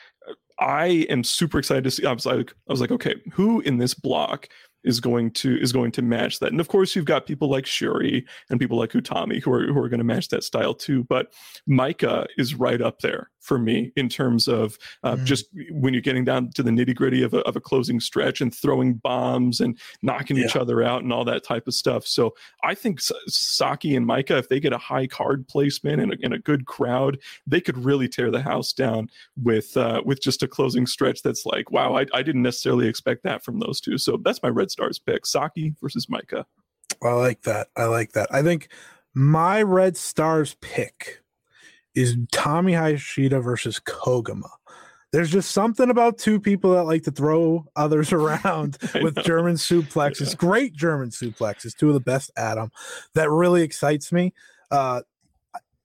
i 0.59 1.07
am 1.09 1.22
super 1.22 1.59
excited 1.59 1.85
to 1.85 1.91
see 1.91 2.05
i 2.05 2.12
was 2.12 2.26
like 2.26 2.51
i 2.68 2.72
was 2.72 2.81
like 2.81 2.91
okay 2.91 3.14
who 3.33 3.61
in 3.61 3.79
this 3.79 3.95
block 3.95 4.49
is 4.89 5.01
going 5.01 5.30
to 5.30 5.61
is 5.61 5.72
going 5.72 5.93
to 5.93 6.03
match 6.03 6.39
that. 6.41 6.51
And 6.51 6.61
of 6.61 6.68
course, 6.68 6.97
you've 6.97 7.05
got 7.05 7.26
people 7.26 7.49
like 7.49 7.66
Syuri 7.66 8.24
and 8.49 8.59
people 8.59 8.78
like 8.78 8.93
Utami 8.93 9.41
who 9.41 9.53
are 9.53 9.66
who 9.66 9.78
are 9.78 9.89
going 9.89 9.99
to 9.99 10.05
match 10.05 10.28
that 10.28 10.43
style 10.43 10.74
too. 10.74 11.05
But 11.05 11.32
Maika 11.68 12.26
is 12.39 12.55
right 12.55 12.80
up 12.80 13.01
there 13.01 13.30
for 13.41 13.59
me 13.59 13.93
in 13.97 14.09
terms 14.09 14.49
of 14.49 14.78
uh, 15.05 15.16
mm. 15.16 15.24
just 15.24 15.47
when 15.70 15.95
you're 15.95 16.03
getting 16.03 16.24
down 16.24 16.51
to 16.51 16.62
the 16.62 16.70
nitty 16.70 16.95
gritty 16.95 17.22
of 17.22 17.32
a, 17.32 17.39
of 17.41 17.57
a 17.57 17.61
closing 17.61 18.01
stretch 18.01 18.41
and 18.41 18.55
throwing 18.55 18.95
bombs 18.95 19.61
and 19.61 19.78
knocking 20.03 20.36
yeah. 20.36 20.45
each 20.45 20.57
other 20.57 20.82
out 20.82 21.03
and 21.03 21.12
all 21.12 21.24
that 21.24 21.45
type 21.45 21.66
of 21.66 21.74
stuff. 21.74 22.07
So 22.07 22.34
I 22.62 22.74
think 22.74 23.01
Saki 23.01 23.95
and 23.95 24.07
Maika, 24.07 24.39
if 24.39 24.49
they 24.49 24.61
get 24.61 24.72
a 24.72 24.78
high 24.78 25.07
card 25.07 25.49
placement 25.49 26.01
and 26.01 26.12
a, 26.12 26.16
and 26.22 26.34
a 26.34 26.39
good 26.39 26.66
crowd, 26.66 27.18
they 27.47 27.61
could 27.61 27.82
really 27.84 28.09
tear 28.09 28.30
the 28.30 28.43
house 28.43 28.72
down 28.72 29.09
with 29.36 29.76
uh, 29.76 30.03
with 30.05 30.20
just 30.22 30.43
a 30.43 30.49
closing 30.49 30.86
stretch 30.86 31.22
that's 31.22 31.45
like, 31.47 31.70
wow, 31.70 31.97
I, 31.97 32.07
I 32.12 32.22
didn't 32.22 32.43
necessarily 32.43 32.89
expect 32.89 33.22
that 33.24 33.45
from 33.45 33.61
those 33.61 33.80
two. 33.80 33.99
So 33.99 34.16
that's 34.16 34.43
my 34.43 34.49
red 34.49 34.68
Red 34.68 34.72
Stars 34.79 35.01
pick 35.01 35.26
Saki 35.26 35.74
versus 35.83 36.07
Maika. 36.07 36.45
I 37.03 37.12
like 37.12 37.43
that. 37.43 37.66
I 37.76 37.87
like 37.87 38.12
that. 38.12 38.33
I 38.33 38.43
think 38.43 38.68
my 39.12 39.61
Red 39.61 39.97
Stars 39.97 40.57
pick 40.61 41.20
is 41.97 42.14
Utami 42.14 42.72
Hayashishita 42.72 43.43
versus 43.43 43.81
Koguma. 43.81 44.51
There's 45.11 45.31
just 45.31 45.51
something 45.51 45.91
about 45.91 46.18
two 46.18 46.39
people 46.39 46.74
that 46.74 46.85
like 46.85 47.03
to 47.05 47.11
throw 47.11 47.66
others 47.76 48.12
around 48.12 48.79
with 49.03 49.16
German 49.24 49.57
suplexes, 49.57 50.31
yeah. 50.31 50.37
great 50.37 50.74
German 50.74 51.11
suplexes, 51.11 51.76
two 51.76 51.89
of 51.89 51.95
the 51.95 52.01
best 52.01 52.31
at 52.37 52.55
them. 52.55 52.70
That 53.14 53.31
really 53.31 53.62
excites 53.62 54.12
me. 54.12 54.33
Uh, 54.70 55.03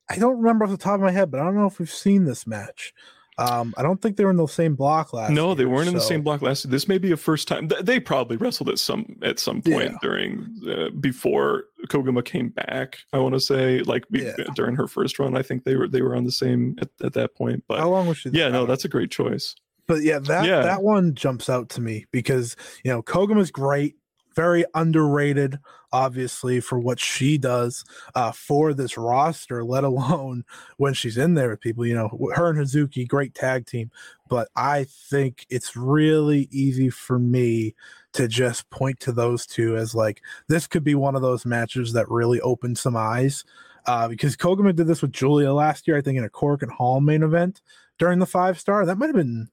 I 0.08 0.18
don't 0.18 0.38
remember 0.38 0.66
off 0.66 0.72
the 0.72 0.78
top 0.78 0.96
of 0.96 1.02
my 1.02 1.12
head, 1.12 1.32
but 1.32 1.40
I 1.40 1.46
don't 1.46 1.56
know 1.56 1.66
if 1.66 1.80
we've 1.80 1.90
seen 1.90 2.26
this 2.26 2.46
match. 2.46 2.94
Um, 3.38 3.74
I 3.78 3.82
don't 3.82 4.02
think 4.02 4.18
they 4.18 4.26
were 4.26 4.32
in 4.32 4.38
the 4.38 4.48
same 4.48 4.76
block 4.76 5.14
last. 5.14 5.32
No, 5.32 5.48
year, 5.48 5.56
they 5.56 5.66
weren't 5.66 5.86
so. 5.86 5.90
in 5.90 5.94
the 5.96 6.02
same 6.02 6.22
block 6.22 6.42
last. 6.42 6.66
Year. 6.66 6.72
This 6.72 6.88
may 6.88 6.98
be 6.98 7.12
a 7.12 7.18
first 7.18 7.48
time. 7.48 7.68
They 7.82 8.00
probably 8.00 8.38
wrestled 8.38 8.70
at 8.70 8.80
some 8.80 9.18
at 9.22 9.40
some 9.40 9.62
point 9.62 9.92
yeah. 9.92 9.98
during 10.02 10.56
uh, 10.70 10.90
before 11.00 11.66
Koguma 11.88 12.24
came 12.24 12.50
back. 12.50 13.00
I 13.12 13.20
want 13.20 13.34
to 13.34 13.40
say 13.40 13.80
like 13.82 14.06
yeah. 14.12 14.34
during 14.56 14.76
her 14.76 14.88
first 14.88 15.20
run. 15.20 15.36
I 15.36 15.42
think 15.42 15.64
they 15.64 15.76
were 15.76 15.88
they 15.88 16.02
were 16.02 16.16
on 16.16 16.26
the 16.26 16.32
same 16.32 16.78
at, 16.82 16.90
at 17.04 17.14
that 17.14 17.36
point. 17.36 17.64
But 17.68 17.80
how 17.80 17.90
long 17.90 18.08
was 18.08 18.18
she? 18.18 18.30
Yeah, 18.30 18.50
no, 18.50 18.66
that's 18.66 18.86
a 18.86 18.90
great 18.90 19.12
choice. 19.12 19.56
But 19.88 20.04
yeah, 20.04 20.20
that 20.20 20.46
yeah. 20.46 20.62
that 20.62 20.84
one 20.84 21.16
jumps 21.16 21.50
out 21.50 21.70
to 21.70 21.82
me 21.82 22.06
because 22.12 22.56
you 22.84 22.92
know 22.92 23.02
Koguma's 23.02 23.52
great 23.52 23.96
very 24.36 24.66
underrated, 24.74 25.60
obviously, 25.94 26.60
for 26.60 26.80
what 26.80 27.00
she 27.00 27.38
does 27.38 27.86
uh, 28.16 28.32
for 28.34 28.74
this 28.74 28.98
roster, 28.98 29.64
let 29.64 29.86
alone 29.86 30.44
when 30.78 30.94
she's 30.94 31.18
in 31.18 31.36
there 31.36 31.50
with 31.50 31.62
people. 31.62 31.86
You 31.86 31.96
know, 31.96 32.32
her 32.36 32.50
and 32.50 32.60
Hazuki, 32.60 33.08
great 33.08 33.34
tag 33.34 33.66
team. 33.66 33.92
But 34.28 34.50
I 34.56 34.86
think 34.86 35.46
it's 35.50 35.78
really 35.78 36.50
easy 36.52 36.90
for 36.90 37.20
me 37.20 37.76
to 38.14 38.28
just 38.28 38.70
point 38.70 39.00
to 39.02 39.12
those 39.12 39.46
two 39.46 39.78
as 39.78 39.96
like 39.96 40.22
this 40.48 40.68
could 40.68 40.84
be 40.84 40.96
one 40.96 41.16
of 41.16 41.22
those 41.22 41.46
matches 41.46 41.94
that 41.94 42.10
really 42.10 42.42
opened 42.42 42.78
some 42.78 42.98
eyes. 42.98 43.46
Uh, 43.86 44.08
because 44.08 44.38
Koguma 44.38 44.74
did 44.74 44.88
this 44.88 45.02
with 45.02 45.12
Giulia 45.12 45.54
last 45.54 45.88
year, 45.88 45.98
I 45.98 46.02
think, 46.02 46.18
in 46.18 46.24
a 46.24 46.30
Korakuen 46.30 46.72
Hall 46.72 47.02
main 47.02 47.22
event 47.22 47.62
during 48.00 48.20
the 48.20 48.26
five 48.26 48.60
star. 48.60 48.86
That 48.86 48.98
might 48.98 49.08
have 49.08 49.16
been 49.16 49.50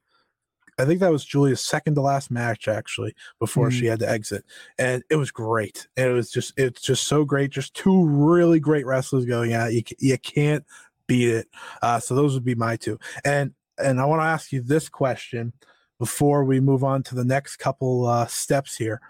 I 0.81 0.87
think 0.87 1.01
that 1.01 1.13
was 1.13 1.25
Giulia's 1.25 1.61
second 1.61 1.95
to 1.97 2.01
last 2.01 2.31
match 2.31 2.69
actually 2.69 3.15
before 3.39 3.69
mm-hmm. 3.69 3.79
she 3.79 3.87
had 3.87 4.01
to 4.01 4.11
exit, 4.11 4.45
and 4.79 5.03
it 5.11 5.17
was 5.17 5.31
great. 5.31 5.87
And 5.97 6.09
it 6.09 6.13
was 6.13 6.31
just 6.31 6.53
it's 6.57 6.83
just 6.83 7.05
so 7.07 7.25
great. 7.25 7.51
Just 7.51 7.75
two 7.75 8.07
really 8.07 8.61
great 8.61 8.87
wrestlers 8.87 9.25
going 9.25 9.53
at 9.53 9.73
you. 9.73 9.83
You 9.99 10.19
can't 10.19 10.65
beat 11.07 11.29
it. 11.29 11.49
Uh, 11.83 12.01
so 12.01 12.15
those 12.15 12.35
would 12.35 12.45
be 12.45 12.55
my 12.55 12.77
two. 12.77 12.99
And 13.25 13.53
and 13.79 14.01
I 14.01 14.05
want 14.07 14.21
to 14.21 14.27
ask 14.27 14.53
you 14.53 14.63
this 14.63 14.89
question 14.89 15.53
before 15.99 16.45
we 16.45 16.61
move 16.61 16.83
on 16.83 17.03
to 17.05 17.15
the 17.15 17.25
next 17.25 17.57
couple 17.57 18.07
uh, 18.07 18.27
steps 18.27 18.77
here. 18.77 19.01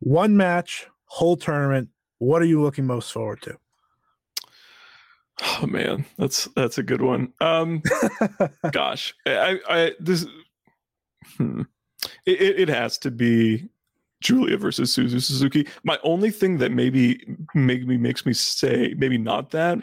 One 0.00 0.36
match, 0.36 0.86
whole 1.04 1.36
tournament. 1.36 1.90
What 2.18 2.40
are 2.42 2.46
you 2.46 2.62
looking 2.62 2.86
most 2.86 3.12
forward 3.12 3.42
to? 3.42 3.58
Oh 5.42 5.66
man, 5.66 6.04
that's 6.18 6.48
that's 6.54 6.78
a 6.78 6.82
good 6.82 7.02
one. 7.02 7.32
Um, 7.40 7.82
gosh, 8.72 9.14
I, 9.26 9.58
I 9.68 9.92
this 9.98 10.26
Hmm. 11.36 11.62
It, 12.26 12.60
it 12.60 12.68
has 12.68 12.98
to 12.98 13.10
be 13.10 13.68
Giulia 14.22 14.56
versus 14.56 14.94
Suzu 14.94 15.20
Suzuki. 15.20 15.66
My 15.84 15.98
only 16.02 16.30
thing 16.30 16.58
that 16.58 16.72
maybe 16.72 17.24
maybe 17.54 17.98
makes 17.98 18.24
me 18.24 18.32
say 18.32 18.94
maybe 18.96 19.18
not 19.18 19.50
that 19.50 19.78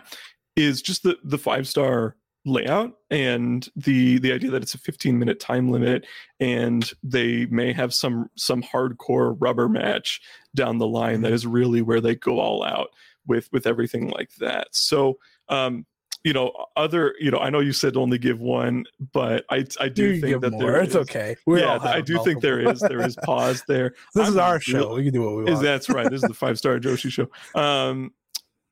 is 0.55 0.81
just 0.81 1.03
the 1.03 1.17
the 1.23 1.37
five 1.37 1.67
star 1.67 2.15
layout 2.45 2.93
and 3.11 3.67
the 3.75 4.17
the 4.19 4.31
idea 4.31 4.49
that 4.49 4.63
it's 4.63 4.73
a 4.73 4.79
15 4.79 5.19
minute 5.19 5.39
time 5.39 5.69
limit 5.69 6.05
and 6.39 6.91
they 7.03 7.45
may 7.47 7.73
have 7.73 7.93
some 7.93 8.29
some 8.35 8.63
hardcore 8.63 9.35
rubber 9.39 9.67
match 9.67 10.21
down 10.55 10.77
the 10.77 10.87
line 10.87 11.21
that 11.21 11.31
mm-hmm. 11.31 11.51
really 11.51 11.81
where 11.81 12.01
they 12.01 12.15
go 12.15 12.39
all 12.39 12.63
out 12.63 12.89
with 13.27 13.49
with 13.51 13.67
everything 13.67 14.09
like 14.09 14.33
that. 14.35 14.67
So 14.71 15.17
um 15.49 15.85
you 16.23 16.33
know, 16.33 16.51
other, 16.75 17.15
you 17.19 17.31
know, 17.31 17.39
I 17.39 17.49
know 17.49 17.59
you 17.59 17.71
said 17.71 17.95
only 17.95 18.17
give 18.17 18.39
one, 18.39 18.85
but 19.13 19.45
I, 19.49 19.65
I 19.79 19.89
do 19.89 20.13
you 20.13 20.21
think 20.21 20.41
that 20.41 20.51
more. 20.51 20.61
there 20.61 20.81
it's 20.81 20.91
is, 20.91 20.97
okay. 20.97 21.35
We 21.45 21.61
yeah, 21.61 21.79
I 21.81 22.01
do 22.01 22.21
think 22.23 22.41
there 22.41 22.59
is, 22.59 22.79
there 22.79 23.05
is 23.05 23.15
pause 23.23 23.63
there. 23.67 23.93
this 24.13 24.27
I'm 24.27 24.33
is 24.33 24.37
our 24.37 24.59
show. 24.59 24.95
we 24.95 25.05
can 25.05 25.13
do 25.13 25.23
what 25.23 25.35
we 25.37 25.43
want. 25.45 25.63
That's 25.63 25.89
right. 25.89 26.09
This 26.09 26.21
is 26.21 26.27
the 26.27 26.33
five 26.33 26.57
star 26.57 26.77
Joshi 26.79 27.09
show. 27.09 27.29
Um, 27.59 28.13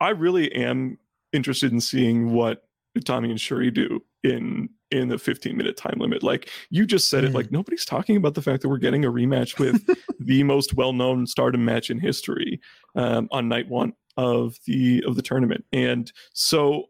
I 0.00 0.10
really 0.10 0.52
am 0.52 0.98
interested 1.32 1.72
in 1.72 1.80
seeing 1.80 2.32
what 2.32 2.64
Utami 2.96 3.30
and 3.30 3.38
Syuri 3.38 3.72
do 3.72 4.02
in 4.22 4.68
in 4.90 5.08
the 5.08 5.18
15 5.18 5.56
minute 5.56 5.76
time 5.76 5.98
limit. 5.98 6.22
Like 6.22 6.48
you 6.70 6.86
just 6.86 7.10
said 7.10 7.24
mm. 7.24 7.28
it, 7.28 7.34
like 7.34 7.52
nobody's 7.52 7.84
talking 7.84 8.16
about 8.16 8.34
the 8.34 8.42
fact 8.42 8.62
that 8.62 8.68
we're 8.68 8.78
getting 8.78 9.04
a 9.04 9.12
rematch 9.12 9.58
with 9.58 9.86
the 10.20 10.42
most 10.42 10.74
well 10.74 10.92
known 10.92 11.26
stardom 11.26 11.64
match 11.64 11.90
in 11.90 11.98
history 11.98 12.60
um, 12.94 13.28
on 13.30 13.48
night 13.48 13.68
one 13.68 13.92
of 14.16 14.56
the 14.66 15.02
of 15.06 15.16
the 15.16 15.22
tournament. 15.22 15.64
And 15.72 16.12
so 16.32 16.86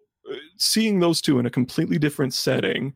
seeing 0.56 1.00
those 1.00 1.20
two 1.20 1.38
in 1.38 1.46
a 1.46 1.50
completely 1.50 1.98
different 1.98 2.34
setting 2.34 2.94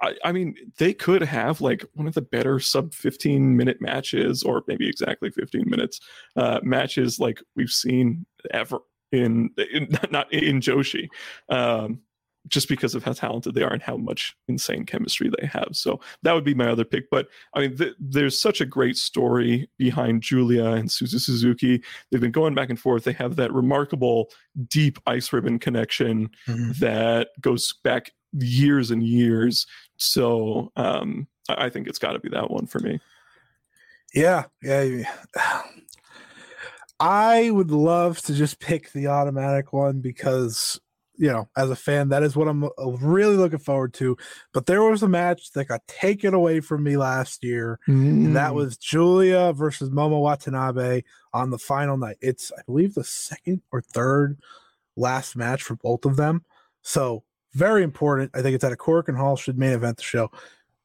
I, 0.00 0.14
I, 0.24 0.32
mean, 0.32 0.54
they 0.78 0.92
could 0.92 1.22
have 1.22 1.60
like 1.60 1.84
one 1.94 2.06
of 2.06 2.14
the 2.14 2.22
better 2.22 2.60
sub 2.60 2.92
15 2.92 3.56
minute 3.56 3.80
matches, 3.80 4.42
or 4.42 4.62
maybe 4.66 4.88
exactly 4.88 5.30
15 5.30 5.64
minutes 5.66 6.00
uh, 6.36 6.60
matches 6.62 7.18
like 7.18 7.42
we've 7.54 7.70
seen 7.70 8.26
ever 8.50 8.78
in, 9.12 9.50
in 9.72 9.88
not 10.10 10.32
in 10.32 10.60
Joshi. 10.60 11.08
Um, 11.48 12.00
just 12.48 12.68
because 12.68 12.94
of 12.94 13.02
how 13.04 13.12
talented 13.12 13.54
they 13.54 13.62
are 13.62 13.72
and 13.72 13.82
how 13.82 13.96
much 13.96 14.36
insane 14.48 14.84
chemistry 14.84 15.30
they 15.38 15.46
have. 15.46 15.68
So 15.72 16.00
that 16.22 16.32
would 16.32 16.44
be 16.44 16.54
my 16.54 16.68
other 16.68 16.84
pick. 16.84 17.10
But 17.10 17.28
I 17.54 17.60
mean, 17.60 17.76
th- 17.76 17.94
there's 17.98 18.40
such 18.40 18.60
a 18.60 18.66
great 18.66 18.96
story 18.96 19.68
behind 19.78 20.22
Giulia 20.22 20.72
and 20.72 20.88
Suzu 20.88 21.20
Suzuki. 21.20 21.82
They've 22.10 22.20
been 22.20 22.30
going 22.30 22.54
back 22.54 22.70
and 22.70 22.78
forth. 22.78 23.04
They 23.04 23.12
have 23.12 23.36
that 23.36 23.52
remarkable 23.52 24.30
deep 24.68 24.98
ice 25.06 25.32
ribbon 25.32 25.58
connection 25.58 26.30
mm-hmm. 26.46 26.72
that 26.80 27.28
goes 27.40 27.74
back 27.84 28.12
years 28.32 28.90
and 28.90 29.02
years. 29.02 29.66
So 29.96 30.72
um, 30.76 31.26
I-, 31.48 31.66
I 31.66 31.70
think 31.70 31.88
it's 31.88 31.98
got 31.98 32.12
to 32.12 32.18
be 32.18 32.28
that 32.30 32.50
one 32.50 32.66
for 32.66 32.80
me. 32.80 33.00
Yeah, 34.14 34.44
yeah. 34.62 35.10
I 36.98 37.50
would 37.50 37.70
love 37.70 38.22
to 38.22 38.32
just 38.32 38.58
pick 38.58 38.92
the 38.92 39.08
automatic 39.08 39.74
one 39.74 40.00
because 40.00 40.80
you 41.18 41.28
know, 41.28 41.48
as 41.56 41.70
a 41.70 41.76
fan, 41.76 42.08
that 42.10 42.22
is 42.22 42.36
what 42.36 42.48
I'm 42.48 42.64
uh, 42.64 42.68
really 43.00 43.36
looking 43.36 43.58
forward 43.58 43.94
to. 43.94 44.16
But 44.52 44.66
there 44.66 44.82
was 44.82 45.02
a 45.02 45.08
match 45.08 45.52
that 45.52 45.66
got 45.66 45.86
taken 45.86 46.34
away 46.34 46.60
from 46.60 46.82
me 46.82 46.96
last 46.96 47.44
year, 47.44 47.78
mm. 47.88 48.08
and 48.08 48.36
that 48.36 48.52
mm. 48.52 48.56
was 48.56 48.76
Giulia 48.76 49.52
versus 49.52 49.90
Momo 49.90 50.20
Watanabe 50.20 51.02
on 51.32 51.50
the 51.50 51.58
final 51.58 51.96
night. 51.96 52.16
It's, 52.20 52.52
I 52.56 52.62
believe, 52.66 52.94
the 52.94 53.04
second 53.04 53.62
or 53.72 53.80
third 53.80 54.38
last 54.96 55.36
match 55.36 55.62
for 55.62 55.76
both 55.76 56.04
of 56.04 56.16
them. 56.16 56.44
So 56.82 57.24
very 57.52 57.82
important. 57.82 58.30
I 58.34 58.42
think 58.42 58.54
it's 58.54 58.64
at 58.64 58.72
a 58.72 58.76
Korakuen 58.76 59.16
Hall, 59.16 59.36
should 59.36 59.58
main 59.58 59.72
event 59.72 59.96
the 59.96 60.02
show. 60.02 60.30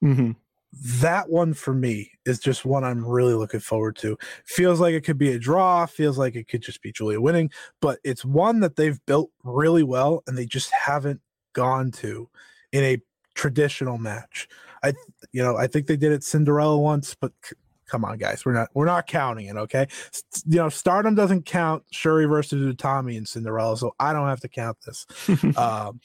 Mm-hmm 0.04 0.32
that 0.74 1.30
one 1.30 1.53
for 1.53 1.74
me 1.74 2.11
is 2.26 2.39
just 2.39 2.63
one 2.63 2.84
I'm 2.84 3.05
really 3.05 3.34
looking 3.34 3.59
forward 3.59 3.95
to. 3.97 4.17
Feels 4.45 4.80
like 4.80 4.93
it 4.93 5.01
could 5.01 5.17
be 5.17 5.32
a 5.34 5.39
draw, 5.39 5.86
feels 5.86 6.17
like 6.17 6.36
it 6.36 6.47
could 6.47 6.61
just 6.61 6.82
be 6.82 6.91
Giulia 6.91 7.19
winning, 7.19 7.51
but 7.82 7.99
it's 8.03 8.24
one 8.24 8.61
that 8.61 8.78
they've 8.78 8.99
built 9.05 9.32
really 9.43 9.84
well 9.84 10.24
and 10.28 10.38
they 10.38 10.45
just 10.45 10.72
haven't 10.72 11.22
gone 11.53 11.91
to 11.91 12.30
in 12.72 12.84
a 12.84 13.01
traditional 13.34 13.97
match. 13.97 14.47
I 14.84 14.93
you 15.32 15.43
know, 15.43 15.57
I 15.57 15.67
think 15.67 15.88
they 15.88 15.97
did 15.97 16.11
it 16.13 16.24
Cinderella 16.24 16.78
once, 16.80 17.15
but 17.15 17.34
c- 17.43 17.55
come 17.86 18.05
on 18.05 18.17
guys, 18.17 18.45
we're 18.45 18.53
not 18.53 18.69
we're 18.74 18.86
not 18.86 19.07
counting 19.07 19.47
it, 19.47 19.57
okay? 19.57 19.88
S- 20.13 20.24
you 20.47 20.57
know, 20.57 20.69
Stardom 20.69 21.15
doesn't 21.15 21.45
count 21.45 21.84
Syuri 21.93 22.30
versus 22.30 22.74
Utami 22.74 23.17
and 23.17 23.28
Cinderella, 23.28 23.78
so 23.78 23.93
I 23.99 24.13
don't 24.13 24.28
have 24.28 24.41
to 24.41 24.47
count 24.47 24.78
this. 24.86 25.05
um 25.57 25.99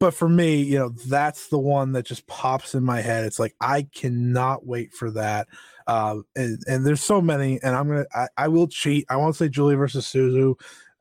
but 0.00 0.14
for 0.14 0.28
me, 0.28 0.62
you 0.62 0.78
know, 0.78 0.88
that's 0.88 1.48
the 1.48 1.58
one 1.58 1.92
that 1.92 2.06
just 2.06 2.26
pops 2.26 2.74
in 2.74 2.82
my 2.82 3.02
head. 3.02 3.24
It's 3.26 3.38
like 3.38 3.54
I 3.60 3.86
cannot 3.94 4.66
wait 4.66 4.94
for 4.94 5.10
that. 5.12 5.46
Uh, 5.86 6.20
and, 6.34 6.58
and 6.66 6.86
there's 6.86 7.02
so 7.02 7.20
many, 7.20 7.60
and 7.62 7.76
I'm 7.76 7.88
gonna 7.88 8.06
I, 8.14 8.26
I 8.36 8.48
will 8.48 8.66
cheat. 8.66 9.04
I 9.10 9.16
won't 9.16 9.36
say 9.36 9.48
Giulia 9.48 9.76
versus 9.76 10.06
Suzu. 10.06 10.58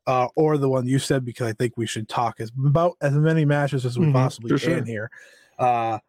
Uh, 0.07 0.27
or 0.35 0.57
the 0.57 0.67
one 0.67 0.87
you 0.87 0.97
said 0.97 1.23
because 1.23 1.45
I 1.45 1.53
think 1.53 1.77
we 1.77 1.85
should 1.85 2.09
talk 2.09 2.39
as 2.39 2.51
about 2.65 2.93
as 2.99 3.13
many 3.13 3.45
matches 3.45 3.85
as 3.85 3.97
we 3.99 4.05
mm-hmm, 4.05 4.13
possibly 4.13 4.49
can 4.49 4.57
sure. 4.59 4.83
here. 4.83 5.11
Uh, 5.59 5.99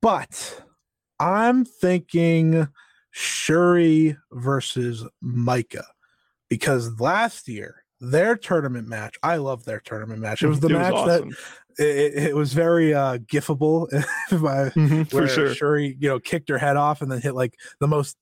but 0.00 0.62
I'm 1.20 1.66
thinking 1.66 2.68
Syuri 3.14 4.16
versus 4.32 5.04
Maika 5.22 5.84
because 6.48 6.98
last 6.98 7.48
year 7.48 7.84
their 8.00 8.36
tournament 8.36 8.88
match, 8.88 9.18
I 9.22 9.36
love 9.36 9.64
their 9.64 9.80
tournament 9.80 10.20
match. 10.20 10.42
It 10.42 10.48
was 10.48 10.60
the 10.60 10.68
it 10.68 10.72
match 10.72 10.92
was 10.92 11.02
awesome. 11.02 11.28
that 11.28 11.36
it, 11.78 12.28
it 12.28 12.36
was 12.36 12.52
very 12.52 12.94
uh 12.94 13.18
gifable 13.18 13.90
by, 14.30 14.70
mm-hmm, 14.70 15.02
for 15.04 15.28
sure 15.28 15.48
syuri 15.48 15.96
you 15.98 16.08
know 16.08 16.18
kicked 16.18 16.48
her 16.48 16.58
head 16.58 16.76
off 16.76 17.02
and 17.02 17.10
then 17.10 17.20
hit 17.20 17.34
like 17.34 17.54
the 17.80 17.88
most 17.88 18.16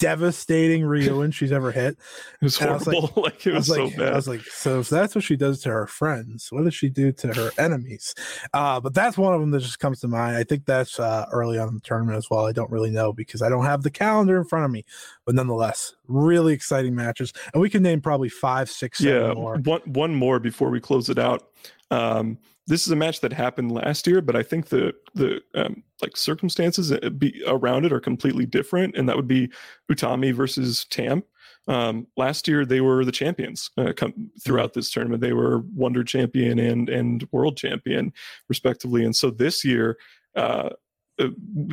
devastating 0.00 0.82
Ryuin 0.82 1.32
she's 1.32 1.52
ever 1.52 1.70
hit. 1.70 1.96
It 2.40 2.44
was 2.44 2.60
and 2.60 2.70
horrible. 2.70 3.02
Was 3.02 3.16
like, 3.16 3.16
like, 3.24 3.46
it 3.46 3.52
was, 3.52 3.68
was 3.68 3.76
so 3.76 3.84
like, 3.84 3.96
bad. 3.96 4.12
I 4.12 4.16
was 4.16 4.26
like, 4.26 4.40
so 4.40 4.80
if 4.80 4.88
that's 4.88 5.14
what 5.14 5.22
she 5.22 5.36
does 5.36 5.60
to 5.60 5.68
her 5.68 5.86
friends, 5.86 6.48
what 6.50 6.64
does 6.64 6.74
she 6.74 6.88
do 6.88 7.12
to 7.12 7.32
her 7.34 7.50
enemies? 7.58 8.14
Uh, 8.52 8.80
but 8.80 8.94
that's 8.94 9.16
one 9.16 9.34
of 9.34 9.40
them 9.40 9.52
that 9.52 9.60
just 9.60 9.78
comes 9.78 10.00
to 10.00 10.08
mind. 10.08 10.36
I 10.36 10.42
think 10.42 10.64
that's 10.64 10.98
uh, 10.98 11.26
early 11.30 11.58
on 11.58 11.68
in 11.68 11.74
the 11.74 11.80
tournament 11.80 12.16
as 12.16 12.28
well. 12.28 12.46
I 12.46 12.52
don't 12.52 12.70
really 12.70 12.90
know 12.90 13.12
because 13.12 13.42
I 13.42 13.48
don't 13.48 13.66
have 13.66 13.82
the 13.82 13.90
calendar 13.90 14.38
in 14.38 14.44
front 14.44 14.64
of 14.64 14.70
me. 14.72 14.84
But 15.26 15.34
nonetheless, 15.36 15.94
really 16.08 16.54
exciting 16.54 16.94
matches, 16.94 17.32
and 17.52 17.60
we 17.60 17.70
can 17.70 17.82
name 17.82 18.00
probably 18.00 18.30
five, 18.30 18.68
six, 18.70 18.98
seven 18.98 19.28
yeah, 19.28 19.34
more. 19.34 19.58
One 19.58 19.82
one 19.84 20.14
more 20.14 20.40
before 20.40 20.70
we 20.70 20.80
close 20.80 21.08
it 21.08 21.18
out. 21.18 21.50
Um, 21.90 22.38
this 22.70 22.86
is 22.86 22.92
a 22.92 22.96
match 22.96 23.20
that 23.20 23.32
happened 23.32 23.72
last 23.72 24.06
year, 24.06 24.22
but 24.22 24.36
I 24.36 24.44
think 24.44 24.68
the 24.68 24.94
the 25.14 25.40
um, 25.56 25.82
like 26.00 26.16
circumstances 26.16 26.92
uh, 26.92 27.10
be, 27.10 27.42
around 27.48 27.84
it 27.84 27.92
are 27.92 28.00
completely 28.00 28.46
different, 28.46 28.96
and 28.96 29.08
that 29.08 29.16
would 29.16 29.26
be 29.26 29.50
Utami 29.90 30.32
versus 30.32 30.86
Tam. 30.88 31.24
Um, 31.66 32.06
last 32.16 32.46
year 32.46 32.64
they 32.64 32.80
were 32.80 33.04
the 33.04 33.12
champions 33.12 33.70
uh, 33.76 33.92
come, 33.94 34.30
throughout 34.42 34.74
this 34.74 34.88
tournament. 34.88 35.20
They 35.20 35.32
were 35.32 35.64
Wonder 35.74 36.04
Champion 36.04 36.60
and 36.60 36.88
and 36.88 37.28
World 37.32 37.56
Champion 37.56 38.12
respectively, 38.48 39.04
and 39.04 39.14
so 39.14 39.30
this 39.30 39.64
year. 39.64 39.98
Uh, 40.36 40.70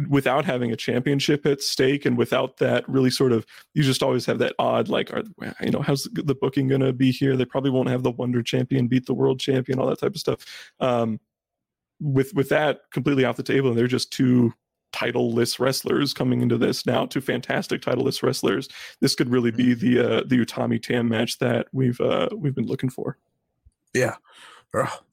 without 0.10 0.46
having 0.46 0.72
a 0.72 0.76
championship 0.76 1.46
at 1.46 1.62
stake 1.62 2.06
and 2.06 2.18
without 2.18 2.58
that 2.58 2.88
really 2.88 3.10
sort 3.10 3.32
of 3.32 3.46
you 3.74 3.84
just 3.84 4.04
always 4.04 4.26
have 4.26 4.40
that 4.40 4.54
odd 4.60 4.90
like 4.90 5.12
are 5.14 5.24
you 5.62 5.72
know 5.72 5.82
how's 5.82 6.08
the 6.14 6.36
booking 6.36 6.68
going 6.68 6.82
to 6.82 6.94
be 6.94 7.12
here? 7.12 7.36
They 7.36 7.46
probably 7.46 7.72
won't 7.72 7.90
have 7.90 8.04
the 8.04 8.12
wonder 8.12 8.42
champion 8.44 8.88
beat 8.88 9.06
the 9.06 9.14
world 9.14 9.40
champion 9.40 9.80
all 9.80 9.88
that 9.88 10.00
type 10.00 10.16
of 10.16 10.20
stuff. 10.20 10.46
Um, 10.80 11.20
with 12.00 12.34
with 12.34 12.50
that 12.50 12.82
completely 12.92 13.26
off 13.26 13.38
the 13.38 13.44
table 13.44 13.70
and 13.70 13.78
they're 13.78 13.88
just 13.88 14.12
two 14.12 14.54
titleless 14.94 15.60
wrestlers 15.60 16.14
coming 16.14 16.42
into 16.42 16.58
this 16.58 16.86
now 16.86 17.06
two 17.06 17.22
fantastic 17.22 17.82
titleless 17.82 18.24
wrestlers. 18.24 18.70
This 19.02 19.16
could 19.16 19.30
really 19.30 19.52
be 19.52 19.74
the 19.74 20.00
uh, 20.00 20.24
the 20.26 20.38
utami 20.38 20.82
tam 20.82 21.10
match 21.10 21.40
that 21.40 21.68
we've 21.72 22.00
uh, 22.00 22.30
we've 22.36 22.56
been 22.56 22.68
looking 22.68 22.90
for. 22.90 23.18
Yeah 23.94 24.16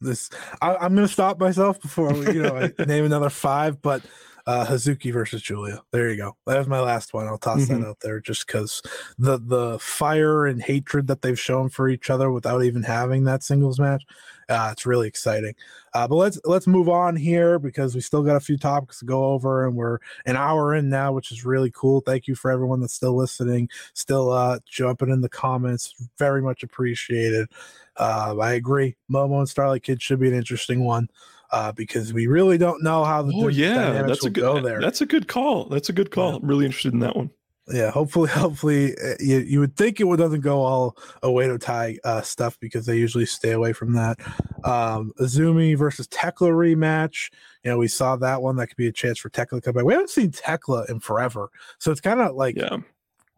this 0.00 0.30
I, 0.60 0.84
am 0.84 0.94
gonna 0.94 1.08
stop 1.08 1.38
myself 1.38 1.80
before 1.80 2.12
we, 2.12 2.32
you 2.32 2.42
know 2.42 2.56
I 2.56 2.84
name 2.84 3.04
another 3.04 3.30
five, 3.30 3.80
but 3.80 4.02
uh 4.46 4.66
Hazuki 4.66 5.12
versus 5.12 5.42
Giulia. 5.42 5.82
There 5.90 6.10
you 6.10 6.16
go. 6.16 6.36
That 6.46 6.58
was 6.58 6.68
my 6.68 6.80
last 6.80 7.14
one. 7.14 7.26
I'll 7.26 7.38
toss 7.38 7.62
mm-hmm. 7.62 7.80
that 7.80 7.88
out 7.88 8.00
there 8.00 8.20
just 8.20 8.46
because 8.46 8.82
the 9.18 9.38
the 9.38 9.78
fire 9.78 10.46
and 10.46 10.62
hatred 10.62 11.06
that 11.06 11.22
they've 11.22 11.38
shown 11.38 11.68
for 11.70 11.88
each 11.88 12.10
other 12.10 12.30
without 12.30 12.62
even 12.62 12.82
having 12.82 13.24
that 13.24 13.42
singles 13.42 13.78
match. 13.78 14.04
Uh, 14.48 14.68
it's 14.72 14.84
really 14.84 15.08
exciting. 15.08 15.54
Uh, 15.94 16.06
but 16.08 16.16
let's 16.16 16.38
let's 16.44 16.66
move 16.66 16.88
on 16.88 17.16
here 17.16 17.58
because 17.58 17.94
we 17.94 18.00
still 18.00 18.22
got 18.22 18.36
a 18.36 18.40
few 18.40 18.58
topics 18.58 18.98
to 18.98 19.04
go 19.04 19.24
over, 19.26 19.66
and 19.66 19.76
we're 19.76 19.98
an 20.26 20.36
hour 20.36 20.74
in 20.74 20.88
now, 20.88 21.12
which 21.12 21.32
is 21.32 21.44
really 21.44 21.70
cool. 21.70 22.00
Thank 22.00 22.26
you 22.26 22.34
for 22.34 22.50
everyone 22.50 22.80
that's 22.80 22.94
still 22.94 23.16
listening, 23.16 23.68
still 23.94 24.30
uh, 24.30 24.58
jumping 24.66 25.10
in 25.10 25.20
the 25.20 25.28
comments. 25.28 25.94
Very 26.18 26.42
much 26.42 26.62
appreciated. 26.62 27.48
Uh, 27.96 28.36
I 28.40 28.54
agree. 28.54 28.96
Momo 29.10 29.38
and 29.38 29.48
Starlight 29.48 29.82
Kid 29.82 30.02
should 30.02 30.20
be 30.20 30.28
an 30.28 30.34
interesting 30.34 30.84
one 30.84 31.08
uh, 31.50 31.72
because 31.72 32.12
we 32.12 32.26
really 32.26 32.58
don't 32.58 32.82
know 32.82 33.04
how 33.04 33.22
the 33.22 33.32
oh 33.34 33.48
yeah 33.48 34.02
that's 34.02 34.24
a 34.24 34.30
good 34.30 34.40
go 34.40 34.60
there. 34.60 34.80
That's 34.80 35.00
a 35.00 35.06
good 35.06 35.28
call. 35.28 35.66
That's 35.66 35.88
a 35.88 35.92
good 35.92 36.10
call. 36.10 36.30
Yeah. 36.30 36.36
I'm 36.36 36.46
really 36.46 36.66
interested 36.66 36.92
in 36.92 37.00
that 37.00 37.16
one. 37.16 37.30
Yeah, 37.68 37.90
hopefully, 37.90 38.28
hopefully 38.30 38.94
uh, 38.98 39.14
you, 39.20 39.38
you 39.38 39.60
would 39.60 39.76
think 39.76 40.00
it 40.00 40.16
doesn't 40.16 40.40
go 40.40 40.60
all 40.60 40.96
Oedo 41.22 41.58
Tai 41.58 41.98
uh, 42.04 42.22
stuff 42.22 42.58
because 42.60 42.86
they 42.86 42.96
usually 42.96 43.26
stay 43.26 43.52
away 43.52 43.72
from 43.72 43.92
that. 43.94 44.18
Um, 44.64 45.12
Azumi 45.18 45.76
versus 45.76 46.06
Thekla 46.08 46.50
rematch. 46.50 47.30
You 47.62 47.70
know, 47.70 47.78
we 47.78 47.88
saw 47.88 48.16
that 48.16 48.42
one. 48.42 48.56
That 48.56 48.66
could 48.66 48.76
be 48.76 48.88
a 48.88 48.92
chance 48.92 49.18
for 49.18 49.30
Thekla 49.30 49.50
to 49.50 49.60
come 49.60 49.74
back. 49.74 49.84
We 49.84 49.94
haven't 49.94 50.10
seen 50.10 50.30
Thekla 50.30 50.90
in 50.90 51.00
forever, 51.00 51.50
so 51.78 51.90
it's 51.90 52.00
kind 52.00 52.20
of 52.20 52.34
like 52.34 52.56
yeah 52.56 52.78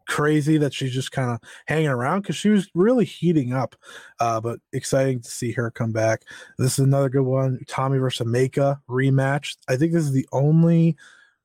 crazy 0.07 0.57
that 0.57 0.73
she's 0.73 0.93
just 0.93 1.11
kind 1.11 1.31
of 1.31 1.39
hanging 1.67 1.89
around 1.89 2.21
because 2.21 2.35
she 2.35 2.49
was 2.49 2.69
really 2.73 3.05
heating 3.05 3.53
up. 3.53 3.75
Uh, 4.19 4.41
but 4.41 4.59
exciting 4.73 5.21
to 5.21 5.29
see 5.29 5.51
her 5.51 5.69
come 5.69 5.91
back. 5.91 6.23
This 6.57 6.79
is 6.79 6.85
another 6.85 7.09
good 7.09 7.23
one. 7.23 7.59
Utami 7.65 7.99
versus 7.99 8.27
Maika 8.27 8.79
rematch. 8.89 9.57
I 9.67 9.75
think 9.75 9.93
this 9.93 10.03
is 10.03 10.13
the 10.13 10.27
only 10.31 10.97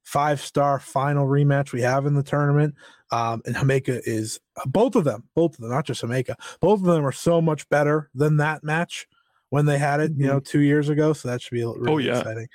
five 0.02 0.40
star 0.40 0.78
final 0.78 1.26
rematch 1.26 1.72
we 1.72 1.82
have 1.82 2.06
in 2.06 2.14
the 2.14 2.22
tournament. 2.22 2.74
Um, 3.10 3.42
and 3.44 3.54
Himeka 3.54 4.00
is 4.04 4.40
both 4.66 4.96
of 4.96 5.04
them, 5.04 5.24
both 5.34 5.54
of 5.54 5.60
them, 5.60 5.70
not 5.70 5.84
just 5.84 6.02
Himeka, 6.02 6.34
both 6.60 6.80
of 6.80 6.86
them 6.86 7.06
are 7.06 7.12
so 7.12 7.42
much 7.42 7.68
better 7.68 8.08
than 8.14 8.38
that 8.38 8.64
match 8.64 9.06
when 9.50 9.66
they 9.66 9.76
had 9.76 10.00
it, 10.00 10.12
mm-hmm. 10.12 10.22
you 10.22 10.26
know, 10.28 10.40
two 10.40 10.60
years 10.60 10.88
ago. 10.88 11.12
So 11.12 11.28
that 11.28 11.42
should 11.42 11.54
be 11.54 11.62
really 11.62 11.92
oh, 11.92 11.98
yeah. 11.98 12.18
exciting. 12.18 12.48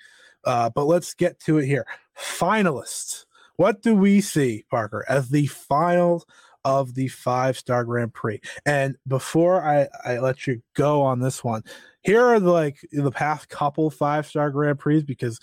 Uh, 0.44 0.70
but 0.72 0.86
let's 0.86 1.14
get 1.14 1.40
to 1.42 1.60
it 1.60 1.68
here. 1.68 1.86
Finalists 2.18 3.26
what 3.58 3.82
do 3.82 3.96
we 3.96 4.22
see, 4.22 4.66
Parker, 4.70 5.06
as 5.10 5.30
the 5.30 5.48
final 5.48 6.24
of 6.64 6.96
the 6.96 7.08
five 7.10 7.58
star 7.58 7.84
Grand 7.84 8.14
Prix? 8.14 8.40
And 8.66 8.96
before 9.08 9.62
I, 9.64 9.88
I 10.06 10.20
let 10.20 10.48
you 10.48 10.62
go 10.76 11.02
on 11.02 11.20
this 11.20 11.44
one, 11.44 11.64
here 12.02 12.24
are 12.24 12.40
the, 12.40 12.52
like 12.52 12.78
the 12.92 13.12
past 13.12 13.50
couple 13.50 13.90
five 13.90 14.26
star 14.26 14.50
Grand 14.50 14.80
Prix 14.80 15.04
because 15.04 15.40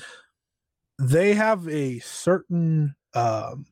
they 0.99 1.35
have 1.35 1.69
a 1.69 1.99
certain 1.99 2.95
um 3.15 3.67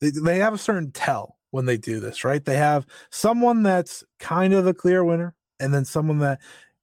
they, 0.00 0.10
they 0.10 0.38
have 0.38 0.54
a 0.54 0.58
certain 0.58 0.92
tell 0.92 1.36
when 1.50 1.66
they 1.66 1.76
do 1.76 2.00
this, 2.00 2.24
right? 2.24 2.44
They 2.44 2.56
have 2.56 2.86
someone 3.10 3.62
that's 3.62 4.04
kind 4.18 4.54
of 4.54 4.64
the 4.64 4.74
clear 4.74 5.04
winner 5.04 5.34
and 5.58 5.74
then 5.74 5.84
someone 5.84 6.18
that 6.20 6.40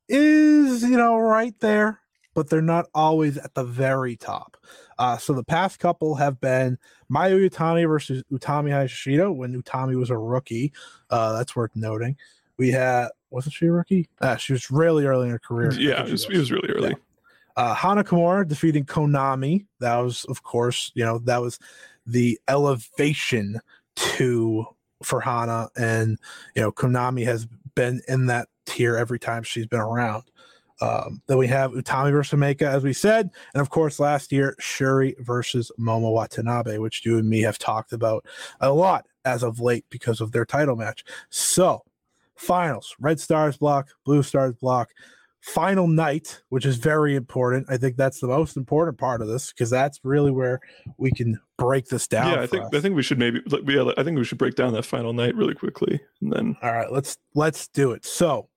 is, 0.08 0.84
you 0.84 0.98
know, 0.98 1.18
right 1.18 1.58
there, 1.60 2.00
but 2.38 2.52
they're 2.52 2.62
not 2.62 2.86
always 2.94 3.36
at 3.36 3.56
the 3.56 3.64
very 3.64 4.16
top. 4.16 4.58
Uh, 5.00 5.18
so 5.18 5.34
the 5.34 5.44
past 5.44 5.80
couple 5.80 6.14
have 6.14 6.40
been 6.40 6.78
Mayu 7.12 7.50
Iwatani 7.50 7.88
versus 7.88 8.24
Utami 8.32 8.70
Hayashishita 8.70 9.36
when 9.36 9.60
Utami 9.60 9.98
was 9.98 10.12
a 10.12 10.18
rookie. 10.20 10.72
Uh, 11.10 11.34
that's 11.34 11.56
worth 11.56 11.76
noting. 11.76 12.16
We 12.58 12.70
had 12.70 13.08
wasn't 13.32 13.56
she 13.56 13.66
a 13.66 13.72
rookie? 13.72 14.08
Uh, 14.22 14.36
she 14.36 14.54
was 14.54 14.70
really 14.70 15.08
early 15.08 15.26
in 15.26 15.32
her 15.32 15.40
career. 15.40 15.74
Yeah, 15.74 16.06
it 16.06 16.12
was, 16.12 16.30
was, 16.30 16.52
really 16.52 16.70
early. 16.70 16.90
Yeah. 16.90 16.96
Uh, 17.56 17.74
Hana 17.74 18.04
Kimura 18.04 18.48
defeating 18.48 18.86
Konami. 18.86 19.66
That 19.80 19.98
was, 19.98 20.24
of 20.26 20.44
course, 20.44 20.92
you 20.94 21.04
know, 21.04 21.18
that 21.18 21.42
was 21.42 21.58
the 22.06 22.40
elevation 22.48 23.62
to 23.96 24.64
for 25.02 25.22
Hana, 25.22 25.70
and 25.76 26.20
you 26.56 26.62
know, 26.62 26.72
Konami 26.72 27.26
has 27.26 27.48
been 27.74 28.02
in 28.08 28.28
that 28.28 28.48
tier 28.68 28.96
every 28.96 29.18
time 29.18 29.42
she's 29.42 29.66
been 29.66 29.80
around. 29.80 30.26
Um, 30.82 31.22
then 31.28 31.38
we 31.38 31.48
have 31.48 31.72
Utami 31.72 32.12
versus 32.12 32.40
Maika, 32.40 32.64
as 32.64 32.84
we 32.84 32.94
said, 32.94 33.30
and 33.54 33.62
of 33.62 33.70
course, 33.70 34.00
last 34.00 34.32
year 34.32 34.56
Syuri 34.60 35.16
versus 35.20 35.72
Momo 35.80 36.14
Watanabe, 36.14 36.78
which 36.78 37.06
you 37.06 37.18
and 37.18 37.28
me 37.28 37.42
have 37.42 37.58
talked 37.58 37.94
about 37.94 38.26
a 38.60 38.72
lot 38.72 39.06
as 39.26 39.44
of 39.44 39.60
late 39.60 39.86
because 39.90 40.22
of 40.22 40.32
their 40.32 40.46
title 40.46 40.76
match. 40.76 41.04
So, 41.30 41.84
finals: 42.36 42.96
Red 43.00 43.20
Stars 43.20 43.58
block, 43.58 43.90
Blue 44.06 44.24
Stars 44.24 44.56
block. 44.56 44.90
Final 45.42 45.88
night, 45.88 46.42
which 46.50 46.66
is 46.66 46.76
very 46.76 47.16
important. 47.16 47.68
I 47.70 47.78
think 47.78 47.96
that's 47.96 48.20
the 48.20 48.28
most 48.28 48.58
important 48.58 48.98
part 48.98 49.22
of 49.22 49.30
this 49.30 49.54
because 49.54 49.70
that's 49.70 50.00
really 50.04 50.32
where 50.32 50.60
we 50.98 51.10
can 51.12 51.40
break 51.58 51.86
this 51.86 52.06
down. 52.06 52.34
Yeah, 52.34 52.42
I 52.42 52.48
think 52.48 52.66
us. 52.66 52.72
I 52.74 52.82
think 52.82 52.96
we 52.96 53.04
should 53.04 53.20
maybe 53.20 53.42
yeah, 53.66 53.92
I 53.98 54.04
think 54.04 54.18
we 54.18 54.26
should 54.26 54.40
break 54.40 54.56
down 54.56 54.74
that 54.74 54.84
final 54.84 55.14
night 55.14 55.36
really 55.36 55.54
quickly 55.54 56.02
and 56.22 56.34
then. 56.34 56.58
All 56.62 56.74
right, 56.74 56.92
let's 56.92 57.18
let's 57.34 57.70
do 57.70 57.92
it. 57.92 58.04
So 58.04 58.50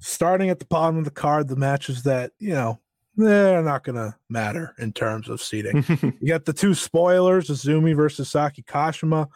starting 0.00 0.50
at 0.50 0.58
the 0.58 0.66
bottom 0.66 0.98
of 0.98 1.04
the 1.04 1.10
card, 1.10 1.48
the 1.48 1.56
matches 1.56 2.02
that, 2.04 2.32
you 2.38 2.54
know, 2.54 2.80
they're 3.16 3.62
not 3.62 3.82
going 3.82 3.96
to 3.96 4.14
matter 4.28 4.74
in 4.78 4.92
terms 4.92 5.28
of 5.28 5.40
seating. 5.40 5.84
you 6.20 6.28
got 6.28 6.44
the 6.44 6.52
two 6.52 6.74
spoilers, 6.74 7.48
Azumi 7.48 7.96
versus 7.96 8.28
Saki 8.30 8.62
Kashima. 8.62 9.28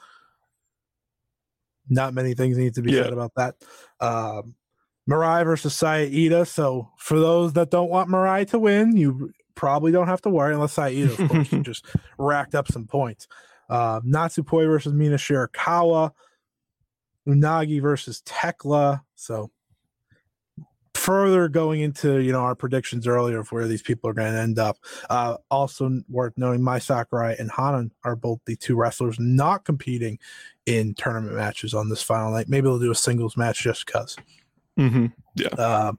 Not 1.89 2.15
many 2.15 2.35
things 2.35 2.59
need 2.59 2.75
to 2.75 2.83
be 2.83 2.93
yeah. 2.93 3.05
said 3.05 3.13
about 3.13 3.33
that. 3.37 3.57
Um, 3.99 4.55
Mirai 5.09 5.45
versus 5.45 5.75
Saya 5.75 6.09
Iida. 6.09 6.47
So 6.47 6.91
for 6.99 7.19
those 7.19 7.55
that 7.55 7.71
don't 7.71 7.91
want 7.91 8.11
Mirai 8.11 8.49
to 8.51 8.59
win, 8.59 8.97
you 8.97 9.33
probably 9.55 9.93
don't 9.93 10.07
have 10.07 10.23
to 10.23 10.31
worry 10.31 10.55
unless 10.55 10.75
Saya 10.75 10.95
Iida, 10.95 11.19
of 11.19 11.29
course, 11.31 11.49
just 11.63 11.87
racked 12.19 12.55
up 12.55 12.71
some 12.71 12.87
points. 12.87 13.27
Uh, 13.69 14.01
Natsupoi 14.01 14.67
versus 14.67 14.93
Mina 14.93 15.17
Shirakawa. 15.17 16.11
Unagi 17.27 17.81
versus 17.81 18.23
Thekla. 18.27 19.03
So 19.15 19.51
further 21.01 21.49
going 21.49 21.81
into 21.81 22.19
you 22.19 22.31
know 22.31 22.41
our 22.41 22.55
predictions 22.55 23.07
earlier 23.07 23.41
of 23.41 23.51
where 23.51 23.67
these 23.67 23.81
people 23.81 24.11
are 24.11 24.13
going 24.13 24.31
to 24.31 24.39
end 24.39 24.59
up 24.59 24.77
uh, 25.09 25.35
also 25.51 25.91
worth 26.11 26.35
noting 26.37 26.63
Mai 26.63 26.79
Sakurai 26.79 27.35
and 27.39 27.51
hanan 27.51 27.91
are 28.05 28.15
both 28.15 28.39
the 28.45 28.55
two 28.55 28.77
wrestlers 28.77 29.19
not 29.19 29.65
competing 29.65 30.19
in 30.67 30.93
tournament 30.93 31.35
matches 31.35 31.73
on 31.73 31.89
this 31.89 32.03
final 32.03 32.31
night 32.31 32.51
maybe 32.51 32.65
they'll 32.65 32.79
do 32.79 32.91
a 32.91 32.95
singles 32.95 33.35
match 33.35 33.63
just 33.63 33.87
because 33.87 34.15
mm-hmm. 34.79 35.07
yeah 35.37 35.49
um, 35.49 35.99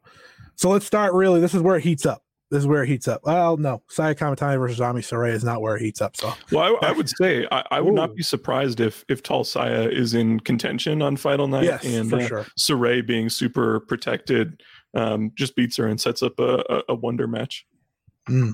so 0.55 0.69
let's 0.69 0.85
start 0.85 1.13
really 1.13 1.41
this 1.41 1.55
is 1.55 1.63
where 1.63 1.77
it 1.77 1.83
heats 1.83 2.05
up 2.05 2.21
this 2.51 2.59
is 2.59 2.67
where 2.67 2.83
it 2.83 2.89
heats 2.89 3.07
up. 3.07 3.21
Well, 3.23 3.55
no, 3.55 3.81
Saya 3.87 4.13
Kamitani 4.13 4.59
versus 4.59 4.81
Ami 4.81 4.99
Sourei 4.99 5.31
is 5.31 5.41
not 5.41 5.61
where 5.61 5.77
it 5.77 5.81
heats 5.81 6.01
up. 6.01 6.17
So, 6.17 6.33
well, 6.51 6.77
I, 6.81 6.87
I 6.87 6.91
would 6.97 7.07
say 7.07 7.47
I, 7.49 7.63
I 7.71 7.79
would 7.79 7.93
Ooh. 7.93 7.95
not 7.95 8.13
be 8.13 8.23
surprised 8.23 8.81
if 8.81 9.05
if 9.07 9.23
Tall 9.23 9.45
Saya 9.45 9.87
is 9.87 10.13
in 10.13 10.41
contention 10.41 11.01
on 11.01 11.15
final 11.15 11.47
night, 11.47 11.63
yes, 11.63 11.85
and 11.85 12.09
for 12.09 12.17
uh, 12.17 12.27
sure. 12.27 12.45
Sourei 12.59 13.07
being 13.07 13.29
super 13.29 13.79
protected 13.79 14.61
um, 14.93 15.31
just 15.35 15.55
beats 15.55 15.77
her 15.77 15.87
and 15.87 15.99
sets 15.99 16.21
up 16.21 16.39
a, 16.39 16.83
a, 16.89 16.95
wonder 16.95 17.27
match. 17.27 17.65
Mm. 18.29 18.53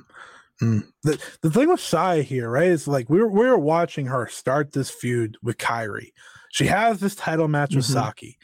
Mm. 0.61 0.83
The 1.03 1.21
the 1.41 1.51
thing 1.51 1.69
with 1.69 1.79
Sai 1.79 2.21
here, 2.21 2.49
right, 2.49 2.67
is 2.67 2.87
like 2.87 3.09
we 3.09 3.19
were 3.19 3.29
we 3.29 3.45
were 3.45 3.57
watching 3.57 4.07
her 4.07 4.27
start 4.27 4.73
this 4.73 4.89
feud 4.89 5.37
with 5.41 5.57
Kairi. 5.57 6.11
She 6.51 6.65
has 6.65 6.99
this 6.99 7.15
title 7.15 7.47
match 7.47 7.75
with 7.75 7.85
mm-hmm. 7.85 7.93
Saki, 7.93 8.37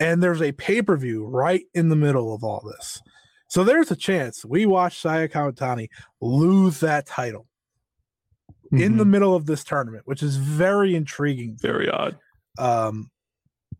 and 0.00 0.22
there's 0.22 0.42
a 0.42 0.52
pay 0.52 0.82
per 0.82 0.96
view 0.96 1.26
right 1.26 1.64
in 1.74 1.88
the 1.88 1.96
middle 1.96 2.34
of 2.34 2.42
all 2.42 2.68
this. 2.76 3.00
So 3.48 3.64
there's 3.64 3.90
a 3.90 3.96
chance 3.96 4.44
we 4.44 4.66
watch 4.66 5.00
Saya 5.00 5.28
Kamitani 5.28 5.88
lose 6.20 6.80
that 6.80 7.06
title 7.06 7.46
mm-hmm. 8.72 8.82
in 8.82 8.96
the 8.96 9.02
mm-hmm. 9.02 9.10
middle 9.10 9.34
of 9.34 9.46
this 9.46 9.64
tournament, 9.64 10.02
which 10.06 10.22
is 10.22 10.36
very 10.36 10.94
intriguing. 10.94 11.56
Very 11.60 11.88
odd. 11.88 12.16
Um, 12.58 13.10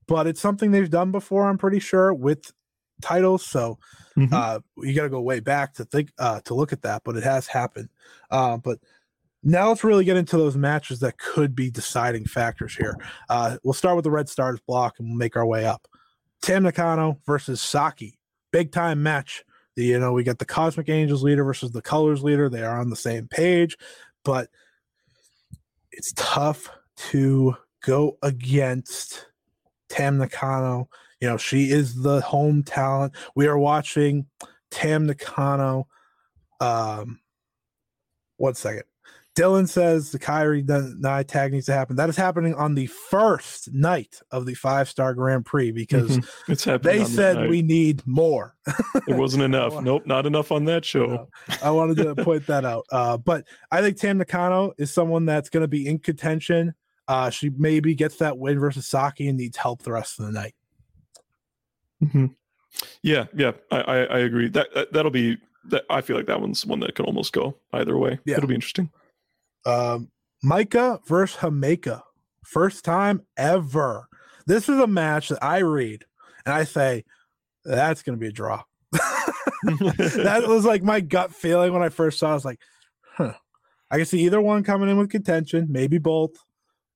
but 0.06 0.26
it's 0.26 0.40
something 0.40 0.70
they've 0.70 0.90
done 0.90 1.12
before. 1.12 1.48
I'm 1.48 1.58
pretty 1.58 1.78
sure 1.78 2.12
with 2.12 2.52
titles. 3.00 3.44
So 3.44 3.78
mm-hmm. 4.16 4.32
uh, 4.32 4.60
you 4.78 4.94
got 4.94 5.04
to 5.04 5.08
go 5.08 5.20
way 5.20 5.40
back 5.40 5.74
to 5.74 5.84
think 5.84 6.12
uh, 6.18 6.40
to 6.44 6.54
look 6.54 6.72
at 6.72 6.82
that, 6.82 7.02
but 7.04 7.16
it 7.16 7.24
has 7.24 7.46
happened. 7.46 7.88
Uh, 8.30 8.56
but 8.56 8.78
now 9.42 9.68
let's 9.68 9.84
really 9.84 10.04
get 10.04 10.16
into 10.16 10.36
those 10.36 10.56
matches 10.56 11.00
that 11.00 11.18
could 11.18 11.54
be 11.54 11.70
deciding 11.70 12.26
factors 12.26 12.74
here. 12.74 12.96
Uh, 13.28 13.56
we'll 13.62 13.72
start 13.72 13.96
with 13.96 14.04
the 14.04 14.10
Red 14.10 14.28
Stars 14.28 14.60
block 14.66 14.98
and 14.98 15.08
we'll 15.08 15.16
make 15.16 15.36
our 15.36 15.46
way 15.46 15.64
up. 15.64 15.88
Tam 16.42 16.62
Nakano 16.62 17.18
versus 17.26 17.60
Saki, 17.60 18.18
big 18.50 18.72
time 18.72 19.02
match. 19.02 19.44
The, 19.76 19.84
you 19.84 19.98
know, 19.98 20.12
we 20.12 20.24
got 20.24 20.38
the 20.38 20.44
Cosmic 20.44 20.88
Angels 20.88 21.22
leader 21.22 21.44
versus 21.44 21.70
the 21.70 21.82
Colors 21.82 22.22
leader. 22.22 22.48
They 22.48 22.62
are 22.62 22.80
on 22.80 22.90
the 22.90 22.96
same 22.96 23.28
page, 23.28 23.76
but 24.24 24.48
it's 25.92 26.12
tough 26.16 26.68
to 26.96 27.56
go 27.82 28.18
against 28.22 29.26
Tam 29.88 30.18
Nakano. 30.18 30.88
You 31.20 31.28
know, 31.28 31.36
she 31.36 31.70
is 31.70 31.94
the 31.94 32.20
home 32.20 32.62
talent. 32.62 33.14
We 33.34 33.46
are 33.46 33.58
watching 33.58 34.26
Tam 34.70 35.06
Nakano. 35.06 35.86
Um, 36.60 37.20
one 38.36 38.54
second. 38.54 38.84
Dylan 39.36 39.68
says 39.68 40.10
the 40.10 40.18
Kairi 40.18 40.66
night 40.98 41.28
tag 41.28 41.52
needs 41.52 41.66
to 41.66 41.72
happen. 41.72 41.96
That 41.96 42.08
is 42.08 42.16
happening 42.16 42.54
on 42.54 42.74
the 42.74 42.86
first 42.86 43.72
night 43.72 44.20
of 44.32 44.44
the 44.44 44.54
five 44.54 44.88
star 44.88 45.14
Grand 45.14 45.46
Prix 45.46 45.70
because 45.70 46.18
mm-hmm. 46.18 46.82
they 46.82 47.04
said 47.04 47.48
we 47.48 47.62
need 47.62 48.04
more. 48.06 48.56
it 49.06 49.16
wasn't 49.16 49.42
enough. 49.44 49.80
nope, 49.82 50.04
not 50.04 50.26
enough 50.26 50.50
on 50.50 50.64
that 50.64 50.84
show. 50.84 51.28
I 51.62 51.70
wanted 51.70 51.98
to 51.98 52.16
point 52.16 52.46
that 52.48 52.64
out. 52.64 52.86
Uh, 52.90 53.16
but 53.18 53.46
I 53.70 53.80
think 53.82 53.98
Tam 53.98 54.18
Nakano 54.18 54.72
is 54.78 54.92
someone 54.92 55.26
that's 55.26 55.48
going 55.48 55.62
to 55.62 55.68
be 55.68 55.86
in 55.86 56.00
contention. 56.00 56.74
Uh, 57.06 57.30
she 57.30 57.50
maybe 57.50 57.94
gets 57.94 58.16
that 58.16 58.36
win 58.36 58.58
versus 58.58 58.86
Saki 58.86 59.28
and 59.28 59.38
needs 59.38 59.56
help 59.56 59.82
the 59.82 59.92
rest 59.92 60.18
of 60.18 60.26
the 60.26 60.32
night. 60.32 60.54
Mm-hmm. 62.02 62.26
Yeah, 63.02 63.26
yeah, 63.34 63.52
I, 63.70 63.80
I, 63.80 63.96
I 63.98 64.18
agree. 64.20 64.48
That, 64.48 64.72
that 64.74 64.92
that'll 64.92 65.10
be 65.10 65.38
that. 65.68 65.84
I 65.90 66.00
feel 66.00 66.16
like 66.16 66.26
that 66.26 66.40
one's 66.40 66.64
one 66.64 66.80
that 66.80 66.94
could 66.94 67.06
almost 67.06 67.32
go 67.32 67.56
either 67.72 67.98
way. 67.98 68.18
Yeah. 68.24 68.36
It'll 68.36 68.48
be 68.48 68.54
interesting. 68.54 68.90
Um, 69.66 70.10
Maika 70.44 71.06
versus 71.06 71.38
Himeka. 71.40 72.02
First 72.44 72.84
time 72.84 73.22
ever. 73.36 74.08
This 74.46 74.68
is 74.68 74.78
a 74.78 74.86
match 74.86 75.28
that 75.28 75.42
I 75.44 75.58
read 75.58 76.04
and 76.44 76.54
I 76.54 76.64
say, 76.64 77.04
that's 77.64 78.02
going 78.02 78.18
to 78.18 78.20
be 78.20 78.28
a 78.28 78.32
draw. 78.32 78.62
that 78.92 80.44
was 80.46 80.64
like 80.64 80.82
my 80.82 81.00
gut 81.00 81.34
feeling 81.34 81.72
when 81.72 81.82
I 81.82 81.90
first 81.90 82.18
saw 82.18 82.28
it. 82.28 82.30
I 82.30 82.34
was 82.34 82.44
like, 82.44 82.60
huh. 83.16 83.34
I 83.90 83.96
can 83.96 84.06
see 84.06 84.20
either 84.20 84.40
one 84.40 84.62
coming 84.62 84.88
in 84.88 84.96
with 84.96 85.10
contention, 85.10 85.66
maybe 85.68 85.98
both, 85.98 86.32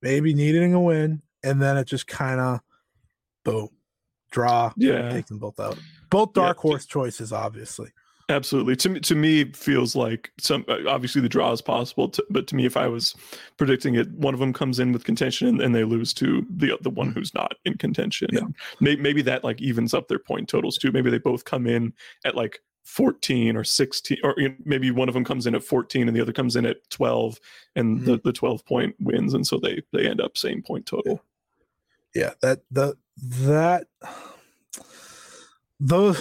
maybe 0.00 0.32
needing 0.32 0.74
a 0.74 0.80
win. 0.80 1.22
And 1.42 1.60
then 1.60 1.76
it 1.76 1.86
just 1.86 2.06
kind 2.06 2.40
of 2.40 2.60
boom, 3.44 3.68
draw. 4.34 4.72
Yeah. 4.76 5.10
Take 5.10 5.26
them 5.26 5.38
both 5.38 5.58
out. 5.60 5.78
Both 6.10 6.34
dark 6.34 6.58
yeah. 6.58 6.62
horse 6.62 6.86
choices, 6.86 7.32
obviously. 7.32 7.90
Absolutely. 8.30 8.74
To 8.76 8.88
me, 8.88 9.00
to 9.00 9.14
me, 9.14 9.52
feels 9.52 9.94
like 9.94 10.32
some. 10.38 10.64
Uh, 10.66 10.78
obviously, 10.88 11.20
the 11.20 11.28
draw 11.28 11.52
is 11.52 11.60
possible, 11.60 12.08
to, 12.08 12.24
but 12.30 12.46
to 12.48 12.56
me, 12.56 12.64
if 12.64 12.74
I 12.74 12.88
was 12.88 13.14
predicting 13.58 13.96
it, 13.96 14.10
one 14.12 14.32
of 14.32 14.40
them 14.40 14.52
comes 14.54 14.80
in 14.80 14.92
with 14.92 15.04
contention 15.04 15.46
and, 15.46 15.60
and 15.60 15.74
they 15.74 15.84
lose 15.84 16.14
to 16.14 16.44
the 16.48 16.78
the 16.80 16.90
one 16.90 17.12
who's 17.12 17.34
not 17.34 17.52
in 17.66 17.76
contention. 17.76 18.28
Yeah. 18.32 18.46
Maybe, 18.80 19.00
maybe 19.00 19.22
that 19.22 19.44
like 19.44 19.60
evens 19.60 19.92
up 19.92 20.08
their 20.08 20.18
point 20.18 20.48
totals 20.48 20.78
too. 20.78 20.90
Maybe 20.90 21.10
they 21.10 21.18
both 21.18 21.44
come 21.44 21.66
in 21.66 21.92
at 22.24 22.34
like 22.34 22.60
14 22.84 23.56
or 23.56 23.64
16 23.64 24.18
or 24.24 24.34
you 24.38 24.48
know, 24.50 24.54
maybe 24.64 24.90
one 24.90 25.08
of 25.08 25.14
them 25.14 25.24
comes 25.24 25.46
in 25.46 25.54
at 25.54 25.64
14 25.64 26.06
and 26.06 26.16
the 26.16 26.20
other 26.20 26.32
comes 26.32 26.56
in 26.56 26.64
at 26.66 26.76
12 26.90 27.38
and 27.76 27.98
mm-hmm. 27.98 28.06
the, 28.06 28.20
the 28.24 28.32
12 28.32 28.64
point 28.66 28.94
wins 29.00 29.32
and 29.32 29.46
so 29.46 29.58
they 29.58 29.82
they 29.92 30.06
end 30.06 30.20
up 30.20 30.36
same 30.36 30.60
point 30.60 30.84
total 30.84 31.24
yeah 32.14 32.32
that 32.42 32.60
the 32.70 32.94
that 33.16 33.86
those 35.80 36.20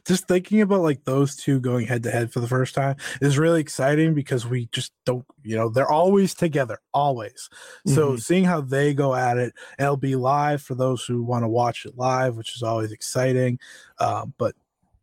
just 0.06 0.26
thinking 0.28 0.60
about 0.60 0.82
like 0.82 1.04
those 1.04 1.36
two 1.36 1.60
going 1.60 1.86
head 1.86 2.02
to 2.02 2.10
head 2.10 2.32
for 2.32 2.40
the 2.40 2.48
first 2.48 2.74
time 2.74 2.96
is 3.20 3.38
really 3.38 3.60
exciting 3.60 4.12
because 4.12 4.46
we 4.46 4.66
just 4.72 4.92
don't 5.06 5.24
you 5.42 5.56
know 5.56 5.68
they're 5.68 5.90
always 5.90 6.34
together 6.34 6.78
always. 6.92 7.48
So 7.86 8.10
mm-hmm. 8.10 8.16
seeing 8.16 8.44
how 8.44 8.60
they 8.60 8.94
go 8.94 9.14
at 9.14 9.38
it 9.38 9.54
it'll 9.78 9.96
be 9.96 10.16
live 10.16 10.62
for 10.62 10.74
those 10.74 11.04
who 11.04 11.22
want 11.22 11.44
to 11.44 11.48
watch 11.48 11.86
it 11.86 11.96
live 11.96 12.36
which 12.36 12.54
is 12.56 12.62
always 12.62 12.92
exciting 12.92 13.58
um, 13.98 14.34
but 14.36 14.54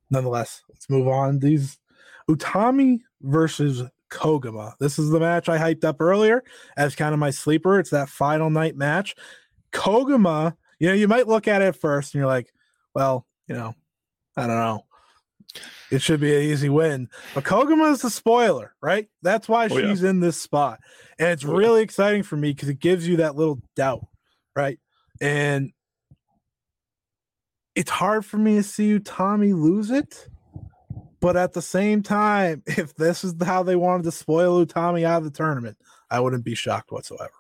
nonetheless 0.09 0.63
let's 0.69 0.89
move 0.89 1.07
on. 1.07 1.39
These 1.39 1.77
utami 2.29 2.99
versus 3.21 3.83
koguma. 4.09 4.73
This 4.79 4.99
is 4.99 5.09
the 5.09 5.19
match 5.19 5.49
i 5.49 5.57
hyped 5.57 5.83
up 5.83 5.99
earlier 5.99 6.43
as 6.77 6.95
kind 6.95 7.13
of 7.13 7.19
my 7.19 7.31
sleeper. 7.31 7.79
It's 7.79 7.89
that 7.89 8.09
final 8.09 8.49
night 8.49 8.75
match. 8.75 9.15
Koguma 9.71 10.55
you 10.79 10.87
know 10.87 10.93
you 10.93 11.07
might 11.07 11.27
look 11.27 11.47
at 11.47 11.61
it 11.61 11.75
first 11.75 12.13
and 12.13 12.19
you're 12.19 12.27
like 12.27 12.51
well 12.93 13.25
you 13.47 13.55
know 13.55 13.75
I 14.37 14.47
don't 14.47 14.57
know. 14.57 14.85
It 15.91 16.01
should 16.01 16.19
be 16.19 16.35
an 16.35 16.41
easy 16.41 16.67
win. 16.67 17.07
But 17.33 17.45
Koguma 17.45 17.91
is 17.91 18.01
the 18.01 18.09
spoiler, 18.09 18.75
right? 18.81 19.07
That's 19.21 19.47
why 19.47 19.65
oh, 19.65 19.79
she's 19.79 20.01
yeah. 20.01 20.09
in 20.09 20.19
this 20.19 20.39
spot. 20.39 20.79
And 21.17 21.29
it's 21.29 21.45
oh, 21.45 21.53
really 21.53 21.79
yeah. 21.79 21.85
exciting 21.85 22.23
for 22.23 22.35
me 22.35 22.51
because 22.51 22.69
it 22.69 22.79
gives 22.79 23.07
you 23.07 23.17
that 23.17 23.35
little 23.35 23.61
doubt, 23.75 24.05
right? 24.55 24.79
And 25.21 25.71
it's 27.75 27.91
hard 27.91 28.25
for 28.25 28.37
me 28.37 28.55
to 28.55 28.63
see 28.63 28.87
you, 28.87 28.99
Tommy 28.99 29.53
lose 29.53 29.91
it. 29.91 30.27
But 31.21 31.37
at 31.37 31.53
the 31.53 31.61
same 31.61 32.03
time, 32.03 32.63
if 32.67 32.95
this 32.95 33.23
is 33.23 33.35
how 33.43 33.63
they 33.63 33.75
wanted 33.75 34.03
to 34.03 34.11
spoil 34.11 34.65
Utami 34.65 35.03
out 35.03 35.19
of 35.19 35.23
the 35.23 35.31
tournament, 35.31 35.77
I 36.09 36.19
wouldn't 36.19 36.43
be 36.43 36.55
shocked 36.55 36.91
whatsoever. 36.91 37.31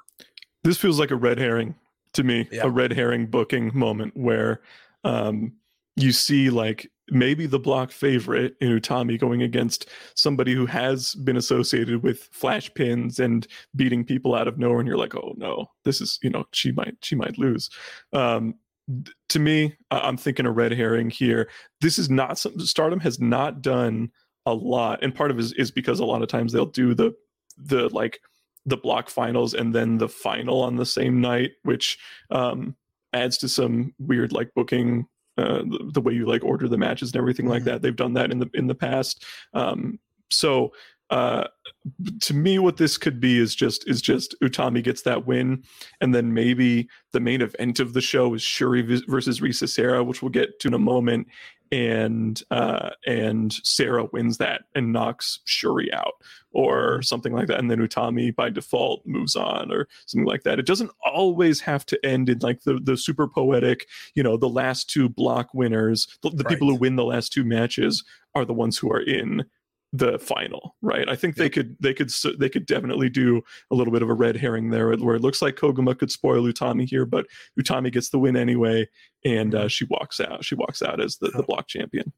This 0.63 0.77
feels 0.77 0.99
like 0.99 1.11
a 1.11 1.15
red 1.15 1.37
herring 1.37 1.75
to 2.15 2.23
me, 2.23 2.47
yeah. 2.51 2.63
a 2.63 2.69
red 2.69 2.91
herring 2.91 3.27
booking 3.27 3.71
moment 3.73 4.15
where 4.15 4.61
um, 5.03 5.53
you 5.95 6.11
see 6.11 6.49
like 6.49 6.89
maybe 7.09 7.45
the 7.45 7.59
block 7.59 7.91
favorite 7.91 8.55
in 8.61 8.69
Utami 8.69 9.19
going 9.19 9.43
against 9.43 9.89
somebody 10.15 10.53
who 10.53 10.65
has 10.65 11.13
been 11.15 11.37
associated 11.37 12.03
with 12.03 12.29
flash 12.31 12.73
pins 12.73 13.19
and 13.19 13.47
beating 13.75 14.03
people 14.03 14.33
out 14.33 14.47
of 14.47 14.57
nowhere 14.57 14.79
and 14.79 14.87
you're 14.87 14.97
like 14.97 15.15
oh 15.15 15.33
no 15.37 15.67
this 15.83 16.01
is 16.01 16.17
you 16.23 16.29
know 16.29 16.45
she 16.51 16.71
might 16.71 16.95
she 17.01 17.15
might 17.15 17.37
lose 17.37 17.69
um 18.13 18.55
to 19.29 19.39
me 19.39 19.75
i'm 19.91 20.17
thinking 20.17 20.45
a 20.45 20.51
red 20.51 20.71
herring 20.71 21.09
here 21.09 21.49
this 21.81 21.99
is 21.99 22.09
not 22.09 22.39
something 22.39 22.61
stardom 22.61 22.99
has 22.99 23.19
not 23.19 23.61
done 23.61 24.09
a 24.45 24.53
lot 24.53 25.03
and 25.03 25.13
part 25.13 25.31
of 25.31 25.37
it 25.37 25.41
is, 25.41 25.53
is 25.53 25.71
because 25.71 25.99
a 25.99 26.05
lot 26.05 26.21
of 26.21 26.27
times 26.27 26.51
they'll 26.51 26.65
do 26.65 26.93
the 26.93 27.13
the 27.57 27.87
like 27.89 28.19
the 28.65 28.77
block 28.77 29.09
finals 29.09 29.53
and 29.53 29.73
then 29.73 29.97
the 29.97 30.09
final 30.09 30.61
on 30.61 30.75
the 30.75 30.85
same 30.85 31.21
night 31.21 31.51
which 31.63 31.97
um 32.31 32.75
adds 33.13 33.37
to 33.37 33.47
some 33.47 33.93
weird 33.99 34.31
like 34.31 34.53
booking 34.55 35.07
uh, 35.37 35.59
the, 35.59 35.91
the, 35.93 36.01
way 36.01 36.13
you 36.13 36.25
like 36.25 36.43
order 36.43 36.67
the 36.67 36.77
matches 36.77 37.11
and 37.11 37.17
everything 37.17 37.47
like 37.47 37.61
mm-hmm. 37.61 37.71
that. 37.71 37.81
They've 37.81 37.95
done 37.95 38.13
that 38.13 38.31
in 38.31 38.39
the 38.39 38.49
in 38.53 38.67
the 38.67 38.75
past. 38.75 39.25
Um, 39.53 39.99
so 40.31 40.71
uh, 41.09 41.45
to 42.21 42.33
me, 42.33 42.57
what 42.57 42.77
this 42.77 42.97
could 42.97 43.19
be 43.19 43.37
is 43.37 43.53
just 43.53 43.87
is 43.87 44.01
just 44.01 44.35
Utami 44.41 44.83
gets 44.83 45.01
that 45.03 45.27
win, 45.27 45.63
and 46.01 46.15
then 46.15 46.33
maybe 46.33 46.87
the 47.11 47.19
main 47.19 47.41
event 47.41 47.79
of 47.79 47.93
the 47.93 48.01
show 48.01 48.33
is 48.33 48.41
Syuri 48.41 49.03
versus 49.07 49.39
Risa 49.39 49.67
Sera, 49.69 50.03
which 50.03 50.21
we'll 50.21 50.31
get 50.31 50.59
to 50.61 50.69
in 50.69 50.73
a 50.73 50.79
moment, 50.79 51.27
and 51.71 52.41
uh, 52.51 52.91
and 53.05 53.53
Sera 53.53 54.05
wins 54.11 54.37
that 54.37 54.63
and 54.73 54.91
knocks 54.91 55.39
Syuri 55.45 55.93
out 55.93 56.13
or 56.51 56.93
mm-hmm. 56.93 57.01
something 57.01 57.33
like 57.33 57.47
that, 57.47 57.59
and 57.59 57.69
then 57.69 57.79
Utami 57.79 58.35
by 58.35 58.49
default 58.49 59.05
moves 59.05 59.35
on 59.35 59.71
or 59.71 59.87
something 60.05 60.27
like 60.27 60.43
that. 60.43 60.59
It 60.59 60.65
doesn't 60.65 60.91
always 61.03 61.59
have 61.61 61.85
to 61.87 62.05
end 62.05 62.29
in 62.29 62.39
like 62.39 62.63
the 62.63 62.79
the 62.81 62.97
super 62.97 63.27
poetic, 63.27 63.87
you 64.13 64.23
know, 64.23 64.37
the 64.37 64.49
last 64.49 64.89
two 64.89 65.09
block 65.09 65.53
winners, 65.53 66.07
the, 66.21 66.29
the 66.29 66.43
right. 66.43 66.47
people 66.47 66.69
who 66.69 66.75
win 66.75 66.95
the 66.95 67.03
last 67.03 67.33
two 67.33 67.43
matches 67.43 68.03
are 68.33 68.45
the 68.45 68.53
ones 68.53 68.77
who 68.77 68.91
are 68.91 69.01
in 69.01 69.45
the 69.97 70.19
final, 70.19 70.75
right? 70.81 71.07
I 71.07 71.15
think 71.15 71.35
they 71.35 71.49
could 71.49 71.75
they 71.79 71.93
could 71.93 72.11
they 72.39 72.49
could 72.49 72.65
definitely 72.65 73.09
do 73.09 73.41
a 73.71 73.75
little 73.75 73.93
bit 73.93 74.01
of 74.01 74.09
a 74.09 74.13
red 74.13 74.35
herring 74.35 74.69
there, 74.69 74.95
where 74.95 75.15
it 75.15 75.21
looks 75.21 75.41
like 75.41 75.55
Koguma 75.55 75.97
could 75.97 76.11
spoil 76.11 76.43
Utami 76.43 76.87
here, 76.87 77.05
but 77.05 77.25
Utami 77.59 77.91
gets 77.91 78.09
the 78.09 78.19
win 78.19 78.35
anyway, 78.35 78.87
and 79.23 79.55
uh, 79.55 79.59
mm-hmm. 79.59 79.67
she 79.67 79.85
walks 79.85 80.19
out. 80.19 80.43
She 80.43 80.55
walks 80.55 80.81
out 80.81 81.01
as 81.01 81.17
the, 81.17 81.29
the 81.29 81.43
block 81.43 81.67
champion. 81.67 82.11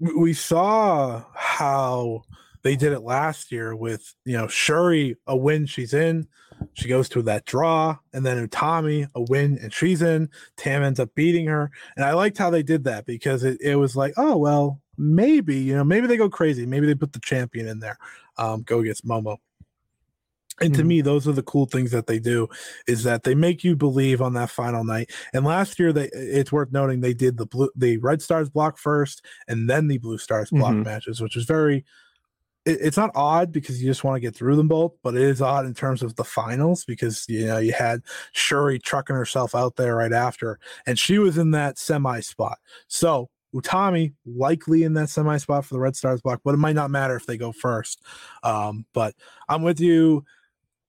We 0.00 0.32
saw 0.32 1.24
how 1.34 2.22
they 2.62 2.76
did 2.76 2.92
it 2.92 3.00
last 3.00 3.52
year 3.52 3.76
with 3.76 4.14
you 4.24 4.36
know 4.36 4.46
Syuri 4.46 5.16
a 5.26 5.36
win 5.36 5.66
she's 5.66 5.94
in, 5.94 6.26
she 6.74 6.88
goes 6.88 7.08
to 7.10 7.22
that 7.22 7.44
draw, 7.44 7.98
and 8.12 8.24
then 8.24 8.46
Utami 8.46 9.08
a 9.14 9.22
win 9.22 9.58
and 9.62 9.72
she's 9.72 10.02
in. 10.02 10.28
Tam 10.56 10.82
ends 10.82 11.00
up 11.00 11.14
beating 11.14 11.46
her, 11.46 11.70
and 11.96 12.04
I 12.04 12.12
liked 12.12 12.38
how 12.38 12.50
they 12.50 12.62
did 12.62 12.84
that 12.84 13.06
because 13.06 13.44
it, 13.44 13.60
it 13.60 13.76
was 13.76 13.96
like 13.96 14.14
oh 14.16 14.36
well 14.36 14.81
maybe 15.02 15.56
you 15.56 15.74
know 15.74 15.84
maybe 15.84 16.06
they 16.06 16.16
go 16.16 16.30
crazy 16.30 16.64
maybe 16.64 16.86
they 16.86 16.94
put 16.94 17.12
the 17.12 17.20
champion 17.20 17.66
in 17.66 17.80
there 17.80 17.98
um 18.38 18.62
go 18.62 18.78
against 18.78 19.06
momo 19.06 19.36
and 20.60 20.74
to 20.74 20.80
mm-hmm. 20.80 20.88
me 20.88 21.00
those 21.00 21.26
are 21.26 21.32
the 21.32 21.42
cool 21.42 21.66
things 21.66 21.90
that 21.90 22.06
they 22.06 22.18
do 22.18 22.48
is 22.86 23.02
that 23.04 23.22
they 23.22 23.34
make 23.34 23.64
you 23.64 23.74
believe 23.74 24.20
on 24.20 24.34
that 24.34 24.50
final 24.50 24.84
night 24.84 25.10
and 25.32 25.44
last 25.44 25.78
year 25.78 25.92
they 25.92 26.08
it's 26.12 26.52
worth 26.52 26.72
noting 26.72 27.00
they 27.00 27.14
did 27.14 27.36
the 27.36 27.46
blue 27.46 27.70
the 27.74 27.96
red 27.98 28.22
stars 28.22 28.48
block 28.48 28.78
first 28.78 29.24
and 29.48 29.68
then 29.68 29.88
the 29.88 29.98
blue 29.98 30.18
stars 30.18 30.50
block 30.50 30.72
mm-hmm. 30.72 30.84
matches 30.84 31.20
which 31.20 31.36
is 31.36 31.44
very 31.44 31.84
it, 32.64 32.78
it's 32.80 32.96
not 32.96 33.10
odd 33.14 33.50
because 33.50 33.82
you 33.82 33.90
just 33.90 34.04
want 34.04 34.14
to 34.16 34.20
get 34.20 34.36
through 34.36 34.56
them 34.56 34.68
both 34.68 34.92
but 35.02 35.14
it 35.14 35.22
is 35.22 35.42
odd 35.42 35.66
in 35.66 35.74
terms 35.74 36.02
of 36.02 36.14
the 36.16 36.24
finals 36.24 36.84
because 36.84 37.24
you 37.28 37.46
know 37.46 37.58
you 37.58 37.72
had 37.72 38.02
Syuri 38.34 38.80
trucking 38.80 39.16
herself 39.16 39.54
out 39.54 39.76
there 39.76 39.96
right 39.96 40.12
after 40.12 40.58
and 40.86 40.98
she 40.98 41.18
was 41.18 41.38
in 41.38 41.50
that 41.52 41.78
semi 41.78 42.20
spot 42.20 42.58
so 42.88 43.30
Utami 43.54 44.14
likely 44.24 44.82
in 44.82 44.94
that 44.94 45.10
semi 45.10 45.36
spot 45.36 45.64
for 45.64 45.74
the 45.74 45.80
Red 45.80 45.96
Stars 45.96 46.22
block, 46.22 46.40
but 46.44 46.54
it 46.54 46.58
might 46.58 46.74
not 46.74 46.90
matter 46.90 47.16
if 47.16 47.26
they 47.26 47.36
go 47.36 47.52
first. 47.52 48.02
Um, 48.42 48.86
but 48.92 49.14
I'm 49.48 49.62
with 49.62 49.80
you. 49.80 50.24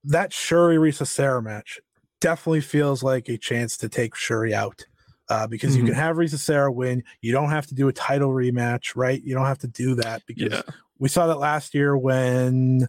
That 0.05 0.31
Syuri 0.31 0.77
Risa 0.77 1.07
Sera 1.07 1.41
match 1.41 1.79
definitely 2.19 2.61
feels 2.61 3.03
like 3.03 3.29
a 3.29 3.37
chance 3.37 3.77
to 3.77 3.89
take 3.89 4.15
Syuri 4.15 4.53
out. 4.53 4.85
Uh, 5.29 5.47
because 5.47 5.71
mm-hmm. 5.71 5.85
you 5.85 5.85
can 5.85 5.95
have 5.95 6.17
Risa 6.17 6.37
Sera 6.37 6.71
win. 6.71 7.01
You 7.21 7.31
don't 7.31 7.49
have 7.49 7.65
to 7.67 7.73
do 7.73 7.87
a 7.87 7.93
title 7.93 8.29
rematch, 8.29 8.91
right? 8.95 9.21
You 9.23 9.33
don't 9.33 9.45
have 9.45 9.59
to 9.59 9.67
do 9.67 9.95
that 9.95 10.21
because 10.25 10.51
yeah. 10.51 10.61
we 10.99 11.07
saw 11.07 11.27
that 11.27 11.39
last 11.39 11.73
year 11.73 11.97
when 11.97 12.87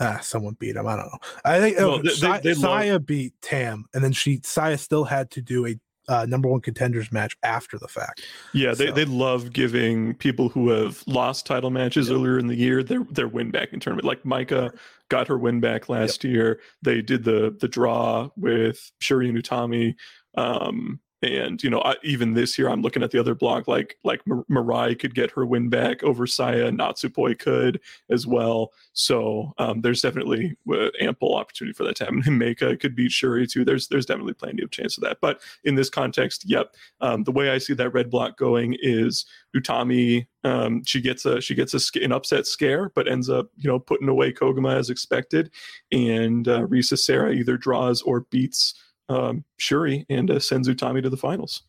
ah, 0.00 0.18
someone 0.20 0.56
beat 0.58 0.76
him. 0.76 0.86
I 0.86 0.96
don't 0.96 1.06
know. 1.06 1.18
I 1.44 1.58
think 1.58 1.78
well, 1.78 1.90
oh, 1.90 2.02
they, 2.02 2.40
they, 2.40 2.54
Saya 2.54 2.98
beat 2.98 3.32
Tam, 3.40 3.86
and 3.94 4.02
then 4.04 4.12
she 4.12 4.40
Saya 4.44 4.76
still 4.76 5.04
had 5.04 5.30
to 5.32 5.42
do 5.42 5.66
a 5.66 5.78
uh, 6.10 6.26
number 6.26 6.48
one 6.48 6.60
contenders 6.60 7.12
match 7.12 7.36
after 7.44 7.78
the 7.78 7.86
fact. 7.86 8.26
Yeah, 8.52 8.74
they, 8.74 8.88
so. 8.88 8.92
they 8.92 9.04
love 9.04 9.52
giving 9.52 10.14
people 10.14 10.48
who 10.48 10.68
have 10.70 11.04
lost 11.06 11.46
title 11.46 11.70
matches 11.70 12.08
yep. 12.08 12.16
earlier 12.16 12.38
in 12.38 12.48
the 12.48 12.56
year 12.56 12.82
their 12.82 13.04
their 13.10 13.28
win 13.28 13.52
back 13.52 13.72
in 13.72 13.78
tournament. 13.78 14.04
Like 14.04 14.24
Maika 14.24 14.76
got 15.08 15.28
her 15.28 15.38
win 15.38 15.60
back 15.60 15.88
last 15.88 16.24
yep. 16.24 16.32
year. 16.32 16.60
They 16.82 17.00
did 17.00 17.22
the 17.22 17.56
the 17.58 17.68
draw 17.68 18.28
with 18.36 18.90
Syuri 19.00 19.28
and 19.28 19.38
Utami. 19.38 19.94
Um, 20.34 21.00
and 21.22 21.62
you 21.62 21.68
know, 21.68 21.80
I, 21.80 21.96
even 22.02 22.34
this 22.34 22.58
year, 22.58 22.68
I'm 22.68 22.82
looking 22.82 23.02
at 23.02 23.10
the 23.10 23.18
other 23.18 23.34
block. 23.34 23.68
Like 23.68 23.98
like 24.04 24.26
Mar- 24.26 24.44
Mirai 24.50 24.98
could 24.98 25.14
get 25.14 25.30
her 25.32 25.44
win 25.44 25.68
back 25.68 26.02
over 26.02 26.26
Saya. 26.26 26.70
Natsupoi 26.70 27.38
could 27.38 27.80
as 28.10 28.26
well. 28.26 28.72
So 28.94 29.52
um, 29.58 29.82
there's 29.82 30.00
definitely 30.00 30.56
uh, 30.72 30.88
ample 31.00 31.34
opportunity 31.34 31.74
for 31.74 31.84
that 31.84 31.96
to 31.96 32.04
happen. 32.04 32.22
Himeka 32.26 32.80
could 32.80 32.96
beat 32.96 33.12
Syuri 33.12 33.50
too. 33.50 33.64
There's 33.64 33.88
there's 33.88 34.06
definitely 34.06 34.34
plenty 34.34 34.62
of 34.62 34.70
chance 34.70 34.96
of 34.96 35.04
that. 35.04 35.18
But 35.20 35.42
in 35.64 35.74
this 35.74 35.90
context, 35.90 36.44
yep. 36.46 36.74
Um, 37.00 37.24
the 37.24 37.32
way 37.32 37.50
I 37.50 37.58
see 37.58 37.74
that 37.74 37.92
red 37.92 38.10
block 38.10 38.38
going 38.38 38.76
is 38.80 39.26
Utami. 39.54 40.26
Um, 40.44 40.82
she 40.84 41.02
gets 41.02 41.26
a 41.26 41.40
she 41.40 41.54
gets 41.54 41.74
a, 41.74 42.02
an 42.02 42.12
upset 42.12 42.46
scare, 42.46 42.90
but 42.94 43.08
ends 43.08 43.28
up 43.28 43.50
you 43.58 43.68
know 43.68 43.78
putting 43.78 44.08
away 44.08 44.32
Koguma 44.32 44.74
as 44.74 44.88
expected, 44.88 45.50
and 45.92 46.48
uh, 46.48 46.66
Risa 46.66 46.98
Sera 46.98 47.32
either 47.32 47.58
draws 47.58 48.00
or 48.02 48.20
beats 48.30 48.74
um, 49.10 49.44
Syuri 49.58 50.06
and 50.08 50.30
uh, 50.30 50.38
sends 50.38 50.68
Utami 50.68 51.02
to 51.02 51.10
the 51.10 51.16
finals. 51.16 51.62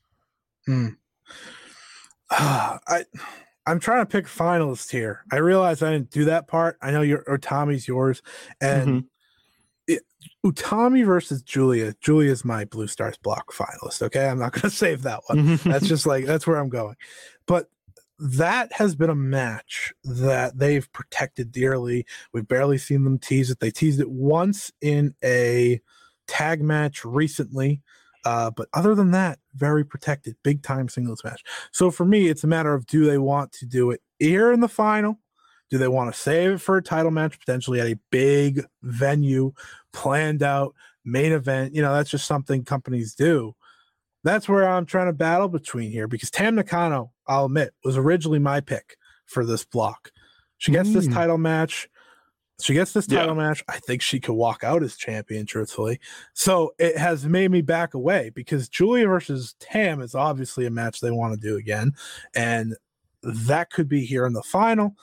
Hmm. 0.65 0.89
Uh, 2.29 2.77
I 2.87 3.03
I'm 3.65 3.79
trying 3.79 4.01
to 4.01 4.05
pick 4.05 4.25
finalists 4.25 4.89
here. 4.89 5.23
I 5.31 5.37
realize 5.37 5.81
I 5.81 5.91
didn't 5.91 6.11
do 6.11 6.25
that 6.25 6.47
part. 6.47 6.77
I 6.81 6.91
know 6.91 7.01
your 7.01 7.23
Utami's 7.23 7.87
yours, 7.87 8.21
and 8.61 8.87
mm-hmm. 8.87 9.07
it, 9.87 10.03
Utami 10.45 11.05
versus 11.05 11.41
Giulia. 11.41 11.93
Giulia's 11.99 12.45
my 12.45 12.65
Blue 12.65 12.87
Stars 12.87 13.17
block 13.17 13.51
finalist. 13.51 14.01
Okay, 14.03 14.27
I'm 14.27 14.39
not 14.39 14.51
going 14.53 14.61
to 14.61 14.69
save 14.69 15.01
that 15.03 15.21
one. 15.27 15.57
that's 15.57 15.87
just 15.87 16.05
like 16.05 16.25
that's 16.25 16.47
where 16.47 16.57
I'm 16.57 16.69
going. 16.69 16.95
But 17.47 17.69
that 18.19 18.71
has 18.73 18.95
been 18.95 19.09
a 19.09 19.15
match 19.15 19.91
that 20.03 20.57
they've 20.57 20.91
protected 20.93 21.51
dearly. 21.51 22.05
We've 22.33 22.47
barely 22.47 22.77
seen 22.77 23.03
them 23.03 23.17
tease 23.17 23.49
it. 23.49 23.59
They 23.59 23.71
teased 23.71 23.99
it 23.99 24.11
once 24.11 24.71
in 24.79 25.15
a 25.23 25.81
tag 26.31 26.61
match 26.61 27.03
recently. 27.03 27.81
Uh, 28.23 28.51
but 28.51 28.69
other 28.73 28.95
than 28.95 29.11
that, 29.11 29.39
very 29.55 29.83
protected, 29.83 30.35
big 30.43 30.63
time 30.63 30.87
singles 30.87 31.23
match. 31.23 31.43
So 31.71 31.91
for 31.91 32.05
me, 32.05 32.27
it's 32.27 32.43
a 32.43 32.47
matter 32.47 32.73
of 32.73 32.85
do 32.85 33.05
they 33.05 33.17
want 33.17 33.51
to 33.53 33.65
do 33.65 33.91
it 33.91 34.01
here 34.19 34.51
in 34.51 34.61
the 34.61 34.69
final? 34.69 35.19
Do 35.69 35.77
they 35.77 35.87
want 35.87 36.13
to 36.13 36.19
save 36.19 36.51
it 36.51 36.61
for 36.61 36.77
a 36.77 36.83
title 36.83 37.11
match, 37.11 37.39
potentially 37.39 37.79
at 37.79 37.87
a 37.87 37.99
big 38.11 38.65
venue, 38.83 39.53
planned 39.91 40.43
out 40.43 40.75
main 41.03 41.31
event? 41.31 41.73
You 41.73 41.81
know, 41.81 41.93
that's 41.93 42.11
just 42.11 42.27
something 42.27 42.63
companies 42.63 43.15
do. 43.15 43.55
That's 44.23 44.47
where 44.47 44.69
I'm 44.69 44.85
trying 44.85 45.07
to 45.07 45.13
battle 45.13 45.49
between 45.49 45.91
here 45.91 46.07
because 46.07 46.29
Tam 46.29 46.55
Nakano, 46.55 47.11
I'll 47.27 47.45
admit, 47.45 47.73
was 47.83 47.97
originally 47.97 48.39
my 48.39 48.61
pick 48.61 48.97
for 49.25 49.45
this 49.45 49.65
block. 49.65 50.11
She 50.57 50.71
gets 50.71 50.89
mm. 50.89 50.93
this 50.93 51.07
title 51.07 51.39
match. 51.39 51.89
She 52.61 52.73
gets 52.73 52.93
this 52.93 53.07
title 53.07 53.35
yeah. 53.35 53.47
match. 53.47 53.63
I 53.67 53.79
think 53.79 54.01
she 54.01 54.19
could 54.19 54.33
walk 54.33 54.63
out 54.63 54.83
as 54.83 54.95
champion, 54.95 55.45
truthfully. 55.45 55.99
So 56.33 56.73
it 56.77 56.97
has 56.97 57.25
made 57.25 57.51
me 57.51 57.61
back 57.61 57.93
away 57.93 58.31
because 58.33 58.69
Giulia 58.69 59.07
versus 59.07 59.55
Tam 59.59 60.01
is 60.01 60.15
obviously 60.15 60.65
a 60.65 60.71
match 60.71 60.99
they 60.99 61.11
want 61.11 61.33
to 61.33 61.39
do 61.39 61.57
again. 61.57 61.93
And 62.33 62.75
that 63.23 63.71
could 63.71 63.87
be 63.87 64.05
here 64.05 64.25
in 64.25 64.33
the 64.33 64.43
final. 64.43 64.95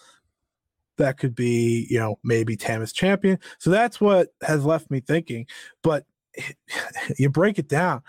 That 0.96 1.18
could 1.18 1.34
be, 1.34 1.86
you 1.88 1.98
know, 1.98 2.18
maybe 2.24 2.56
Tam 2.56 2.82
is 2.82 2.92
champion. 2.92 3.38
So 3.58 3.70
that's 3.70 4.00
what 4.00 4.28
has 4.42 4.64
left 4.64 4.90
me 4.90 5.00
thinking. 5.00 5.46
But 5.82 6.04
you 7.18 7.30
break 7.30 7.58
it 7.58 7.68
down. 7.68 8.02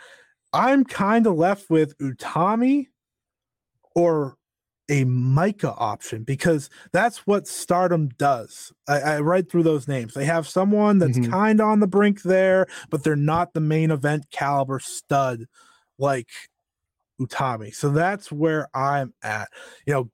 I'm 0.54 0.84
kind 0.84 1.28
of 1.28 1.36
left 1.36 1.70
with 1.70 1.98
Utami 2.00 2.88
or 3.96 4.39
a 4.90 5.06
Maika 5.06 5.76
option 5.78 6.24
because 6.24 6.70
that's 6.92 7.26
what 7.28 7.48
Stardom 7.48 8.10
does. 8.18 8.74
I, 8.88 9.00
I 9.00 9.20
read 9.20 9.50
through 9.50 9.64
those 9.64 9.88
names. 9.88 10.14
They 10.14 10.26
have 10.26 10.48
someone 10.48 10.98
that's 10.98 11.18
mm-hmm. 11.18 11.32
kind 11.32 11.62
of 11.62 11.68
on 11.68 11.80
the 11.80 11.88
brink 11.88 12.24
there, 12.24 12.68
but 12.90 13.04
they're 13.04 13.16
not 13.16 13.54
the 13.54 13.62
main 13.62 13.92
event 13.92 14.26
caliber 14.32 14.80
stud 14.80 15.46
like 15.98 16.30
Utami. 17.22 17.74
So 17.74 17.90
that's 17.90 18.32
where 18.32 18.68
I'm 18.76 19.14
at. 19.22 19.50
You 19.86 19.94
know, 19.94 20.10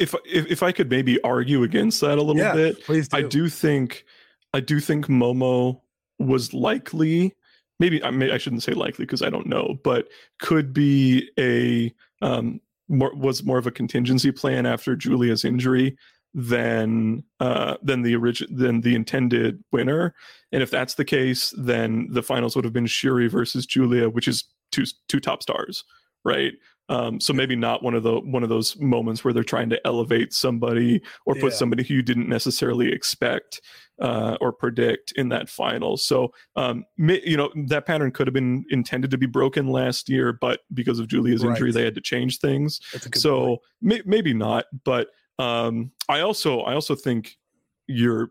if, 0.00 0.14
if 0.26 0.46
if 0.50 0.62
I 0.62 0.72
could 0.72 0.90
maybe 0.90 1.20
argue 1.22 1.62
against 1.62 2.00
that 2.00 2.18
a 2.18 2.22
little 2.22 2.42
yeah, 2.42 2.54
bit, 2.54 2.84
please 2.84 3.08
do. 3.08 3.16
I 3.16 3.22
do 3.22 3.48
think 3.48 4.04
I 4.52 4.60
do 4.60 4.80
think 4.80 5.06
Momo 5.06 5.80
was 6.18 6.52
likely 6.52 7.34
maybe 7.78 8.02
I, 8.02 8.10
may, 8.10 8.32
I 8.32 8.38
shouldn't 8.38 8.62
say 8.62 8.72
likely 8.72 9.04
because 9.04 9.22
I 9.22 9.30
don't 9.30 9.46
know, 9.46 9.78
but 9.82 10.08
could 10.38 10.72
be 10.72 11.30
a 11.38 11.92
um, 12.24 12.60
more, 12.88 13.14
was 13.14 13.44
more 13.44 13.58
of 13.58 13.66
a 13.66 13.70
contingency 13.70 14.32
plan 14.32 14.66
after 14.66 14.96
Giulia's 14.96 15.44
injury 15.44 15.96
than 16.32 17.22
uh, 17.38 17.76
than 17.82 18.02
the 18.02 18.16
origin 18.16 18.48
than 18.50 18.80
the 18.80 18.94
intended 18.94 19.62
winner. 19.72 20.14
And 20.50 20.62
if 20.62 20.70
that's 20.70 20.94
the 20.94 21.04
case, 21.04 21.54
then 21.56 22.08
the 22.10 22.22
finals 22.22 22.56
would 22.56 22.64
have 22.64 22.72
been 22.72 22.86
Syuri 22.86 23.30
versus 23.30 23.66
Giulia, 23.66 24.08
which 24.08 24.26
is 24.26 24.44
two 24.72 24.84
two 25.08 25.20
top 25.20 25.42
stars, 25.42 25.84
right? 26.24 26.54
Um, 26.88 27.18
so 27.18 27.32
maybe 27.32 27.56
not 27.56 27.82
one 27.82 27.94
of 27.94 28.02
the 28.02 28.20
one 28.20 28.42
of 28.42 28.48
those 28.48 28.78
moments 28.78 29.24
where 29.24 29.32
they're 29.32 29.42
trying 29.42 29.70
to 29.70 29.86
elevate 29.86 30.32
somebody 30.32 31.02
or 31.24 31.34
put 31.34 31.52
yeah. 31.52 31.58
somebody 31.58 31.82
who 31.82 31.94
you 31.94 32.02
didn't 32.02 32.28
necessarily 32.28 32.92
expect 32.92 33.62
uh, 34.00 34.36
or 34.40 34.52
predict 34.52 35.12
in 35.12 35.28
that 35.30 35.48
final. 35.48 35.96
So 35.96 36.32
um, 36.56 36.84
you 36.98 37.36
know 37.36 37.50
that 37.68 37.86
pattern 37.86 38.10
could 38.10 38.26
have 38.26 38.34
been 38.34 38.64
intended 38.70 39.10
to 39.12 39.18
be 39.18 39.26
broken 39.26 39.68
last 39.68 40.08
year, 40.08 40.32
but 40.32 40.60
because 40.74 40.98
of 40.98 41.08
Giulia's 41.08 41.44
right. 41.44 41.50
injury, 41.50 41.72
they 41.72 41.84
had 41.84 41.94
to 41.94 42.00
change 42.00 42.38
things. 42.38 42.80
So 43.14 43.58
may, 43.80 44.02
maybe 44.04 44.34
not. 44.34 44.66
But 44.84 45.08
um, 45.38 45.90
I 46.08 46.20
also 46.20 46.60
I 46.60 46.74
also 46.74 46.94
think 46.94 47.36
you're 47.86 48.30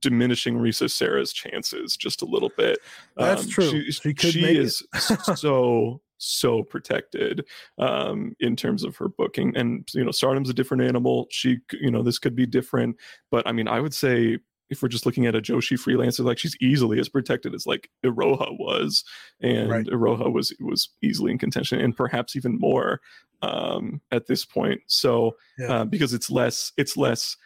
diminishing 0.00 0.56
Risa 0.56 0.90
Sera's 0.90 1.32
chances 1.32 1.96
just 1.96 2.22
a 2.22 2.24
little 2.24 2.50
bit. 2.56 2.78
That's 3.16 3.44
um, 3.44 3.48
true. 3.50 3.70
She, 3.90 3.92
she, 3.92 4.14
she 4.14 4.58
is 4.58 4.82
so 5.36 6.00
so 6.18 6.62
protected 6.62 7.44
um, 7.78 8.34
in 8.40 8.56
terms 8.56 8.84
of 8.84 8.96
her 8.96 9.08
booking. 9.08 9.56
And 9.56 9.88
you 9.94 10.04
know, 10.04 10.10
Stardom's 10.10 10.50
a 10.50 10.54
different 10.54 10.82
animal. 10.82 11.26
She, 11.30 11.58
you 11.72 11.90
know, 11.90 12.02
this 12.02 12.18
could 12.18 12.36
be 12.36 12.46
different. 12.46 12.96
But 13.30 13.46
I 13.46 13.52
mean, 13.52 13.68
I 13.68 13.80
would 13.80 13.94
say 13.94 14.38
if 14.70 14.82
we're 14.82 14.88
just 14.88 15.06
looking 15.06 15.26
at 15.26 15.34
a 15.34 15.42
Joshi 15.42 15.78
freelancer, 15.78 16.24
like 16.24 16.38
she's 16.38 16.56
easily 16.60 16.98
as 16.98 17.08
protected 17.08 17.54
as 17.54 17.66
like 17.66 17.90
Iroha 18.04 18.58
was, 18.58 19.04
and 19.40 19.70
right. 19.70 19.86
Iroha 19.86 20.32
was 20.32 20.54
was 20.60 20.88
easily 21.02 21.32
in 21.32 21.38
contention, 21.38 21.80
and 21.80 21.96
perhaps 21.96 22.36
even 22.36 22.58
more 22.58 23.00
um, 23.42 24.00
at 24.10 24.26
this 24.26 24.44
point. 24.44 24.80
So 24.86 25.36
yeah. 25.58 25.66
uh, 25.66 25.84
because 25.84 26.14
it's 26.14 26.30
less, 26.30 26.72
it's 26.76 26.96
less. 26.96 27.36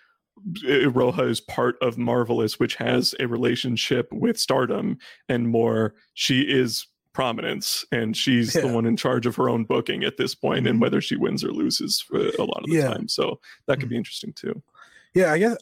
Iroha 0.64 1.28
is 1.28 1.40
part 1.40 1.76
of 1.82 1.98
Marvelous, 1.98 2.60
which 2.60 2.76
has 2.76 3.12
a 3.18 3.26
relationship 3.26 4.08
with 4.12 4.38
Stardom, 4.38 4.98
and 5.28 5.48
more 5.48 5.94
she 6.14 6.42
is 6.42 6.86
prominence 7.18 7.84
and 7.90 8.16
she's 8.16 8.54
yeah. 8.54 8.60
the 8.60 8.68
one 8.68 8.86
in 8.86 8.96
charge 8.96 9.26
of 9.26 9.34
her 9.34 9.48
own 9.48 9.64
booking 9.64 10.04
at 10.04 10.18
this 10.18 10.36
point 10.36 10.68
and 10.68 10.74
mm-hmm. 10.74 10.82
whether 10.82 11.00
she 11.00 11.16
wins 11.16 11.42
or 11.42 11.50
loses 11.50 12.04
a 12.14 12.44
lot 12.44 12.62
of 12.62 12.70
the 12.70 12.76
yeah. 12.76 12.86
time 12.86 13.08
so 13.08 13.40
that 13.66 13.74
could 13.74 13.86
mm-hmm. 13.86 13.88
be 13.88 13.96
interesting 13.96 14.32
too 14.32 14.62
yeah 15.14 15.32
i 15.32 15.36
guess 15.36 15.56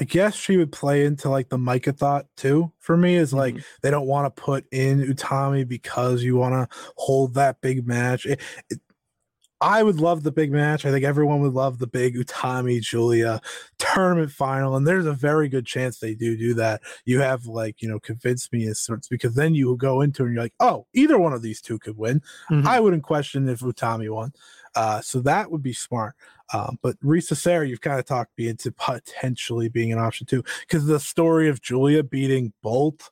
i 0.00 0.04
guess 0.04 0.34
she 0.34 0.56
would 0.56 0.72
play 0.72 1.04
into 1.04 1.30
like 1.30 1.48
the 1.48 1.56
Maika 1.56 1.96
thought 1.96 2.26
too 2.36 2.72
for 2.80 2.96
me 2.96 3.14
is 3.14 3.32
like 3.32 3.54
mm-hmm. 3.54 3.62
they 3.82 3.90
don't 3.92 4.08
want 4.08 4.26
to 4.26 4.42
put 4.42 4.66
in 4.72 4.98
utami 4.98 5.66
because 5.66 6.24
you 6.24 6.34
want 6.34 6.54
to 6.54 6.76
hold 6.96 7.34
that 7.34 7.60
big 7.60 7.86
match 7.86 8.26
it, 8.26 8.40
it, 8.68 8.80
I 9.60 9.82
would 9.82 10.00
love 10.00 10.22
the 10.22 10.32
big 10.32 10.52
match. 10.52 10.84
I 10.84 10.90
think 10.90 11.04
everyone 11.04 11.40
would 11.40 11.54
love 11.54 11.78
the 11.78 11.86
big 11.86 12.14
Utami 12.14 12.80
Giulia 12.80 13.40
tournament 13.78 14.30
final, 14.30 14.76
and 14.76 14.86
there's 14.86 15.06
a 15.06 15.12
very 15.12 15.48
good 15.48 15.64
chance 15.64 15.98
they 15.98 16.14
do 16.14 16.36
do 16.36 16.54
that. 16.54 16.82
You 17.04 17.20
have 17.20 17.46
like 17.46 17.80
you 17.80 17.88
know 17.88 17.98
convinced 17.98 18.52
me 18.52 18.66
as 18.66 18.80
sorts 18.80 19.08
because 19.08 19.34
then 19.34 19.54
you 19.54 19.74
go 19.76 20.02
into 20.02 20.22
it 20.22 20.26
and 20.26 20.34
you're 20.34 20.44
like, 20.44 20.54
oh, 20.60 20.86
either 20.94 21.18
one 21.18 21.32
of 21.32 21.42
these 21.42 21.60
two 21.60 21.78
could 21.78 21.96
win. 21.96 22.20
Mm-hmm. 22.50 22.68
I 22.68 22.80
wouldn't 22.80 23.02
question 23.02 23.48
if 23.48 23.60
Utami 23.60 24.10
won, 24.10 24.32
uh, 24.74 25.00
so 25.00 25.20
that 25.20 25.50
would 25.50 25.62
be 25.62 25.72
smart. 25.72 26.14
Um, 26.52 26.78
but 26.82 27.00
Risa 27.00 27.36
Sera, 27.36 27.66
you've 27.66 27.80
kind 27.80 27.98
of 27.98 28.04
talked 28.04 28.36
me 28.38 28.48
into 28.48 28.70
potentially 28.72 29.68
being 29.68 29.92
an 29.92 29.98
option 29.98 30.26
too, 30.26 30.44
because 30.60 30.86
the 30.86 31.00
story 31.00 31.48
of 31.48 31.62
Giulia 31.62 32.02
beating 32.02 32.52
Bolt 32.62 33.10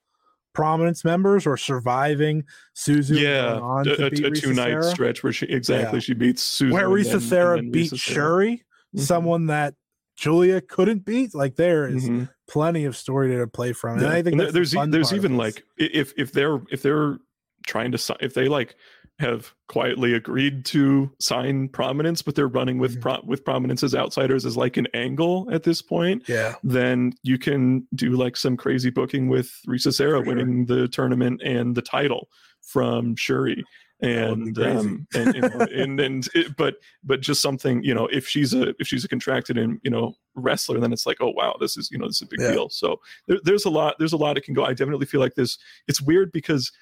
prominence 0.55 1.05
members 1.05 1.47
or 1.47 1.57
surviving 1.57 2.45
Suzu. 2.77 3.19
Yeah, 3.21 3.59
on 3.59 3.87
a, 3.89 3.97
to 3.97 4.03
a, 4.05 4.29
a 4.29 4.31
two 4.31 4.55
night 4.55 4.83
stretch 4.85 5.23
where 5.23 5.33
she 5.33 5.47
exactly 5.47 5.99
Yeah. 5.99 6.01
she 6.01 6.15
beats 6.15 6.43
Suzu. 6.61 6.73
where 6.73 6.89
Risa 6.89 7.21
Sera 7.21 7.61
beat 7.63 7.93
Risa. 7.93 8.15
Syuri, 8.15 8.61
Mhm. 8.97 9.01
someone 9.01 9.47
that 9.47 9.75
Giulia 10.17 10.61
couldn't 10.61 11.05
beat. 11.05 11.35
Like 11.35 11.57
there 11.57 11.87
is 11.89 12.09
Mhm. 12.09 12.29
plenty 12.49 12.85
of 12.85 12.97
story 12.97 13.35
to 13.37 13.47
play 13.49 13.73
from, 13.73 13.95
and 13.99 14.03
Yeah. 14.03 14.11
I 14.13 14.23
think 14.23 14.39
And 14.39 14.41
the 14.49 14.53
there's 14.53 14.75
e- 14.75 14.87
there's 14.87 15.13
even 15.13 15.37
like 15.37 15.65
if 15.77 16.15
if 16.17 16.33
they're 16.33 16.61
if 16.71 16.83
they're 16.83 17.19
trying 17.67 17.91
to 17.93 18.17
if 18.21 18.33
they 18.35 18.47
like 18.49 18.77
have 19.21 19.55
quietly 19.69 20.13
agreed 20.13 20.65
to 20.65 21.11
sign 21.21 21.69
prominence 21.69 22.21
but 22.21 22.35
they're 22.35 22.49
running 22.49 22.79
with 22.79 22.97
Mhm. 22.97 23.01
pro- 23.01 23.23
with 23.25 23.45
prominence 23.45 23.83
as 23.85 23.95
outsiders 23.95 24.45
as 24.45 24.57
like 24.57 24.77
an 24.77 24.89
angle 24.93 25.47
at 25.53 25.63
this 25.63 25.81
point 25.81 26.29
yeah, 26.29 26.55
then 26.65 27.13
you 27.23 27.39
can 27.39 27.87
do 27.95 28.11
like 28.17 28.37
some 28.37 28.57
crazy 28.57 28.91
booking 28.91 29.29
with 29.29 29.53
Risa 29.69 29.95
Sera 29.95 30.19
sure. 30.19 30.27
winning 30.27 30.67
the 30.67 30.89
tournament 30.89 31.41
and 31.45 31.77
the 31.77 31.83
title 31.83 32.29
from 32.63 33.15
Syuri. 33.15 33.63
That 34.01 34.37
would 34.37 34.55
be 34.55 34.63
And 34.65 34.79
um, 34.79 35.07
and, 35.15 35.35
know, 35.41 35.67
and 35.75 36.01
and 36.01 36.29
it, 36.35 36.57
but 36.57 36.77
but 37.05 37.21
just 37.21 37.41
something 37.41 37.85
you 37.85 37.95
know 37.95 38.07
if 38.09 38.27
she's 38.27 38.53
a 38.53 38.75
if 38.81 38.89
she's 38.89 39.05
a 39.05 39.09
contracted 39.09 39.57
and 39.57 39.79
you 39.85 39.91
know 39.91 40.17
wrestler 40.35 40.81
then 40.81 40.93
it's 40.93 41.07
like 41.07 41.19
oh 41.21 41.31
wow 41.31 41.57
this 41.61 41.77
is 41.77 41.89
you 41.93 41.99
know 41.99 42.07
this 42.09 42.17
is 42.17 42.23
a 42.23 42.27
big 42.27 42.41
Yeah. 42.41 42.51
deal 42.53 42.69
so 42.69 43.01
there, 43.29 43.39
there's 43.45 43.65
a 43.65 43.71
lot 43.71 43.95
there's 44.01 44.13
a 44.13 44.17
lot 44.17 44.37
it 44.37 44.43
can 44.43 44.53
go 44.55 44.65
I 44.65 44.75
definitely 44.75 45.07
feel 45.07 45.21
like 45.21 45.37
this 45.37 45.57
it's 45.87 46.03
weird 46.03 46.33
because 46.33 46.73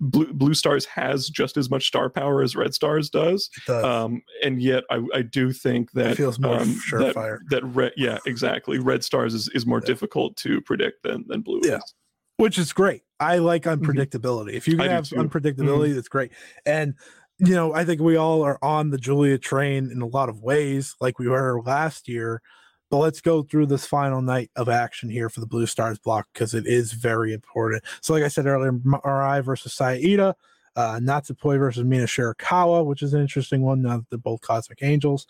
Blue, 0.00 0.32
Blue 0.32 0.54
Stars 0.54 0.84
has 0.86 1.28
just 1.28 1.56
as 1.56 1.70
much 1.70 1.86
star 1.86 2.08
power 2.10 2.42
as 2.42 2.54
Red 2.56 2.74
Stars 2.74 3.10
does 3.10 3.48
it 3.56 3.62
does. 3.66 3.84
um, 3.84 4.22
and 4.42 4.62
yet 4.62 4.84
I, 4.90 5.02
I 5.14 5.22
do 5.22 5.52
think 5.52 5.92
that 5.92 6.16
feels 6.16 6.38
more 6.38 6.56
um, 6.60 6.68
that, 6.68 7.14
surefire. 7.14 7.38
that 7.50 7.64
red, 7.64 7.92
yeah, 7.96 8.18
exactly. 8.26 8.78
Red 8.78 9.04
stars 9.04 9.34
is, 9.34 9.48
is 9.54 9.66
more 9.66 9.80
Yeah. 9.80 9.86
difficult 9.86 10.36
to 10.38 10.60
predict 10.62 11.02
than 11.02 11.24
than 11.28 11.40
blue. 11.42 11.60
Yeah. 11.64 11.76
is. 11.78 11.94
which 12.36 12.58
is 12.58 12.72
great. 12.72 13.02
I 13.18 13.38
like 13.38 13.64
unpredictability. 13.64 14.54
If 14.54 14.66
you 14.66 14.74
Mm-hmm. 14.74 14.80
I 14.80 14.84
can 14.86 14.94
have 14.96 15.08
too. 15.08 15.16
Mm-hmm. 15.16 15.26
unpredictability, 15.36 15.94
that's 15.94 16.08
great. 16.08 16.32
And 16.64 16.94
you 17.38 17.54
know, 17.54 17.72
I 17.74 17.84
think 17.86 18.00
we 18.02 18.16
all 18.16 18.42
are 18.42 18.58
on 18.62 18.90
the 18.90 18.98
Giulia 18.98 19.38
train 19.38 19.90
in 19.90 20.02
a 20.02 20.06
lot 20.06 20.28
of 20.28 20.40
ways, 20.42 20.94
like 21.00 21.18
we 21.18 21.26
were 21.28 21.62
last 21.64 22.06
year. 22.08 22.42
But 22.90 22.98
let's 22.98 23.20
go 23.20 23.42
through 23.44 23.66
this 23.66 23.86
final 23.86 24.20
night 24.20 24.50
of 24.56 24.68
action 24.68 25.08
here 25.08 25.28
for 25.28 25.40
the 25.40 25.46
Blue 25.46 25.66
Stars 25.66 25.98
block 25.98 26.26
because 26.32 26.54
it 26.54 26.66
is 26.66 26.92
very 26.92 27.32
important. 27.32 27.84
So, 28.02 28.12
like 28.12 28.24
I 28.24 28.28
said 28.28 28.46
earlier, 28.46 28.72
Mirai 28.72 29.44
versus 29.44 29.72
Saida, 29.72 30.34
uh, 30.74 30.98
Natsupoi 31.00 31.58
versus 31.58 31.84
Mina 31.84 32.06
Shirakawa, 32.06 32.84
which 32.84 33.02
is 33.02 33.14
an 33.14 33.20
interesting 33.20 33.62
one. 33.62 33.82
Now 33.82 33.98
that 33.98 34.10
they're 34.10 34.18
both 34.18 34.40
Cosmic 34.40 34.82
Angels. 34.82 35.26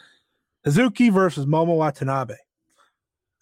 Hazuki 0.66 1.12
versus 1.12 1.47
Momo 1.47 1.77
Watanabe. 1.77 2.37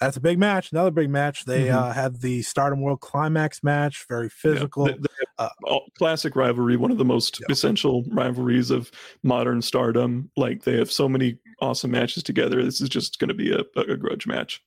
That's 0.01 0.17
a 0.17 0.21
big 0.21 0.39
match. 0.39 0.71
Another 0.71 0.91
big 0.93 1.11
match. 1.11 1.45
They 1.45 1.67
Mhm. 1.67 1.75
uh, 1.75 1.93
had 1.93 2.21
the 2.21 2.43
Stardom 2.43 2.81
World 2.81 3.01
Climax 3.01 3.63
match, 3.65 4.05
very 4.09 4.27
Yeah. 4.27 4.31
physical. 4.31 4.85
The- 4.87 5.09
uh, 5.39 5.49
classic 5.97 6.35
rivalry, 6.37 6.77
one 6.77 6.91
of 6.91 6.99
the 6.99 7.05
most 7.05 7.41
Yeah. 7.41 7.47
essential 7.51 8.05
rivalries 8.11 8.71
of 8.71 8.91
modern 9.23 9.63
stardom. 9.63 10.31
Like 10.37 10.65
they 10.65 10.77
have 10.79 10.91
so 10.91 11.09
many 11.09 11.39
awesome 11.61 11.91
matches 11.93 12.23
together. 12.23 12.63
This 12.65 12.81
is 12.81 12.89
just 12.89 13.19
going 13.19 13.29
to 13.29 13.35
be 13.35 13.53
a, 13.53 13.61
a, 13.77 13.93
a 13.93 13.97
grudge 13.97 14.27
match. 14.27 14.63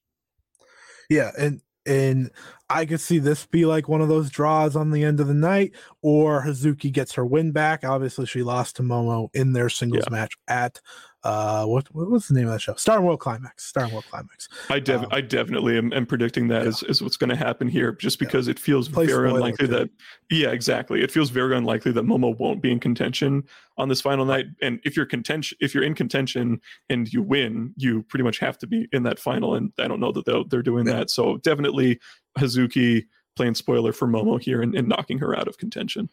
Yeah, 1.10 1.32
and 1.38 1.62
and 1.86 2.30
I 2.70 2.86
could 2.86 3.02
see 3.02 3.18
this 3.18 3.45
be 3.48 3.66
like 3.66 3.90
one 3.90 4.02
of 4.02 4.08
those 4.08 4.30
draws 4.30 4.76
on 4.76 4.91
the 4.91 5.03
end 5.03 5.20
of 5.20 5.28
the 5.28 5.34
night, 5.34 5.72
or 6.03 6.44
Hazuki 6.45 6.91
gets 6.91 7.14
her 7.14 7.26
win 7.26 7.52
back. 7.52 7.84
Obviously, 7.84 8.26
she 8.28 8.44
lost 8.44 8.76
to 8.76 8.84
Momo 8.84 9.30
in 9.34 9.53
their 9.53 9.68
singles 9.68 10.10
match 10.12 10.34
at 10.48 10.80
uh 11.23 11.65
what 11.65 11.93
what 11.93 12.10
was 12.10 12.27
the 12.27 12.34
name 12.34 12.48
of 12.48 12.53
that 12.53 12.61
show? 12.61 12.73
Star 12.76 12.99
World 13.02 13.19
Climax. 13.19 13.65
Star 13.65 13.88
World 13.89 14.06
Climax. 14.10 14.49
I 14.69 14.81
Um, 14.93 15.06
I 15.11 15.22
definitely 15.22 15.77
am, 15.77 15.93
am 15.93 16.06
predicting 16.06 16.48
that 16.48 16.64
yeah. 16.64 16.69
is, 16.69 16.84
is 16.84 17.02
what's 17.02 17.18
going 17.18 17.30
to 17.30 17.35
happen 17.35 17.68
here, 17.68 17.91
just 17.93 18.19
Yeah. 18.19 18.26
because 18.27 18.48
it 18.48 18.57
feels 18.60 18.89
Play 18.89 19.06
very 19.06 19.30
unlikely 19.30 19.68
too. 19.68 19.73
that. 19.73 19.89
Yeah, 20.31 20.49
exactly. 20.49 21.03
It 21.03 21.11
feels 21.11 21.30
very 21.30 21.56
unlikely 21.56 21.91
that 21.91 22.06
Momo 22.06 22.35
won't 22.39 22.61
be 22.61 22.72
in 22.72 22.80
contention 22.80 23.43
on 23.77 23.88
this 23.89 24.02
final 24.02 24.26
night. 24.26 24.45
And 24.61 24.80
if 24.84 24.95
you're 24.98 25.06
contention, 25.06 25.57
if 25.61 25.76
you're 25.76 25.84
in 25.84 25.93
contention 25.93 26.60
and 26.89 27.11
you 27.14 27.22
win, 27.22 27.73
you 27.77 28.02
pretty 28.03 28.23
much 28.23 28.39
have 28.39 28.57
to 28.60 28.68
be 28.68 28.88
in 28.91 29.03
that 29.03 29.19
final. 29.19 29.56
And 29.56 29.72
I 29.77 29.88
don't 29.88 29.99
know 29.99 30.11
that 30.11 30.26
they're, 30.26 30.43
they're 30.49 30.64
doing 30.64 30.88
Yeah. 30.88 30.93
that. 30.93 31.10
So 31.11 31.38
definitely 31.38 31.99
Hazuki 32.39 33.06
playing 33.35 33.56
spoiler 33.56 33.93
for 33.93 34.07
Momo 34.07 34.41
here 34.41 34.61
and, 34.61 34.76
and 34.76 34.88
knocking 34.88 35.19
her 35.19 35.38
out 35.38 35.48
of 35.48 35.57
contention. 35.57 36.10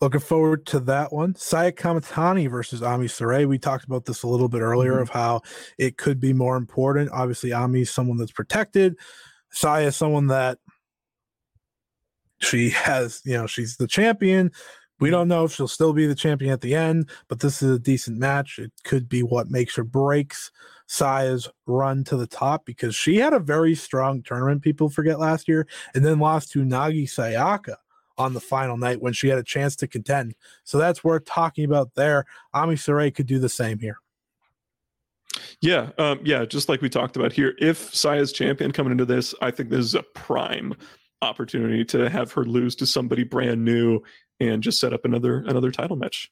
Looking 0.00 0.20
forward 0.20 0.66
to 0.66 0.80
that 0.80 1.12
one. 1.12 1.34
Saya 1.36 1.72
Kamitani 1.72 2.50
versus 2.50 2.82
Ami 2.82 3.06
Sourei. 3.06 3.46
We 3.46 3.58
talked 3.58 3.84
about 3.84 4.04
this 4.04 4.22
a 4.22 4.26
little 4.26 4.48
bit 4.48 4.60
earlier 4.60 4.94
Mhm. 4.94 5.02
of 5.02 5.08
how 5.08 5.40
it 5.78 5.96
could 5.96 6.20
be 6.20 6.32
more 6.32 6.56
important. 6.56 7.10
Obviously, 7.12 7.52
Ami's 7.52 7.90
someone 7.90 8.18
that's 8.18 8.32
protected. 8.32 8.96
Saya 9.50 9.86
is 9.86 9.96
someone 9.96 10.26
that 10.26 10.58
she 12.38 12.70
has, 12.70 13.22
you 13.24 13.34
know, 13.34 13.46
she's 13.46 13.76
the 13.76 13.86
champion. 13.86 14.50
We 15.00 15.10
don't 15.10 15.28
know 15.28 15.44
if 15.44 15.52
she'll 15.52 15.68
still 15.68 15.92
be 15.92 16.06
the 16.06 16.14
champion 16.14 16.52
at 16.52 16.60
the 16.60 16.74
end, 16.74 17.08
but 17.28 17.40
this 17.40 17.62
is 17.62 17.70
a 17.76 17.78
decent 17.78 18.18
match. 18.18 18.58
It 18.58 18.72
could 18.84 19.08
be 19.08 19.22
what 19.22 19.50
makes 19.50 19.78
or 19.78 19.84
breaks 19.84 20.50
Saya's 20.86 21.48
run 21.66 22.04
to 22.04 22.16
the 22.16 22.26
top 22.26 22.66
because 22.66 22.94
she 22.94 23.16
had 23.16 23.32
a 23.32 23.40
very 23.40 23.74
strong 23.74 24.22
tournament, 24.22 24.62
people 24.62 24.88
forget 24.88 25.18
last 25.18 25.48
year, 25.48 25.66
and 25.94 26.04
then 26.04 26.18
lost 26.18 26.52
to 26.52 26.60
Nagi 26.60 27.04
Sayaka 27.04 27.76
on 28.16 28.34
the 28.34 28.40
final 28.40 28.76
night 28.76 29.00
when 29.00 29.12
she 29.12 29.28
had 29.28 29.38
a 29.38 29.42
chance 29.42 29.76
to 29.76 29.86
contend. 29.86 30.34
So 30.64 30.78
that's 30.78 31.02
worth 31.02 31.24
talking 31.24 31.64
about 31.64 31.94
there. 31.94 32.24
Ami 32.52 32.74
Sourei 32.76 33.14
could 33.14 33.26
do 33.26 33.38
the 33.38 33.48
same 33.48 33.78
here. 33.78 33.98
Yeah, 35.60 35.90
um, 35.98 36.20
yeah, 36.24 36.44
just 36.44 36.68
like 36.68 36.80
we 36.80 36.88
talked 36.88 37.16
about 37.16 37.32
here. 37.32 37.54
If 37.58 37.92
Saya's 37.92 38.32
champion 38.32 38.70
coming 38.72 38.92
into 38.92 39.04
this, 39.04 39.34
I 39.40 39.50
think 39.50 39.70
this 39.70 39.84
is 39.84 39.94
a 39.94 40.02
prime 40.02 40.74
opportunity 41.22 41.84
to 41.86 42.08
have 42.10 42.30
her 42.32 42.44
lose 42.44 42.76
to 42.76 42.86
somebody 42.86 43.24
brand 43.24 43.64
new 43.64 44.00
and 44.40 44.62
just 44.62 44.78
set 44.78 44.92
up 44.92 45.04
another 45.04 45.38
another 45.46 45.70
title 45.70 45.96
match. 45.96 46.30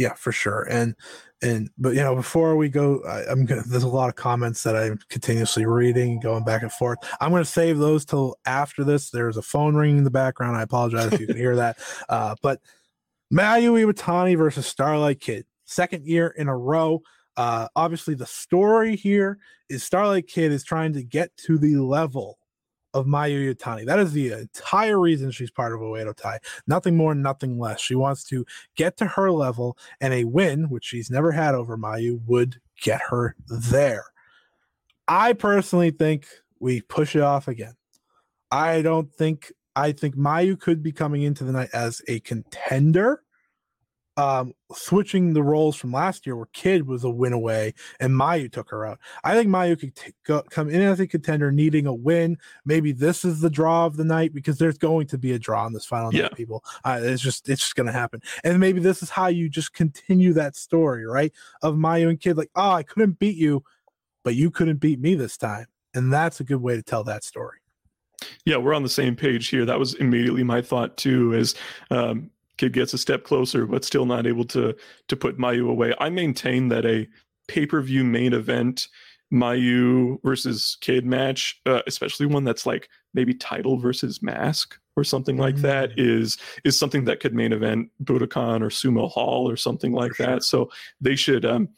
Yeah, 0.00 0.14
for 0.14 0.32
sure. 0.32 0.66
And 0.70 0.94
and 1.42 1.68
but 1.76 1.90
you 1.90 2.00
know, 2.00 2.14
before 2.14 2.56
we 2.56 2.70
go, 2.70 3.02
I, 3.04 3.30
I'm 3.30 3.44
gonna. 3.44 3.64
There's 3.66 3.82
a 3.82 3.88
lot 3.88 4.08
of 4.08 4.14
comments 4.14 4.62
that 4.62 4.74
I'm 4.74 4.98
continuously 5.10 5.66
reading, 5.66 6.20
going 6.20 6.42
back 6.42 6.62
and 6.62 6.72
forth. 6.72 6.96
I'm 7.20 7.30
gonna 7.30 7.44
save 7.44 7.76
those 7.76 8.06
till 8.06 8.38
after 8.46 8.82
this. 8.82 9.10
There's 9.10 9.36
a 9.36 9.42
phone 9.42 9.74
ringing 9.74 9.98
in 9.98 10.04
the 10.04 10.10
background. 10.10 10.56
I 10.56 10.62
apologize 10.62 11.12
if 11.12 11.20
you 11.20 11.26
can 11.26 11.36
hear 11.36 11.54
that. 11.56 11.76
Uh, 12.08 12.34
but 12.42 12.60
Mayu 13.32 13.78
Iwatani 13.78 14.36
versus 14.36 14.66
Starlight 14.66 15.20
Kid, 15.20 15.44
second 15.66 16.06
year 16.06 16.28
in 16.28 16.48
a 16.48 16.56
row. 16.56 17.02
Uh, 17.36 17.68
obviously, 17.76 18.14
the 18.14 18.26
story 18.26 18.96
here 18.96 19.38
is 19.68 19.84
Starlight 19.84 20.26
Kid 20.26 20.50
is 20.50 20.64
trying 20.64 20.94
to 20.94 21.02
get 21.02 21.36
to 21.36 21.58
the 21.58 21.76
level 21.76 22.38
of 22.94 23.06
Mayu 23.06 23.54
Iwatani. 23.54 23.86
That 23.86 23.98
is 23.98 24.12
the 24.12 24.32
entire 24.32 24.98
reason 24.98 25.30
she's 25.30 25.50
part 25.50 25.72
of 25.72 25.80
Oedo 25.80 26.14
Tai. 26.14 26.38
Nothing 26.66 26.96
more, 26.96 27.14
nothing 27.14 27.58
less. 27.58 27.80
She 27.80 27.94
wants 27.94 28.24
to 28.24 28.44
get 28.76 28.96
to 28.98 29.06
her 29.06 29.30
level, 29.30 29.78
and 30.00 30.12
a 30.12 30.24
win, 30.24 30.68
which 30.68 30.84
she's 30.84 31.10
never 31.10 31.32
had 31.32 31.54
over 31.54 31.76
Mayu, 31.76 32.20
would 32.26 32.60
get 32.80 33.00
her 33.08 33.34
there. 33.48 34.06
I 35.08 35.32
personally 35.32 35.90
think 35.90 36.26
we 36.60 36.82
push 36.82 37.16
it 37.16 37.22
off 37.22 37.48
again. 37.48 37.74
I 38.50 38.82
don't 38.82 39.12
think 39.12 39.52
I 39.76 39.92
think 39.92 40.16
Mayu 40.16 40.58
could 40.58 40.82
be 40.82 40.92
coming 40.92 41.22
into 41.22 41.44
the 41.44 41.52
night 41.52 41.70
as 41.72 42.02
a 42.08 42.20
contender. 42.20 43.22
Um, 44.16 44.52
switching 44.74 45.32
the 45.32 45.42
roles 45.42 45.76
from 45.76 45.92
last 45.92 46.26
year, 46.26 46.36
where 46.36 46.48
Kid 46.52 46.86
was 46.86 47.04
a 47.04 47.08
win 47.08 47.32
away 47.32 47.72
and 48.00 48.12
Mayu 48.12 48.52
took 48.52 48.68
her 48.70 48.84
out. 48.84 48.98
I 49.24 49.34
think 49.34 49.48
Mayu 49.48 49.78
could 49.80 49.94
t- 49.94 50.12
go, 50.24 50.42
come 50.42 50.68
in 50.68 50.82
as 50.82 51.00
a 51.00 51.06
contender, 51.06 51.50
needing 51.50 51.86
a 51.86 51.94
win. 51.94 52.36
Maybe 52.66 52.92
this 52.92 53.24
is 53.24 53.40
the 53.40 53.48
draw 53.48 53.86
of 53.86 53.96
the 53.96 54.04
night 54.04 54.34
because 54.34 54.58
there's 54.58 54.76
going 54.76 55.06
to 55.06 55.16
be 55.16 55.32
a 55.32 55.38
draw 55.38 55.64
in 55.66 55.72
this 55.72 55.86
final 55.86 56.12
Yeah. 56.12 56.22
night. 56.22 56.34
People, 56.34 56.62
uh, 56.84 56.98
it's 57.02 57.22
just 57.22 57.48
it's 57.48 57.62
just 57.62 57.76
going 57.76 57.86
to 57.86 57.92
happen. 57.92 58.20
And 58.44 58.60
maybe 58.60 58.80
this 58.80 59.02
is 59.02 59.08
how 59.10 59.28
you 59.28 59.48
just 59.48 59.72
continue 59.72 60.34
that 60.34 60.54
story, 60.54 61.06
right? 61.06 61.32
Of 61.62 61.76
Mayu 61.76 62.10
and 62.10 62.20
Kid, 62.20 62.36
like, 62.36 62.50
oh, 62.56 62.72
I 62.72 62.82
couldn't 62.82 63.18
beat 63.18 63.36
you, 63.36 63.64
but 64.22 64.34
you 64.34 64.50
couldn't 64.50 64.78
beat 64.80 65.00
me 65.00 65.14
this 65.14 65.38
time, 65.38 65.66
and 65.94 66.12
that's 66.12 66.40
a 66.40 66.44
good 66.44 66.60
way 66.60 66.76
to 66.76 66.82
tell 66.82 67.04
that 67.04 67.24
story. 67.24 67.58
Yeah, 68.44 68.58
we're 68.58 68.74
on 68.74 68.82
the 68.82 68.88
same 68.90 69.16
page 69.16 69.48
here. 69.48 69.64
That 69.64 69.78
was 69.78 69.94
immediately 69.94 70.42
my 70.42 70.60
thought 70.60 70.98
too. 70.98 71.32
Is 71.32 71.54
um, 71.90 72.30
kid 72.60 72.72
gets 72.74 72.92
a 72.94 72.98
step 72.98 73.24
closer, 73.24 73.66
but 73.66 73.84
still 73.84 74.06
not 74.06 74.26
able 74.26 74.44
to 74.44 74.74
to 75.08 75.16
put 75.16 75.38
Mayu 75.38 75.68
away. 75.68 75.94
I 75.98 76.10
maintain 76.10 76.68
that 76.68 76.84
a 76.84 77.08
pay 77.48 77.64
per 77.66 77.80
view 77.80 78.04
main 78.04 78.32
event 78.34 78.88
Mayu 79.32 80.18
versus 80.22 80.76
Kid 80.80 81.06
match, 81.06 81.60
uh, 81.66 81.82
especially 81.86 82.26
one 82.26 82.44
that's 82.44 82.66
like 82.66 82.88
maybe 83.14 83.32
title 83.32 83.76
versus 83.78 84.20
mask 84.22 84.76
or 84.96 85.04
something 85.04 85.36
like 85.36 85.56
that, 85.56 85.90
Mm. 85.90 85.94
is 85.98 86.36
is 86.64 86.78
something 86.78 87.04
that 87.04 87.20
could 87.20 87.34
main 87.34 87.52
event 87.52 87.90
Budokan 88.04 88.60
or 88.62 88.70
Sumo 88.70 89.08
Hall 89.10 89.48
or 89.48 89.56
something 89.56 89.92
like 89.92 90.14
For 90.14 90.24
that. 90.24 90.42
So 90.42 90.70
they 91.00 91.16
should. 91.16 91.44
Um, 91.44 91.68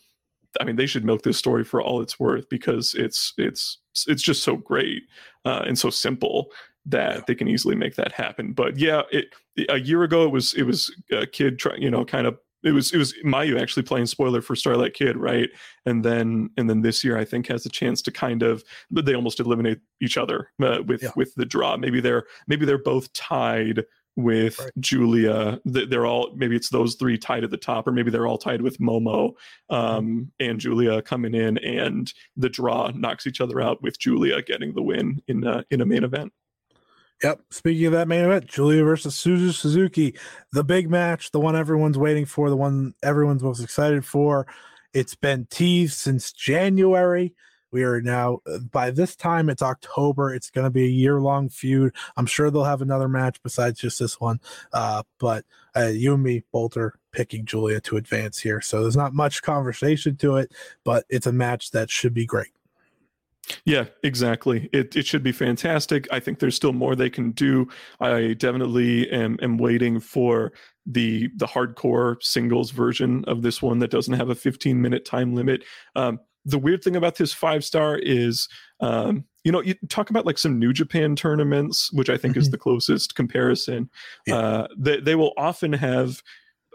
I 0.60 0.64
mean, 0.64 0.76
they 0.76 0.86
should 0.86 1.04
milk 1.04 1.22
this 1.22 1.38
story 1.38 1.64
for 1.64 1.80
all 1.80 2.02
it's 2.02 2.18
worth 2.18 2.48
because 2.48 2.94
it's 2.94 3.32
it's 3.38 3.78
it's 4.08 4.22
just 4.22 4.42
so 4.42 4.56
great 4.56 5.02
uh, 5.44 5.62
and 5.66 5.78
so 5.78 5.90
simple 5.90 6.50
that 6.86 7.16
Yeah. 7.16 7.20
they 7.26 7.34
can 7.34 7.48
easily 7.48 7.74
make 7.74 7.96
that 7.96 8.12
happen. 8.12 8.52
But 8.52 8.78
yeah, 8.78 9.02
it 9.10 9.34
a 9.68 9.78
year 9.78 10.02
ago 10.02 10.24
it 10.24 10.30
was 10.30 10.54
it 10.54 10.64
was 10.64 10.94
a 11.10 11.26
kid 11.26 11.58
try, 11.58 11.76
you 11.76 11.90
know 11.90 12.04
kind 12.04 12.26
of 12.26 12.38
it 12.64 12.72
was 12.72 12.92
it 12.92 12.98
was 12.98 13.14
Mayu 13.24 13.60
actually 13.60 13.82
playing 13.82 14.06
spoiler 14.06 14.40
for 14.40 14.54
Starlight 14.54 14.94
Kid, 14.94 15.16
right? 15.16 15.50
And 15.84 16.04
then 16.04 16.50
and 16.56 16.70
then 16.70 16.82
this 16.82 17.02
year 17.02 17.18
I 17.18 17.24
think 17.24 17.48
has 17.48 17.66
a 17.66 17.70
chance 17.70 18.02
to 18.02 18.12
kind 18.12 18.42
of 18.42 18.62
but 18.90 19.04
they 19.04 19.14
almost 19.14 19.40
eliminate 19.40 19.80
each 20.00 20.16
other 20.16 20.50
uh, 20.62 20.78
with 20.86 21.02
yeah. 21.02 21.10
with 21.16 21.34
the 21.34 21.44
draw. 21.44 21.76
Maybe 21.76 22.00
they're 22.00 22.24
maybe 22.46 22.64
they're 22.64 22.78
both 22.78 23.12
tied 23.12 23.84
with 24.16 24.58
right. 24.58 24.70
Giulia. 24.78 25.60
They're 25.64 26.06
all 26.06 26.32
maybe 26.36 26.54
it's 26.54 26.68
those 26.68 26.94
three 26.96 27.18
tied 27.18 27.44
at 27.44 27.50
the 27.50 27.56
top, 27.56 27.86
or 27.88 27.92
maybe 27.92 28.10
they're 28.10 28.26
all 28.26 28.38
tied 28.38 28.62
with 28.62 28.78
Momo 28.78 29.32
um, 29.70 30.06
mm-hmm. 30.06 30.22
and 30.40 30.60
Giulia 30.60 31.02
coming 31.02 31.34
in, 31.34 31.58
and 31.58 32.12
the 32.36 32.48
draw 32.48 32.90
knocks 32.94 33.26
each 33.26 33.40
other 33.40 33.60
out 33.60 33.82
with 33.82 33.98
Giulia 33.98 34.42
getting 34.42 34.74
the 34.74 34.82
win 34.82 35.22
in 35.28 35.44
a, 35.44 35.64
in 35.70 35.80
a 35.80 35.86
main 35.86 36.04
event. 36.04 36.32
Yep. 37.22 37.40
Speaking 37.50 37.86
of 37.86 37.92
that 37.92 38.08
main 38.08 38.24
event, 38.24 38.46
Giulia 38.46 38.82
versus 38.82 39.14
Suzu 39.14 39.52
Suzuki, 39.52 40.14
the 40.52 40.64
big 40.64 40.90
match, 40.90 41.30
the 41.30 41.38
one 41.38 41.54
everyone's 41.54 41.98
waiting 41.98 42.26
for, 42.26 42.50
the 42.50 42.56
one 42.56 42.94
everyone's 43.02 43.44
most 43.44 43.62
excited 43.62 44.04
for. 44.04 44.46
It's 44.92 45.14
been 45.14 45.46
teased 45.48 45.98
since 45.98 46.32
January. 46.32 47.34
We 47.70 47.84
are 47.84 48.02
now, 48.02 48.40
by 48.70 48.90
this 48.90 49.16
time, 49.16 49.48
it's 49.48 49.62
October. 49.62 50.34
It's 50.34 50.50
going 50.50 50.66
to 50.66 50.70
be 50.70 50.84
a 50.84 50.88
year 50.88 51.20
long 51.20 51.48
feud. 51.48 51.94
I'm 52.16 52.26
sure 52.26 52.50
they'll 52.50 52.64
have 52.64 52.82
another 52.82 53.08
match 53.08 53.42
besides 53.42 53.80
just 53.80 53.98
this 53.98 54.20
one. 54.20 54.40
Uh, 54.72 55.04
but 55.18 55.46
uh, 55.74 55.86
you 55.86 56.12
and 56.14 56.22
me 56.22 56.42
Bolter, 56.52 56.98
picking 57.12 57.46
Giulia 57.46 57.80
to 57.82 57.96
advance 57.96 58.40
here. 58.40 58.60
So 58.60 58.82
there's 58.82 58.96
not 58.96 59.14
much 59.14 59.42
conversation 59.42 60.16
to 60.16 60.36
it, 60.36 60.52
but 60.84 61.04
it's 61.08 61.26
a 61.26 61.32
match 61.32 61.70
that 61.70 61.88
should 61.88 62.12
be 62.12 62.26
great. 62.26 62.50
Yeah, 63.64 63.86
exactly. 64.02 64.68
It 64.72 64.94
it 64.96 65.06
should 65.06 65.22
be 65.22 65.32
fantastic. 65.32 66.06
I 66.12 66.20
think 66.20 66.38
there's 66.38 66.54
still 66.54 66.72
more 66.72 66.94
they 66.94 67.10
can 67.10 67.32
do. 67.32 67.68
I 68.00 68.34
definitely 68.34 69.10
am 69.10 69.38
am 69.42 69.58
waiting 69.58 70.00
for 70.00 70.52
the 70.86 71.28
the 71.36 71.46
hardcore 71.46 72.22
singles 72.22 72.70
version 72.70 73.24
of 73.26 73.42
this 73.42 73.60
one 73.60 73.78
that 73.80 73.90
doesn't 73.90 74.14
have 74.14 74.30
a 74.30 74.34
15 74.34 74.80
minute 74.80 75.04
time 75.04 75.34
limit. 75.34 75.64
Um, 75.96 76.20
the 76.44 76.58
weird 76.58 76.82
thing 76.82 76.96
about 76.96 77.16
this 77.16 77.32
five 77.32 77.64
star 77.64 77.98
is 77.98 78.48
um, 78.80 79.24
you 79.44 79.52
know 79.52 79.60
you 79.60 79.74
talk 79.88 80.10
about 80.10 80.26
like 80.26 80.38
some 80.38 80.58
new 80.58 80.72
japan 80.72 81.14
tournaments 81.16 81.92
which 81.92 82.08
i 82.10 82.16
think 82.16 82.32
mm-hmm. 82.32 82.40
is 82.40 82.50
the 82.50 82.58
closest 82.58 83.14
comparison 83.14 83.88
yeah. 84.26 84.36
uh, 84.36 84.66
they, 84.76 85.00
they 85.00 85.14
will 85.14 85.32
often 85.36 85.72
have 85.72 86.22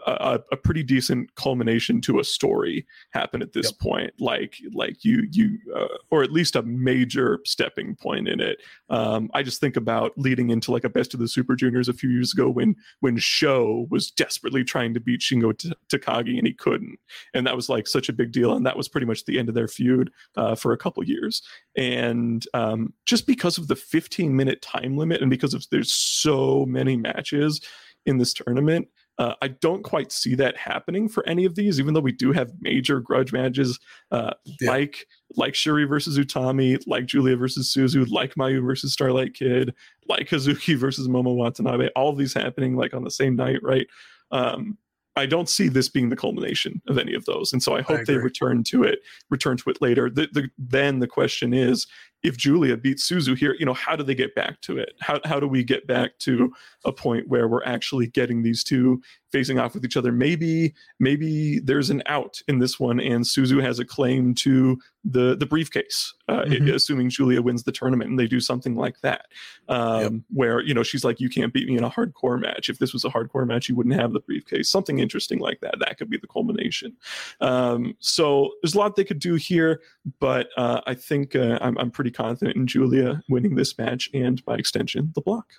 a, 0.06 0.40
a, 0.52 0.56
pretty 0.56 0.82
decent 0.82 1.34
culmination 1.34 2.00
to 2.00 2.18
a 2.18 2.24
story 2.24 2.86
happen 3.12 3.42
at 3.42 3.52
this 3.52 3.66
yep. 3.66 3.78
point 3.78 4.12
like 4.18 4.56
like 4.72 5.04
you 5.04 5.26
you 5.30 5.58
uh, 5.74 5.86
or 6.10 6.22
at 6.22 6.32
least 6.32 6.56
a 6.56 6.62
major 6.62 7.40
stepping 7.44 7.96
point 7.96 8.28
in 8.28 8.40
it. 8.40 8.58
Um, 8.90 9.30
i 9.34 9.42
just 9.42 9.60
think 9.60 9.76
about 9.76 10.12
leading 10.16 10.50
into 10.50 10.72
like 10.72 10.84
a 10.84 10.88
best 10.88 11.14
of 11.14 11.20
the 11.20 11.28
super 11.28 11.56
juniors 11.56 11.88
a 11.88 11.92
few 11.92 12.10
years 12.10 12.32
ago 12.32 12.48
when 12.48 12.76
when 13.00 13.16
SHO 13.16 13.86
was 13.90 14.10
desperately 14.10 14.64
trying 14.64 14.94
to 14.94 15.00
beat 15.00 15.20
shingo 15.20 15.56
T- 15.56 15.72
takagi 15.88 16.38
and 16.38 16.46
he 16.46 16.52
couldn't. 16.52 16.98
And 17.34 17.46
that 17.46 17.56
was 17.56 17.68
like 17.68 17.86
such 17.86 18.08
a 18.08 18.12
big 18.12 18.32
deal 18.32 18.54
and 18.54 18.64
that 18.66 18.76
was 18.76 18.88
pretty 18.88 19.06
much 19.06 19.24
the 19.24 19.38
end 19.38 19.48
of 19.48 19.54
their 19.54 19.68
feud 19.68 20.10
uh, 20.36 20.54
for 20.54 20.72
a 20.72 20.78
couple 20.78 21.02
years. 21.04 21.42
And 21.76 22.46
um, 22.54 22.92
just 23.06 23.26
because 23.26 23.58
of 23.58 23.68
the 23.68 23.76
15 23.76 24.34
minute 24.34 24.62
time 24.62 24.96
limit 24.96 25.20
and 25.20 25.30
because 25.30 25.54
of 25.54 25.64
there's 25.70 25.92
so 25.92 26.66
many 26.66 26.96
matches 26.96 27.60
in 28.06 28.18
this 28.18 28.32
tournament 28.32 28.88
uh, 29.18 29.34
I 29.42 29.48
don't 29.48 29.82
quite 29.82 30.12
see 30.12 30.34
that 30.36 30.56
happening 30.56 31.08
for 31.08 31.26
any 31.28 31.44
of 31.44 31.56
these, 31.56 31.80
even 31.80 31.92
though 31.92 32.00
we 32.00 32.12
do 32.12 32.30
have 32.32 32.52
major 32.60 33.00
grudge 33.00 33.32
matches 33.32 33.78
uh, 34.12 34.34
yeah. 34.60 34.70
like 34.70 35.06
like 35.36 35.54
Syuri 35.54 35.88
versus 35.88 36.18
Utami, 36.18 36.80
like 36.86 37.06
Julia 37.06 37.36
versus 37.36 37.72
Suzu, 37.74 38.08
like 38.10 38.36
Mayu 38.36 38.64
versus 38.64 38.92
Starlight 38.92 39.34
Kid, 39.34 39.74
like 40.08 40.28
Hazuki 40.28 40.76
versus 40.78 41.08
Momo 41.08 41.34
Watanabe. 41.34 41.88
All 41.96 42.10
of 42.10 42.16
these 42.16 42.32
happening 42.32 42.76
like 42.76 42.94
on 42.94 43.04
the 43.04 43.10
same 43.10 43.34
night, 43.34 43.60
right? 43.62 43.86
Um, 44.30 44.78
I 45.16 45.26
don't 45.26 45.48
see 45.48 45.68
this 45.68 45.88
being 45.88 46.10
the 46.10 46.16
culmination 46.16 46.80
of 46.86 46.96
any 46.96 47.12
of 47.12 47.24
those, 47.24 47.52
and 47.52 47.60
so 47.60 47.74
I 47.74 47.82
hope 47.82 48.00
I 48.00 48.04
they 48.04 48.16
return 48.18 48.62
to 48.64 48.84
it. 48.84 49.00
Return 49.30 49.56
to 49.56 49.70
it 49.70 49.82
later. 49.82 50.08
The, 50.08 50.28
the, 50.32 50.48
then 50.56 51.00
the 51.00 51.08
question 51.08 51.52
is, 51.52 51.88
if 52.22 52.36
Giulia 52.36 52.76
beats 52.76 53.08
Suzu 53.08 53.36
here, 53.36 53.54
you 53.58 53.66
know, 53.66 53.74
how 53.74 53.94
do 53.94 54.02
they 54.02 54.14
get 54.14 54.34
back 54.34 54.60
to 54.62 54.78
it? 54.78 54.92
How 55.00 55.20
how 55.24 55.38
do 55.38 55.46
we 55.46 55.62
get 55.62 55.86
back 55.86 56.18
to 56.20 56.52
a 56.84 56.92
point 56.92 57.28
where 57.28 57.48
we're 57.48 57.64
actually 57.64 58.08
getting 58.08 58.42
these 58.42 58.64
two 58.64 59.00
facing 59.30 59.58
off 59.58 59.74
with 59.74 59.84
each 59.84 59.96
other? 59.96 60.10
Maybe 60.10 60.74
maybe 60.98 61.60
there's 61.60 61.90
an 61.90 62.02
out 62.06 62.40
in 62.48 62.58
this 62.58 62.80
one, 62.80 63.00
and 63.00 63.24
Suzu 63.24 63.62
has 63.62 63.78
a 63.78 63.84
claim 63.84 64.34
to 64.36 64.78
the 65.04 65.36
the 65.36 65.46
briefcase, 65.46 66.14
uh, 66.28 66.44
mm-hmm. 66.44 66.68
assuming 66.68 67.10
Giulia 67.10 67.40
wins 67.40 67.62
the 67.62 67.72
tournament, 67.72 68.10
and 68.10 68.18
they 68.18 68.26
do 68.26 68.40
something 68.40 68.76
like 68.76 69.00
that, 69.00 69.26
um, 69.68 70.00
yep. 70.00 70.12
where 70.28 70.60
you 70.60 70.74
know 70.74 70.82
she's 70.82 71.04
like, 71.04 71.20
"You 71.20 71.28
can't 71.28 71.52
beat 71.52 71.68
me 71.68 71.76
in 71.76 71.84
a 71.84 71.90
hardcore 71.90 72.40
match. 72.40 72.68
If 72.68 72.78
this 72.78 72.92
was 72.92 73.04
a 73.04 73.08
hardcore 73.08 73.46
match, 73.46 73.68
you 73.68 73.74
wouldn't 73.74 73.98
have 73.98 74.12
the 74.12 74.20
briefcase." 74.20 74.68
Something 74.68 74.98
interesting 74.98 75.38
like 75.38 75.60
that. 75.60 75.76
That 75.80 75.98
could 75.98 76.10
be 76.10 76.18
the 76.18 76.26
culmination. 76.26 76.96
Um, 77.40 77.94
so 78.00 78.52
there's 78.62 78.74
a 78.74 78.78
lot 78.78 78.96
they 78.96 79.04
could 79.04 79.18
do 79.18 79.34
here, 79.34 79.80
but 80.20 80.48
uh, 80.56 80.80
I 80.86 80.94
think 80.94 81.34
uh, 81.34 81.58
I'm, 81.60 81.78
I'm 81.78 81.90
pretty 81.90 82.10
confident 82.10 82.56
in 82.56 82.66
Giulia 82.66 83.22
winning 83.28 83.54
this 83.54 83.76
match 83.78 84.10
and 84.12 84.44
by 84.44 84.56
extension 84.56 85.12
the 85.14 85.20
block. 85.20 85.52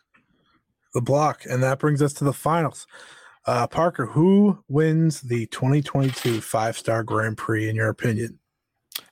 The 0.94 1.02
block, 1.02 1.44
and 1.46 1.62
that 1.64 1.80
brings 1.80 2.02
us 2.02 2.14
to 2.14 2.24
the 2.24 2.34
finals. 2.34 2.88
Uh, 3.46 3.68
Parker, 3.68 4.06
who 4.06 4.64
wins 4.68 5.22
the 5.22 5.46
2022 5.48 6.41
five 6.41 6.78
star 6.78 7.04
Grand 7.04 7.38
Prix 7.38 7.70
in 7.70 7.76
your 7.76 7.90
opinion? 7.90 8.40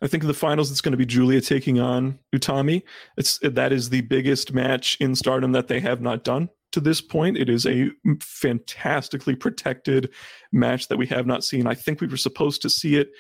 I 0.01 0.07
think 0.07 0.23
in 0.23 0.27
the 0.27 0.33
finals 0.33 0.71
it's 0.71 0.81
going 0.81 0.91
to 0.91 0.97
be 0.97 1.05
Giulia 1.05 1.41
taking 1.41 1.79
on 1.79 2.19
Utami. 2.35 2.83
It's 3.17 3.39
that 3.39 3.71
is 3.71 3.89
the 3.89 4.01
biggest 4.01 4.53
match 4.53 4.97
in 4.99 5.15
Stardom 5.15 5.51
that 5.53 5.67
they 5.67 5.79
have 5.79 6.01
not 6.01 6.23
done 6.23 6.49
to 6.71 6.79
this 6.79 7.01
point. 7.01 7.37
It 7.37 7.49
is 7.49 7.65
a 7.65 7.89
fantastically 8.21 9.35
protected 9.35 10.11
match 10.51 10.87
that 10.87 10.97
we 10.97 11.07
have 11.07 11.25
not 11.25 11.43
seen. 11.43 11.67
I 11.67 11.73
think 11.73 12.01
we 12.01 12.07
were 12.07 12.17
supposed 12.17 12.61
to 12.63 12.69
see 12.69 12.95
it, 12.95 13.11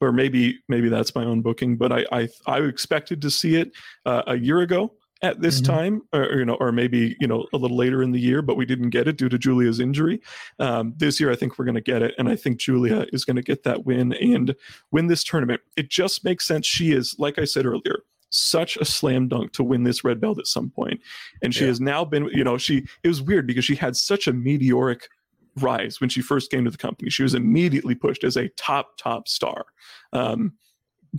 or 0.00 0.12
maybe 0.12 0.58
maybe 0.68 0.88
that's 0.88 1.14
my 1.14 1.24
own 1.24 1.42
booking, 1.42 1.76
but 1.76 1.92
I 1.92 2.06
I, 2.12 2.28
I 2.46 2.60
expected 2.60 3.22
to 3.22 3.30
see 3.30 3.56
it 3.56 3.72
uh, 4.06 4.22
a 4.26 4.36
year 4.36 4.60
ago 4.60 4.94
at 5.22 5.40
this 5.40 5.60
mm-hmm. 5.60 5.72
time, 5.72 6.02
or 6.12 6.38
you 6.38 6.44
know, 6.44 6.56
or 6.60 6.72
maybe 6.72 7.16
you 7.20 7.26
know 7.26 7.46
a 7.52 7.56
little 7.56 7.76
later 7.76 8.02
in 8.02 8.12
the 8.12 8.20
year, 8.20 8.42
but 8.42 8.56
we 8.56 8.64
didn't 8.64 8.90
get 8.90 9.06
it 9.06 9.16
due 9.16 9.28
to 9.28 9.38
Giulia's 9.38 9.80
injury. 9.80 10.20
Um, 10.58 10.94
this 10.96 11.20
year, 11.20 11.30
I 11.30 11.36
think 11.36 11.58
we're 11.58 11.64
going 11.64 11.74
to 11.74 11.80
get 11.80 12.02
it, 12.02 12.14
and 12.18 12.28
I 12.28 12.36
think 12.36 12.58
Giulia 12.58 13.06
is 13.12 13.24
going 13.24 13.36
to 13.36 13.42
get 13.42 13.62
that 13.64 13.84
win 13.84 14.12
and 14.14 14.54
win 14.90 15.06
this 15.06 15.24
tournament. 15.24 15.60
It 15.76 15.90
just 15.90 16.24
makes 16.24 16.46
sense. 16.46 16.66
She 16.66 16.92
is, 16.92 17.16
like 17.18 17.38
I 17.38 17.44
said 17.44 17.66
earlier, 17.66 18.04
such 18.30 18.76
a 18.76 18.84
slam 18.84 19.28
dunk 19.28 19.52
to 19.52 19.64
win 19.64 19.82
this 19.82 20.04
red 20.04 20.20
belt 20.20 20.38
at 20.38 20.46
some 20.46 20.70
point, 20.70 21.00
and 21.42 21.54
she 21.54 21.62
yeah. 21.62 21.68
has 21.68 21.80
now 21.80 22.04
been. 22.04 22.26
You 22.32 22.44
know, 22.44 22.58
she 22.58 22.86
it 23.02 23.08
was 23.08 23.22
weird 23.22 23.46
because 23.46 23.64
she 23.64 23.74
had 23.74 23.96
such 23.96 24.26
a 24.26 24.32
meteoric 24.32 25.08
rise 25.56 26.00
when 26.00 26.08
she 26.08 26.22
first 26.22 26.50
came 26.50 26.64
to 26.64 26.70
the 26.70 26.78
company. 26.78 27.10
She 27.10 27.22
was 27.22 27.34
immediately 27.34 27.94
pushed 27.94 28.24
as 28.24 28.36
a 28.36 28.48
top 28.50 28.96
top 28.96 29.28
star. 29.28 29.66
Um, 30.12 30.54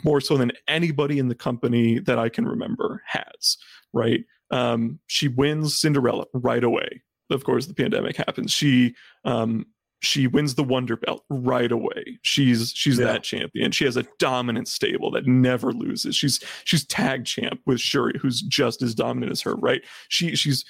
more 0.04 0.22
so 0.22 0.38
than 0.38 0.52
anybody 0.68 1.20
in 1.20 1.28
the 1.28 1.36
company 1.36 2.00
that 2.00 2.20
I 2.20 2.30
can 2.30 2.48
remember 2.48 3.02
has 3.08 3.58
right? 3.94 4.24
Um, 4.52 5.00
she 5.08 5.28
wins 5.28 5.78
Cinderella 5.78 6.26
right 6.34 6.64
away. 6.64 7.04
Of 7.30 7.44
course, 7.44 7.66
the 7.66 7.74
pandemic 7.74 8.18
happens. 8.18 8.52
She 8.52 8.96
um, 9.24 9.66
she 10.02 10.28
wins 10.28 10.56
the 10.56 10.64
Wonder 10.64 10.98
Belt 10.98 11.24
right 11.30 11.72
away. 11.72 12.20
She's 12.24 12.74
she's 12.76 13.00
yeah. 13.00 13.06
that 13.06 13.24
champion. 13.24 13.72
She 13.72 13.86
has 13.86 13.96
a 13.96 14.06
dominant 14.20 14.68
stable 14.68 15.12
that 15.12 15.28
never 15.28 15.72
loses. 15.72 16.16
She's 16.16 16.42
she's 16.66 16.86
tag 16.86 17.26
champ 17.26 17.62
with 17.66 17.78
Syuri, 17.78 18.18
who's 18.18 18.42
just 18.42 18.82
as 18.82 18.94
dominant 18.94 19.32
as 19.32 19.42
her. 19.42 19.56
Right? 19.56 19.82
She 20.10 20.36
she's 20.36 20.66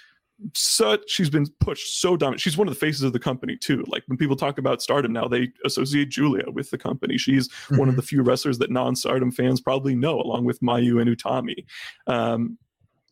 such 0.53 1.01
she's 1.07 1.29
been 1.29 1.45
pushed 1.59 2.01
so 2.01 2.17
dominant. 2.17 2.41
She's 2.41 2.57
one 2.57 2.67
of 2.67 2.73
the 2.73 2.79
faces 2.79 3.03
of 3.03 3.13
the 3.13 3.19
company 3.19 3.57
too. 3.57 3.83
Like 3.87 4.03
when 4.07 4.17
people 4.17 4.35
talk 4.35 4.57
about 4.57 4.81
Stardom 4.81 5.13
now, 5.13 5.27
they 5.27 5.49
associate 5.65 6.09
Giulia 6.09 6.49
with 6.51 6.69
the 6.69 6.77
company. 6.77 7.17
She's 7.17 7.47
mm-hmm. 7.47 7.77
one 7.77 7.87
of 7.87 7.93
mm-hmm. 7.93 8.01
the 8.01 8.07
few 8.07 8.21
wrestlers 8.23 8.57
that 8.59 8.71
non-Stardom 8.71 9.31
fans 9.31 9.61
probably 9.61 9.95
know, 9.95 10.19
along 10.19 10.45
with 10.45 10.59
Mayu 10.61 11.01
and 11.01 11.15
Utami. 11.15 11.65
Um, 12.07 12.57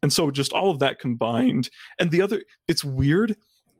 and 0.01 0.11
so 0.11 0.31
just 0.31 0.53
all 0.53 0.71
of 0.71 0.79
that 0.79 0.99
combined 0.99 1.69
and 1.99 2.11
the 2.11 2.21
other 2.21 2.41
it's 2.67 2.83
weird 2.83 3.35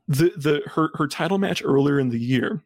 the 0.08 0.32
the 0.36 0.60
her 0.66 0.90
her 0.94 1.06
title 1.06 1.38
match 1.38 1.62
earlier 1.64 1.98
in 1.98 2.08
the 2.08 2.18
year 2.18 2.62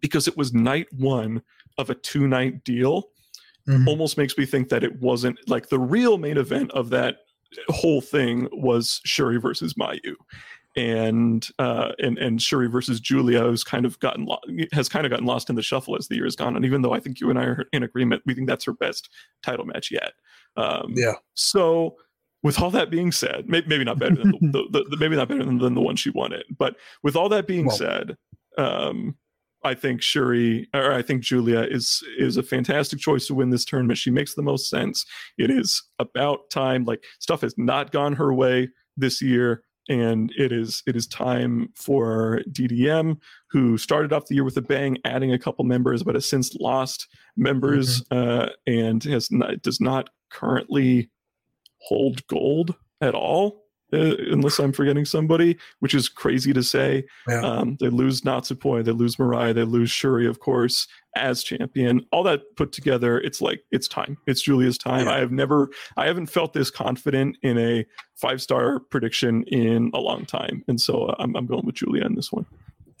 because 0.00 0.28
it 0.28 0.36
was 0.36 0.52
night 0.52 0.86
one 0.92 1.42
of 1.78 1.90
a 1.90 1.94
two 1.94 2.28
night 2.28 2.62
deal 2.64 3.10
mm-hmm. 3.68 3.88
almost 3.88 4.18
makes 4.18 4.36
me 4.36 4.46
think 4.46 4.68
that 4.68 4.84
it 4.84 5.00
wasn't 5.00 5.36
like 5.48 5.68
the 5.68 5.78
real 5.78 6.18
main 6.18 6.36
event 6.36 6.70
of 6.72 6.90
that 6.90 7.16
whole 7.68 8.00
thing 8.00 8.48
was 8.52 9.00
Syuri 9.06 9.40
versus 9.40 9.74
Mayu 9.74 10.14
and 10.76 11.48
uh, 11.58 11.92
and 11.98 12.16
and 12.18 12.38
Syuri 12.38 12.70
versus 12.70 13.00
Giulia 13.00 13.42
has 13.42 13.64
kind 13.64 13.84
of 13.84 13.98
gotten 13.98 14.24
lo- 14.24 14.40
has 14.72 14.88
kind 14.88 15.04
of 15.04 15.10
gotten 15.10 15.26
lost 15.26 15.50
in 15.50 15.56
the 15.56 15.62
shuffle 15.62 15.96
as 15.96 16.08
the 16.08 16.14
year 16.14 16.24
has 16.24 16.36
gone. 16.36 16.56
And 16.56 16.64
even 16.64 16.82
though 16.82 16.92
I 16.92 17.00
think 17.00 17.20
you 17.20 17.30
and 17.30 17.38
I 17.38 17.44
are 17.44 17.64
in 17.72 17.82
agreement, 17.82 18.22
we 18.24 18.34
think 18.34 18.48
that's 18.48 18.64
her 18.64 18.72
best 18.72 19.10
title 19.42 19.64
match 19.64 19.90
yet. 19.90 20.12
Um, 20.56 20.94
yeah. 20.96 21.14
So 21.34 21.96
with 22.42 22.60
all 22.60 22.70
that 22.70 22.90
being 22.90 23.12
said, 23.12 23.48
maybe 23.48 23.84
not 23.84 23.98
better 23.98 24.16
than 24.16 24.30
the, 24.40 24.64
the, 24.70 24.84
the, 24.90 24.96
maybe 24.96 25.16
not 25.16 25.28
better 25.28 25.44
than, 25.44 25.58
than, 25.58 25.74
the 25.74 25.80
one 25.80 25.96
she 25.96 26.10
won 26.10 26.32
it, 26.32 26.46
but 26.56 26.76
with 27.02 27.14
all 27.14 27.28
that 27.28 27.46
being 27.46 27.66
well, 27.66 27.76
said, 27.76 28.16
um, 28.56 29.16
I 29.62 29.74
think 29.74 30.00
Syuri 30.00 30.66
or 30.74 30.92
I 30.92 31.02
think 31.02 31.22
Giulia 31.22 31.62
is 31.62 32.02
is 32.18 32.36
a 32.36 32.42
fantastic 32.42 32.98
choice 32.98 33.26
to 33.26 33.34
win 33.34 33.50
this 33.50 33.64
tournament. 33.64 33.98
She 33.98 34.10
makes 34.10 34.34
the 34.34 34.42
most 34.42 34.68
sense. 34.68 35.04
It 35.38 35.50
is 35.50 35.82
about 35.98 36.50
time. 36.50 36.84
Like 36.84 37.04
stuff 37.18 37.42
has 37.42 37.54
not 37.58 37.92
gone 37.92 38.14
her 38.14 38.32
way 38.32 38.70
this 38.96 39.20
year, 39.20 39.62
and 39.88 40.32
it 40.36 40.52
is 40.52 40.82
it 40.86 40.96
is 40.96 41.06
time 41.06 41.68
for 41.74 42.40
DDM, 42.50 43.18
who 43.50 43.76
started 43.76 44.12
off 44.12 44.26
the 44.26 44.34
year 44.34 44.44
with 44.44 44.56
a 44.56 44.62
bang, 44.62 44.96
adding 45.04 45.32
a 45.32 45.38
couple 45.38 45.64
members, 45.64 46.02
but 46.02 46.14
has 46.14 46.28
since 46.28 46.54
lost 46.54 47.08
members 47.36 48.02
mm-hmm. 48.04 48.40
uh, 48.42 48.48
and 48.66 49.04
has 49.04 49.30
not, 49.30 49.60
does 49.62 49.80
not 49.80 50.10
currently 50.30 51.10
hold 51.78 52.26
gold 52.28 52.74
at 53.00 53.14
all. 53.14 53.59
Uh, 53.92 54.14
unless 54.30 54.58
I'm 54.58 54.72
forgetting 54.72 55.04
somebody, 55.04 55.58
which 55.80 55.94
is 55.94 56.08
crazy 56.08 56.52
to 56.52 56.62
say. 56.62 57.04
Yeah. 57.28 57.40
Um, 57.40 57.76
they 57.80 57.88
lose 57.88 58.20
Natsupoi, 58.22 58.84
they 58.84 58.92
lose 58.92 59.16
Mirai, 59.16 59.54
they 59.54 59.64
lose 59.64 59.92
Syuri, 59.92 60.28
of 60.28 60.40
course, 60.40 60.86
as 61.16 61.42
champion. 61.42 62.06
All 62.12 62.22
that 62.22 62.42
put 62.56 62.72
together, 62.72 63.18
it's 63.18 63.40
like 63.40 63.62
it's 63.70 63.88
time. 63.88 64.16
It's 64.26 64.42
Giulia's 64.42 64.78
time. 64.78 65.06
Yeah. 65.06 65.14
I 65.14 65.18
have 65.18 65.32
never, 65.32 65.70
I 65.96 66.06
haven't 66.06 66.26
felt 66.26 66.52
this 66.52 66.70
confident 66.70 67.36
in 67.42 67.58
a 67.58 67.84
five 68.16 68.40
star 68.40 68.78
prediction 68.78 69.42
in 69.44 69.90
a 69.94 69.98
long 69.98 70.24
time, 70.24 70.64
and 70.68 70.80
so 70.80 71.06
uh, 71.06 71.16
I'm, 71.18 71.34
I'm 71.36 71.46
going 71.46 71.66
with 71.66 71.76
Giulia 71.76 72.04
in 72.04 72.14
this 72.14 72.32
one. 72.32 72.46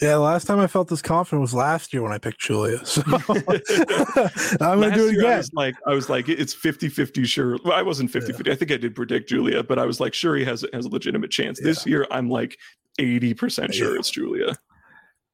Yeah, 0.00 0.16
last 0.16 0.46
time 0.46 0.58
I 0.58 0.66
felt 0.66 0.88
this 0.88 1.02
confident 1.02 1.42
was 1.42 1.52
last 1.52 1.92
year 1.92 2.02
when 2.02 2.12
I 2.12 2.18
picked 2.18 2.40
Giulia. 2.40 2.84
So 2.86 3.02
I'm 3.06 4.80
gonna 4.80 4.94
do 4.94 5.08
it 5.08 5.18
again. 5.18 5.32
I 5.32 5.36
was 5.36 5.52
like, 5.52 5.74
I 5.86 5.94
was 5.94 6.08
like, 6.08 6.28
it's 6.28 6.54
50-50 6.54 7.26
sure. 7.26 7.58
Well, 7.64 7.74
I 7.74 7.82
wasn't 7.82 8.10
50-50. 8.10 8.50
I 8.50 8.54
think 8.54 8.70
I 8.70 8.76
did 8.76 8.94
predict 8.94 9.28
Giulia, 9.28 9.62
but 9.62 9.78
I 9.78 9.84
was 9.84 10.00
like, 10.00 10.14
sure 10.14 10.36
he 10.36 10.44
has 10.44 10.64
has 10.72 10.86
a 10.86 10.88
legitimate 10.88 11.30
chance. 11.30 11.60
Yeah. 11.60 11.66
This 11.66 11.86
year 11.86 12.06
I'm 12.10 12.30
like 12.30 12.58
80% 12.98 13.72
sure 13.74 13.92
yeah. 13.92 13.98
it's 13.98 14.10
Giulia. 14.10 14.56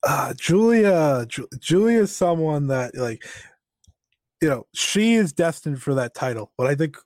Uh, 0.02 0.34
Giulia 0.34 1.26
Giulia 1.60 2.00
is 2.00 2.14
someone 2.14 2.66
that 2.68 2.96
like 2.96 3.22
you 4.40 4.48
know, 4.48 4.66
she 4.74 5.14
is 5.14 5.32
destined 5.32 5.82
for 5.82 5.94
that 5.94 6.14
title. 6.14 6.52
But 6.58 6.66
I 6.66 6.74
think 6.74 6.96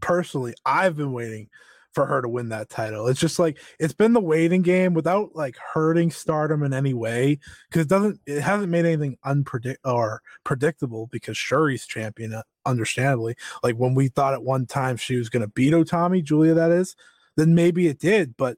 personally, 0.00 0.54
I've 0.64 0.96
been 0.96 1.12
waiting 1.12 1.48
for 1.92 2.06
her 2.06 2.22
to 2.22 2.28
win 2.28 2.48
that 2.48 2.68
title. 2.68 3.06
It's 3.06 3.20
just 3.20 3.38
like 3.38 3.58
it's 3.78 3.92
been 3.92 4.12
the 4.12 4.20
waiting 4.20 4.62
game 4.62 4.94
without 4.94 5.34
like 5.34 5.56
hurting 5.56 6.10
stardom 6.10 6.62
in 6.62 6.72
any 6.72 6.94
way 6.94 7.38
because 7.68 7.82
it 7.82 7.88
doesn't 7.88 8.20
it 8.26 8.40
hasn't 8.40 8.70
made 8.70 8.86
anything 8.86 9.18
unpredict 9.24 9.76
or 9.84 10.22
predictable 10.44 11.08
because 11.12 11.36
Syuri's 11.36 11.86
champion 11.86 12.34
uh, 12.34 12.42
understandably 12.64 13.36
like 13.62 13.76
when 13.76 13.94
we 13.94 14.08
thought 14.08 14.34
at 14.34 14.42
one 14.42 14.66
time 14.66 14.96
she 14.96 15.16
was 15.16 15.28
going 15.28 15.42
to 15.42 15.48
beat 15.48 15.72
Utami 15.72 16.22
Giulia, 16.22 16.54
that 16.54 16.70
is 16.70 16.96
then 17.36 17.54
maybe 17.54 17.88
it 17.88 17.98
did 17.98 18.36
but 18.36 18.56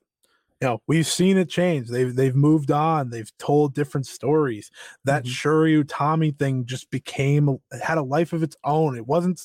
you 0.60 0.68
know 0.68 0.82
we've 0.86 1.06
seen 1.06 1.36
it 1.36 1.48
change. 1.48 1.88
They've 1.88 2.14
they've 2.14 2.34
moved 2.34 2.70
on. 2.70 3.10
They've 3.10 3.30
told 3.38 3.74
different 3.74 4.06
stories. 4.06 4.70
That 5.04 5.24
mm-hmm. 5.24 5.48
Syuri 5.48 5.84
Utami 5.84 6.38
thing 6.38 6.64
just 6.64 6.90
became 6.90 7.58
had 7.82 7.98
a 7.98 8.02
life 8.02 8.32
of 8.32 8.42
its 8.42 8.56
own. 8.64 8.96
It 8.96 9.06
wasn't 9.06 9.40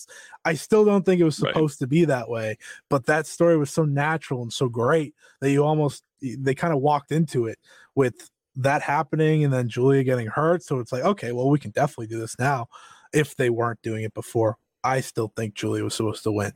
i 0.45 0.53
still 0.53 0.85
don't 0.85 1.05
think 1.05 1.19
it 1.19 1.25
was 1.25 1.35
supposed 1.35 1.81
right. 1.81 1.85
to 1.85 1.87
be 1.87 2.05
that 2.05 2.29
way 2.29 2.57
but 2.89 3.05
that 3.05 3.27
story 3.27 3.57
was 3.57 3.69
so 3.69 3.83
natural 3.83 4.41
and 4.41 4.53
so 4.53 4.69
great 4.69 5.13
that 5.41 5.51
you 5.51 5.63
almost 5.63 6.03
they 6.21 6.55
kind 6.55 6.73
of 6.73 6.79
walked 6.79 7.11
into 7.11 7.47
it 7.47 7.59
with 7.95 8.29
that 8.55 8.81
happening 8.81 9.43
and 9.43 9.53
then 9.53 9.69
Giulia 9.69 10.03
getting 10.03 10.27
hurt. 10.27 10.63
So 10.63 10.79
it's 10.79 10.91
like 10.91 11.03
okay 11.03 11.31
well 11.31 11.49
we 11.49 11.59
can 11.59 11.71
definitely 11.71 12.07
do 12.07 12.19
this 12.19 12.37
now 12.39 12.67
if 13.13 13.35
they 13.35 13.49
weren't 13.49 13.81
doing 13.81 14.03
it 14.03 14.13
before 14.13 14.57
I 14.83 15.01
still 15.01 15.31
think 15.35 15.55
Giulia 15.55 15.83
was 15.83 15.95
supposed 15.95 16.23
to 16.23 16.31
win. 16.31 16.53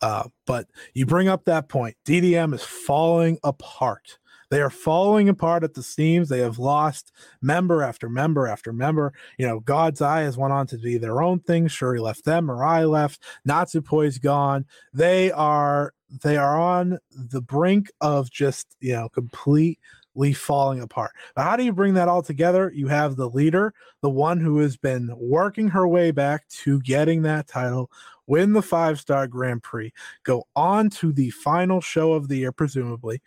Uh, 0.00 0.24
but 0.46 0.68
you 0.94 1.06
bring 1.06 1.28
up 1.28 1.44
that 1.44 1.68
point. 1.68 1.96
DDM 2.06 2.54
is 2.54 2.62
falling 2.62 3.38
apart. 3.42 4.18
They 4.50 4.60
are 4.60 4.70
falling 4.70 5.28
apart 5.28 5.64
at 5.64 5.74
the 5.74 5.82
seams. 5.82 6.28
They 6.28 6.40
have 6.40 6.58
lost 6.58 7.10
member 7.42 7.82
after 7.82 8.08
member 8.08 8.46
after 8.46 8.72
member. 8.72 9.12
You 9.38 9.48
know, 9.48 9.60
God's 9.60 10.00
Eye 10.00 10.20
has 10.20 10.36
went 10.36 10.52
on 10.52 10.66
to 10.68 10.78
be 10.78 10.98
their 10.98 11.22
own 11.22 11.40
thing. 11.40 11.66
Syuri 11.66 12.00
left 12.00 12.24
them. 12.24 12.46
Mirai 12.46 12.88
left. 12.88 13.22
Natsupoi's 13.48 14.18
gone. 14.18 14.66
They 14.92 15.32
are 15.32 15.92
they 16.22 16.36
are 16.36 16.60
on 16.60 16.98
the 17.10 17.40
brink 17.40 17.90
of 18.00 18.30
just 18.30 18.76
you 18.80 18.92
know 18.92 19.08
complete 19.08 19.80
falling 20.32 20.80
apart. 20.80 21.12
But 21.34 21.44
how 21.44 21.56
do 21.56 21.64
you 21.64 21.72
bring 21.72 21.94
that 21.94 22.08
all 22.08 22.22
together? 22.22 22.70
You 22.74 22.88
have 22.88 23.16
the 23.16 23.28
leader, 23.28 23.74
the 24.00 24.10
one 24.10 24.40
who 24.40 24.58
has 24.58 24.76
been 24.76 25.10
working 25.18 25.68
her 25.68 25.86
way 25.88 26.10
back 26.10 26.48
to 26.48 26.80
getting 26.80 27.22
that 27.22 27.48
title, 27.48 27.90
win 28.26 28.52
the 28.52 28.62
five 28.62 29.00
star 29.00 29.26
Grand 29.26 29.62
Prix, 29.62 29.92
go 30.22 30.44
on 30.54 30.90
to 30.90 31.12
the 31.12 31.30
final 31.30 31.80
show 31.80 32.12
of 32.12 32.28
the 32.28 32.36
year, 32.36 32.52
presumably. 32.52 33.20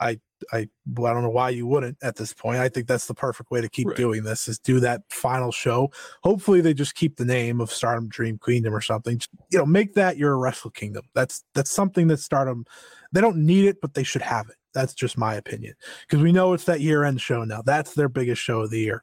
I 0.00 0.20
I 0.52 0.68
well, 0.86 1.10
I 1.10 1.14
don't 1.14 1.22
know 1.22 1.30
why 1.30 1.50
you 1.50 1.66
wouldn't 1.66 1.98
at 2.02 2.16
this 2.16 2.32
point. 2.32 2.58
I 2.58 2.68
think 2.68 2.86
that's 2.86 3.06
the 3.06 3.14
perfect 3.14 3.50
way 3.50 3.60
to 3.60 3.68
keep 3.68 3.88
right. 3.88 3.96
doing 3.96 4.24
this 4.24 4.48
is 4.48 4.58
do 4.58 4.80
that 4.80 5.02
final 5.08 5.52
show. 5.52 5.90
Hopefully 6.22 6.60
they 6.60 6.74
just 6.74 6.94
keep 6.94 7.16
the 7.16 7.24
name 7.24 7.60
of 7.60 7.70
Stardom 7.70 8.08
Dream 8.08 8.38
Queendom 8.38 8.74
or 8.74 8.80
something. 8.80 9.18
Just, 9.18 9.30
you 9.50 9.58
know, 9.58 9.66
make 9.66 9.94
that 9.94 10.16
your 10.16 10.36
Wrestle 10.36 10.70
Kingdom. 10.70 11.04
That's 11.14 11.44
that's 11.54 11.70
something 11.70 12.08
that 12.08 12.18
Stardom 12.18 12.66
they 13.12 13.20
don't 13.20 13.38
need 13.38 13.66
it, 13.66 13.80
but 13.80 13.94
they 13.94 14.02
should 14.02 14.22
have 14.22 14.48
it. 14.48 14.56
That's 14.74 14.94
just 14.94 15.16
my 15.16 15.34
opinion 15.34 15.74
because 16.02 16.22
we 16.22 16.32
know 16.32 16.52
it's 16.52 16.64
that 16.64 16.80
year 16.80 17.04
end 17.04 17.20
show 17.20 17.44
now. 17.44 17.62
That's 17.62 17.94
their 17.94 18.08
biggest 18.08 18.42
show 18.42 18.60
of 18.60 18.70
the 18.70 18.80
year. 18.80 19.02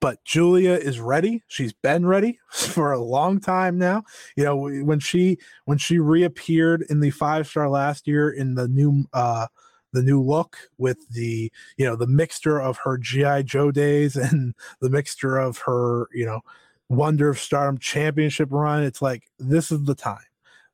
But 0.00 0.24
Giulia 0.24 0.74
is 0.74 1.00
ready. 1.00 1.42
She's 1.48 1.72
been 1.72 2.06
ready 2.06 2.38
for 2.50 2.92
a 2.92 3.02
long 3.02 3.40
time 3.40 3.78
now. 3.78 4.04
You 4.36 4.44
know, 4.44 4.56
when 4.56 5.00
she 5.00 5.38
when 5.64 5.78
she 5.78 5.98
reappeared 5.98 6.84
in 6.88 7.00
the 7.00 7.10
five 7.10 7.48
star 7.48 7.68
last 7.68 8.06
year 8.06 8.30
in 8.30 8.54
the 8.54 8.68
new 8.68 9.04
uh 9.12 9.48
the 9.92 10.02
new 10.02 10.22
look 10.22 10.56
with 10.76 11.08
the 11.10 11.50
you 11.76 11.84
know 11.84 11.96
the 11.96 12.06
mixture 12.06 12.60
of 12.60 12.78
her 12.78 12.98
GI 12.98 13.44
Joe 13.44 13.70
days 13.70 14.16
and 14.16 14.54
the 14.80 14.90
mixture 14.90 15.36
of 15.36 15.58
her 15.58 16.08
you 16.12 16.26
know 16.26 16.40
Wonder 16.88 17.28
of 17.28 17.38
Stardom 17.38 17.78
championship 17.78 18.48
run. 18.50 18.82
It's 18.82 19.02
like 19.02 19.24
this 19.38 19.70
is 19.70 19.84
the 19.84 19.94
time. 19.94 20.18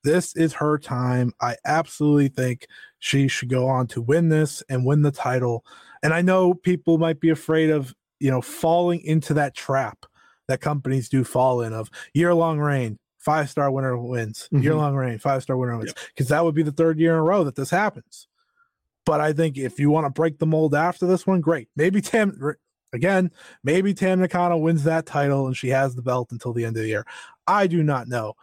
This 0.04 0.36
is 0.36 0.52
her 0.54 0.78
time. 0.78 1.32
I 1.40 1.56
absolutely 1.64 2.28
think 2.28 2.66
she 2.98 3.26
should 3.26 3.48
go 3.48 3.66
on 3.66 3.86
to 3.88 4.02
win 4.02 4.28
this 4.28 4.62
and 4.68 4.84
win 4.84 5.02
the 5.02 5.10
title. 5.10 5.64
And 6.02 6.12
I 6.12 6.20
know 6.20 6.52
people 6.54 6.98
might 6.98 7.20
be 7.20 7.30
afraid 7.30 7.70
of, 7.70 7.94
you 8.20 8.30
know, 8.30 8.42
falling 8.42 9.00
into 9.00 9.34
that 9.34 9.54
trap 9.54 10.04
that 10.46 10.60
companies 10.60 11.08
do 11.08 11.24
fall 11.24 11.62
in 11.62 11.72
of 11.72 11.90
year 12.12 12.34
long 12.34 12.58
reign, 12.58 12.98
five 13.18 13.48
star 13.48 13.70
winner 13.70 13.96
wins, 13.96 14.48
mm-hmm. 14.52 14.62
year 14.62 14.74
long 14.74 14.94
reign, 14.94 15.18
five 15.18 15.42
star 15.42 15.56
winner 15.56 15.76
wins, 15.78 15.94
because 16.14 16.28
that 16.28 16.44
would 16.44 16.54
be 16.54 16.62
the 16.62 16.70
third 16.70 17.00
year 17.00 17.14
in 17.14 17.18
a 17.18 17.22
row 17.22 17.42
that 17.44 17.56
this 17.56 17.70
happens. 17.70 18.28
But 19.06 19.20
I 19.20 19.32
think 19.32 19.56
if 19.56 19.78
you 19.78 19.90
want 19.90 20.04
to 20.06 20.10
break 20.10 20.38
the 20.38 20.46
mold 20.46 20.74
after 20.74 21.06
this 21.06 21.26
one, 21.26 21.40
great. 21.40 21.68
Maybe 21.76 22.02
Tam, 22.02 22.54
again, 22.92 23.30
maybe 23.62 23.94
Tam 23.94 24.20
Nakano 24.20 24.58
wins 24.58 24.84
that 24.84 25.06
title 25.06 25.46
and 25.46 25.56
she 25.56 25.68
has 25.68 25.94
the 25.94 26.02
belt 26.02 26.30
until 26.30 26.52
the 26.52 26.66
end 26.66 26.76
of 26.76 26.82
the 26.82 26.88
year. 26.88 27.06
I 27.46 27.66
do 27.66 27.82
not 27.82 28.08
know 28.08 28.34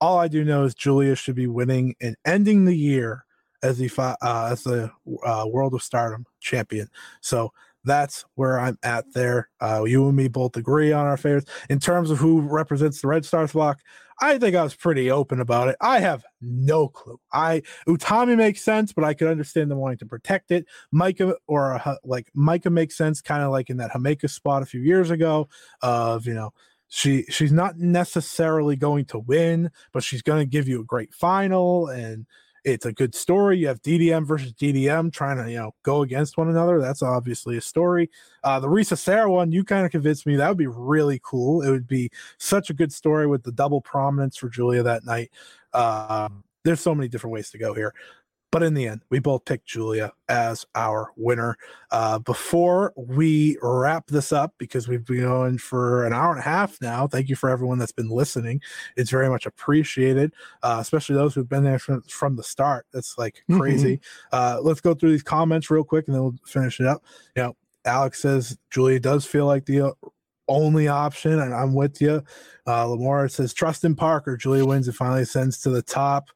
all 0.00 0.18
I 0.18 0.28
do 0.28 0.44
know 0.44 0.64
is 0.64 0.74
Giulia 0.74 1.14
should 1.14 1.36
be 1.36 1.46
winning 1.46 1.94
and 2.00 2.16
ending 2.24 2.64
the 2.64 2.76
year 2.76 3.24
as 3.62 3.78
the 3.78 4.16
uh, 4.22 4.48
as 4.50 4.64
the 4.64 4.90
uh, 5.24 5.46
World 5.48 5.74
of 5.74 5.82
Stardom 5.82 6.26
champion. 6.40 6.88
So 7.20 7.52
that's 7.84 8.24
where 8.34 8.58
I'm 8.58 8.78
at 8.82 9.12
there. 9.14 9.48
Uh, 9.60 9.84
you 9.84 10.06
and 10.06 10.16
me 10.16 10.28
both 10.28 10.56
agree 10.56 10.92
on 10.92 11.06
our 11.06 11.16
favorites 11.16 11.50
in 11.70 11.78
terms 11.78 12.10
of 12.10 12.18
who 12.18 12.40
represents 12.40 13.00
the 13.00 13.08
Red 13.08 13.24
Stars 13.24 13.52
block. 13.52 13.80
I 14.20 14.38
think 14.38 14.56
I 14.56 14.62
was 14.62 14.74
pretty 14.74 15.10
open 15.10 15.40
about 15.40 15.68
it. 15.68 15.76
I 15.80 16.00
have 16.00 16.24
no 16.40 16.88
clue. 16.88 17.20
I 17.32 17.62
Utami 17.86 18.36
makes 18.36 18.62
sense, 18.62 18.92
but 18.92 19.04
I 19.04 19.14
could 19.14 19.28
understand 19.28 19.70
them 19.70 19.78
wanting 19.78 19.98
to 19.98 20.06
protect 20.06 20.50
it. 20.50 20.66
Maika 20.92 21.34
or 21.46 21.72
a, 21.72 21.98
like 22.02 22.30
Maika 22.36 22.72
makes 22.72 22.96
sense, 22.96 23.20
kind 23.20 23.42
of 23.42 23.50
like 23.50 23.70
in 23.70 23.76
that 23.76 23.92
Himeka 23.92 24.30
spot 24.30 24.62
a 24.62 24.66
few 24.66 24.80
years 24.80 25.10
ago. 25.10 25.48
Of 25.82 26.26
you 26.26 26.34
know 26.34 26.52
she 26.88 27.24
she's 27.28 27.52
not 27.52 27.78
necessarily 27.78 28.76
going 28.76 29.04
to 29.06 29.18
win, 29.18 29.70
but 29.92 30.02
she's 30.02 30.22
going 30.22 30.40
to 30.40 30.50
give 30.50 30.68
you 30.68 30.80
a 30.80 30.84
great 30.84 31.12
final 31.14 31.88
and 31.88 32.26
it's 32.66 32.84
a 32.84 32.92
good 32.92 33.14
story. 33.14 33.58
You 33.58 33.68
have 33.68 33.80
DDM 33.80 34.26
versus 34.26 34.52
DDM 34.52 35.12
trying 35.12 35.36
to, 35.36 35.48
you 35.48 35.56
know, 35.56 35.72
go 35.84 36.02
against 36.02 36.36
one 36.36 36.48
another. 36.48 36.80
That's 36.80 37.00
obviously 37.00 37.56
a 37.56 37.60
story. 37.60 38.10
Uh, 38.42 38.58
the 38.58 38.66
Risa 38.66 38.98
Sera 38.98 39.30
one, 39.30 39.52
you 39.52 39.62
kind 39.62 39.86
of 39.86 39.92
convinced 39.92 40.26
me 40.26 40.34
that 40.34 40.48
would 40.48 40.58
be 40.58 40.66
really 40.66 41.20
cool. 41.22 41.62
It 41.62 41.70
would 41.70 41.86
be 41.86 42.10
such 42.38 42.68
a 42.68 42.74
good 42.74 42.92
story 42.92 43.28
with 43.28 43.44
the 43.44 43.52
double 43.52 43.80
prominence 43.80 44.36
for 44.36 44.48
Giulia 44.48 44.82
that 44.82 45.04
night. 45.04 45.30
Uh, 45.72 46.28
there's 46.64 46.80
so 46.80 46.92
many 46.92 47.08
different 47.08 47.32
ways 47.32 47.50
to 47.50 47.58
go 47.58 47.72
here. 47.72 47.94
But 48.56 48.62
in 48.62 48.72
the 48.72 48.88
end, 48.88 49.02
we 49.10 49.18
both 49.18 49.44
picked 49.44 49.66
Giulia 49.66 50.12
as 50.30 50.64
our 50.74 51.12
winner. 51.14 51.58
Uh, 51.90 52.18
before 52.18 52.94
we 52.96 53.58
wrap 53.60 54.06
this 54.06 54.32
up, 54.32 54.54
because 54.56 54.88
we've 54.88 55.04
been 55.04 55.20
going 55.20 55.58
for 55.58 56.06
an 56.06 56.14
hour 56.14 56.30
and 56.30 56.38
a 56.38 56.42
half 56.42 56.80
now, 56.80 57.06
thank 57.06 57.28
you 57.28 57.36
for 57.36 57.50
everyone 57.50 57.76
that's 57.78 57.92
been 57.92 58.08
listening. 58.08 58.62
It's 58.96 59.10
very 59.10 59.28
much 59.28 59.44
appreciated, 59.44 60.32
uh, 60.62 60.78
especially 60.80 61.16
those 61.16 61.34
who've 61.34 61.46
been 61.46 61.64
there 61.64 61.78
from, 61.78 62.00
from 62.04 62.36
the 62.36 62.42
start. 62.42 62.86
That's 62.94 63.18
like 63.18 63.42
mm-hmm. 63.46 63.60
crazy. 63.60 63.96
Mm-hmm. 63.98 64.28
Uh, 64.32 64.60
let's 64.62 64.80
go 64.80 64.94
through 64.94 65.10
these 65.10 65.22
comments 65.22 65.70
real 65.70 65.84
quick 65.84 66.06
and 66.06 66.14
then 66.14 66.22
we'll 66.22 66.38
finish 66.46 66.80
it 66.80 66.86
up. 66.86 67.04
You 67.36 67.42
know, 67.42 67.56
Alex 67.84 68.22
says 68.22 68.56
Giulia 68.70 69.00
does 69.00 69.26
feel 69.26 69.44
like 69.44 69.66
the 69.66 69.88
uh, 69.88 69.90
only 70.48 70.88
option, 70.88 71.40
and 71.40 71.52
I'm 71.52 71.74
with 71.74 72.00
you. 72.00 72.24
Uh, 72.66 72.86
Lamar 72.86 73.28
says 73.28 73.52
trust 73.52 73.84
in 73.84 73.94
Parker. 73.94 74.34
Giulia 74.38 74.64
wins 74.64 74.88
and 74.88 74.96
finally 74.96 75.20
ascends 75.20 75.60
to 75.60 75.68
the 75.68 75.82
top. 75.82 76.30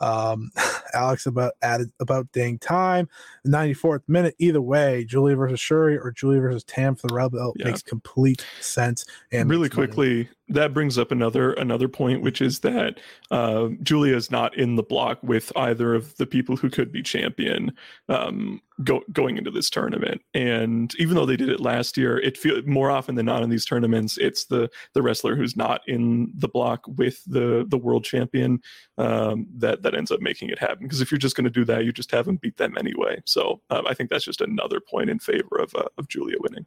Um, 0.00 0.50
Alex 0.94 1.26
about 1.26 1.54
added 1.62 1.90
about 2.00 2.30
dang 2.32 2.58
time. 2.58 3.08
The 3.44 3.50
94th 3.50 4.02
minute. 4.08 4.34
Either 4.38 4.60
way, 4.60 5.04
Giulia 5.04 5.36
versus 5.36 5.60
Syuri 5.60 5.98
or 6.02 6.12
Giulia 6.12 6.40
versus 6.40 6.64
Tam 6.64 6.94
for 6.94 7.08
the 7.08 7.14
Rebel 7.14 7.54
yeah. 7.56 7.66
makes 7.66 7.82
complete 7.82 8.44
sense. 8.60 9.04
And 9.30 9.50
really 9.50 9.68
quickly, 9.68 10.14
money. 10.14 10.28
that 10.48 10.74
brings 10.74 10.98
up 10.98 11.10
another 11.10 11.52
another 11.54 11.88
point, 11.88 12.22
which 12.22 12.40
is 12.40 12.60
that 12.60 13.00
uh, 13.30 13.68
Giulia 13.82 14.16
is 14.16 14.30
not 14.30 14.56
in 14.56 14.76
the 14.76 14.82
block 14.82 15.18
with 15.22 15.52
either 15.56 15.94
of 15.94 16.16
the 16.16 16.26
people 16.26 16.56
who 16.56 16.70
could 16.70 16.92
be 16.92 17.02
champion. 17.02 17.72
Um, 18.08 18.60
go, 18.84 19.02
going 19.12 19.36
into 19.36 19.50
this 19.50 19.70
tournament. 19.70 20.22
And 20.34 20.94
even 20.98 21.16
though 21.16 21.26
they 21.26 21.36
did 21.36 21.48
it 21.48 21.60
last 21.60 21.96
year, 21.96 22.18
it 22.18 22.36
feel 22.36 22.62
more 22.62 22.90
often 22.90 23.14
than 23.14 23.26
not 23.26 23.42
in 23.42 23.50
these 23.50 23.64
tournaments, 23.64 24.18
it's 24.18 24.46
the 24.46 24.70
the 24.94 25.02
wrestler 25.02 25.36
who's 25.36 25.56
not 25.56 25.80
in 25.86 26.32
the 26.34 26.48
block 26.48 26.84
with 26.86 27.22
the 27.26 27.64
the 27.68 27.78
world 27.78 28.04
champion 28.04 28.60
um, 28.98 29.46
that 29.56 29.82
that 29.82 29.94
ends 29.94 30.10
up 30.10 30.20
making 30.20 30.48
it 30.48 30.58
happen. 30.58 30.71
Because 30.80 31.00
if 31.00 31.10
you're 31.10 31.18
just 31.18 31.36
going 31.36 31.44
to 31.44 31.50
do 31.50 31.64
that, 31.64 31.84
you 31.84 31.92
just 31.92 32.10
haven't 32.10 32.40
beat 32.40 32.56
them 32.56 32.76
anyway. 32.78 33.22
So 33.24 33.60
um, 33.70 33.86
I 33.86 33.94
think 33.94 34.10
that's 34.10 34.24
just 34.24 34.40
another 34.40 34.80
point 34.80 35.10
in 35.10 35.18
favor 35.18 35.58
of 35.58 35.74
uh, 35.74 35.88
of 35.98 36.08
Giulia 36.08 36.36
winning. 36.40 36.66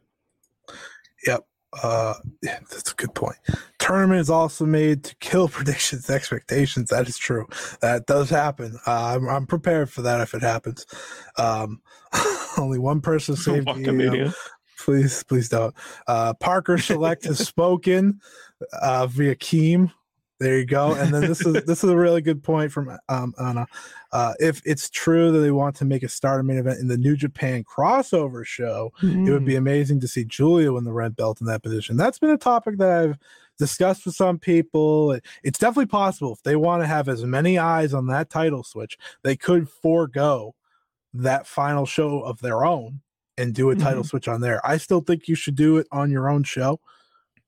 Yep. 1.26 1.46
Uh, 1.82 2.14
yeah, 2.42 2.58
that's 2.70 2.92
a 2.92 2.94
good 2.94 3.14
point. 3.14 3.36
Tournament 3.78 4.20
is 4.20 4.30
also 4.30 4.64
made 4.64 5.04
to 5.04 5.16
kill 5.16 5.48
predictions, 5.48 6.08
expectations. 6.08 6.90
That 6.90 7.08
is 7.08 7.18
true. 7.18 7.46
That 7.80 8.06
does 8.06 8.30
happen. 8.30 8.78
Uh, 8.86 9.16
I'm, 9.16 9.28
I'm 9.28 9.46
prepared 9.46 9.90
for 9.90 10.02
that 10.02 10.20
if 10.20 10.34
it 10.34 10.42
happens. 10.42 10.86
Um, 11.36 11.82
only 12.58 12.78
one 12.78 13.00
person 13.00 13.36
saved 13.36 13.66
me. 13.76 14.06
Um, 14.06 14.34
please, 14.78 15.22
please 15.24 15.48
don't. 15.48 15.74
Uh, 16.06 16.34
Parker 16.34 16.78
Select 16.78 17.24
has 17.24 17.38
spoken 17.46 18.20
uh, 18.72 19.06
via 19.06 19.34
Keem. 19.34 19.92
There 20.38 20.58
you 20.58 20.66
go. 20.66 20.92
And 20.92 21.14
then 21.14 21.22
this 21.22 21.40
is 21.40 21.52
this 21.64 21.82
is 21.82 21.90
a 21.90 21.96
really 21.96 22.20
good 22.20 22.42
point 22.42 22.70
from 22.70 22.96
um, 23.08 23.34
Anna. 23.40 23.66
Uh, 24.12 24.34
if 24.38 24.60
it's 24.64 24.90
true 24.90 25.32
that 25.32 25.38
they 25.38 25.50
want 25.50 25.76
to 25.76 25.84
make 25.84 26.02
a 26.02 26.08
starter 26.08 26.42
main 26.42 26.58
event 26.58 26.78
in 26.78 26.88
the 26.88 26.98
New 26.98 27.16
Japan 27.16 27.64
crossover 27.64 28.44
show, 28.44 28.92
mm. 29.02 29.26
it 29.26 29.32
would 29.32 29.44
be 29.44 29.54
mm. 29.54 29.58
amazing 29.58 30.00
to 30.00 30.08
see 30.08 30.24
Giulia 30.24 30.72
win 30.72 30.84
the 30.84 30.92
red 30.92 31.16
belt 31.16 31.40
in 31.40 31.46
that 31.46 31.62
position. 31.62 31.96
That's 31.96 32.18
been 32.18 32.30
a 32.30 32.38
topic 32.38 32.78
that 32.78 32.90
I've 32.90 33.18
discussed 33.58 34.04
with 34.04 34.14
some 34.14 34.38
people. 34.38 35.18
It's 35.42 35.58
definitely 35.58 35.86
possible 35.86 36.32
if 36.32 36.42
they 36.42 36.56
want 36.56 36.82
to 36.82 36.86
have 36.86 37.08
as 37.08 37.24
many 37.24 37.58
eyes 37.58 37.94
on 37.94 38.06
that 38.08 38.30
title 38.30 38.62
switch, 38.62 38.98
they 39.22 39.36
could 39.36 39.68
forego 39.68 40.54
that 41.14 41.46
final 41.46 41.86
show 41.86 42.20
of 42.20 42.40
their 42.40 42.64
own 42.64 43.00
and 43.38 43.54
do 43.54 43.70
a 43.70 43.76
title 43.76 44.00
mm-hmm. 44.00 44.08
switch 44.08 44.28
on 44.28 44.40
there. 44.40 44.64
I 44.66 44.76
still 44.76 45.00
think 45.00 45.28
you 45.28 45.34
should 45.34 45.56
do 45.56 45.78
it 45.78 45.86
on 45.92 46.10
your 46.10 46.28
own 46.28 46.42
show, 46.42 46.80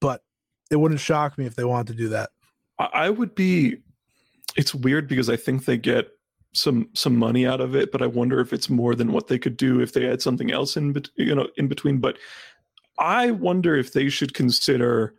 but 0.01 0.23
it 0.71 0.77
wouldn't 0.77 1.01
shock 1.01 1.39
me 1.39 1.47
if 1.47 1.55
they 1.55 1.65
wanted 1.65 1.93
to 1.93 1.95
do 1.95 2.09
that. 2.11 2.31
I 2.79 3.11
would 3.11 3.35
be. 3.35 3.77
It's 4.57 4.75
weird 4.75 5.09
because 5.09 5.29
I 5.29 5.37
think 5.37 5.65
they 5.65 5.77
get 5.77 6.09
some 6.53 6.89
some 6.95 7.17
money 7.17 7.47
out 7.47 7.61
of 7.61 7.75
it, 7.75 7.93
but 7.93 8.03
I 8.03 8.07
wonder 8.07 8.41
if 8.41 8.53
it's 8.53 8.71
more 8.71 8.95
than 8.95 9.13
what 9.13 9.29
they 9.29 9.39
could 9.39 9.57
do 9.57 9.81
if 9.81 9.93
they 9.93 10.05
had 10.05 10.23
something 10.23 10.51
else 10.51 10.77
in 10.77 10.95
you 11.17 11.35
know 11.35 11.49
in 11.57 11.69
between. 11.69 11.99
But 11.99 12.19
I 12.99 13.31
wonder 13.31 13.77
if 13.77 13.93
they 13.93 14.09
should 14.09 14.35
consider 14.35 15.15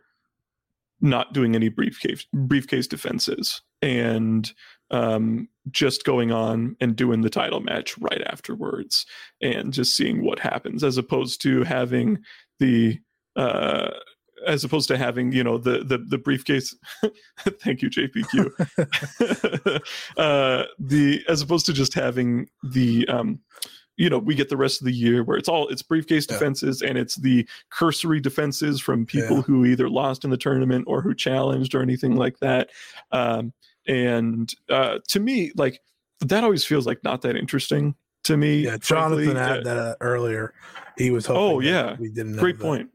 not 1.00 1.32
doing 1.32 1.54
any 1.54 1.68
briefcase 1.68 2.26
briefcase 2.32 2.86
defenses 2.86 3.62
and 3.82 4.52
um, 4.90 5.48
just 5.70 6.04
going 6.04 6.32
on 6.32 6.76
and 6.80 6.96
doing 6.96 7.22
the 7.22 7.30
title 7.30 7.60
match 7.60 7.96
right 7.98 8.22
afterwards 8.26 9.06
and 9.40 9.72
just 9.72 9.96
seeing 9.96 10.24
what 10.24 10.38
happens 10.38 10.84
as 10.84 10.98
opposed 10.98 11.40
to 11.42 11.62
having 11.62 12.18
the 12.58 12.98
uh, 13.36 13.90
as 14.46 14.64
opposed 14.64 14.88
to 14.88 14.96
having 14.96 15.32
you 15.32 15.44
know 15.44 15.58
the 15.58 15.84
the, 15.84 15.98
the 15.98 16.18
briefcase. 16.18 16.74
Thank 17.38 17.82
you 17.82 17.90
jpq 17.90 19.80
uh 20.16 20.64
the 20.78 21.24
as 21.28 21.42
opposed 21.42 21.66
to 21.66 21.72
just 21.72 21.94
having 21.94 22.48
the 22.62 23.06
um 23.08 23.40
you 23.96 24.08
know 24.08 24.18
we 24.18 24.34
get 24.34 24.48
the 24.48 24.56
rest 24.56 24.80
of 24.80 24.84
the 24.86 24.92
year 24.92 25.22
where 25.24 25.36
it's 25.36 25.48
all 25.48 25.68
it's 25.68 25.82
briefcase 25.82 26.26
yeah. 26.28 26.36
defenses 26.36 26.82
and 26.82 26.98
it's 26.98 27.16
the 27.16 27.46
cursory 27.70 28.20
defenses 28.20 28.80
from 28.80 29.06
people 29.06 29.36
yeah. 29.36 29.42
who 29.42 29.64
either 29.64 29.88
lost 29.88 30.24
in 30.24 30.30
the 30.30 30.36
tournament 30.36 30.84
or 30.86 31.02
who 31.02 31.14
challenged 31.14 31.74
or 31.74 31.82
anything 31.82 32.16
like 32.16 32.38
that. 32.40 32.70
Um 33.12 33.52
and 33.86 34.52
uh 34.68 34.98
to 35.08 35.20
me 35.20 35.52
like 35.56 35.80
that 36.20 36.44
always 36.44 36.64
feels 36.64 36.86
like 36.86 37.02
not 37.02 37.22
that 37.22 37.34
interesting 37.34 37.94
to 38.22 38.36
me 38.36 38.64
yeah 38.64 38.76
jonathan 38.76 39.36
had 39.36 39.64
that 39.64 39.76
uh, 39.76 39.94
earlier. 40.00 40.52
He 40.98 41.10
was 41.10 41.24
hoping 41.24 41.42
oh 41.42 41.60
yeah. 41.60 41.96
we 41.98 42.10
didn't 42.10 42.36
great 42.36 42.58
point 42.58 42.90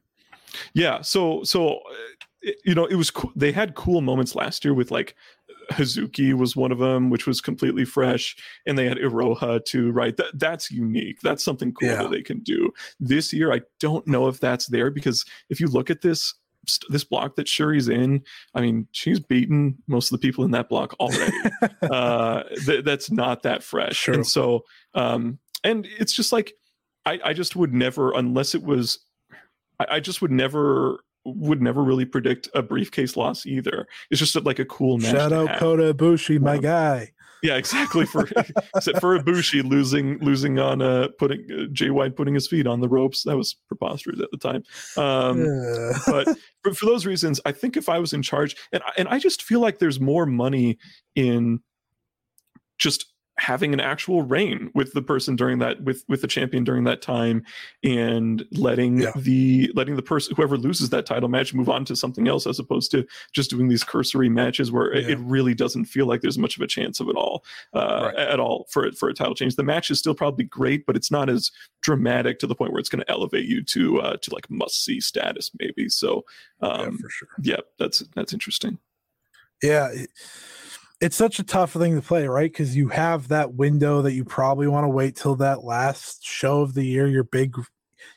yeah. 0.73 1.01
So 1.01 1.43
so 1.43 1.77
uh, 1.77 2.51
you 2.63 2.75
know 2.75 2.85
it 2.85 2.95
was 2.95 3.11
cool. 3.11 3.31
They 3.35 3.51
had 3.51 3.75
cool 3.75 4.01
moments 4.01 4.35
last 4.35 4.63
year 4.65 4.73
with 4.73 4.91
like 4.91 5.15
Hazuki 5.71 6.33
was 6.33 6.55
one 6.55 6.71
of 6.71 6.79
them, 6.79 7.09
which 7.09 7.27
was 7.27 7.41
completely 7.41 7.85
fresh, 7.85 8.35
and 8.65 8.77
they 8.77 8.87
had 8.87 8.97
Iroha 8.97 9.63
too. 9.65 9.91
Right. 9.91 10.15
That 10.17 10.37
that's 10.39 10.71
unique. 10.71 11.21
That's 11.21 11.43
something 11.43 11.73
cool 11.73 11.89
yeah. 11.89 12.03
that 12.03 12.11
they 12.11 12.21
can 12.21 12.39
do 12.39 12.71
this 12.99 13.33
year. 13.33 13.53
I 13.53 13.61
don't 13.79 14.05
know 14.07 14.27
if 14.27 14.39
that's 14.39 14.67
there 14.67 14.91
because 14.91 15.25
if 15.49 15.59
you 15.59 15.67
look 15.67 15.89
at 15.89 16.01
this 16.01 16.33
this 16.89 17.03
block 17.03 17.35
that 17.35 17.47
Syuri's 17.47 17.89
in, 17.89 18.23
I 18.55 18.61
mean, 18.61 18.87
she's 18.91 19.19
beaten 19.19 19.77
most 19.87 20.11
of 20.11 20.19
the 20.19 20.27
people 20.27 20.43
in 20.45 20.51
that 20.51 20.67
block 20.67 20.95
already. 20.99 21.37
uh, 21.83 22.43
th- 22.65 22.83
that's 22.83 23.11
not 23.11 23.43
that 23.43 23.63
fresh, 23.63 23.95
sure. 23.95 24.15
and 24.15 24.25
so 24.25 24.65
um, 24.95 25.39
and 25.63 25.87
it's 25.99 26.13
just 26.13 26.31
like 26.31 26.53
I, 27.05 27.19
I 27.23 27.33
just 27.33 27.55
would 27.55 27.73
never, 27.73 28.13
unless 28.13 28.55
it 28.55 28.63
was 28.63 28.99
I, 29.79 29.85
I 29.95 29.99
just 29.99 30.21
would 30.21 30.31
never 30.31 30.99
would 31.25 31.61
never 31.61 31.83
really 31.83 32.05
predict 32.05 32.47
a 32.53 32.61
briefcase 32.61 33.17
loss 33.17 33.45
either. 33.45 33.87
It's 34.11 34.19
just 34.19 34.35
like 34.45 34.59
a 34.59 34.65
cool 34.65 34.99
match. 34.99 35.11
Shout 35.11 35.33
out 35.33 35.57
Kota 35.57 35.93
Ibushi, 35.93 36.39
my 36.39 36.55
um, 36.55 36.61
guy. 36.61 37.11
Yeah, 37.41 37.57
exactly. 37.57 38.05
For 38.05 38.27
except 38.75 38.99
for 38.99 39.19
Ibushi 39.19 39.63
losing 39.63 40.17
losing 40.19 40.59
on 40.59 40.81
uh 40.81 41.09
putting 41.19 41.45
uh, 41.51 41.65
Jay 41.71 41.89
White 41.89 42.15
putting 42.15 42.33
his 42.33 42.47
feet 42.47 42.67
on 42.67 42.79
the 42.79 42.89
ropes. 42.89 43.23
That 43.23 43.37
was 43.37 43.55
preposterous 43.67 44.19
at 44.19 44.31
the 44.31 44.37
time. 44.37 44.63
Um, 44.97 45.45
yeah. 45.45 45.97
but 46.07 46.37
for, 46.63 46.73
for 46.73 46.85
those 46.85 47.05
reasons, 47.05 47.39
I 47.45 47.51
think 47.51 47.77
if 47.77 47.89
I 47.89 47.99
was 47.99 48.13
in 48.13 48.21
charge, 48.21 48.55
and 48.71 48.81
and 48.97 49.07
I 49.07 49.19
just 49.19 49.43
feel 49.43 49.59
like 49.59 49.79
there's 49.79 49.99
more 49.99 50.25
money 50.25 50.77
in 51.15 51.59
just 52.77 53.13
having 53.45 53.75
an 53.75 53.79
actual 53.79 54.23
reign 54.23 54.71
with 54.73 54.93
the 54.93 55.03
person 55.03 55.35
during 55.35 55.59
that 55.59 55.79
with 55.83 56.03
with 56.07 56.21
the 56.21 56.27
champion 56.27 56.63
during 56.63 56.83
that 56.83 56.99
time 56.99 57.43
and 57.83 58.43
letting 58.53 59.01
yeah. 59.01 59.11
the 59.15 59.71
letting 59.75 59.95
the 59.95 60.01
person 60.01 60.35
whoever 60.35 60.57
loses 60.57 60.89
that 60.89 61.05
title 61.05 61.29
match 61.29 61.53
move 61.53 61.69
on 61.69 61.85
to 61.85 61.95
something 61.95 62.27
else 62.27 62.47
as 62.47 62.57
opposed 62.57 62.89
to 62.89 63.05
just 63.33 63.51
doing 63.51 63.67
these 63.67 63.83
cursory 63.83 64.29
matches 64.29 64.71
where 64.71 64.97
yeah. 64.97 65.09
it, 65.09 65.19
really 65.19 65.53
doesn't 65.53 65.85
feel 65.85 66.07
like 66.07 66.21
there's 66.21 66.39
much 66.39 66.55
of 66.55 66.63
a 66.63 66.67
chance 66.67 66.99
of 66.99 67.07
it 67.07 67.15
all 67.15 67.43
uh, 67.75 68.11
right. 68.15 68.15
at 68.15 68.39
all 68.39 68.65
for 68.71 68.91
for 68.93 69.09
a 69.09 69.13
title 69.13 69.35
change 69.35 69.55
the 69.55 69.63
match 69.63 69.91
is 69.91 69.99
still 69.99 70.15
probably 70.15 70.43
great 70.43 70.83
but 70.87 70.95
it's 70.95 71.11
not 71.11 71.29
as 71.29 71.51
dramatic 71.81 72.39
to 72.39 72.47
the 72.47 72.55
point 72.55 72.71
where 72.71 72.79
it's 72.79 72.89
going 72.89 73.01
to 73.01 73.11
elevate 73.11 73.45
you 73.45 73.61
to 73.61 74.01
uh, 74.01 74.17
to 74.17 74.33
like 74.33 74.49
must 74.49 74.83
see 74.83 74.99
status 74.99 75.51
maybe 75.59 75.87
so 75.87 76.25
um, 76.61 76.79
yeah, 76.79 76.97
for 76.99 77.09
sure 77.09 77.27
yeah 77.43 77.61
that's 77.77 77.99
that's 78.15 78.33
interesting 78.33 78.79
yeah 79.61 79.91
it's 81.01 81.15
such 81.15 81.39
a 81.39 81.43
tough 81.43 81.73
thing 81.73 81.95
to 81.95 82.01
play, 82.01 82.27
right? 82.27 82.51
Because 82.51 82.75
you 82.75 82.87
have 82.89 83.27
that 83.27 83.53
window 83.53 84.01
that 84.01 84.13
you 84.13 84.23
probably 84.23 84.67
want 84.67 84.85
to 84.85 84.89
wait 84.89 85.15
till 85.15 85.35
that 85.35 85.63
last 85.63 86.23
show 86.23 86.61
of 86.61 86.73
the 86.73 86.85
year, 86.85 87.07
your 87.07 87.23
big, 87.23 87.55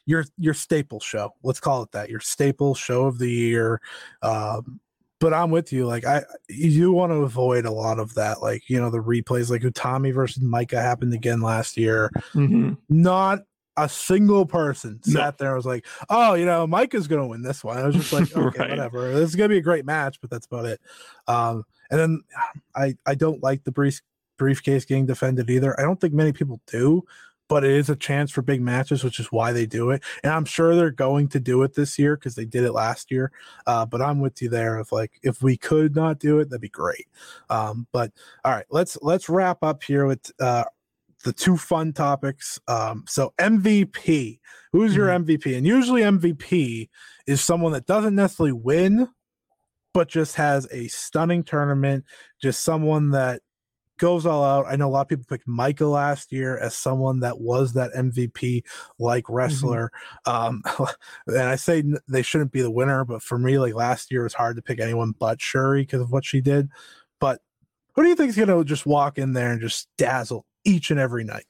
your 0.06 0.24
your 0.36 0.55
staple 0.55 1.00
show. 1.00 1.34
Let's 1.42 1.60
call 1.60 1.82
it 1.82 1.92
that. 1.92 2.09
Your 2.09 2.20
staple 2.20 2.74
show 2.74 3.06
of 3.06 3.18
the 3.18 3.30
year. 3.30 3.80
Um, 4.22 4.80
but 5.20 5.34
I'm 5.34 5.50
with 5.50 5.72
you. 5.72 5.86
Like 5.86 6.05
I, 6.05 6.22
you 6.48 6.92
want 6.92 7.10
to 7.10 7.16
avoid 7.16 7.64
a 7.64 7.72
lot 7.72 7.98
of 7.98 8.14
that. 8.14 8.40
Like 8.42 8.68
you 8.68 8.80
know 8.80 8.90
the 8.90 8.98
replays, 8.98 9.50
like 9.50 9.62
Utami 9.62 10.14
versus 10.14 10.42
Maika 10.42 10.80
happened 10.80 11.14
again 11.14 11.40
last 11.40 11.76
year. 11.76 12.10
Mm-hmm. 12.34 12.74
Not 12.88 13.40
a 13.76 13.88
single 13.88 14.44
person 14.44 15.00
sat 15.02 15.14
no. 15.14 15.34
there 15.38 15.48
and 15.48 15.56
was 15.56 15.66
like, 15.66 15.86
"Oh, 16.09 16.34
you 16.34 16.44
know, 16.44 16.66
Maika's 16.66 17.09
going 17.09 17.22
to 17.22 17.28
win 17.28 17.42
this 17.42 17.64
one." 17.64 17.78
I 17.78 17.86
was 17.86 17.96
just 17.96 18.12
like, 18.12 18.30
"Okay, 18.36 18.60
right. 18.60 18.70
whatever. 18.70 19.12
This 19.12 19.30
is 19.30 19.36
going 19.36 19.48
to 19.48 19.55
be 19.55 19.59
a 19.59 19.62
great 19.62 19.84
match," 19.84 20.20
but 20.20 20.30
that's 20.30 20.46
about 20.46 20.66
it. 20.66 20.80
Um, 21.26 21.64
and 21.90 22.01
then 22.01 22.23
I 22.74 22.97
I 23.06 23.15
don't 23.15 23.43
like 23.43 23.65
the 23.65 23.73
brief 23.73 24.01
briefcase 24.39 24.85
getting 24.85 25.06
defended 25.06 25.51
either. 25.51 25.78
I 25.78 25.82
don't 25.82 26.01
think 26.01 26.15
many 26.15 26.32
people 26.32 26.60
do, 26.66 27.05
but 27.48 27.65
it 27.65 27.73
is 27.73 27.90
a 27.90 27.97
chance 27.97 28.31
for 28.31 28.43
big 28.43 28.62
matches, 28.62 29.02
which 29.02 29.19
is 29.19 29.32
why 29.32 29.52
they 29.52 29.66
do 29.66 29.90
it. 29.90 30.02
And 30.23 30.32
I'm 30.32 30.44
sure 30.44 30.77
they're 30.77 30.90
going 30.90 31.28
to 31.28 31.40
do 31.40 31.62
it 31.62 31.74
this 31.74 31.98
year 31.98 32.16
because 32.16 32.35
they 32.35 32.44
did 32.44 32.65
it 32.65 32.73
last 32.73 33.10
year. 33.10 33.32
Uh, 33.66 33.86
but 33.86 34.01
I'm 34.02 34.20
with 34.20 34.40
you 34.40 34.48
there. 34.48 34.78
If 34.78 34.93
like 34.93 35.19
if 35.23 35.43
we 35.43 35.56
could 35.56 35.97
not 35.97 36.19
do 36.19 36.39
it, 36.39 36.51
that'd 36.51 36.60
be 36.60 36.69
great. 36.69 37.06
Um, 37.51 37.86
but 37.93 38.12
all 38.44 38.52
right, 38.52 38.66
let's 38.70 38.97
let's 39.02 39.28
wrap 39.28 39.62
up 39.62 39.82
here 39.82 40.06
with 40.06 40.31
uh, 40.40 40.65
the 41.24 41.32
two 41.32 41.56
fun 41.56 41.93
topics. 41.93 42.60
Um, 42.69 43.05
so 43.09 43.32
MVP, 43.39 44.39
who's 44.73 44.94
your 44.94 45.09
mm-hmm. 45.09 45.31
MVP? 45.31 45.56
And 45.56 45.66
usually 45.66 46.02
MVP 46.02 46.89
is 47.27 47.40
someone 47.40 47.73
that 47.73 47.86
doesn't 47.86 48.15
necessarily 48.15 48.52
win, 48.52 49.09
but 49.98 50.06
just 50.06 50.36
has 50.36 50.68
a 50.70 50.86
stunning 50.86 51.42
tournament, 51.42 52.04
just 52.40 52.62
someone 52.62 53.10
that 53.10 53.42
goes 53.98 54.26
all 54.26 54.44
out. 54.44 54.66
I 54.68 54.76
know 54.76 54.86
a 54.86 54.90
lot 54.90 55.00
of 55.00 55.08
people 55.08 55.24
picked 55.28 55.48
Maika 55.48 55.90
last 55.90 56.30
year 56.30 56.56
as 56.56 56.76
someone 56.76 57.18
that 57.18 57.40
was 57.40 57.72
that 57.72 57.92
MVP 57.94 58.62
like 59.00 59.24
mm-hmm. 59.24 59.34
wrestler. 59.34 59.90
Mm-hmm. 60.24 60.30
Um, 60.78 60.86
and 61.26 61.48
I 61.48 61.56
say 61.56 61.82
they 62.06 62.22
shouldn't 62.22 62.52
be 62.52 62.62
the 62.62 62.70
winner, 62.70 63.04
but 63.04 63.24
for 63.24 63.40
me, 63.40 63.58
like 63.58 63.74
last 63.74 64.12
year, 64.12 64.20
it 64.20 64.26
was 64.26 64.34
hard 64.34 64.54
to 64.54 64.62
pick 64.62 64.78
anyone 64.78 65.16
but 65.18 65.40
Syuri 65.40 65.80
because 65.80 66.00
of 66.00 66.12
what 66.12 66.24
she 66.24 66.40
did. 66.40 66.68
But 67.18 67.40
who 67.96 68.04
do 68.04 68.08
you 68.08 68.14
think 68.14 68.28
is 68.28 68.36
going 68.36 68.50
to 68.50 68.62
just 68.62 68.86
walk 68.86 69.18
in 69.18 69.32
there 69.32 69.50
and 69.50 69.60
just 69.60 69.88
dazzle 69.98 70.46
each 70.64 70.92
and 70.92 71.00
every 71.00 71.24
night? 71.24 71.46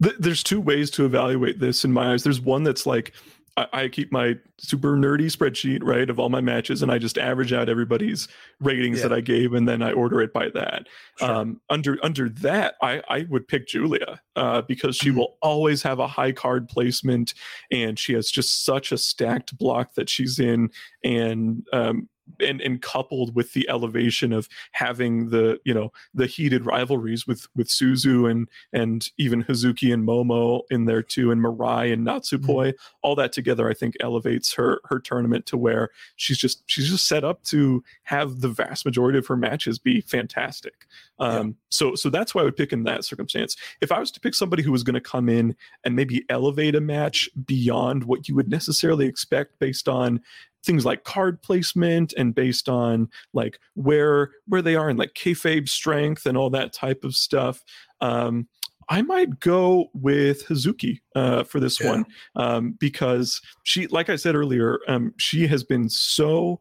There's 0.00 0.42
two 0.42 0.62
ways 0.62 0.90
to 0.92 1.04
evaluate 1.04 1.60
this 1.60 1.84
in 1.84 1.92
my 1.92 2.14
eyes. 2.14 2.24
There's 2.24 2.40
one 2.40 2.62
that's 2.62 2.86
like 2.86 3.12
I, 3.56 3.66
I, 3.72 3.88
keep 3.88 4.12
my 4.12 4.36
super 4.58 4.96
nerdy 4.96 5.26
spreadsheet 5.26 5.80
right 5.82 6.08
of 6.08 6.18
all 6.18 6.28
my 6.28 6.40
matches, 6.40 6.82
and 6.82 6.90
I 6.90 6.98
just 6.98 7.18
average 7.18 7.52
out 7.52 7.68
everybody's 7.68 8.28
ratings 8.60 8.98
yeah. 8.98 9.08
that 9.08 9.14
I 9.14 9.20
gave, 9.20 9.54
and 9.54 9.68
then 9.68 9.82
I 9.82 9.92
order 9.92 10.20
it 10.20 10.32
by 10.32 10.48
that. 10.50 10.86
Sure. 11.18 11.30
Um, 11.30 11.60
under 11.68 11.98
under 12.02 12.28
that, 12.28 12.74
I 12.82 13.02
I 13.08 13.26
would 13.28 13.48
pick 13.48 13.66
Giulia 13.66 14.20
uh, 14.36 14.62
because 14.62 14.96
she 14.96 15.08
mm-hmm. 15.08 15.18
will 15.18 15.36
always 15.42 15.82
have 15.82 15.98
a 15.98 16.06
high 16.06 16.32
card 16.32 16.68
placement, 16.68 17.34
and 17.70 17.98
she 17.98 18.12
has 18.14 18.30
just 18.30 18.64
such 18.64 18.92
a 18.92 18.98
stacked 18.98 19.56
block 19.58 19.94
that 19.94 20.08
she's 20.08 20.38
in, 20.38 20.70
and 21.04 21.66
um, 21.72 22.08
and 22.40 22.60
and 22.60 22.82
coupled 22.82 23.34
with 23.34 23.52
the 23.52 23.68
elevation 23.68 24.32
of 24.32 24.48
having 24.72 25.30
the 25.30 25.58
you 25.64 25.74
know 25.74 25.92
the 26.14 26.26
heated 26.26 26.64
rivalries 26.66 27.26
with 27.26 27.46
with 27.56 27.68
Suzu 27.68 28.30
and 28.30 28.48
and 28.72 29.08
even 29.18 29.44
Hazuki 29.44 29.92
and 29.92 30.06
Momo 30.06 30.62
in 30.70 30.84
there 30.84 31.02
too 31.02 31.30
and 31.30 31.42
Mirai 31.42 31.92
and 31.92 32.06
Natsupoi 32.06 32.68
mm-hmm. 32.68 32.96
all 33.02 33.14
that 33.16 33.32
together 33.32 33.68
I 33.68 33.74
think 33.74 33.96
elevates 34.00 34.52
her 34.54 34.80
her 34.84 34.98
tournament 34.98 35.46
to 35.46 35.56
where 35.56 35.90
she's 36.16 36.38
just 36.38 36.62
she's 36.66 36.88
just 36.88 37.06
set 37.06 37.24
up 37.24 37.42
to 37.44 37.82
have 38.04 38.40
the 38.40 38.48
vast 38.48 38.84
majority 38.84 39.18
of 39.18 39.26
her 39.26 39.36
matches 39.36 39.78
be 39.78 40.00
fantastic 40.00 40.86
um, 41.18 41.48
yeah. 41.48 41.52
so 41.70 41.94
so 41.94 42.10
that's 42.10 42.34
why 42.34 42.42
I 42.42 42.44
would 42.44 42.56
pick 42.56 42.72
in 42.72 42.84
that 42.84 43.04
circumstance 43.04 43.56
if 43.80 43.92
I 43.92 43.98
was 43.98 44.10
to 44.12 44.20
pick 44.20 44.34
somebody 44.34 44.62
who 44.62 44.72
was 44.72 44.82
going 44.82 44.94
to 44.94 45.00
come 45.00 45.28
in 45.28 45.56
and 45.84 45.96
maybe 45.96 46.24
elevate 46.28 46.74
a 46.74 46.80
match 46.80 47.28
beyond 47.46 48.04
what 48.04 48.28
you 48.28 48.34
would 48.34 48.48
necessarily 48.48 49.06
expect 49.06 49.58
based 49.58 49.88
on 49.88 50.20
things 50.64 50.84
like 50.84 51.04
card 51.04 51.42
placement 51.42 52.12
and 52.16 52.34
based 52.34 52.68
on 52.68 53.08
like 53.32 53.58
where 53.74 54.30
where 54.46 54.62
they 54.62 54.76
are 54.76 54.90
in 54.90 54.96
like 54.96 55.14
kayfabe 55.14 55.68
strength 55.68 56.26
and 56.26 56.36
all 56.36 56.50
that 56.50 56.72
type 56.72 57.04
of 57.04 57.14
stuff. 57.14 57.62
Um, 58.00 58.48
I 58.90 59.02
might 59.02 59.38
go 59.38 59.86
with 59.94 60.46
Hazuki 60.48 61.00
uh, 61.14 61.44
for 61.44 61.60
this 61.60 61.80
yeah. 61.80 61.90
one 61.90 62.06
um, 62.34 62.76
because 62.80 63.40
she, 63.62 63.86
like 63.86 64.10
I 64.10 64.16
said 64.16 64.34
earlier, 64.34 64.80
um, 64.88 65.14
she 65.16 65.46
has 65.46 65.62
been 65.62 65.88
so 65.88 66.60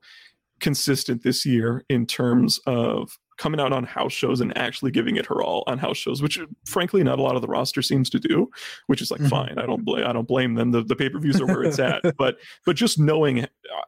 consistent 0.60 1.24
this 1.24 1.44
year 1.44 1.84
in 1.90 2.06
terms 2.06 2.60
of 2.68 3.18
coming 3.40 3.60
out 3.60 3.74
on 3.74 3.86
house 3.86 4.14
shows 4.14 4.42
and 4.42 4.56
actually 4.58 4.92
giving 4.92 5.16
it 5.16 5.26
her 5.26 5.42
all 5.42 5.64
on 5.66 5.80
house 5.80 5.98
shows, 5.98 6.22
which 6.22 6.40
frankly 6.66 7.04
not 7.04 7.18
a 7.18 7.22
lot 7.24 7.36
of 7.36 7.42
the 7.42 7.48
roster 7.48 7.82
seems 7.82 8.10
to 8.12 8.20
do, 8.20 8.50
which 8.88 9.02
is 9.02 9.10
like 9.10 9.22
mm-hmm. 9.22 9.30
fine. 9.30 9.58
I 9.58 9.66
don't 9.66 9.84
blame 9.84 10.06
I 10.06 10.14
don't 10.14 10.28
blame 10.28 10.54
them. 10.54 10.72
The 10.72 10.84
the 10.84 10.96
pay 10.96 11.10
per 11.10 11.20
views 11.20 11.42
are 11.42 11.48
where 11.48 11.64
it's 11.64 11.80
at, 11.80 12.04
but 12.18 12.38
but 12.66 12.76
just 12.76 13.00
knowing 13.00 13.46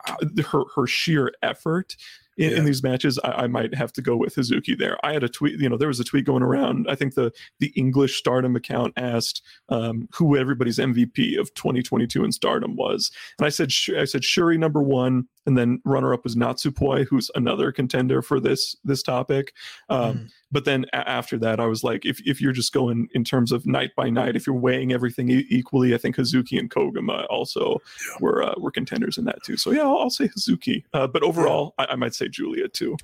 uh, 0.08 0.42
her 0.52 0.64
her 0.76 0.88
sheer 0.88 1.32
effort 1.44 1.96
in, 2.38 2.52
yeah. 2.52 2.58
in 2.58 2.66
these 2.66 2.82
matches, 2.82 3.20
I, 3.24 3.44
I, 3.44 3.48
might 3.48 3.76
have 3.76 3.92
to 3.94 4.02
go 4.02 4.16
with 4.16 4.36
Hazuki 4.36 4.78
there. 4.78 4.98
I 5.06 5.14
had 5.14 5.24
a 5.24 5.30
tweet, 5.30 5.60
you 5.60 5.68
know, 5.68 5.78
there 5.78 5.90
was 5.90 6.00
a 6.00 6.04
tweet 6.04 6.26
going 6.26 6.44
around. 6.44 6.88
I 6.90 6.96
think 6.96 7.16
the 7.16 7.32
the 7.60 7.74
English 7.76 8.18
Stardom 8.18 8.56
account 8.56 8.94
asked 8.96 9.42
um, 9.70 10.08
who 10.14 10.38
everybody's 10.38 10.78
MVP 10.78 11.38
of 11.38 11.54
2022 11.56 12.24
in 12.24 12.32
Stardom 12.32 12.76
was, 12.76 13.12
and 13.38 13.46
I 13.46 13.50
said 13.50 13.70
I 13.98 14.06
said 14.06 14.22
Syuri 14.22 14.58
number 14.58 14.82
one, 14.82 15.28
and 15.46 15.58
then 15.58 15.82
runner 15.86 16.14
up 16.14 16.24
was 16.24 16.36
Natsupoi, 16.36 17.06
who's 17.06 17.32
another 17.36 17.72
contender 17.72 18.22
for 18.22 18.40
this 18.40 18.76
this 18.84 19.04
topic. 19.04 19.54
Um, 19.90 20.14
mm 20.14 20.32
but 20.52 20.66
then 20.66 20.86
a- 20.94 21.10
after 21.10 21.38
that, 21.40 21.60
I 21.60 21.66
was 21.66 21.84
like, 21.84 22.06
if 22.06 22.22
if 22.28 22.42
you're 22.42 22.52
just 22.52 22.74
going 22.74 23.08
in 23.14 23.24
terms 23.24 23.52
of 23.52 23.66
night 23.66 23.92
by 23.96 24.10
night, 24.10 24.36
if 24.36 24.46
you're 24.46 24.56
weighing 24.56 24.92
everything 24.92 25.30
e- 25.30 25.48
equally, 25.50 25.94
I 25.94 25.98
think 25.98 26.18
Hazuki 26.18 26.60
and 26.60 26.70
Koguma 26.70 27.26
also 27.30 27.82
yeah. 28.06 28.16
were 28.20 28.44
uh, 28.44 28.54
were 28.58 28.72
contenders 28.72 29.18
in 29.18 29.26
that 29.26 29.42
too. 29.44 29.58
So 29.58 29.72
yeah, 29.72 29.84
I'll, 29.84 30.00
I'll 30.00 30.10
say 30.10 30.28
Hazuki, 30.28 30.84
uh, 30.94 31.08
but 31.08 31.24
overall, 31.24 31.74
yeah. 31.80 31.86
I, 31.90 31.94
I, 31.94 31.96
might 31.96 32.14
say 32.14 32.28
Giulia 32.28 32.68
too. 32.68 32.98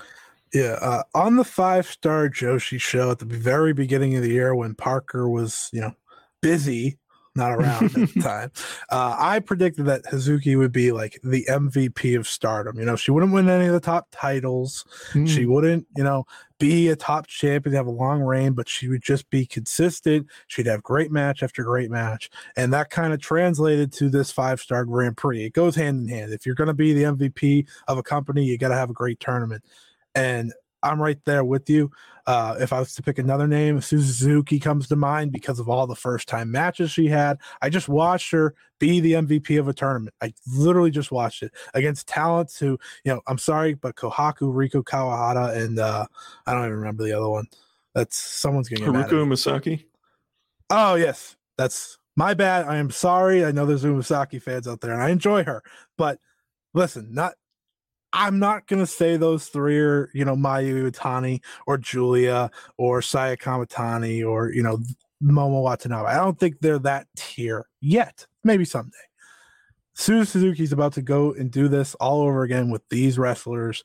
Yeah, 0.53 0.77
uh, 0.81 1.03
on 1.13 1.35
the 1.35 1.43
five 1.43 1.87
star 1.87 2.29
Joshi 2.29 2.79
show 2.79 3.11
at 3.11 3.19
the 3.19 3.25
very 3.25 3.73
beginning 3.73 4.15
of 4.15 4.23
the 4.23 4.31
year 4.31 4.55
when 4.55 4.75
Parker 4.75 5.29
was, 5.29 5.69
you 5.73 5.81
know, 5.81 5.93
busy 6.41 6.97
not 7.37 7.53
around 7.53 7.85
at 7.85 7.93
the 7.93 8.07
time. 8.21 8.51
Uh, 8.89 9.15
I 9.17 9.39
predicted 9.39 9.85
that 9.85 10.03
Hazuki 10.05 10.57
would 10.57 10.71
be 10.71 10.91
like 10.91 11.19
the 11.23 11.45
MVP 11.49 12.17
of 12.17 12.27
stardom. 12.27 12.77
You 12.77 12.85
know, 12.85 12.95
she 12.95 13.11
wouldn't 13.11 13.31
win 13.31 13.47
any 13.47 13.67
of 13.67 13.73
the 13.73 13.79
top 13.79 14.07
titles. 14.11 14.85
Mm. 15.13 15.27
She 15.27 15.43
hmm. 15.43 15.53
wouldn't, 15.53 15.87
you 15.95 16.03
know, 16.03 16.25
be 16.59 16.89
a 16.89 16.95
top 16.95 17.27
champion, 17.27 17.75
have 17.75 17.87
a 17.87 17.91
long 17.91 18.21
reign, 18.21 18.53
but 18.53 18.67
she 18.67 18.87
would 18.87 19.03
just 19.03 19.29
be 19.29 19.45
consistent. 19.45 20.27
She'd 20.47 20.65
have 20.65 20.81
great 20.81 21.11
match 21.11 21.43
after 21.43 21.63
great 21.63 21.91
match. 21.91 22.29
And 22.55 22.73
that 22.73 22.89
kind 22.89 23.13
of 23.13 23.21
translated 23.21 23.93
to 23.93 24.09
this 24.09 24.31
five 24.31 24.59
star 24.59 24.83
Grand 24.85 25.17
Prix. 25.17 25.45
It 25.45 25.53
goes 25.53 25.75
hand 25.75 26.01
in 26.01 26.07
hand. 26.07 26.33
If 26.33 26.45
you're 26.45 26.55
going 26.55 26.67
to 26.67 26.73
be 26.73 26.93
the 26.93 27.03
MVP 27.03 27.67
of 27.87 27.97
a 27.97 28.03
company, 28.03 28.43
you 28.43 28.57
got 28.57 28.69
to 28.69 28.75
have 28.75 28.89
a 28.89 28.93
great 28.93 29.19
tournament. 29.19 29.63
And 30.15 30.51
I'm 30.83 31.01
right 31.01 31.19
there 31.25 31.43
with 31.43 31.69
you. 31.69 31.91
Uh, 32.25 32.55
if 32.59 32.73
I 32.73 32.79
was 32.79 32.93
to 32.95 33.01
pick 33.01 33.19
another 33.19 33.47
name, 33.47 33.79
Suzuki 33.81 34.59
comes 34.59 34.87
to 34.89 34.95
mind 34.95 35.31
because 35.31 35.59
of 35.59 35.69
all 35.69 35.87
the 35.87 35.95
first 35.95 36.27
time 36.27 36.51
matches 36.51 36.91
she 36.91 37.07
had. 37.07 37.39
I 37.61 37.69
just 37.69 37.87
watched 37.87 38.31
her 38.31 38.53
be 38.79 38.99
the 38.99 39.13
MVP 39.13 39.59
of 39.59 39.67
a 39.67 39.73
tournament. 39.73 40.13
I 40.21 40.33
literally 40.45 40.91
just 40.91 41.11
watched 41.11 41.41
it 41.43 41.53
against 41.73 42.07
talents 42.07 42.59
who, 42.59 42.77
you 43.03 43.13
know, 43.13 43.21
I'm 43.27 43.37
sorry, 43.37 43.73
but 43.73 43.95
Kohaku, 43.95 44.53
Riko 44.53 44.83
Kawahata, 44.83 45.55
and 45.55 45.79
uh, 45.79 46.05
I 46.45 46.53
don't 46.53 46.65
even 46.65 46.77
remember 46.77 47.03
the 47.03 47.13
other 47.13 47.29
one. 47.29 47.45
That's 47.95 48.17
someone's 48.17 48.69
getting 48.69 48.85
Haruka 48.85 49.09
Umesaki. 49.11 49.85
Oh 50.69 50.95
yes, 50.95 51.37
that's 51.57 51.97
my 52.15 52.33
bad. 52.33 52.67
I 52.67 52.77
am 52.77 52.91
sorry. 52.91 53.45
I 53.45 53.51
know 53.51 53.65
there's 53.65 53.85
Umesaki 53.85 54.41
fans 54.41 54.67
out 54.67 54.81
there, 54.81 54.93
and 54.93 55.01
I 55.01 55.09
enjoy 55.09 55.43
her, 55.45 55.63
but 55.97 56.19
listen, 56.73 57.07
not 57.11 57.35
I'm 58.13 58.39
not 58.39 58.67
gonna 58.67 58.87
say 58.87 59.17
those 59.17 59.47
three 59.47 59.79
are, 59.79 60.09
you 60.13 60.25
know, 60.25 60.35
Mayu 60.35 60.89
Iwatani 60.89 61.41
or 61.65 61.77
Giulia 61.77 62.49
or 62.77 63.01
Saya 63.01 63.37
Kamitani 63.37 64.25
or 64.27 64.51
you 64.51 64.63
know 64.63 64.79
Momo 65.21 65.61
Watanabe. 65.61 66.09
I 66.09 66.17
don't 66.17 66.39
think 66.39 66.59
they're 66.59 66.79
that 66.79 67.07
tier 67.15 67.67
yet. 67.81 68.25
Maybe 68.43 68.65
someday. 68.65 68.97
Suzu 69.95 70.27
Suzuki's 70.27 70.71
about 70.71 70.93
to 70.93 71.01
go 71.01 71.33
and 71.33 71.49
do 71.49 71.67
this 71.67 71.95
all 71.95 72.21
over 72.21 72.43
again 72.43 72.69
with 72.69 72.87
these 72.89 73.17
wrestlers. 73.17 73.83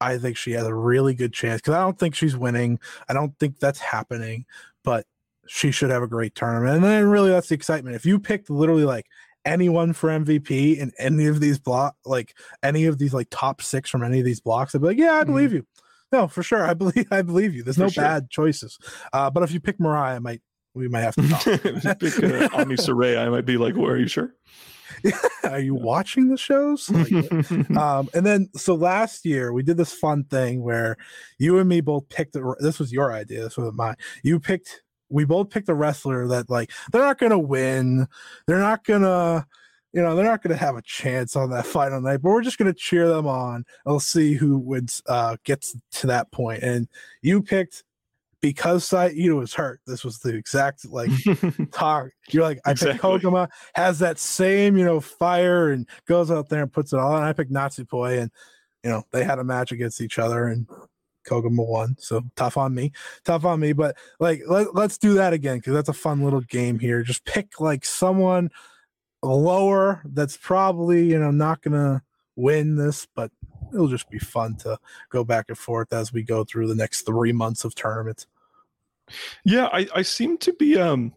I 0.00 0.16
think 0.16 0.36
she 0.36 0.52
has 0.52 0.66
a 0.66 0.74
really 0.74 1.14
good 1.14 1.34
chance 1.34 1.60
because 1.60 1.74
I 1.74 1.80
don't 1.80 1.98
think 1.98 2.14
she's 2.14 2.36
winning. 2.36 2.80
I 3.08 3.12
don't 3.12 3.38
think 3.38 3.58
that's 3.58 3.78
happening, 3.78 4.46
but 4.82 5.06
she 5.46 5.70
should 5.70 5.90
have 5.90 6.02
a 6.02 6.08
great 6.08 6.34
tournament. 6.34 6.76
And 6.76 6.84
then 6.84 7.06
really 7.08 7.28
that's 7.28 7.48
the 7.50 7.54
excitement. 7.54 7.96
If 7.96 8.06
you 8.06 8.18
picked 8.18 8.48
literally 8.48 8.84
like 8.84 9.06
anyone 9.44 9.92
for 9.92 10.08
MVP 10.08 10.76
in 10.78 10.92
any 10.98 11.26
of 11.26 11.40
these 11.40 11.58
block, 11.58 11.96
like 12.04 12.34
any 12.62 12.86
of 12.86 12.98
these 12.98 13.14
like 13.14 13.28
top 13.30 13.62
six 13.62 13.90
from 13.90 14.02
any 14.02 14.18
of 14.18 14.24
these 14.24 14.40
blocks, 14.40 14.74
I'd 14.74 14.80
be 14.80 14.88
like, 14.88 14.98
yeah, 14.98 15.14
I 15.14 15.24
believe 15.24 15.50
mm. 15.50 15.54
you. 15.54 15.66
No, 16.12 16.26
for 16.26 16.42
sure, 16.42 16.66
I 16.66 16.74
believe 16.74 17.06
I 17.10 17.22
believe 17.22 17.54
you. 17.54 17.62
There's 17.62 17.76
for 17.76 17.82
no 17.82 17.88
sure. 17.88 18.04
bad 18.04 18.30
choices. 18.30 18.78
Uh, 19.12 19.30
but 19.30 19.42
if 19.42 19.52
you 19.52 19.60
pick 19.60 19.78
Mariah, 19.80 20.16
I 20.16 20.18
might 20.18 20.42
we 20.74 20.88
might 20.88 21.00
have 21.00 21.14
to 21.16 21.28
talk. 21.28 21.46
if 21.64 21.84
you 21.84 21.94
pick 21.94 22.22
uh, 22.22 22.48
Ami 22.52 22.76
Sourei, 22.76 23.18
I 23.18 23.28
might 23.28 23.46
be 23.46 23.56
like, 23.56 23.76
well, 23.76 23.88
are 23.88 23.96
you 23.96 24.08
sure? 24.08 24.34
are 25.44 25.60
you 25.60 25.74
watching 25.74 26.28
the 26.28 26.36
shows? 26.36 26.90
Like, 26.90 27.12
um, 27.76 28.08
and 28.12 28.26
then 28.26 28.48
so 28.54 28.74
last 28.74 29.24
year 29.24 29.52
we 29.52 29.62
did 29.62 29.76
this 29.76 29.92
fun 29.92 30.24
thing 30.24 30.62
where 30.62 30.96
you 31.38 31.58
and 31.58 31.68
me 31.68 31.80
both 31.80 32.08
picked. 32.08 32.36
This 32.60 32.78
was 32.78 32.92
your 32.92 33.12
idea. 33.12 33.42
This 33.42 33.56
wasn't 33.56 33.76
mine. 33.76 33.96
You 34.22 34.40
picked 34.40 34.82
we 35.10 35.24
both 35.24 35.50
picked 35.50 35.68
a 35.68 35.74
wrestler 35.74 36.26
that 36.28 36.48
like 36.48 36.70
they're 36.92 37.02
not 37.02 37.18
gonna 37.18 37.38
win, 37.38 38.06
they're 38.46 38.58
not 38.58 38.84
gonna, 38.84 39.46
you 39.92 40.00
know, 40.00 40.14
they're 40.14 40.24
not 40.24 40.42
gonna 40.42 40.56
have 40.56 40.76
a 40.76 40.82
chance 40.82 41.36
on 41.36 41.50
that 41.50 41.66
final 41.66 42.00
night, 42.00 42.22
but 42.22 42.30
we're 42.30 42.42
just 42.42 42.58
gonna 42.58 42.72
cheer 42.72 43.08
them 43.08 43.26
on. 43.26 43.56
And 43.56 43.66
we'll 43.84 44.00
see 44.00 44.34
who 44.34 44.56
wins, 44.58 45.02
uh, 45.06 45.36
gets 45.44 45.76
to 45.92 46.06
that 46.06 46.30
point. 46.32 46.62
And 46.62 46.88
you 47.22 47.42
picked 47.42 47.84
because 48.40 48.84
Saito 48.84 49.36
was 49.36 49.54
hurt. 49.54 49.80
This 49.86 50.04
was 50.04 50.18
the 50.18 50.34
exact 50.34 50.86
like 50.86 51.10
talk. 51.72 52.08
You're 52.30 52.42
like, 52.42 52.60
I 52.64 52.72
exactly. 52.72 52.92
picked 52.92 53.24
Koguma 53.24 53.48
has 53.74 53.98
that 53.98 54.18
same, 54.18 54.76
you 54.76 54.84
know, 54.84 55.00
fire 55.00 55.70
and 55.70 55.86
goes 56.06 56.30
out 56.30 56.48
there 56.48 56.62
and 56.62 56.72
puts 56.72 56.92
it 56.92 56.98
all. 56.98 57.16
And 57.16 57.24
I 57.24 57.32
picked 57.32 57.52
Natsupoi, 57.52 58.20
and 58.20 58.30
you 58.82 58.90
know, 58.90 59.02
they 59.12 59.24
had 59.24 59.38
a 59.38 59.44
match 59.44 59.72
against 59.72 60.00
each 60.00 60.18
other, 60.18 60.46
and 60.46 60.66
Koguma 61.24 61.66
won. 61.66 61.96
So 61.98 62.22
tough 62.36 62.56
on 62.56 62.74
me, 62.74 62.92
tough 63.24 63.44
on 63.44 63.60
me. 63.60 63.72
But 63.72 63.96
like, 64.18 64.42
let, 64.48 64.74
let's 64.74 64.98
do 64.98 65.14
that 65.14 65.32
again 65.32 65.58
because 65.58 65.74
that's 65.74 65.88
a 65.88 65.94
fun 65.94 66.22
little 66.22 66.40
game 66.42 66.78
here. 66.78 67.02
Just 67.02 67.24
pick 67.24 67.60
like 67.60 67.84
someone 67.84 68.50
lower 69.22 70.02
that's 70.04 70.36
probably 70.36 71.04
you 71.04 71.18
know 71.18 71.30
not 71.30 71.62
gonna 71.62 72.02
win 72.36 72.76
this, 72.76 73.06
but 73.14 73.30
it'll 73.72 73.88
just 73.88 74.10
be 74.10 74.18
fun 74.18 74.56
to 74.56 74.78
go 75.10 75.24
back 75.24 75.46
and 75.48 75.58
forth 75.58 75.92
as 75.92 76.12
we 76.12 76.22
go 76.22 76.44
through 76.44 76.66
the 76.66 76.74
next 76.74 77.02
three 77.02 77.32
months 77.32 77.64
of 77.64 77.74
tournaments. 77.74 78.26
Yeah, 79.44 79.68
I, 79.72 79.86
I 79.94 80.02
seem 80.02 80.38
to 80.38 80.52
be 80.54 80.78
um 80.78 81.12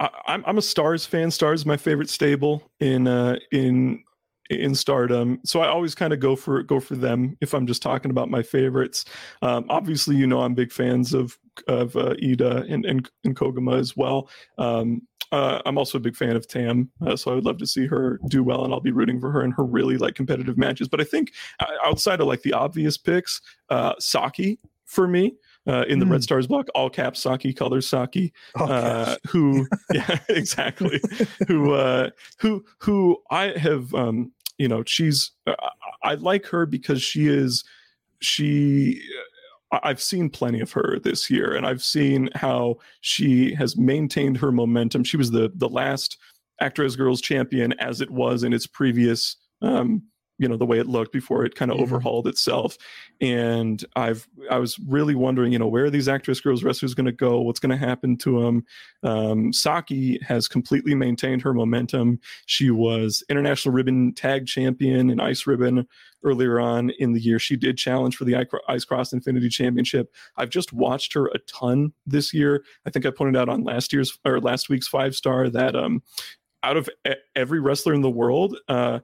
I, 0.00 0.10
I'm 0.26 0.44
I'm 0.46 0.58
a 0.58 0.62
Stars 0.62 1.06
fan. 1.06 1.30
Stars 1.30 1.60
is 1.60 1.66
my 1.66 1.76
favorite 1.76 2.10
stable 2.10 2.70
in 2.80 3.06
uh 3.06 3.36
in 3.52 4.02
in 4.50 4.74
stardom. 4.74 5.40
So 5.44 5.60
i 5.60 5.68
always 5.68 5.94
kind 5.94 6.12
of 6.12 6.20
go 6.20 6.36
for 6.36 6.62
go 6.62 6.80
for 6.80 6.94
them 6.96 7.36
if 7.40 7.54
i'm 7.54 7.66
just 7.66 7.82
talking 7.82 8.10
about 8.10 8.30
my 8.30 8.42
favorites. 8.42 9.04
Um, 9.42 9.66
obviously 9.68 10.16
you 10.16 10.26
know 10.26 10.40
i'm 10.40 10.54
big 10.54 10.72
fans 10.72 11.14
of 11.14 11.38
of 11.68 11.96
uh, 11.96 12.14
Iida 12.22 12.70
and, 12.70 12.84
and, 12.84 13.10
and 13.24 13.34
koguma 13.34 13.78
as 13.78 13.96
well. 13.96 14.28
Um, 14.58 15.02
uh, 15.32 15.60
i'm 15.66 15.76
also 15.76 15.98
a 15.98 16.00
big 16.00 16.14
fan 16.14 16.36
of 16.36 16.46
tam 16.46 16.88
uh, 17.04 17.16
so 17.16 17.32
i 17.32 17.34
would 17.34 17.44
love 17.44 17.58
to 17.58 17.66
see 17.66 17.84
her 17.84 18.20
do 18.28 18.44
well 18.44 18.64
and 18.64 18.72
i'll 18.72 18.80
be 18.80 18.92
rooting 18.92 19.20
for 19.20 19.32
her 19.32 19.42
in 19.42 19.50
her 19.50 19.64
really 19.64 19.96
like 19.96 20.14
competitive 20.14 20.56
matches. 20.56 20.88
But 20.88 21.00
i 21.00 21.04
think 21.04 21.32
uh, 21.60 21.66
outside 21.84 22.20
of 22.20 22.28
like 22.28 22.42
the 22.42 22.52
obvious 22.52 22.96
picks 22.96 23.40
uh, 23.68 23.94
saki 23.98 24.60
for 24.84 25.08
me 25.08 25.34
uh, 25.66 25.84
in 25.88 25.98
the 25.98 26.06
mm. 26.06 26.12
Red 26.12 26.22
Stars 26.22 26.46
block, 26.46 26.68
all 26.74 26.88
caps 26.88 27.20
Saki, 27.20 27.52
colors 27.52 27.88
Saki, 27.88 28.32
uh, 28.54 29.16
who, 29.28 29.66
yeah, 29.92 30.18
exactly, 30.28 31.00
who, 31.48 31.72
uh, 31.72 32.10
who, 32.38 32.64
who 32.78 33.18
I 33.30 33.58
have, 33.58 33.92
um, 33.94 34.32
you 34.58 34.68
know, 34.68 34.82
she's, 34.86 35.32
uh, 35.46 35.54
I 36.02 36.14
like 36.14 36.46
her 36.46 36.66
because 36.66 37.02
she 37.02 37.28
is, 37.28 37.64
she, 38.20 39.02
I've 39.72 40.00
seen 40.00 40.30
plenty 40.30 40.60
of 40.60 40.72
her 40.72 40.98
this 41.02 41.30
year, 41.30 41.54
and 41.54 41.66
I've 41.66 41.82
seen 41.82 42.30
how 42.34 42.76
she 43.00 43.54
has 43.54 43.76
maintained 43.76 44.36
her 44.38 44.52
momentum. 44.52 45.02
She 45.04 45.16
was 45.16 45.30
the 45.30 45.50
the 45.56 45.68
last 45.68 46.18
Actwres 46.62 46.96
girl'Z 46.96 47.20
champion 47.20 47.72
as 47.74 48.00
it 48.00 48.10
was 48.10 48.44
in 48.44 48.52
its 48.52 48.66
previous 48.66 49.36
um, 49.62 50.02
you 50.38 50.48
know 50.48 50.56
the 50.56 50.66
way 50.66 50.78
it 50.78 50.86
looked 50.86 51.12
before 51.12 51.44
it 51.44 51.54
kind 51.54 51.70
of 51.70 51.76
mm-hmm. 51.76 51.84
overhauled 51.84 52.26
itself. 52.26 52.76
And 53.20 53.84
i've 53.96 54.28
i 54.50 54.58
was 54.58 54.78
really 54.80 55.14
wondering 55.14 55.52
you 55.52 55.58
know 55.58 55.68
where 55.68 55.86
are 55.86 55.90
these 55.90 56.08
Actwres 56.08 56.42
girl'Z 56.42 56.64
wrestlers 56.64 56.94
going 56.94 57.06
to 57.06 57.12
go? 57.12 57.40
What's 57.40 57.60
going 57.60 57.78
to 57.78 57.86
happen 57.86 58.16
to 58.18 58.42
them 58.42 58.64
um, 59.02 59.52
saki 59.52 60.18
has 60.22 60.48
completely 60.48 60.94
maintained 60.94 61.42
her 61.42 61.54
momentum. 61.54 62.20
She 62.46 62.70
was 62.70 63.22
international 63.28 63.74
ribbon 63.74 64.14
tag 64.14 64.46
champion 64.46 65.10
in 65.10 65.20
ice 65.20 65.46
ribbon 65.46 65.86
earlier 66.24 66.58
on 66.58 66.90
in 66.98 67.12
the 67.12 67.20
year. 67.20 67.38
She 67.38 67.56
did 67.56 67.78
challenge 67.78 68.16
for 68.16 68.24
the 68.24 68.46
ice 68.68 68.84
cross 68.84 69.12
infinity 69.12 69.48
championship. 69.48 70.12
I've 70.36 70.50
just 70.50 70.72
watched 70.72 71.12
her 71.14 71.26
a 71.28 71.38
ton 71.40 71.92
this 72.06 72.34
year. 72.34 72.64
I 72.84 72.90
think 72.90 73.06
i 73.06 73.10
pointed 73.10 73.36
out 73.36 73.48
on 73.48 73.64
last 73.64 73.92
year's 73.92 74.18
or 74.24 74.40
last 74.40 74.68
week's 74.68 74.88
five 74.88 75.14
star 75.14 75.48
that 75.50 75.76
um 75.76 76.02
out 76.62 76.76
of 76.76 76.88
every 77.36 77.60
wrestler 77.60 77.94
in 77.94 78.00
the 78.00 78.10
world, 78.10 78.56
uh, 78.68 78.98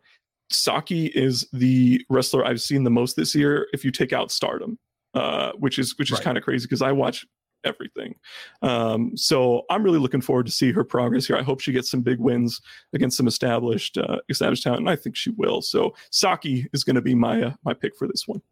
Saki 0.52 1.06
is 1.06 1.46
the 1.52 2.04
wrestler 2.08 2.44
I've 2.44 2.60
seen 2.60 2.84
the 2.84 2.90
most 2.90 3.16
this 3.16 3.34
year. 3.34 3.68
If 3.72 3.84
you 3.84 3.90
take 3.90 4.12
out 4.12 4.30
Stardom, 4.30 4.78
uh, 5.14 5.52
which 5.58 5.78
is 5.78 5.96
which 5.98 6.10
is 6.10 6.18
right. 6.18 6.24
kind 6.24 6.38
of 6.38 6.44
crazy 6.44 6.66
because 6.66 6.82
I 6.82 6.92
watch 6.92 7.26
everything. 7.64 8.14
Um, 8.62 9.16
so 9.16 9.62
I'm 9.70 9.82
really 9.82 9.98
looking 9.98 10.20
forward 10.20 10.46
to 10.46 10.52
see 10.52 10.72
her 10.72 10.84
progress 10.84 11.26
here. 11.26 11.36
I 11.36 11.42
hope 11.42 11.60
she 11.60 11.72
gets 11.72 11.90
some 11.90 12.00
big 12.00 12.18
wins 12.18 12.60
against 12.92 13.16
some 13.16 13.26
established 13.26 13.98
uh, 13.98 14.18
established 14.28 14.62
talent, 14.62 14.80
and 14.80 14.90
I 14.90 14.96
think 14.96 15.16
she 15.16 15.30
will. 15.30 15.62
So 15.62 15.94
Saki 16.10 16.66
is 16.72 16.84
going 16.84 16.96
to 16.96 17.02
be 17.02 17.14
my 17.14 17.42
uh, 17.42 17.52
my 17.64 17.74
pick 17.74 17.96
for 17.96 18.06
this 18.08 18.26
one. 18.26 18.42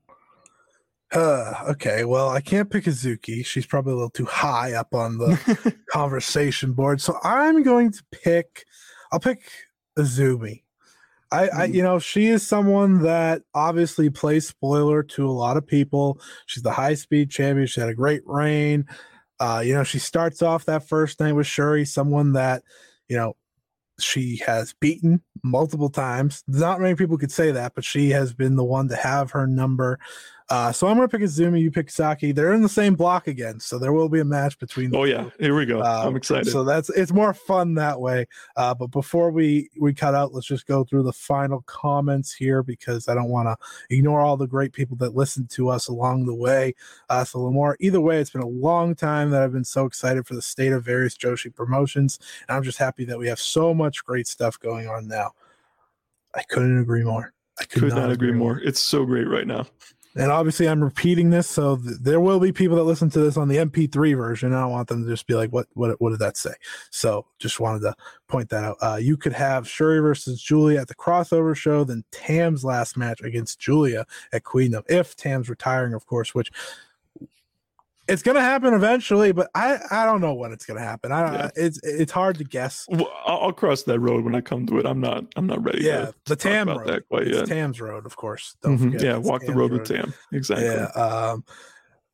Uh, 1.12 1.55
okay, 1.70 2.05
well, 2.05 2.28
I 2.28 2.40
can't 2.40 2.70
pick 2.70 2.85
Hazuki. 2.85 3.44
She's 3.44 3.66
probably 3.66 3.93
a 3.93 3.97
little 3.97 4.10
too 4.10 4.27
high 4.27 4.74
up 4.74 4.94
on 4.94 5.18
the 5.18 5.74
conversation 5.90 6.72
board. 6.72 7.01
So 7.01 7.18
I'm 7.24 7.62
going 7.62 7.90
to 7.93 8.02
pick. 8.12 8.64
I'll 9.10 9.18
pick 9.18 9.43
Azumi. 9.98 10.62
I, 11.32 11.44
I, 11.44 11.69
mm. 11.69 11.74
you 11.74 11.82
know, 11.82 11.98
she 11.98 12.27
is 12.27 12.47
someone 12.47 13.02
that 13.02 13.43
obviously 13.55 14.11
plays 14.11 14.48
spoiler 14.48 15.02
to 15.05 15.28
a 15.28 15.31
lot 15.31 15.57
of 15.57 15.66
people. 15.66 16.20
She's 16.47 16.62
the 16.62 16.73
high 16.73 16.94
speed 16.94 17.31
champion. 17.31 17.66
She 17.66 17.81
had 17.81 17.89
a 17.89 17.94
great 17.94 18.23
reign. 18.27 18.86
Uh, 19.39 19.62
you 19.65 19.73
know, 19.73 19.85
she 19.85 19.98
starts 19.98 20.43
off 20.43 20.66
that 20.66 20.89
first 20.89 21.20
night 21.20 21.32
with 21.32 21.47
Syuri, 21.47 21.86
someone 21.86 22.35
that, 22.35 22.62
you 23.09 23.16
know, 23.16 23.36
she 23.98 24.36
has 24.47 24.74
beaten 24.81 25.23
multiple 25.43 25.90
times. 25.90 26.43
Not 26.47 26.81
many 26.81 26.94
people 26.94 27.19
could 27.19 27.32
say 27.32 27.51
that, 27.52 27.74
but 27.74 27.85
she 27.85 28.11
has 28.11 28.32
been 28.32 28.57
the 28.57 28.65
one 28.65 28.89
to 28.89 28.97
have 28.97 29.31
her 29.32 29.47
number. 29.47 29.98
Uh, 30.51 30.72
so 30.72 30.89
I'm 30.89 30.97
going 30.97 31.09
to 31.09 31.16
pick 31.16 31.24
Azumi. 31.24 31.60
You 31.60 31.70
pick 31.70 31.89
Saki. 31.89 32.32
They're 32.32 32.52
in 32.52 32.62
the 32.62 32.68
same 32.68 32.97
block 32.97 33.28
again, 33.28 33.60
so 33.60 33.78
there 33.78 33.93
will 33.93 34.09
be 34.09 34.18
a 34.18 34.24
match 34.24 34.59
between. 34.59 34.94
Oh 34.97 35.05
yeah, 35.05 35.31
here 35.39 35.55
we 35.55 35.64
go. 35.64 35.78
Uh, 35.78 36.02
I'm 36.05 36.16
excited. 36.16 36.51
So 36.51 36.64
that's 36.64 36.90
it's 36.90 37.12
more 37.12 37.32
fun 37.32 37.74
that 37.74 38.01
way. 38.01 38.27
Uh, 38.56 38.74
but 38.74 38.89
before 38.89 39.31
we 39.31 39.70
we 39.78 39.94
cut 39.94 40.16
out, 40.16 40.35
let's 40.35 40.48
just 40.48 40.66
go 40.66 40.82
through 40.82 41.05
the 41.05 41.12
final 41.12 41.62
comments 41.66 42.35
here 42.35 42.64
because 42.64 43.09
I 43.09 43.14
don't 43.14 43.28
want 43.28 43.47
to 43.47 43.94
ignore 43.94 44.20
all 44.20 44.36
the 44.36 44.48
great 44.48 44.72
people 44.72 44.97
that 44.97 45.14
listened 45.14 45.51
to 45.51 45.68
us 45.68 45.86
along 45.86 46.27
the 46.27 46.35
way. 46.35 46.74
Uh, 47.09 47.22
so 47.24 47.40
Lamar, 47.43 47.77
either 47.78 48.01
way, 48.01 48.18
it's 48.18 48.31
been 48.31 48.43
a 48.43 48.48
long 48.48 48.97
time 48.97 49.31
that 49.31 49.43
I've 49.43 49.52
been 49.52 49.64
so 49.64 49.86
excited 49.86 50.27
for 50.27 50.35
the 50.35 50.43
state 50.43 50.72
of 50.72 50.85
various 50.85 51.16
Joshi 51.16 51.55
promotions, 51.55 52.18
and 52.48 52.56
I'm 52.56 52.64
just 52.64 52.78
happy 52.78 53.05
that 53.05 53.18
we 53.18 53.28
have 53.28 53.39
so 53.39 53.72
much 53.72 54.05
great 54.05 54.27
stuff 54.27 54.59
going 54.59 54.89
on 54.89 55.06
now. 55.06 55.31
I 56.35 56.43
couldn't 56.43 56.81
agree 56.81 57.05
more. 57.05 57.35
I 57.60 57.64
could, 57.66 57.82
could 57.82 57.89
not, 57.90 57.98
not, 57.98 58.10
agree 58.10 58.32
more. 58.32 58.55
more. 58.55 58.60
It's 58.64 58.81
so 58.81 59.05
great 59.05 59.28
right 59.28 59.47
now 59.47 59.66
and 60.16 60.32
obviously 60.32 60.69
I'm 60.69 60.82
repeating 60.82 61.31
this, 61.31 61.49
so 61.49 61.77
th- 61.77 61.99
there 62.01 62.20
will 62.20 62.41
be 62.41 62.53
people 62.53 62.77
that 62.77 62.85
listen 62.85 63.11
to 63.11 63.20
this 63.20 63.37
on 63.37 63.49
the 63.49 63.59
MP3 63.59 64.16
version. 64.16 64.53
I 64.53 64.62
don't 64.62 64.73
want 64.73 64.89
them 64.89 65.05
to 65.05 65.09
just 65.09 65.27
be 65.27 65.35
like, 65.35 65.51
"What? 65.51 65.66
What? 65.74 66.01
What 66.01 66.11
did 66.11 66.19
that 66.19 66.37
say?" 66.37 66.53
So 66.91 67.27
just 67.39 67.61
wanted 67.61 67.81
to 67.81 67.95
point 68.28 68.49
that 68.51 68.65
out. 68.65 68.77
Uh, 68.81 68.99
you 69.01 69.16
could 69.16 69.32
have 69.32 69.65
Syuri 69.65 70.03
versus 70.03 70.43
Giulia 70.43 70.81
at 70.81 70.89
the 70.89 70.95
crossover 70.95 71.57
show, 71.57 71.85
then 71.85 72.05
Tam's 72.11 72.65
last 72.65 72.97
match 72.97 73.20
against 73.23 73.61
Giulia 73.61 74.05
at 74.32 74.45
Queendom, 74.45 74.82
if 74.89 75.15
Tam's 75.15 75.49
retiring, 75.49 75.95
of 75.95 76.07
course, 76.07 76.35
which 76.35 76.51
it's 78.11 78.23
gonna 78.23 78.41
happen 78.41 78.74
eventually, 78.74 79.32
but 79.32 79.51
I 79.55 79.78
I 79.91 80.05
don't 80.05 80.20
know 80.20 80.35
when 80.35 80.53
it's 80.53 80.66
gonna 80.66 80.81
happen. 80.81 81.12
I 81.12 81.32
yeah. 81.32 81.51
it's 81.57 81.81
it's 81.82 82.12
hard 82.12 82.39
to 82.39 82.45
guess. 82.45 82.87
Well, 82.89 83.11
I'll 83.24 83.53
cross 83.53 83.85
that 83.85 84.01
road 84.01 84.24
when 84.24 84.35
I 84.35 84.41
come 84.41 84.66
to 84.66 84.78
it. 84.78 84.87
I'm 84.87 85.01
not 85.01 85.24
I'm 85.37 85.47
not 85.47 85.62
ready. 85.62 85.85
Yeah, 85.85 86.11
the 86.27 86.37
Tam 86.37 86.69
road. 86.69 86.87
That 86.87 87.09
quite 87.09 87.28
it's 87.28 87.37
yet. 87.37 87.47
Tam's 87.47 87.81
road, 87.81 88.07
of 88.07 88.16
course. 88.16 88.57
Don't 88.62 88.77
mm-hmm. 88.77 88.85
forget. 88.93 89.03
Yeah, 89.03 89.16
walk 89.16 89.43
Tam's 89.43 89.53
the 89.53 89.59
road, 89.59 89.70
road, 89.73 89.81
with 89.81 89.89
Tam. 89.89 90.15
Exactly. 90.32 90.66
Yeah. 90.66 90.87
Um, 90.87 91.45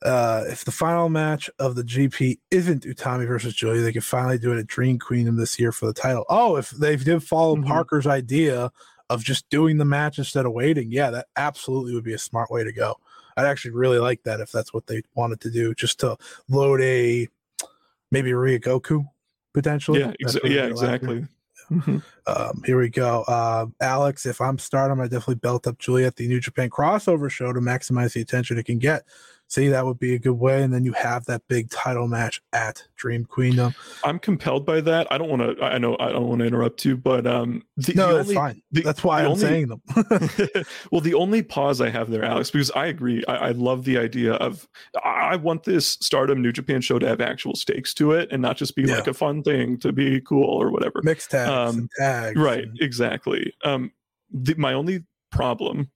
uh, 0.05 0.44
if 0.48 0.64
the 0.64 0.70
final 0.70 1.09
match 1.09 1.48
of 1.59 1.74
the 1.74 1.82
GP 1.82 2.39
isn't 2.51 2.85
Utami 2.85 3.27
versus 3.27 3.55
Giulia, 3.55 3.82
they 3.82 3.93
can 3.93 4.02
finally 4.02 4.39
do 4.39 4.52
it 4.52 4.59
at 4.59 4.66
Dream 4.66 4.98
Queendom 4.98 5.36
this 5.36 5.59
year 5.59 5.73
for 5.73 5.86
the 5.86 5.94
title. 5.94 6.24
Oh, 6.28 6.56
if 6.56 6.70
they 6.70 6.97
did 6.97 7.23
follow 7.23 7.56
mm-hmm. 7.56 7.66
Parker's 7.66 8.06
idea 8.06 8.70
of 9.09 9.24
just 9.24 9.48
doing 9.48 9.78
the 9.78 9.85
match 9.85 10.18
instead 10.18 10.47
of 10.47 10.52
waiting, 10.52 10.93
yeah, 10.93 11.10
that 11.10 11.27
absolutely 11.36 11.94
would 11.94 12.05
be 12.05 12.12
a 12.12 12.18
smart 12.18 12.51
way 12.51 12.62
to 12.62 12.73
go. 12.73 12.97
I'd 13.36 13.46
actually 13.46 13.72
really 13.72 13.98
like 13.98 14.22
that 14.24 14.40
if 14.40 14.50
that's 14.50 14.72
what 14.72 14.86
they 14.86 15.02
wanted 15.14 15.40
to 15.42 15.50
do, 15.50 15.74
just 15.74 16.00
to 16.00 16.16
load 16.48 16.80
a 16.80 17.28
maybe 18.10 18.30
Ryogoku 18.30 19.06
potentially. 19.52 20.00
Yeah, 20.00 20.12
ex- 20.20 20.38
yeah, 20.44 20.66
exactly. 20.66 21.26
Mm-hmm. 21.70 21.98
Um, 22.26 22.62
here 22.64 22.78
we 22.78 22.88
go. 22.88 23.22
Uh, 23.22 23.66
Alex, 23.80 24.24
if 24.24 24.40
I'm 24.40 24.58
stardom, 24.58 25.00
I 25.00 25.04
definitely 25.04 25.36
belt 25.36 25.66
up 25.66 25.78
Juliet 25.78 26.16
the 26.16 26.28
New 26.28 26.40
Japan 26.40 26.70
crossover 26.70 27.30
show 27.30 27.52
to 27.52 27.60
maximize 27.60 28.12
the 28.12 28.20
attention 28.20 28.58
it 28.58 28.66
can 28.66 28.78
get 28.78 29.04
see 29.48 29.68
that 29.68 29.85
would 29.85 29.98
be 29.98 30.14
a 30.14 30.18
good 30.18 30.39
way 30.39 30.62
and 30.62 30.73
then 30.73 30.85
you 30.85 30.93
have 30.93 31.24
that 31.27 31.43
big 31.48 31.70
title 31.70 32.09
match 32.09 32.40
at 32.52 32.82
dream 32.97 33.24
queendom 33.24 33.74
i'm 34.05 34.18
compelled 34.18 34.66
by 34.66 34.81
that. 34.81 35.06
I 35.10 35.18
don't 35.18 35.28
want 35.28 35.43
to 35.43 35.64
i 35.64 35.78
know 35.78 35.97
i 36.01 36.10
don't 36.10 36.28
want 36.28 36.40
to 36.40 36.47
interrupt 36.47 36.85
you 36.85 36.97
but 36.97 37.27
um 37.27 37.62
the, 37.77 37.94
no 37.94 38.09
the 38.09 38.14
that's 38.14 38.28
only, 38.28 38.35
fine. 38.35 38.62
the, 38.73 38.82
that's 38.82 39.05
why 39.05 39.20
i'm 39.20 39.28
only, 39.28 39.40
saying 39.40 39.68
them. 39.68 39.82
Well 40.90 41.01
the 41.01 41.14
only 41.14 41.43
pause 41.43 41.81
i 41.81 41.89
have 41.89 42.10
there 42.10 42.24
alex 42.24 42.51
because 42.51 42.70
i 42.73 42.86
agree 42.86 43.24
I, 43.28 43.36
I, 43.36 43.51
love 43.52 43.85
the 43.85 43.98
idea 43.98 44.35
of 44.35 44.66
i 45.05 45.36
want 45.36 45.64
this 45.64 45.90
stardom 46.01 46.43
new 46.43 46.52
japan 46.52 46.81
show 46.81 46.98
to 46.98 47.06
have 47.06 47.20
actual 47.20 47.55
stakes 47.55 47.94
to 47.94 48.12
it 48.12 48.28
and 48.31 48.43
not 48.43 48.56
just 48.56 48.74
be 48.77 48.82
yeah. 48.82 48.97
like 48.97 49.06
a 49.06 49.14
fun 49.14 49.43
thing 49.43 49.78
to 49.78 49.93
be 49.93 50.20
cool 50.20 50.44
or 50.44 50.70
whatever. 50.70 51.01
Mixed 51.02 51.31
tags 51.31 51.77
um, 51.77 51.89
tags 51.98 52.39
right 52.39 52.64
and... 52.64 52.81
exactly. 52.81 53.52
Um 53.64 53.93
the, 54.31 54.55
my 54.56 54.73
only 54.73 55.05
problem 55.31 55.90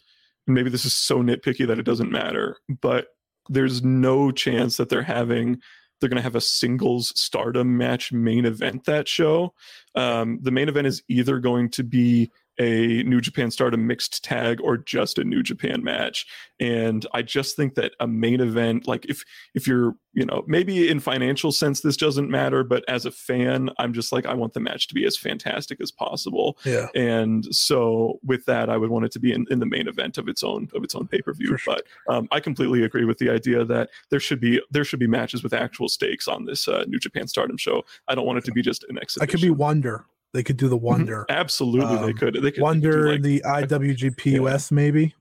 and 0.47 0.55
maybe 0.55 0.71
this 0.71 0.85
is 0.85 0.95
so 0.95 1.23
nitpicky 1.23 1.67
that 1.67 1.79
it 1.79 1.85
doesn't 1.85 2.11
matter 2.11 2.57
but 2.81 3.09
there's 3.51 3.83
no 3.83 4.31
chance 4.31 4.77
that 4.77 4.89
they're 4.89 5.03
having 5.03 5.61
they're 6.01 6.09
going 6.09 6.17
to 6.17 6.23
have 6.23 6.37
a 6.37 6.41
singles 6.41 7.13
stardom 7.15 7.77
match 7.77 8.11
main 8.11 8.47
event 8.47 8.85
that 8.87 9.07
show. 9.07 9.53
Um, 9.95 10.39
the 10.41 10.51
main 10.51 10.71
event 10.71 10.87
is 10.87 11.03
either 11.09 11.39
going 11.41 11.69
to 11.73 11.85
be 11.85 12.31
a 12.61 13.03
New 13.05 13.23
Japan 13.23 13.51
Stardom 13.51 13.87
mixed 13.87 14.23
tag 14.23 14.61
or 14.61 14.77
just 14.77 15.19
a 15.19 15.25
New 15.25 15.43
Japan 15.43 15.83
match. 15.83 16.27
And 16.61 17.07
I 17.15 17.23
just 17.23 17.57
think 17.57 17.75
that 17.77 17.93
a 18.01 18.07
main 18.07 18.41
event, 18.41 18.87
like 18.87 19.07
if 19.07 19.25
if 19.55 19.67
you're, 19.67 19.95
you 20.13 20.27
know, 20.27 20.45
maybe 20.47 20.91
in 20.91 21.01
financial 21.01 21.53
sense 21.53 21.81
this 21.81 21.97
doesn't 21.97 22.29
matter, 22.29 22.63
but 22.63 22.85
as 22.87 23.07
a 23.07 23.11
fan, 23.11 23.71
I'm 23.79 23.95
just 23.95 24.13
like 24.13 24.27
I 24.27 24.35
want 24.35 24.53
the 24.53 24.61
match 24.61 24.89
to 24.89 24.95
be 24.95 25.07
as 25.07 25.17
fantastic 25.17 25.81
as 25.81 25.91
possible. 25.91 26.59
Yeah. 26.67 26.89
And 26.95 27.47
so 27.55 28.19
with 28.23 28.45
that, 28.45 28.69
I 28.69 28.77
would 28.77 28.91
want 28.91 29.07
it 29.07 29.13
to 29.13 29.21
be 29.21 29.33
in, 29.33 29.47
in 29.51 29.59
the 29.59 29.67
main 29.67 29.89
event 29.89 30.19
of 30.19 30.29
its 30.29 30.45
own 30.45 30.69
of 30.75 30.85
its 30.85 30.95
own 30.95 31.09
pay 31.09 31.23
per 31.23 31.33
view. 31.33 31.57
Sure. 31.57 31.75
But 31.75 32.15
um, 32.15 32.29
I 32.31 32.41
completely 32.41 32.85
agree 32.85 33.07
with 33.07 33.17
the 33.17 33.31
idea 33.31 33.65
that 33.65 33.89
there 34.11 34.21
should 34.21 34.41
be 34.41 34.61
there 34.71 34.85
should 34.85 35.01
be 35.01 35.07
matches 35.07 35.43
with 35.43 35.55
actual 35.55 35.89
stakes 35.89 36.29
on 36.29 36.45
this 36.45 36.69
uh, 36.69 36.85
New 36.87 36.99
Japan 36.99 37.27
Stardom 37.27 37.57
show. 37.57 37.87
I 38.07 38.15
don't 38.15 38.27
want 38.27 38.37
it 38.37 38.45
to 38.45 38.53
be 38.53 38.61
just 38.61 38.85
an 38.91 38.99
exhibition. 38.99 39.23
I 39.23 39.33
could 39.33 39.41
be 39.41 39.49
Wonder 39.49 40.05
they 40.33 40.43
could 40.43 40.57
do 40.57 40.69
the 40.69 40.77
mm-hmm. 40.77 40.87
Wonder. 40.87 41.27
Absolutely, 41.29 41.97
um, 41.97 42.07
they 42.07 42.13
could. 42.13 42.35
They 42.35 42.53
could 42.53 42.63
Wonder 42.63 43.13
like, 43.13 43.23
the 43.23 43.43
IWGP 43.45 44.25
yeah. 44.25 44.41
US 44.43 44.71
maybe. 44.71 45.15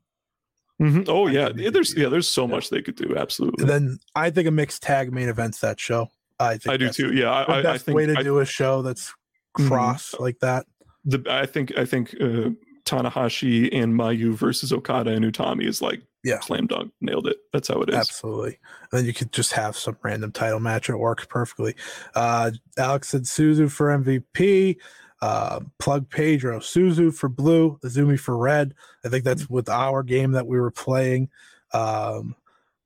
Mm-hmm. 0.81 1.03
Oh 1.07 1.27
yeah, 1.27 1.49
there's 1.49 1.95
yeah, 1.95 2.07
there's 2.07 2.27
so 2.27 2.45
yeah. 2.45 2.55
much 2.55 2.69
they 2.69 2.81
could 2.81 2.95
do. 2.95 3.15
Absolutely. 3.17 3.63
And 3.63 3.69
then 3.69 3.99
I 4.15 4.29
think 4.29 4.47
a 4.47 4.51
mixed 4.51 4.81
tag 4.81 5.11
main 5.11 5.29
events 5.29 5.59
that 5.59 5.79
show. 5.79 6.09
I 6.39 6.57
think 6.57 6.73
I 6.73 6.77
do 6.77 6.89
too. 6.89 7.13
Yeah, 7.13 7.31
I, 7.31 7.61
best 7.61 7.67
I 7.67 7.77
think 7.79 7.95
way 7.95 8.05
to 8.05 8.17
I, 8.17 8.23
do 8.23 8.39
a 8.39 8.45
show 8.45 8.81
that's 8.81 9.09
mm-hmm. 9.09 9.67
cross 9.67 10.11
mm-hmm. 10.11 10.23
like 10.23 10.39
that. 10.39 10.65
The 11.03 11.21
I 11.29 11.45
think 11.45 11.77
I 11.77 11.83
think 11.83 12.15
uh, 12.21 12.51
Tanahashi 12.85 13.69
and 13.73 13.93
Mayu 13.93 14.33
versus 14.33 14.71
Okada 14.71 15.11
and 15.11 15.25
Utami 15.25 15.65
is 15.65 15.81
like 15.81 16.01
yeah 16.23 16.39
slam 16.41 16.67
dunk 16.67 16.91
nailed 16.99 17.27
it 17.27 17.37
that's 17.53 17.69
how 17.69 17.81
it 17.81 17.89
is 17.89 17.95
absolutely 17.95 18.57
and 18.91 18.99
then 18.99 19.05
you 19.05 19.13
could 19.13 19.31
just 19.31 19.53
have 19.53 19.77
some 19.77 19.97
random 20.03 20.31
title 20.31 20.59
match 20.59 20.89
it 20.89 20.97
works 20.97 21.25
perfectly 21.25 21.75
uh 22.15 22.51
alex 22.77 23.13
and 23.13 23.25
suzu 23.25 23.71
for 23.71 23.87
mvp 23.97 24.75
uh, 25.21 25.59
plug 25.79 26.09
Pedro, 26.09 26.59
Suzu 26.59 27.13
for 27.13 27.29
blue, 27.29 27.77
Azumi 27.83 28.19
for 28.19 28.37
red. 28.37 28.73
I 29.05 29.09
think 29.09 29.23
that's 29.23 29.49
with 29.49 29.69
our 29.69 30.03
game 30.03 30.31
that 30.31 30.47
we 30.47 30.59
were 30.59 30.71
playing. 30.71 31.29
Um, 31.73 32.35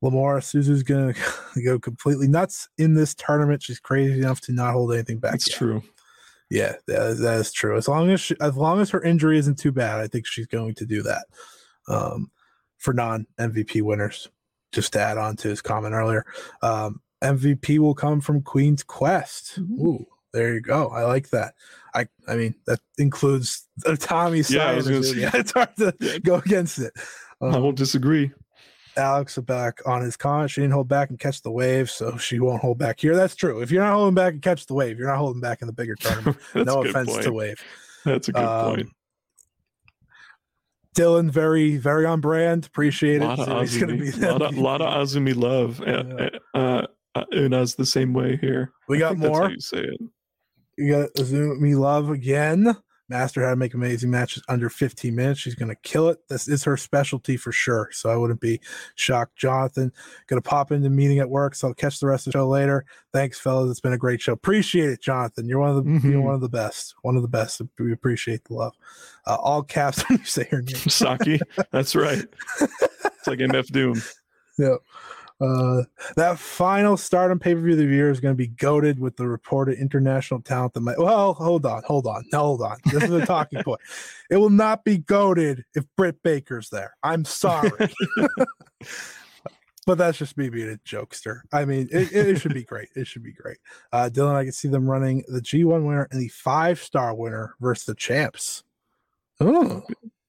Lamar 0.01 0.39
Suzu's 0.39 0.84
gonna 0.84 1.14
go 1.65 1.80
completely 1.80 2.27
nuts 2.27 2.69
in 2.77 2.93
this 2.93 3.14
tournament. 3.14 3.64
She's 3.64 3.80
crazy 3.80 4.19
enough 4.19 4.41
to 4.41 4.51
not 4.51 4.73
hold 4.73 4.93
anything 4.93 5.19
back. 5.19 5.31
That's 5.31 5.49
yet. 5.49 5.57
true. 5.57 5.84
Yeah, 6.49 6.73
that 6.88 7.01
is, 7.07 7.19
that 7.19 7.39
is 7.39 7.51
true. 7.51 7.77
As 7.77 7.88
long 7.88 8.11
as 8.11 8.22
she, 8.22 8.35
as 8.39 8.55
long 8.55 8.80
as 8.80 8.89
her 8.91 9.01
injury 9.01 9.39
isn't 9.39 9.57
too 9.57 9.72
bad, 9.72 9.99
I 9.99 10.07
think 10.07 10.27
she's 10.27 10.45
going 10.45 10.76
to 10.76 10.85
do 10.85 11.01
that. 11.03 11.26
Um, 11.88 12.30
for 12.77 12.93
non 12.93 13.26
MVP 13.39 13.81
winners, 13.81 14.30
just 14.72 14.93
to 14.93 14.99
add 14.99 15.18
on 15.18 15.35
to 15.38 15.47
his 15.47 15.61
comment 15.61 15.93
earlier, 15.95 16.26
um, 16.61 17.01
MVP 17.23 17.80
will 17.80 17.95
come 17.95 18.19
from 18.22 18.41
Queen's 18.41 18.84
Quest. 18.84 19.60
Mm-hmm. 19.60 19.88
Ooh, 19.88 20.05
there 20.34 20.53
you 20.53 20.61
go. 20.61 20.89
I 20.89 21.03
like 21.03 21.30
that. 21.30 21.53
I 21.93 22.07
I 22.27 22.35
mean 22.35 22.55
that 22.65 22.80
includes 22.97 23.68
the 23.77 23.95
Tommy 23.97 24.38
Yeah, 24.49 24.64
I 24.64 24.65
side. 24.68 24.76
was 24.77 24.88
of 24.88 24.91
gonna 24.93 25.05
it. 25.05 25.14
say- 25.14 25.19
Yeah, 25.22 25.31
it's 25.35 25.51
hard 25.51 25.76
to 25.77 25.93
Yeah. 25.99 26.18
go 26.19 26.35
against 26.35 26.80
it. 26.80 26.93
I 27.41 27.47
Um, 27.47 27.61
won't 27.64 27.77
disagree. 27.77 28.31
Alex 28.95 29.38
back 29.39 29.80
on 29.88 30.01
his 30.03 30.15
comment. 30.15 30.51
She 30.51 30.61
didn't 30.61 30.73
hold 30.73 30.88
back 30.88 31.10
and 31.10 31.18
catch 31.19 31.41
the 31.41 31.49
wave, 31.51 31.89
so 31.89 32.15
she 32.18 32.39
won't 32.39 32.61
hold 32.61 32.77
back 32.77 32.99
here. 32.99 33.15
That's 33.15 33.35
true. 33.35 33.60
If 33.61 33.72
you're 33.72 33.81
not 33.84 33.93
holding 33.95 34.14
back 34.14 34.34
and 34.34 34.41
catch 34.41 34.68
the 34.68 34.76
wave, 34.76 34.99
you're 34.99 35.07
not 35.07 35.18
holding 35.18 35.41
back 35.41 35.61
in 35.61 35.68
the 35.68 35.73
bigger 35.73 35.95
tournament. 35.99 36.38
No 36.53 36.84
offense 36.84 37.10
point. 37.10 37.23
to 37.23 37.31
wave. 37.34 37.60
That's 38.05 38.27
a 38.27 38.31
good 38.34 38.43
Um, 38.43 38.76
point. 38.76 38.89
Dylan, 40.95 41.31
very, 41.31 41.77
very 41.77 42.05
on 42.05 42.22
brand. 42.22 42.68
Appreciate 42.68 43.22
A 43.22 43.26
it. 43.26 43.27
lot 43.27 43.39
of 43.39 43.45
So 43.45 43.60
he's 43.61 43.77
gonna 43.80 43.93
Azumi, 43.93 44.19
be 44.22 44.27
lot 44.27 44.41
of, 44.43 44.57
lot 44.57 44.81
of 44.81 44.88
Azumi 45.07 45.35
love, 45.35 45.81
uh, 45.81 46.30
uh, 46.57 46.85
uh, 47.15 47.26
and 47.31 47.53
us 47.55 47.73
the 47.73 47.85
same 47.85 48.14
way 48.14 48.38
here. 48.38 48.72
We 48.88 48.97
I 48.97 48.99
got 48.99 49.10
think 49.14 49.22
that's 49.23 49.34
how 49.35 49.39
more. 49.41 49.49
you 49.49 49.60
say 49.60 49.77
it. 49.80 50.01
You 50.78 50.91
got 50.91 51.14
Azumi 51.16 51.78
Love 51.78 52.10
again. 52.10 52.76
Master 53.10 53.44
how 53.44 53.50
to 53.52 53.56
make 53.58 53.74
amazing 53.74 54.10
matches 54.10 54.41
under 54.48 54.70
15 54.70 55.14
minutes. 55.14 55.40
She's 55.41 55.54
gonna 55.56 55.76
kill 55.84 56.08
it. 56.10 56.20
This 56.30 56.48
is 56.48 56.64
her 56.64 56.78
specialty 56.78 57.36
for 57.38 57.52
sure. 57.52 57.90
So 57.91 58.10
I 58.10 58.16
wouldn't 58.16 58.40
be 58.40 58.60
shocked. 58.95 59.36
Jonathan, 59.36 59.91
gonna 60.28 60.41
pop 60.41 60.72
into 60.72 60.90
meeting 60.90 61.20
at 61.20 61.30
work, 61.30 61.54
so 61.54 61.68
I'll 61.68 61.74
catch 61.74 62.00
the 62.00 62.08
rest 62.08 62.26
of 62.26 62.34
the 62.34 62.40
show 62.40 62.48
later. 62.48 62.86
Thanks, 63.12 63.38
fellas. 63.40 63.70
It's 63.70 63.82
been 63.82 63.94
a 63.94 63.98
great 63.98 64.22
show. 64.22 64.32
Appreciate 64.34 64.90
it, 64.90 65.02
Jonathan. 65.02 65.48
You're 65.48 65.60
one 65.60 65.70
of 65.78 65.84
the 65.84 65.91
you're 65.91 66.22
Mhm. 66.22 66.24
one 66.24 66.34
of 66.34 66.41
the 66.41 66.50
best. 66.50 66.95
One 67.02 67.16
of 67.18 67.22
the 67.22 67.28
best. 67.28 67.62
We 67.78 67.91
appreciate 67.91 68.45
the 68.45 68.54
love. 68.54 68.74
Uh, 69.28 69.36
all 69.36 69.64
caps 69.64 70.02
when 70.10 70.20
you 70.20 70.26
say 70.26 70.45
her 70.50 70.62
name. 70.62 70.76
Saki, 70.76 71.40
that's 71.72 71.95
right. 71.95 72.26
It's 72.62 73.28
like 73.28 73.40
MF 73.40 73.68
Doom. 73.68 74.02
Yep. 74.58 74.78
Uh, 75.41 75.84
that 76.15 76.39
final 76.39 76.95
stardom 76.95 77.39
pay 77.39 77.53
per 77.53 77.61
view 77.61 77.73
of 77.73 77.77
the 77.77 77.85
year 77.85 78.10
is 78.10 78.19
going 78.19 78.34
to 78.34 78.38
be 78.38 78.47
goaded 78.47 78.99
with 78.99 79.18
the 79.18 79.27
reported 79.27 79.77
international 79.77 80.41
talent 80.41 80.73
that 80.73 80.81
might. 80.81 80.97
Well, 80.97 81.34
hold 81.34 81.65
on, 81.65 81.84
hold 81.85 82.07
on, 82.07 82.23
hold 82.31 82.61
on. 82.61 82.77
This 82.85 83.03
is 83.03 83.11
a 83.11 83.26
talking 83.26 83.64
point. 83.64 83.81
It 84.30 84.38
will 84.38 84.49
not 84.49 84.84
be 84.84 84.97
goaded 84.97 85.64
if 85.76 85.85
Britt 85.95 86.23
Baker's 86.23 86.69
there. 86.69 86.95
I'm 87.03 87.23
sorry. 87.23 87.69
but 89.85 89.97
that's 89.97 90.18
just 90.18 90.38
me 90.38 90.49
being 90.49 90.72
a 90.72 90.77
jokester. 90.88 91.41
I 91.51 91.65
mean, 91.65 91.88
it, 91.91 92.11
it 92.11 92.41
should 92.41 92.53
be 92.53 92.64
great. 92.64 92.89
It 92.95 93.05
should 93.05 93.23
be 93.23 93.34
great. 93.34 93.57
Uh, 93.91 94.10
Dylan, 94.11 94.34
I 94.34 94.43
can 94.43 94.53
see 94.53 94.69
them 94.69 94.89
running 94.89 95.23
the 95.27 95.41
G1 95.41 95.85
winner 95.85 96.07
and 96.10 96.19
the 96.19 96.30
five 96.30 96.80
star 96.81 97.14
winner 97.14 97.55
versus 97.60 97.85
the 97.85 97.95
champs. 97.95 98.64
Oh, 99.39 99.84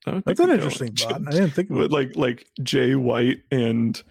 that's 0.07 0.41
an 0.41 0.51
interesting 0.51 0.95
thought. 0.95 1.23
I 1.27 1.31
didn't 1.31 1.51
think 1.51 1.71
of 1.71 1.81
it. 1.81 1.91
like 1.91 2.17
like 2.17 2.47
Jay 2.63 2.95
White 2.95 3.43
and 3.51 4.03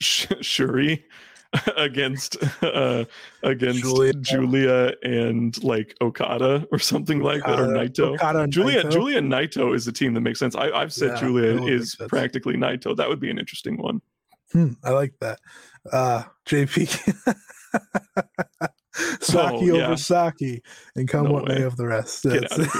Sh- 0.00 0.26
Syuri 0.42 1.02
against 1.76 2.36
uh 2.62 3.04
against 3.42 3.80
Giulia. 3.82 4.12
Giulia. 4.14 4.94
and 5.02 5.62
like 5.64 5.94
Okada 6.00 6.66
or 6.72 6.78
something 6.78 7.20
like 7.20 7.42
that 7.44 7.58
or 7.60 7.64
Okada- 7.74 7.88
Naito. 7.88 8.14
Okada 8.14 8.46
Giulia 8.48 8.84
Naito. 8.84 8.90
Giulia 8.92 9.20
Naito 9.20 9.74
is 9.74 9.86
a 9.86 9.92
team 9.92 10.12
that 10.14 10.20
makes 10.20 10.38
sense. 10.38 10.54
I, 10.54 10.70
I've 10.70 10.92
said 10.92 11.10
Yeah, 11.10 11.20
Giulia 11.20 11.62
is 11.62 11.96
practically 12.08 12.56
Naito. 12.56 12.96
That 12.96 13.08
would 13.08 13.20
be 13.20 13.30
an 13.30 13.38
interesting 13.38 13.76
one. 13.78 14.00
Hmm, 14.52 14.72
I 14.84 14.90
like 14.90 15.14
that. 15.20 15.38
Uh 15.92 16.24
JP 16.46 16.88
Saki 19.20 19.70
Oh, 19.70 19.76
yeah. 19.76 19.86
over 19.86 19.96
Saki 19.96 20.62
and 20.94 21.08
come 21.08 21.24
No 21.24 21.32
what 21.32 21.48
may 21.48 21.62
of 21.62 21.76
the 21.76 21.86
rest. 21.86 22.22
Get 22.24 22.50
out 22.52 22.58
of 22.60 22.74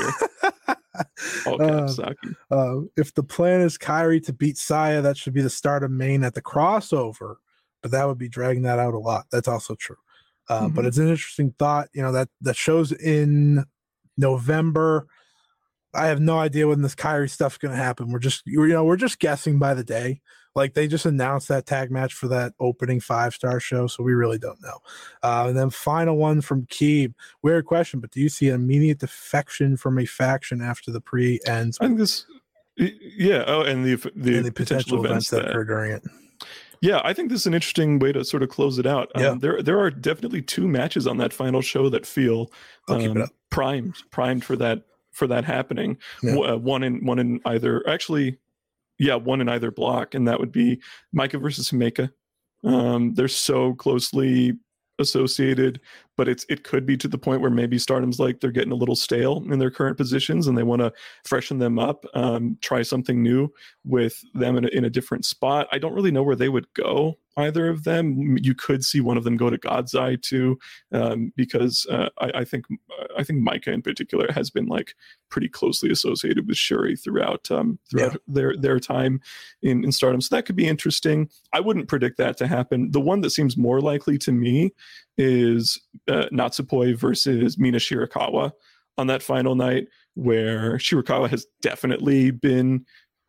All 0.67 0.75
Uh, 2.51 2.81
if 2.97 3.13
the 3.15 3.23
plan 3.23 3.61
is 3.61 3.77
Kairi 3.79 4.25
to 4.25 4.33
beat 4.33 4.57
Saya, 4.59 5.03
that 5.03 5.17
should 5.17 5.33
be 5.35 5.43
the 5.43 5.51
start 5.51 5.83
of 5.83 5.91
main 5.91 6.23
at 6.25 6.35
the 6.35 6.43
crossover, 6.43 7.37
but 7.83 7.91
that 7.91 8.07
would 8.07 8.19
be 8.19 8.29
dragging 8.29 8.63
that 8.63 8.79
out 8.79 8.95
a 8.95 8.99
lot. 8.99 9.27
That's 9.33 9.49
also 9.49 9.75
true. 9.75 9.97
Uh, 10.49 10.69
But 10.69 10.85
Mhm. 10.85 10.89
it's 10.89 10.99
an 10.99 11.09
interesting 11.09 11.55
thought. 11.59 11.89
You 11.93 12.03
know 12.03 12.13
that 12.13 12.29
that 12.43 12.57
shows 12.57 12.93
in 12.93 13.65
November. 14.17 15.07
I 15.95 16.07
have 16.07 16.21
no 16.21 16.39
idea 16.39 16.69
when 16.69 16.83
this 16.83 16.95
Kairi 16.95 17.31
stuff's 17.31 17.59
going 17.59 17.73
to 17.75 17.83
happen. 17.83 18.11
We're 18.13 18.19
just 18.19 18.43
you 18.47 18.67
know 18.69 18.85
we're 18.85 18.97
just 18.97 19.19
guessing 19.19 19.59
by 19.59 19.75
the 19.75 19.85
day. 19.85 20.21
Like 20.57 20.75
they 20.75 20.89
just 20.89 21.07
announced 21.07 21.49
that 21.49 21.67
tag 21.67 21.91
match 21.91 22.15
for 22.15 22.29
that 22.29 22.55
opening 22.59 22.99
five 22.99 23.35
star 23.35 23.61
show, 23.61 23.87
so 23.87 24.03
we 24.03 24.15
really 24.15 24.39
don't 24.39 24.61
know. 24.63 24.79
Uh, 25.23 25.45
and 25.49 25.57
then 25.57 25.71
final 25.71 26.17
one 26.17 26.41
from 26.41 26.67
Keeb. 26.67 27.15
Weird 27.43 27.67
question, 27.67 28.01
but 28.01 28.11
do 28.11 28.21
you 28.21 28.31
see 28.31 28.49
an 28.49 28.57
immediate 28.57 28.99
defection 28.99 29.77
from 29.77 29.99
a 29.99 30.07
faction 30.07 30.63
after 30.63 30.91
the 30.91 31.01
pre 31.01 31.39
ends 31.47 31.79
I 31.81 31.87
think 31.87 31.99
this 31.99 32.25
yeah, 32.77 33.45
oh 33.47 33.63
and 33.63 33.85
the 33.85 33.97
the, 34.17 34.39
and 34.39 34.47
the 34.47 34.53
potential 34.53 35.05
events 35.05 35.31
that 35.31 35.49
occur 35.49 35.65
during 35.65 35.93
it? 35.93 36.03
Yeah, 36.83 37.01
I 37.05 37.13
think 37.13 37.31
this 37.31 37.41
is 37.41 37.47
an 37.47 37.55
interesting 37.55 37.99
way 37.99 38.13
to 38.13 38.25
sort 38.25 38.43
of 38.43 38.49
close 38.49 38.79
it 38.79 38.87
out. 38.87 39.11
Um, 39.15 39.23
Yeah. 39.23 39.35
there 39.39 39.63
there 39.63 39.79
are 39.79 39.91
definitely 39.91 40.43
two 40.43 40.69
matches 40.69 41.07
on 41.07 41.19
that 41.19 41.33
final 41.33 41.63
show 41.63 41.89
that 41.89 42.07
feel 42.07 42.51
I'll 42.89 42.99
keep 42.99 43.11
it 43.11 43.23
um, 43.23 43.29
primed 43.51 43.97
primed 44.11 44.45
for 44.45 44.57
that 44.57 44.83
for 45.13 45.27
that 45.27 45.45
happening. 45.45 45.97
Yeah. 46.23 46.37
Uh, 46.37 46.57
one 46.57 46.83
in 46.83 47.05
one 47.05 47.19
in 47.19 47.41
either 47.47 47.87
actually, 47.89 48.39
yeah, 48.99 49.15
one 49.15 49.41
in 49.41 49.49
either 49.49 49.71
block, 49.71 50.15
and 50.15 50.27
that 50.29 50.41
would 50.41 50.53
be 50.53 50.81
Maika 51.15 51.41
versus 51.41 51.71
Himeka. 51.71 52.11
Um, 52.65 53.15
they're 53.15 53.29
so 53.29 53.75
closely 53.75 54.55
associated, 54.99 55.81
but 56.17 56.29
it's 56.29 56.47
it 56.49 56.65
could 56.65 56.87
be 56.87 56.97
to 56.97 57.09
the 57.09 57.19
point 57.19 57.41
where 57.41 57.51
maybe 57.51 57.79
Stardom's 57.79 58.19
like 58.19 58.41
they're 58.41 58.51
getting 58.51 58.73
a 58.73 58.77
little 58.77 58.97
stale 58.97 59.45
in 59.51 59.59
their 59.59 59.71
current 59.71 59.97
positions, 59.97 60.47
and 60.47 60.57
they 60.57 60.63
want 60.63 60.81
to 60.81 60.93
freshen 61.25 61.59
them 61.59 61.79
up, 61.79 62.05
um, 62.15 62.57
try 62.63 62.83
something 62.83 63.23
new 63.23 63.53
with 63.85 64.23
them 64.35 64.57
in 64.57 64.65
a, 64.65 64.69
in 64.69 64.85
a 64.85 64.91
different 64.91 65.25
spot. 65.25 65.69
I 65.73 65.79
don't 65.79 65.95
really 65.95 66.11
know 66.11 66.23
where 66.23 66.37
they 66.37 66.49
would 66.49 66.73
go. 66.75 67.19
Either 67.37 67.69
of 67.69 67.85
them, 67.85 68.39
you 68.41 68.55
could 68.55 68.85
see 68.85 69.01
one 69.01 69.19
of 69.19 69.25
them 69.25 69.37
go 69.37 69.51
to 69.51 69.59
God's 69.59 69.95
Eye 69.95 70.17
too, 70.17 70.59
um, 70.93 71.33
because 71.37 71.87
uh, 71.91 72.09
I, 72.19 72.31
I 72.37 72.45
think 72.45 72.65
I 73.19 73.23
think 73.23 73.47
Maika 73.47 73.69
in 73.69 73.83
particular 73.83 74.33
has 74.33 74.51
been 74.51 74.67
like 74.67 74.95
pretty 75.29 75.49
closely 75.49 75.91
associated 75.91 76.47
with 76.49 76.57
Syuri 76.57 76.99
throughout 77.03 77.51
um, 77.51 77.79
throughout 77.91 78.17
their 78.27 78.57
their 78.57 78.81
time 78.81 79.21
in, 79.63 79.85
in 79.85 79.93
Stardom. 79.93 80.21
So 80.21 80.35
that 80.35 80.47
could 80.47 80.57
be 80.57 80.67
interesting. 80.67 81.29
I 81.53 81.61
wouldn't 81.61 81.89
predict 81.89 82.17
that 82.19 82.37
to 82.39 82.47
happen. 82.47 82.91
The 82.91 83.01
one 83.01 83.21
that 83.21 83.31
seems 83.31 83.57
more 83.57 83.81
likely 83.81 84.19
to 84.19 84.33
me 84.33 84.73
is 85.19 85.81
uh, 86.09 86.27
Natsupoi 86.33 86.97
versus 86.97 87.59
Mina 87.59 87.79
Shirakawa 87.79 88.53
on 88.99 89.09
that 89.09 89.23
final 89.23 89.55
night, 89.55 89.89
where 90.15 90.79
Shirakawa 90.79 91.29
has 91.29 91.47
definitely 91.61 92.31
been 92.31 92.87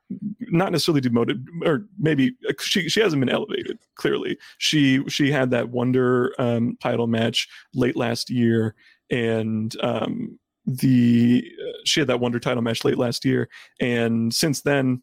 not 0.09 0.71
necessarily 0.71 1.01
demoted 1.01 1.45
or 1.65 1.85
maybe 1.99 2.35
uh, 2.47 2.53
she 2.59 2.87
she 2.89 2.99
hasn't 2.99 3.19
been 3.19 3.29
elevated 3.29 3.77
clearly. 3.95 4.37
She 4.57 5.03
she 5.09 5.31
had 5.31 5.51
that 5.51 5.69
wonder 5.69 6.33
um 6.39 6.77
title 6.81 7.07
match 7.07 7.47
late 7.73 7.95
last 7.95 8.29
year 8.29 8.75
and 9.09 9.75
um 9.81 10.39
the 10.65 11.43
uh, 11.61 11.77
she 11.85 11.99
had 11.99 12.07
that 12.07 12.19
wonder 12.19 12.39
title 12.39 12.63
match 12.63 12.85
late 12.85 12.97
last 12.97 13.25
year 13.25 13.49
and 13.79 14.33
since 14.33 14.61
then 14.61 15.01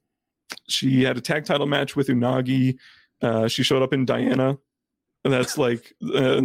she 0.68 1.04
had 1.04 1.16
a 1.16 1.20
tag 1.20 1.44
title 1.44 1.66
match 1.66 1.96
with 1.96 2.08
unagi. 2.08 2.76
Uh 3.22 3.48
she 3.48 3.62
showed 3.62 3.82
up 3.82 3.92
in 3.92 4.04
diana 4.04 4.58
and 5.24 5.32
that's 5.32 5.56
like 5.58 5.92
uh, 6.14 6.42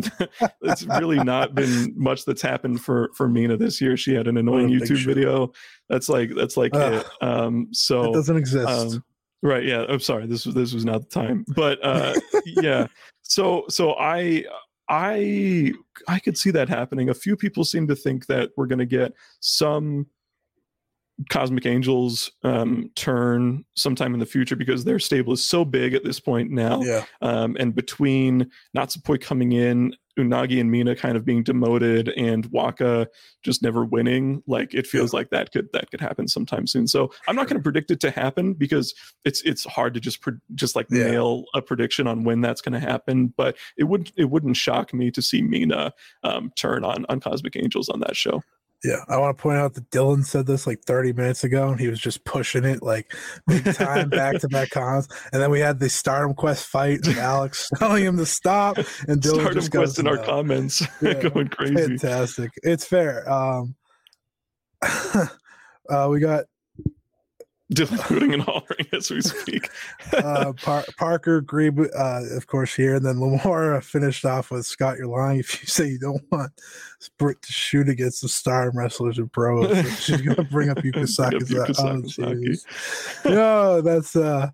it's 0.61 0.83
really 0.83 1.17
not 1.23 1.53
been 1.55 1.93
much 1.97 2.25
that's 2.25 2.41
happened 2.41 2.81
for 2.81 3.09
for 3.15 3.27
mina 3.27 3.57
this 3.57 3.79
year 3.81 3.97
she 3.97 4.13
had 4.13 4.27
an 4.27 4.37
annoying 4.37 4.69
What 4.69 4.77
a 4.77 4.79
big 4.79 4.89
youtube 4.89 4.97
show. 4.97 5.07
video 5.07 5.51
that's 5.89 6.09
like 6.09 6.31
that's 6.35 6.57
like 6.57 6.73
Ugh. 6.75 6.93
it 7.05 7.23
um 7.23 7.67
so 7.71 8.11
it 8.11 8.13
doesn't 8.13 8.37
exist. 8.37 8.67
um, 8.67 9.03
right 9.41 9.63
yeah 9.65 9.85
i'm 9.89 9.99
sorry 9.99 10.25
this 10.27 10.45
was 10.45 10.55
this 10.55 10.73
was 10.73 10.85
not 10.85 11.01
the 11.01 11.07
time 11.09 11.45
but 11.55 11.79
uh 11.83 12.13
yeah 12.45 12.87
so 13.21 13.65
so 13.69 13.93
i 13.99 14.43
i 14.89 15.71
i 16.07 16.19
could 16.19 16.37
see 16.37 16.51
that 16.51 16.67
happening 16.67 17.09
a 17.09 17.13
few 17.13 17.35
people 17.37 17.63
seem 17.63 17.87
to 17.87 17.95
think 17.95 18.25
that 18.27 18.49
we're 18.57 18.65
going 18.65 18.79
to 18.79 18.85
get 18.85 19.13
some 19.39 20.05
cosmic 21.29 21.65
angels 21.65 22.31
um 22.43 22.89
turn 22.95 23.65
sometime 23.75 24.13
in 24.13 24.19
the 24.19 24.25
future 24.25 24.55
because 24.55 24.85
their 24.85 24.99
stable 24.99 25.33
is 25.33 25.45
so 25.45 25.65
big 25.65 25.93
at 25.93 26.03
this 26.03 26.19
point 26.19 26.49
now 26.49 26.81
yeah, 26.81 27.03
um, 27.21 27.57
and 27.59 27.75
between 27.75 28.49
Natsupoi 28.75 29.19
coming 29.19 29.51
in, 29.51 29.93
Unagi 30.17 30.59
and 30.59 30.69
Mina 30.71 30.95
kind 30.95 31.15
of 31.17 31.25
being 31.25 31.43
demoted, 31.43 32.11
and 32.17 32.45
Waka 32.47 33.07
just 33.43 33.61
never 33.63 33.85
winning, 33.85 34.43
like 34.47 34.73
it 34.73 34.85
feels 34.87 35.13
like 35.13 35.29
that 35.29 35.51
could 35.51 35.67
that 35.73 35.89
could 35.91 36.01
happen 36.01 36.27
sometime 36.27 36.67
soon. 36.67 36.87
So 36.87 37.11
I'm 37.27 37.35
not 37.35 37.47
going 37.47 37.57
to 37.59 37.63
predict 37.63 37.91
it 37.91 37.99
to 38.01 38.11
happen 38.11 38.53
because 38.53 38.93
it's 39.25 39.41
it's 39.43 39.65
hard 39.65 39.93
to 39.95 39.99
just 39.99 40.21
pre- 40.21 40.33
just 40.55 40.75
like 40.75 40.87
Yeah. 40.89 41.11
nail 41.11 41.45
a 41.53 41.61
prediction 41.61 42.07
on 42.07 42.23
when 42.23 42.41
that's 42.41 42.61
going 42.61 42.79
to 42.79 42.85
happen. 42.85 43.33
But 43.35 43.57
it 43.77 43.85
would 43.85 44.11
it 44.17 44.25
wouldn't 44.29 44.57
shock 44.57 44.93
me 44.93 45.11
to 45.11 45.21
see 45.21 45.41
Mina 45.41 45.93
um, 46.23 46.51
turn 46.55 46.83
on 46.83 47.05
on 47.09 47.19
Cosmic 47.19 47.55
Angels 47.55 47.89
on 47.89 47.99
that 48.01 48.15
show. 48.15 48.41
Yeah, 48.83 49.03
I 49.09 49.17
want 49.17 49.37
to 49.37 49.41
point 49.41 49.57
out 49.57 49.73
that 49.73 49.89
Dylan 49.89 50.23
said 50.23 50.45
this 50.45 50.65
like 50.65 50.81
30 50.85 51.11
minutes 51.11 51.43
ago, 51.43 51.67
and 51.69 51.79
he 51.79 51.89
was 51.89 51.99
just 51.99 52.23
pushing 52.23 52.63
it 52.63 52.81
like 52.81 53.13
big 53.45 53.65
time 53.75 54.09
back 54.09 54.39
to 54.39 54.47
back 54.47 54.69
cons. 54.69 55.09
And 55.33 55.41
then 55.41 55.51
we 55.51 55.59
had 55.59 55.79
the 55.79 55.89
Stardom 55.89 56.33
Quest 56.33 56.65
fight, 56.65 57.05
and 57.05 57.17
Alex 57.17 57.69
telling 57.77 58.05
him 58.05 58.15
to 58.17 58.25
stop, 58.25 58.77
and 58.77 59.21
Dylan 59.21 59.41
Stardom 59.41 59.53
just 59.53 59.71
Quest 59.71 59.97
goes 59.97 59.99
in 59.99 60.07
our 60.07 60.17
comments 60.23 60.81
Yeah, 61.01 61.21
going 61.21 61.49
crazy. 61.49 61.75
Fantastic. 61.75 62.51
It's 62.63 62.85
fair. 62.85 63.29
Um, 63.29 63.75
uh, 64.81 66.07
we 66.09 66.21
got 66.21 66.45
Dylan 67.73 67.99
hooting 68.01 68.33
and 68.33 68.41
hollering 68.41 68.87
as 68.93 69.11
we 69.11 69.21
speak. 69.21 69.69
uh, 70.13 70.53
Par- 70.53 70.85
Parker 70.97 71.41
Grebe, 71.41 71.81
uh, 71.95 72.21
of 72.35 72.47
course, 72.47 72.73
here, 72.73 72.95
and 72.95 73.05
then 73.05 73.19
Lamora 73.19 73.81
finished 73.81 74.25
off 74.25 74.49
with 74.49 74.65
Scott. 74.65 74.97
You're 74.97 75.07
lying 75.07 75.39
if 75.39 75.61
you 75.61 75.67
say 75.67 75.87
you 75.87 75.99
don't 75.99 76.23
want 76.31 76.51
Britt 77.17 77.41
to 77.43 77.51
shoot 77.51 77.87
against 77.87 78.23
the 78.23 78.29
star 78.29 78.71
wrestlers 78.73 79.19
and 79.19 79.31
pros. 79.31 79.69
She's 79.99 80.15
up 80.15 80.21
Yuka 80.21 80.49
Bring 80.49 80.69
up 80.69 80.77
Sakazaki. 81.03 81.45
Yuka 81.47 82.65
Oh, 83.25 83.29
no, 83.29 83.81
that's 83.81 84.15
uh, 84.15 84.49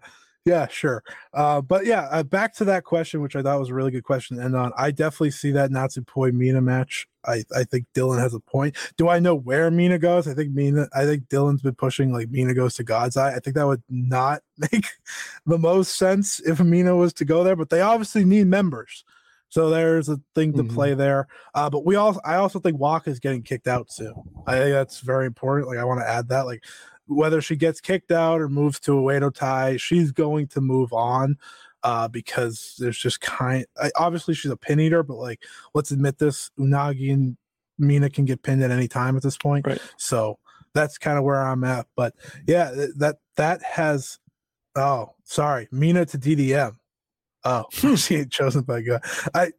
yeah, 0.45 0.67
sure. 0.67 1.03
Uh, 1.33 1.59
but 1.61 1.85
yeah, 1.85 2.07
uh, 2.11 2.21
back 2.23 2.53
to 2.55 2.65
that 2.65 2.83
question, 2.83 3.21
which 3.21 3.35
I 3.35 3.41
thought 3.41 3.59
was 3.59 3.69
a 3.69 3.73
really 3.73 3.89
good 3.91 4.03
question 4.03 4.37
to 4.37 4.43
end 4.43 4.55
on. 4.55 4.71
I 4.77 4.91
definitely 4.91 5.31
see 5.31 5.51
that 5.51 5.71
Natsupoi 5.71 6.31
Mina 6.33 6.61
match. 6.61 7.07
I, 7.25 7.43
I 7.55 7.63
think 7.63 7.87
Dylan 7.95 8.19
has 8.19 8.35
a 8.35 8.39
point. 8.39 8.77
Do 8.97 9.09
I 9.09 9.17
know 9.17 9.33
where 9.33 9.71
Mina 9.71 9.97
goes? 9.97 10.27
I 10.27 10.35
think 10.35 10.53
Mina. 10.53 10.87
I 10.93 11.05
think 11.05 11.27
Dylan's 11.29 11.63
been 11.63 11.73
pushing 11.73 12.13
like 12.13 12.29
Mina 12.29 12.53
goes 12.53 12.75
to 12.75 12.83
God's 12.83 13.17
Eye. 13.17 13.35
I 13.35 13.39
think 13.39 13.55
that 13.55 13.65
would 13.65 13.81
not 13.89 14.41
make 14.71 14.85
the 15.47 15.57
most 15.57 15.95
sense 15.97 16.39
if 16.41 16.59
Mina 16.59 16.95
was 16.95 17.11
to 17.13 17.25
go 17.25 17.43
there. 17.43 17.55
But 17.55 17.71
they 17.71 17.81
obviously 17.81 18.23
need 18.23 18.45
members, 18.45 19.03
so 19.49 19.71
there's 19.71 20.09
a 20.09 20.19
thing 20.35 20.53
to 20.53 20.63
Mhm. 20.63 20.71
play 20.75 20.93
there. 20.93 21.27
Uh, 21.55 21.71
but 21.71 21.83
we 21.85 21.95
also, 21.95 22.19
I 22.23 22.35
also 22.35 22.59
think 22.59 22.79
Waka 22.79 23.09
is 23.09 23.19
getting 23.19 23.41
kicked 23.41 23.67
out 23.67 23.91
soon. 23.91 24.13
I 24.45 24.59
think 24.59 24.73
that's 24.73 24.99
very 24.99 25.25
important. 25.25 25.67
Like 25.69 25.79
I 25.79 25.83
want 25.85 26.01
to 26.01 26.07
add 26.07 26.29
that. 26.29 26.45
Like 26.45 26.63
whether 27.07 27.41
she 27.41 27.55
gets 27.55 27.81
kicked 27.81 28.11
out 28.11 28.41
or 28.41 28.49
moves 28.49 28.79
to 28.81 28.97
a 28.97 29.01
Wado 29.01 29.33
tie, 29.33 29.77
she's 29.77 30.11
going 30.11 30.47
to 30.47 30.61
move 30.61 30.91
on 30.93 31.37
uh, 31.83 32.07
because 32.07 32.75
there's 32.79 32.97
just 32.97 33.21
kind. 33.21 33.65
I, 33.81 33.91
obviously, 33.95 34.33
she's 34.33 34.51
a 34.51 34.57
pin 34.57 34.79
eater, 34.79 35.03
but 35.03 35.17
like, 35.17 35.43
let's 35.73 35.91
admit 35.91 36.17
this: 36.17 36.49
Unagi 36.59 37.13
and 37.13 37.37
Mina 37.77 38.09
can 38.09 38.25
get 38.25 38.41
pinned 38.41 38.63
at 38.63 38.71
any 38.71 38.87
time 38.87 39.15
at 39.15 39.23
this 39.23 39.37
point. 39.37 39.67
Right. 39.67 39.81
So 39.97 40.39
that's 40.73 40.97
kind 40.97 41.17
of 41.17 41.23
where 41.23 41.41
I'm 41.41 41.63
at. 41.63 41.87
But 41.95 42.15
yeah, 42.47 42.71
that 42.97 43.17
that 43.37 43.61
has. 43.63 44.19
Oh, 44.75 45.11
sorry, 45.23 45.67
Mina 45.71 46.05
to 46.07 46.17
DDM. 46.17 46.75
Oh, 47.43 47.65
she 47.95 48.17
ain't 48.17 48.31
chosen 48.31 48.63
by 48.63 48.81
God. 48.81 49.01
I 49.33 49.51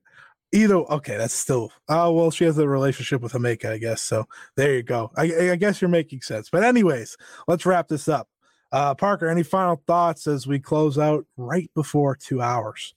either 0.53 0.77
okay. 0.77 1.17
That's 1.17 1.35
still. 1.35 1.73
Oh 1.89 2.13
well, 2.13 2.31
she 2.31 2.45
has 2.45 2.59
a 2.59 2.69
relationship 2.69 3.21
with 3.21 3.33
Himeka, 3.33 3.71
I 3.73 3.79
guess. 3.79 4.03
So 4.03 4.27
there 4.57 4.75
you 4.75 4.83
go. 4.83 5.11
I, 5.17 5.51
I 5.51 5.57
guess 5.57 5.81
you're 5.81 5.89
making 5.89 6.23
sense. 6.23 6.51
But 6.51 6.65
anyways, 6.65 7.17
let's 7.47 7.67
wrap 7.67 7.89
this 7.89 8.09
up. 8.09 8.29
Uh, 8.73 8.95
Parker, 8.95 9.29
any 9.29 9.43
final 9.43 9.83
thoughts 9.87 10.27
as 10.27 10.47
we 10.47 10.59
close 10.59 10.99
out 10.99 11.25
right 11.37 11.71
before 11.75 12.17
two 12.17 12.43
hours? 12.43 12.95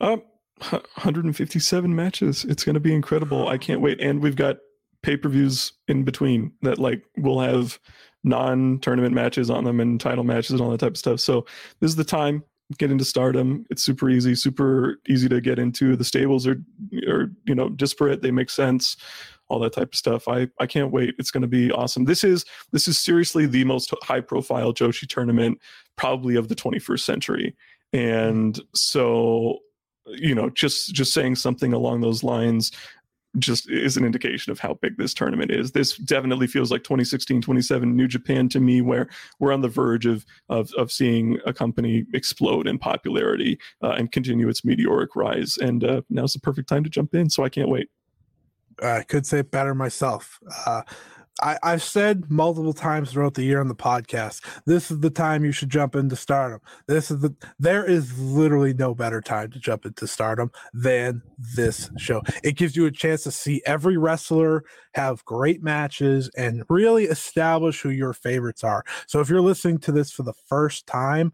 Um, 0.00 0.22
157 0.70 1.94
matches. 1.94 2.44
It's 2.44 2.64
going 2.64 2.74
to 2.74 2.80
be 2.80 2.94
incredible. 2.94 3.48
I 3.48 3.58
can't 3.58 3.80
wait. 3.80 4.00
And 4.00 4.22
we've 4.22 4.36
got 4.36 4.56
pay 5.02 5.16
per 5.16 5.28
views 5.28 5.72
in 5.86 6.04
between 6.04 6.52
that, 6.62 6.78
like, 6.78 7.04
we'll 7.16 7.40
have 7.40 7.78
non 8.24 8.78
tournament 8.80 9.14
matches 9.14 9.50
on 9.50 9.64
them 9.64 9.80
and 9.80 10.00
title 10.00 10.24
matches 10.24 10.52
and 10.52 10.60
all 10.60 10.70
that 10.70 10.80
type 10.80 10.92
of 10.92 10.98
stuff. 10.98 11.20
So 11.20 11.46
this 11.80 11.90
is 11.90 11.96
the 11.96 12.04
time. 12.04 12.42
Get 12.76 12.90
into 12.90 13.04
stardom. 13.04 13.64
It's 13.70 13.82
super 13.82 14.10
easy, 14.10 14.34
super 14.34 15.00
easy 15.08 15.28
to 15.28 15.40
get 15.40 15.58
into. 15.58 15.96
The 15.96 16.04
stables 16.04 16.46
are, 16.46 16.60
are 17.08 17.30
you 17.46 17.54
know, 17.54 17.70
disparate. 17.70 18.20
They 18.20 18.30
make 18.30 18.50
sense. 18.50 18.96
All 19.48 19.58
that 19.60 19.72
type 19.72 19.94
of 19.94 19.98
stuff. 19.98 20.28
I 20.28 20.48
I 20.60 20.66
can't 20.66 20.92
wait. 20.92 21.14
It's 21.18 21.30
going 21.30 21.40
to 21.40 21.48
be 21.48 21.72
awesome. 21.72 22.04
This 22.04 22.22
is 22.22 22.44
this 22.70 22.86
is 22.86 22.98
seriously 22.98 23.46
the 23.46 23.64
most 23.64 23.94
high 24.02 24.20
profile 24.20 24.74
Joshi 24.74 25.08
tournament 25.08 25.58
probably 25.96 26.36
of 26.36 26.48
the 26.48 26.54
21st 26.54 27.00
century. 27.00 27.56
And 27.94 28.60
so 28.74 29.60
you 30.10 30.34
know 30.34 30.50
just 30.50 30.94
just 30.94 31.12
saying 31.12 31.36
something 31.36 31.72
along 31.72 32.00
those 32.00 32.22
lines 32.22 32.72
just 33.38 33.70
is 33.70 33.96
an 33.96 34.04
indication 34.04 34.50
of 34.50 34.58
how 34.58 34.74
big 34.74 34.96
this 34.96 35.12
tournament 35.12 35.50
is. 35.50 35.72
This 35.72 35.96
definitely 35.96 36.46
feels 36.46 36.70
like 36.70 36.82
2016 36.82 37.42
27 37.42 37.96
new 37.96 38.08
japan 38.08 38.48
to 38.48 38.60
me 38.60 38.80
where 38.80 39.08
we're 39.38 39.52
on 39.52 39.60
the 39.60 39.68
verge 39.68 40.06
of 40.06 40.24
of, 40.48 40.72
of 40.74 40.90
seeing 40.90 41.38
a 41.44 41.52
company 41.52 42.06
explode 42.14 42.66
in 42.66 42.78
popularity 42.78 43.58
uh, 43.82 43.90
and 43.90 44.12
continue 44.12 44.48
its 44.48 44.64
meteoric 44.64 45.14
rise. 45.14 45.58
And 45.58 45.84
uh, 45.84 46.02
now's 46.08 46.32
the 46.32 46.40
perfect 46.40 46.68
time 46.68 46.84
to 46.84 46.90
jump 46.90 47.14
in 47.14 47.28
so 47.30 47.44
i 47.44 47.48
can't 47.48 47.68
wait. 47.68 47.90
I 48.82 49.02
could 49.02 49.26
say 49.26 49.40
it 49.40 49.50
better 49.50 49.74
myself. 49.74 50.38
Uh, 50.66 50.82
I, 51.40 51.58
I've 51.62 51.82
said 51.82 52.30
multiple 52.30 52.72
times 52.72 53.12
throughout 53.12 53.34
the 53.34 53.44
year 53.44 53.60
on 53.60 53.68
the 53.68 53.74
podcast, 53.74 54.44
this 54.66 54.90
is 54.90 55.00
the 55.00 55.10
time 55.10 55.44
you 55.44 55.52
should 55.52 55.70
jump 55.70 55.94
into 55.94 56.16
stardom. 56.16 56.60
This 56.86 57.10
is 57.10 57.20
the 57.20 57.34
there 57.58 57.84
is 57.84 58.18
literally 58.18 58.74
no 58.74 58.94
better 58.94 59.20
time 59.20 59.50
to 59.52 59.58
jump 59.58 59.86
into 59.86 60.06
stardom 60.06 60.50
than 60.72 61.22
this 61.56 61.90
show. 61.96 62.22
It 62.42 62.56
gives 62.56 62.76
you 62.76 62.86
a 62.86 62.90
chance 62.90 63.22
to 63.24 63.30
see 63.30 63.62
every 63.66 63.96
wrestler 63.96 64.64
have 64.94 65.24
great 65.24 65.62
matches 65.62 66.30
and 66.36 66.64
really 66.68 67.04
establish 67.04 67.80
who 67.80 67.90
your 67.90 68.12
favorites 68.12 68.64
are. 68.64 68.84
So 69.06 69.20
if 69.20 69.28
you're 69.28 69.40
listening 69.40 69.78
to 69.80 69.92
this 69.92 70.10
for 70.10 70.22
the 70.22 70.34
first 70.48 70.86
time, 70.86 71.32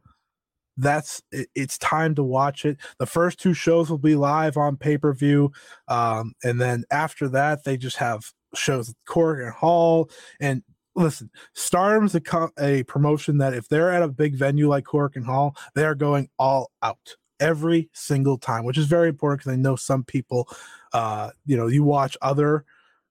that's 0.76 1.22
it's 1.30 1.78
time 1.78 2.14
to 2.16 2.22
watch 2.22 2.64
it. 2.64 2.78
The 2.98 3.06
first 3.06 3.38
two 3.38 3.54
shows 3.54 3.90
will 3.90 3.98
be 3.98 4.16
live 4.16 4.56
on 4.56 4.76
pay 4.76 4.98
per 4.98 5.12
view, 5.14 5.52
um, 5.88 6.34
and 6.42 6.60
then 6.60 6.84
after 6.90 7.28
that, 7.28 7.64
they 7.64 7.76
just 7.76 7.96
have 7.98 8.32
shows 8.54 8.90
at 8.90 8.96
Korakuen 9.06 9.52
Hall. 9.52 10.10
And 10.40 10.62
listen, 10.94 11.30
Stardom's 11.54 12.14
a, 12.14 12.20
co- 12.20 12.52
a 12.58 12.82
promotion 12.84 13.38
that 13.38 13.54
if 13.54 13.68
they're 13.68 13.90
at 13.90 14.02
a 14.02 14.08
big 14.08 14.36
venue 14.36 14.68
like 14.68 14.84
Korakuen 14.84 15.24
Hall, 15.24 15.56
they 15.74 15.84
are 15.84 15.94
going 15.94 16.28
all 16.38 16.70
out 16.82 17.16
every 17.40 17.90
single 17.92 18.38
time, 18.38 18.64
which 18.64 18.78
is 18.78 18.86
very 18.86 19.08
important 19.08 19.40
because 19.40 19.52
I 19.52 19.56
know 19.56 19.76
some 19.76 20.04
people, 20.04 20.48
uh, 20.92 21.30
you 21.46 21.56
know, 21.56 21.66
you 21.66 21.82
watch 21.84 22.16
other 22.22 22.64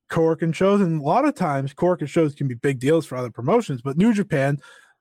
Korakuen 0.10 0.53
shows, 0.53 0.82
and 0.82 1.02
a 1.02 1.03
lot 1.03 1.26
of 1.26 1.36
times 1.36 1.74
Korakuen 1.74 2.07
shows 2.07 2.36
can 2.36 2.48
be 2.48 2.56
big 2.56 2.80
deals 2.80 3.06
for 3.06 3.18
other 3.18 3.32
promotions, 3.32 3.82
but 3.82 3.98
New 3.98 4.14
Japan 4.14 4.60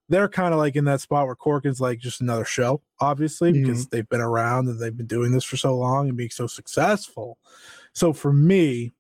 they're 0.09 0.29
kind 0.29 0.53
of 0.53 0.61
like 0.61 0.77
in 0.77 0.85
that 0.85 1.01
spot 1.01 1.27
where 1.27 1.35
Cork 1.35 1.65
is 1.65 1.81
like 1.81 1.99
just 1.99 2.21
another 2.21 2.45
show, 2.45 2.83
obviously, 3.01 3.53
because 3.53 3.87
they've 3.89 4.09
been 4.09 4.21
around 4.21 4.69
and 4.69 4.79
they've 4.79 4.97
been 4.97 5.07
doing 5.07 5.33
this 5.33 5.45
for 5.45 5.57
so 5.57 5.77
long 5.77 6.09
and 6.09 6.19
being 6.19 6.31
so 6.31 6.47
successful. 6.47 7.39
So 7.95 8.13
for 8.13 8.33
me, 8.33 8.93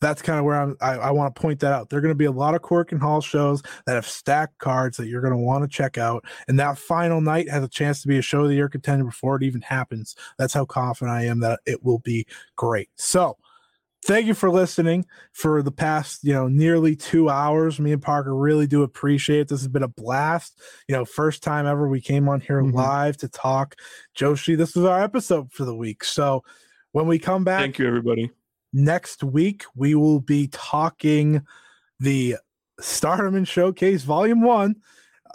that's 0.00 0.20
kind 0.22 0.38
of 0.38 0.44
where 0.44 0.60
I'm, 0.60 0.76
I, 0.80 0.92
I 0.94 1.10
want 1.10 1.34
to 1.34 1.40
point 1.40 1.60
that 1.60 1.72
out. 1.72 1.88
There 1.88 1.98
are 1.98 2.02
going 2.02 2.12
to 2.14 2.18
be 2.18 2.26
a 2.26 2.30
lot 2.30 2.54
of 2.54 2.62
Korakuen 2.62 3.00
Hall 3.00 3.20
shows 3.20 3.62
that 3.86 3.94
have 3.94 4.06
stacked 4.06 4.58
cards 4.58 4.96
that 4.98 5.06
you're 5.06 5.22
going 5.22 5.32
to 5.32 5.38
want 5.38 5.64
to 5.64 5.68
check 5.68 5.96
out. 5.96 6.24
And 6.48 6.58
that 6.60 6.78
final 6.78 7.20
night 7.20 7.48
has 7.48 7.64
a 7.64 7.68
chance 7.68 8.02
to 8.02 8.08
be 8.08 8.18
a 8.18 8.22
show 8.22 8.42
of 8.42 8.48
the 8.48 8.54
year 8.54 8.68
contender 8.68 9.04
before 9.04 9.36
it 9.36 9.42
even 9.42 9.62
happens. 9.62 10.14
That's 10.38 10.52
how 10.52 10.66
confident 10.66 11.16
I 11.16 11.24
am 11.24 11.40
that 11.40 11.60
it 11.66 11.82
will 11.82 12.00
be 12.00 12.26
great. 12.56 12.90
So, 12.96 13.38
thank 14.04 14.26
you 14.26 14.34
for 14.34 14.50
listening 14.50 15.04
for 15.32 15.62
the 15.62 15.72
past 15.72 16.22
you 16.22 16.32
know 16.32 16.46
nearly 16.46 16.94
two 16.94 17.28
hours 17.28 17.80
me 17.80 17.92
and 17.92 18.02
parker 18.02 18.36
really 18.36 18.66
do 18.66 18.82
appreciate 18.84 19.40
it 19.40 19.48
this 19.48 19.58
has 19.60 19.66
been 19.68 19.82
a 19.82 19.88
blast 19.88 20.60
you 20.86 20.94
know 20.94 21.04
first 21.04 21.42
time 21.42 21.66
ever 21.66 21.88
we 21.88 22.00
came 22.00 22.28
on 22.28 22.40
here 22.40 22.62
Mhm. 22.62 22.72
live 22.74 23.16
to 23.16 23.28
talk 23.28 23.74
joshi 24.16 24.56
this 24.56 24.76
was 24.76 24.84
our 24.84 25.02
episode 25.02 25.50
for 25.50 25.64
the 25.64 25.74
week 25.74 26.04
so 26.04 26.44
when 26.92 27.06
we 27.08 27.18
come 27.18 27.42
back 27.42 27.62
thank 27.62 27.78
you 27.80 27.86
everybody 27.88 28.30
next 28.72 29.22
week 29.22 29.64
we 29.74 29.94
will 29.94 30.20
be 30.20 30.48
talking 30.48 31.42
the 32.00 32.36
stardom 32.80 33.44
showcase 33.44 34.02
volume 34.02 34.42
one 34.42 34.76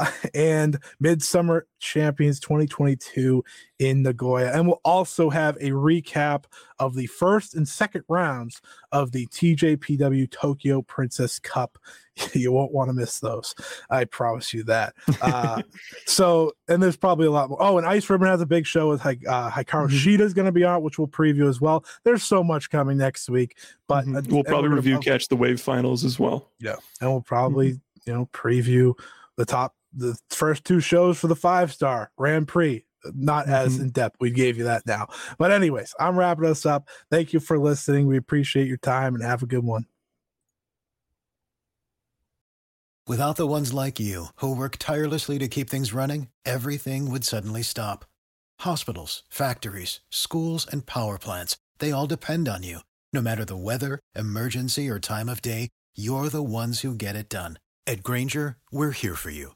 and 0.33 0.79
midsummer 0.99 1.67
champions 1.79 2.39
2022 2.39 3.43
in 3.79 4.03
nagoya. 4.03 4.51
And 4.53 4.67
we'll 4.67 4.81
also 4.85 5.29
have 5.29 5.55
a 5.57 5.71
recap 5.71 6.45
of 6.79 6.95
the 6.95 7.07
first 7.07 7.55
and 7.55 7.67
second 7.67 8.03
rounds 8.07 8.61
of 8.91 9.11
the 9.11 9.27
tjpw 9.27 10.31
tokyo 10.31 10.81
princess 10.81 11.39
cup. 11.39 11.77
You 12.33 12.51
won't 12.51 12.73
want 12.73 12.89
to 12.89 12.93
miss 12.93 13.19
those. 13.19 13.55
I 13.89 14.03
promise 14.05 14.53
you 14.53 14.63
that. 14.65 14.93
Uh, 15.21 15.61
so 16.05 16.51
and 16.67 16.83
there's 16.83 16.97
probably 16.97 17.25
a 17.25 17.31
lot 17.31 17.49
more. 17.49 17.61
Oh 17.61 17.77
and 17.77 17.87
ice 17.87 18.09
ribbon 18.09 18.27
has 18.27 18.41
a 18.41 18.45
big 18.45 18.65
show 18.65 18.89
with 18.89 19.03
uh, 19.05 19.13
hikaru 19.49 19.87
shida 19.89 20.19
is 20.19 20.33
going 20.33 20.45
to 20.45 20.51
be 20.51 20.63
on 20.63 20.83
which 20.83 20.99
we'll 20.99 21.07
preview 21.07 21.47
as 21.47 21.61
well. 21.61 21.85
There's 22.03 22.23
so 22.23 22.43
much 22.43 22.69
coming 22.69 22.97
next 22.97 23.29
week 23.29 23.57
but 23.87 24.07
uh, 24.07 24.21
we'll 24.27 24.43
probably 24.43 24.69
review 24.69 24.95
prob- 24.95 25.05
catch 25.05 25.27
the 25.29 25.35
wave 25.35 25.61
finals 25.61 26.03
as 26.03 26.19
well. 26.19 26.49
Yeah 26.59 26.75
and 26.99 27.09
we'll 27.09 27.21
probably 27.21 27.79
you 28.05 28.13
know 28.13 28.29
preview 28.33 28.93
the 29.37 29.45
top 29.45 29.75
the 29.93 30.18
first 30.30 30.63
two 30.65 30.80
shows 30.80 31.18
for 31.19 31.27
the 31.27 31.35
five 31.35 31.72
star 31.73 32.11
grand 32.18 32.47
prix 32.47 32.85
not 33.15 33.47
as 33.49 33.77
Mhm. 33.77 33.81
in 33.81 33.89
depth 33.89 34.15
we 34.19 34.30
gave 34.31 34.57
you 34.57 34.63
that 34.65 34.85
now 34.85 35.07
but 35.38 35.51
anyways 35.51 35.93
i'm 35.99 36.18
wrapping 36.18 36.45
us 36.45 36.65
up 36.65 36.88
thank 37.09 37.34
you 37.34 37.39
for 37.39 37.57
listening 37.57 38.07
we 38.07 38.15
appreciate 38.18 38.68
your 38.68 38.77
time 38.77 39.15
and 39.15 39.23
have 39.23 39.41
a 39.43 39.47
good 39.47 39.63
one 39.63 39.85
Without 43.07 43.35
the 43.35 43.47
ones 43.47 43.73
like 43.73 43.99
you, 43.99 44.27
who 44.38 44.55
work 44.55 44.77
tirelessly 44.77 45.38
to 45.39 45.47
keep 45.47 45.69
things 45.69 45.91
running, 45.91 46.27
everything 46.45 47.09
would 47.11 47.26
suddenly 47.26 47.63
stop. 47.63 48.05
Hospitals, 48.59 49.23
factories, 49.30 49.99
schools, 50.11 50.65
and 50.72 50.85
power 50.85 51.18
plants, 51.18 51.57
they 51.80 51.91
all 51.91 52.07
depend 52.07 52.47
on 52.47 52.63
you. 52.63 52.80
No 53.11 53.22
matter 53.22 53.43
the 53.43 53.57
weather, 53.57 53.99
emergency, 54.15 54.88
or 54.88 54.99
time 54.99 55.27
of 55.27 55.41
day, 55.41 55.69
you're 55.95 56.30
the 56.30 56.43
ones 56.43 56.81
who 56.81 56.93
get 56.95 57.15
it 57.15 57.27
done. 57.27 57.57
At 57.88 58.03
Grainger, 58.03 58.57
we're 58.72 58.91
here 58.91 59.15
for 59.15 59.31
you 59.31 59.55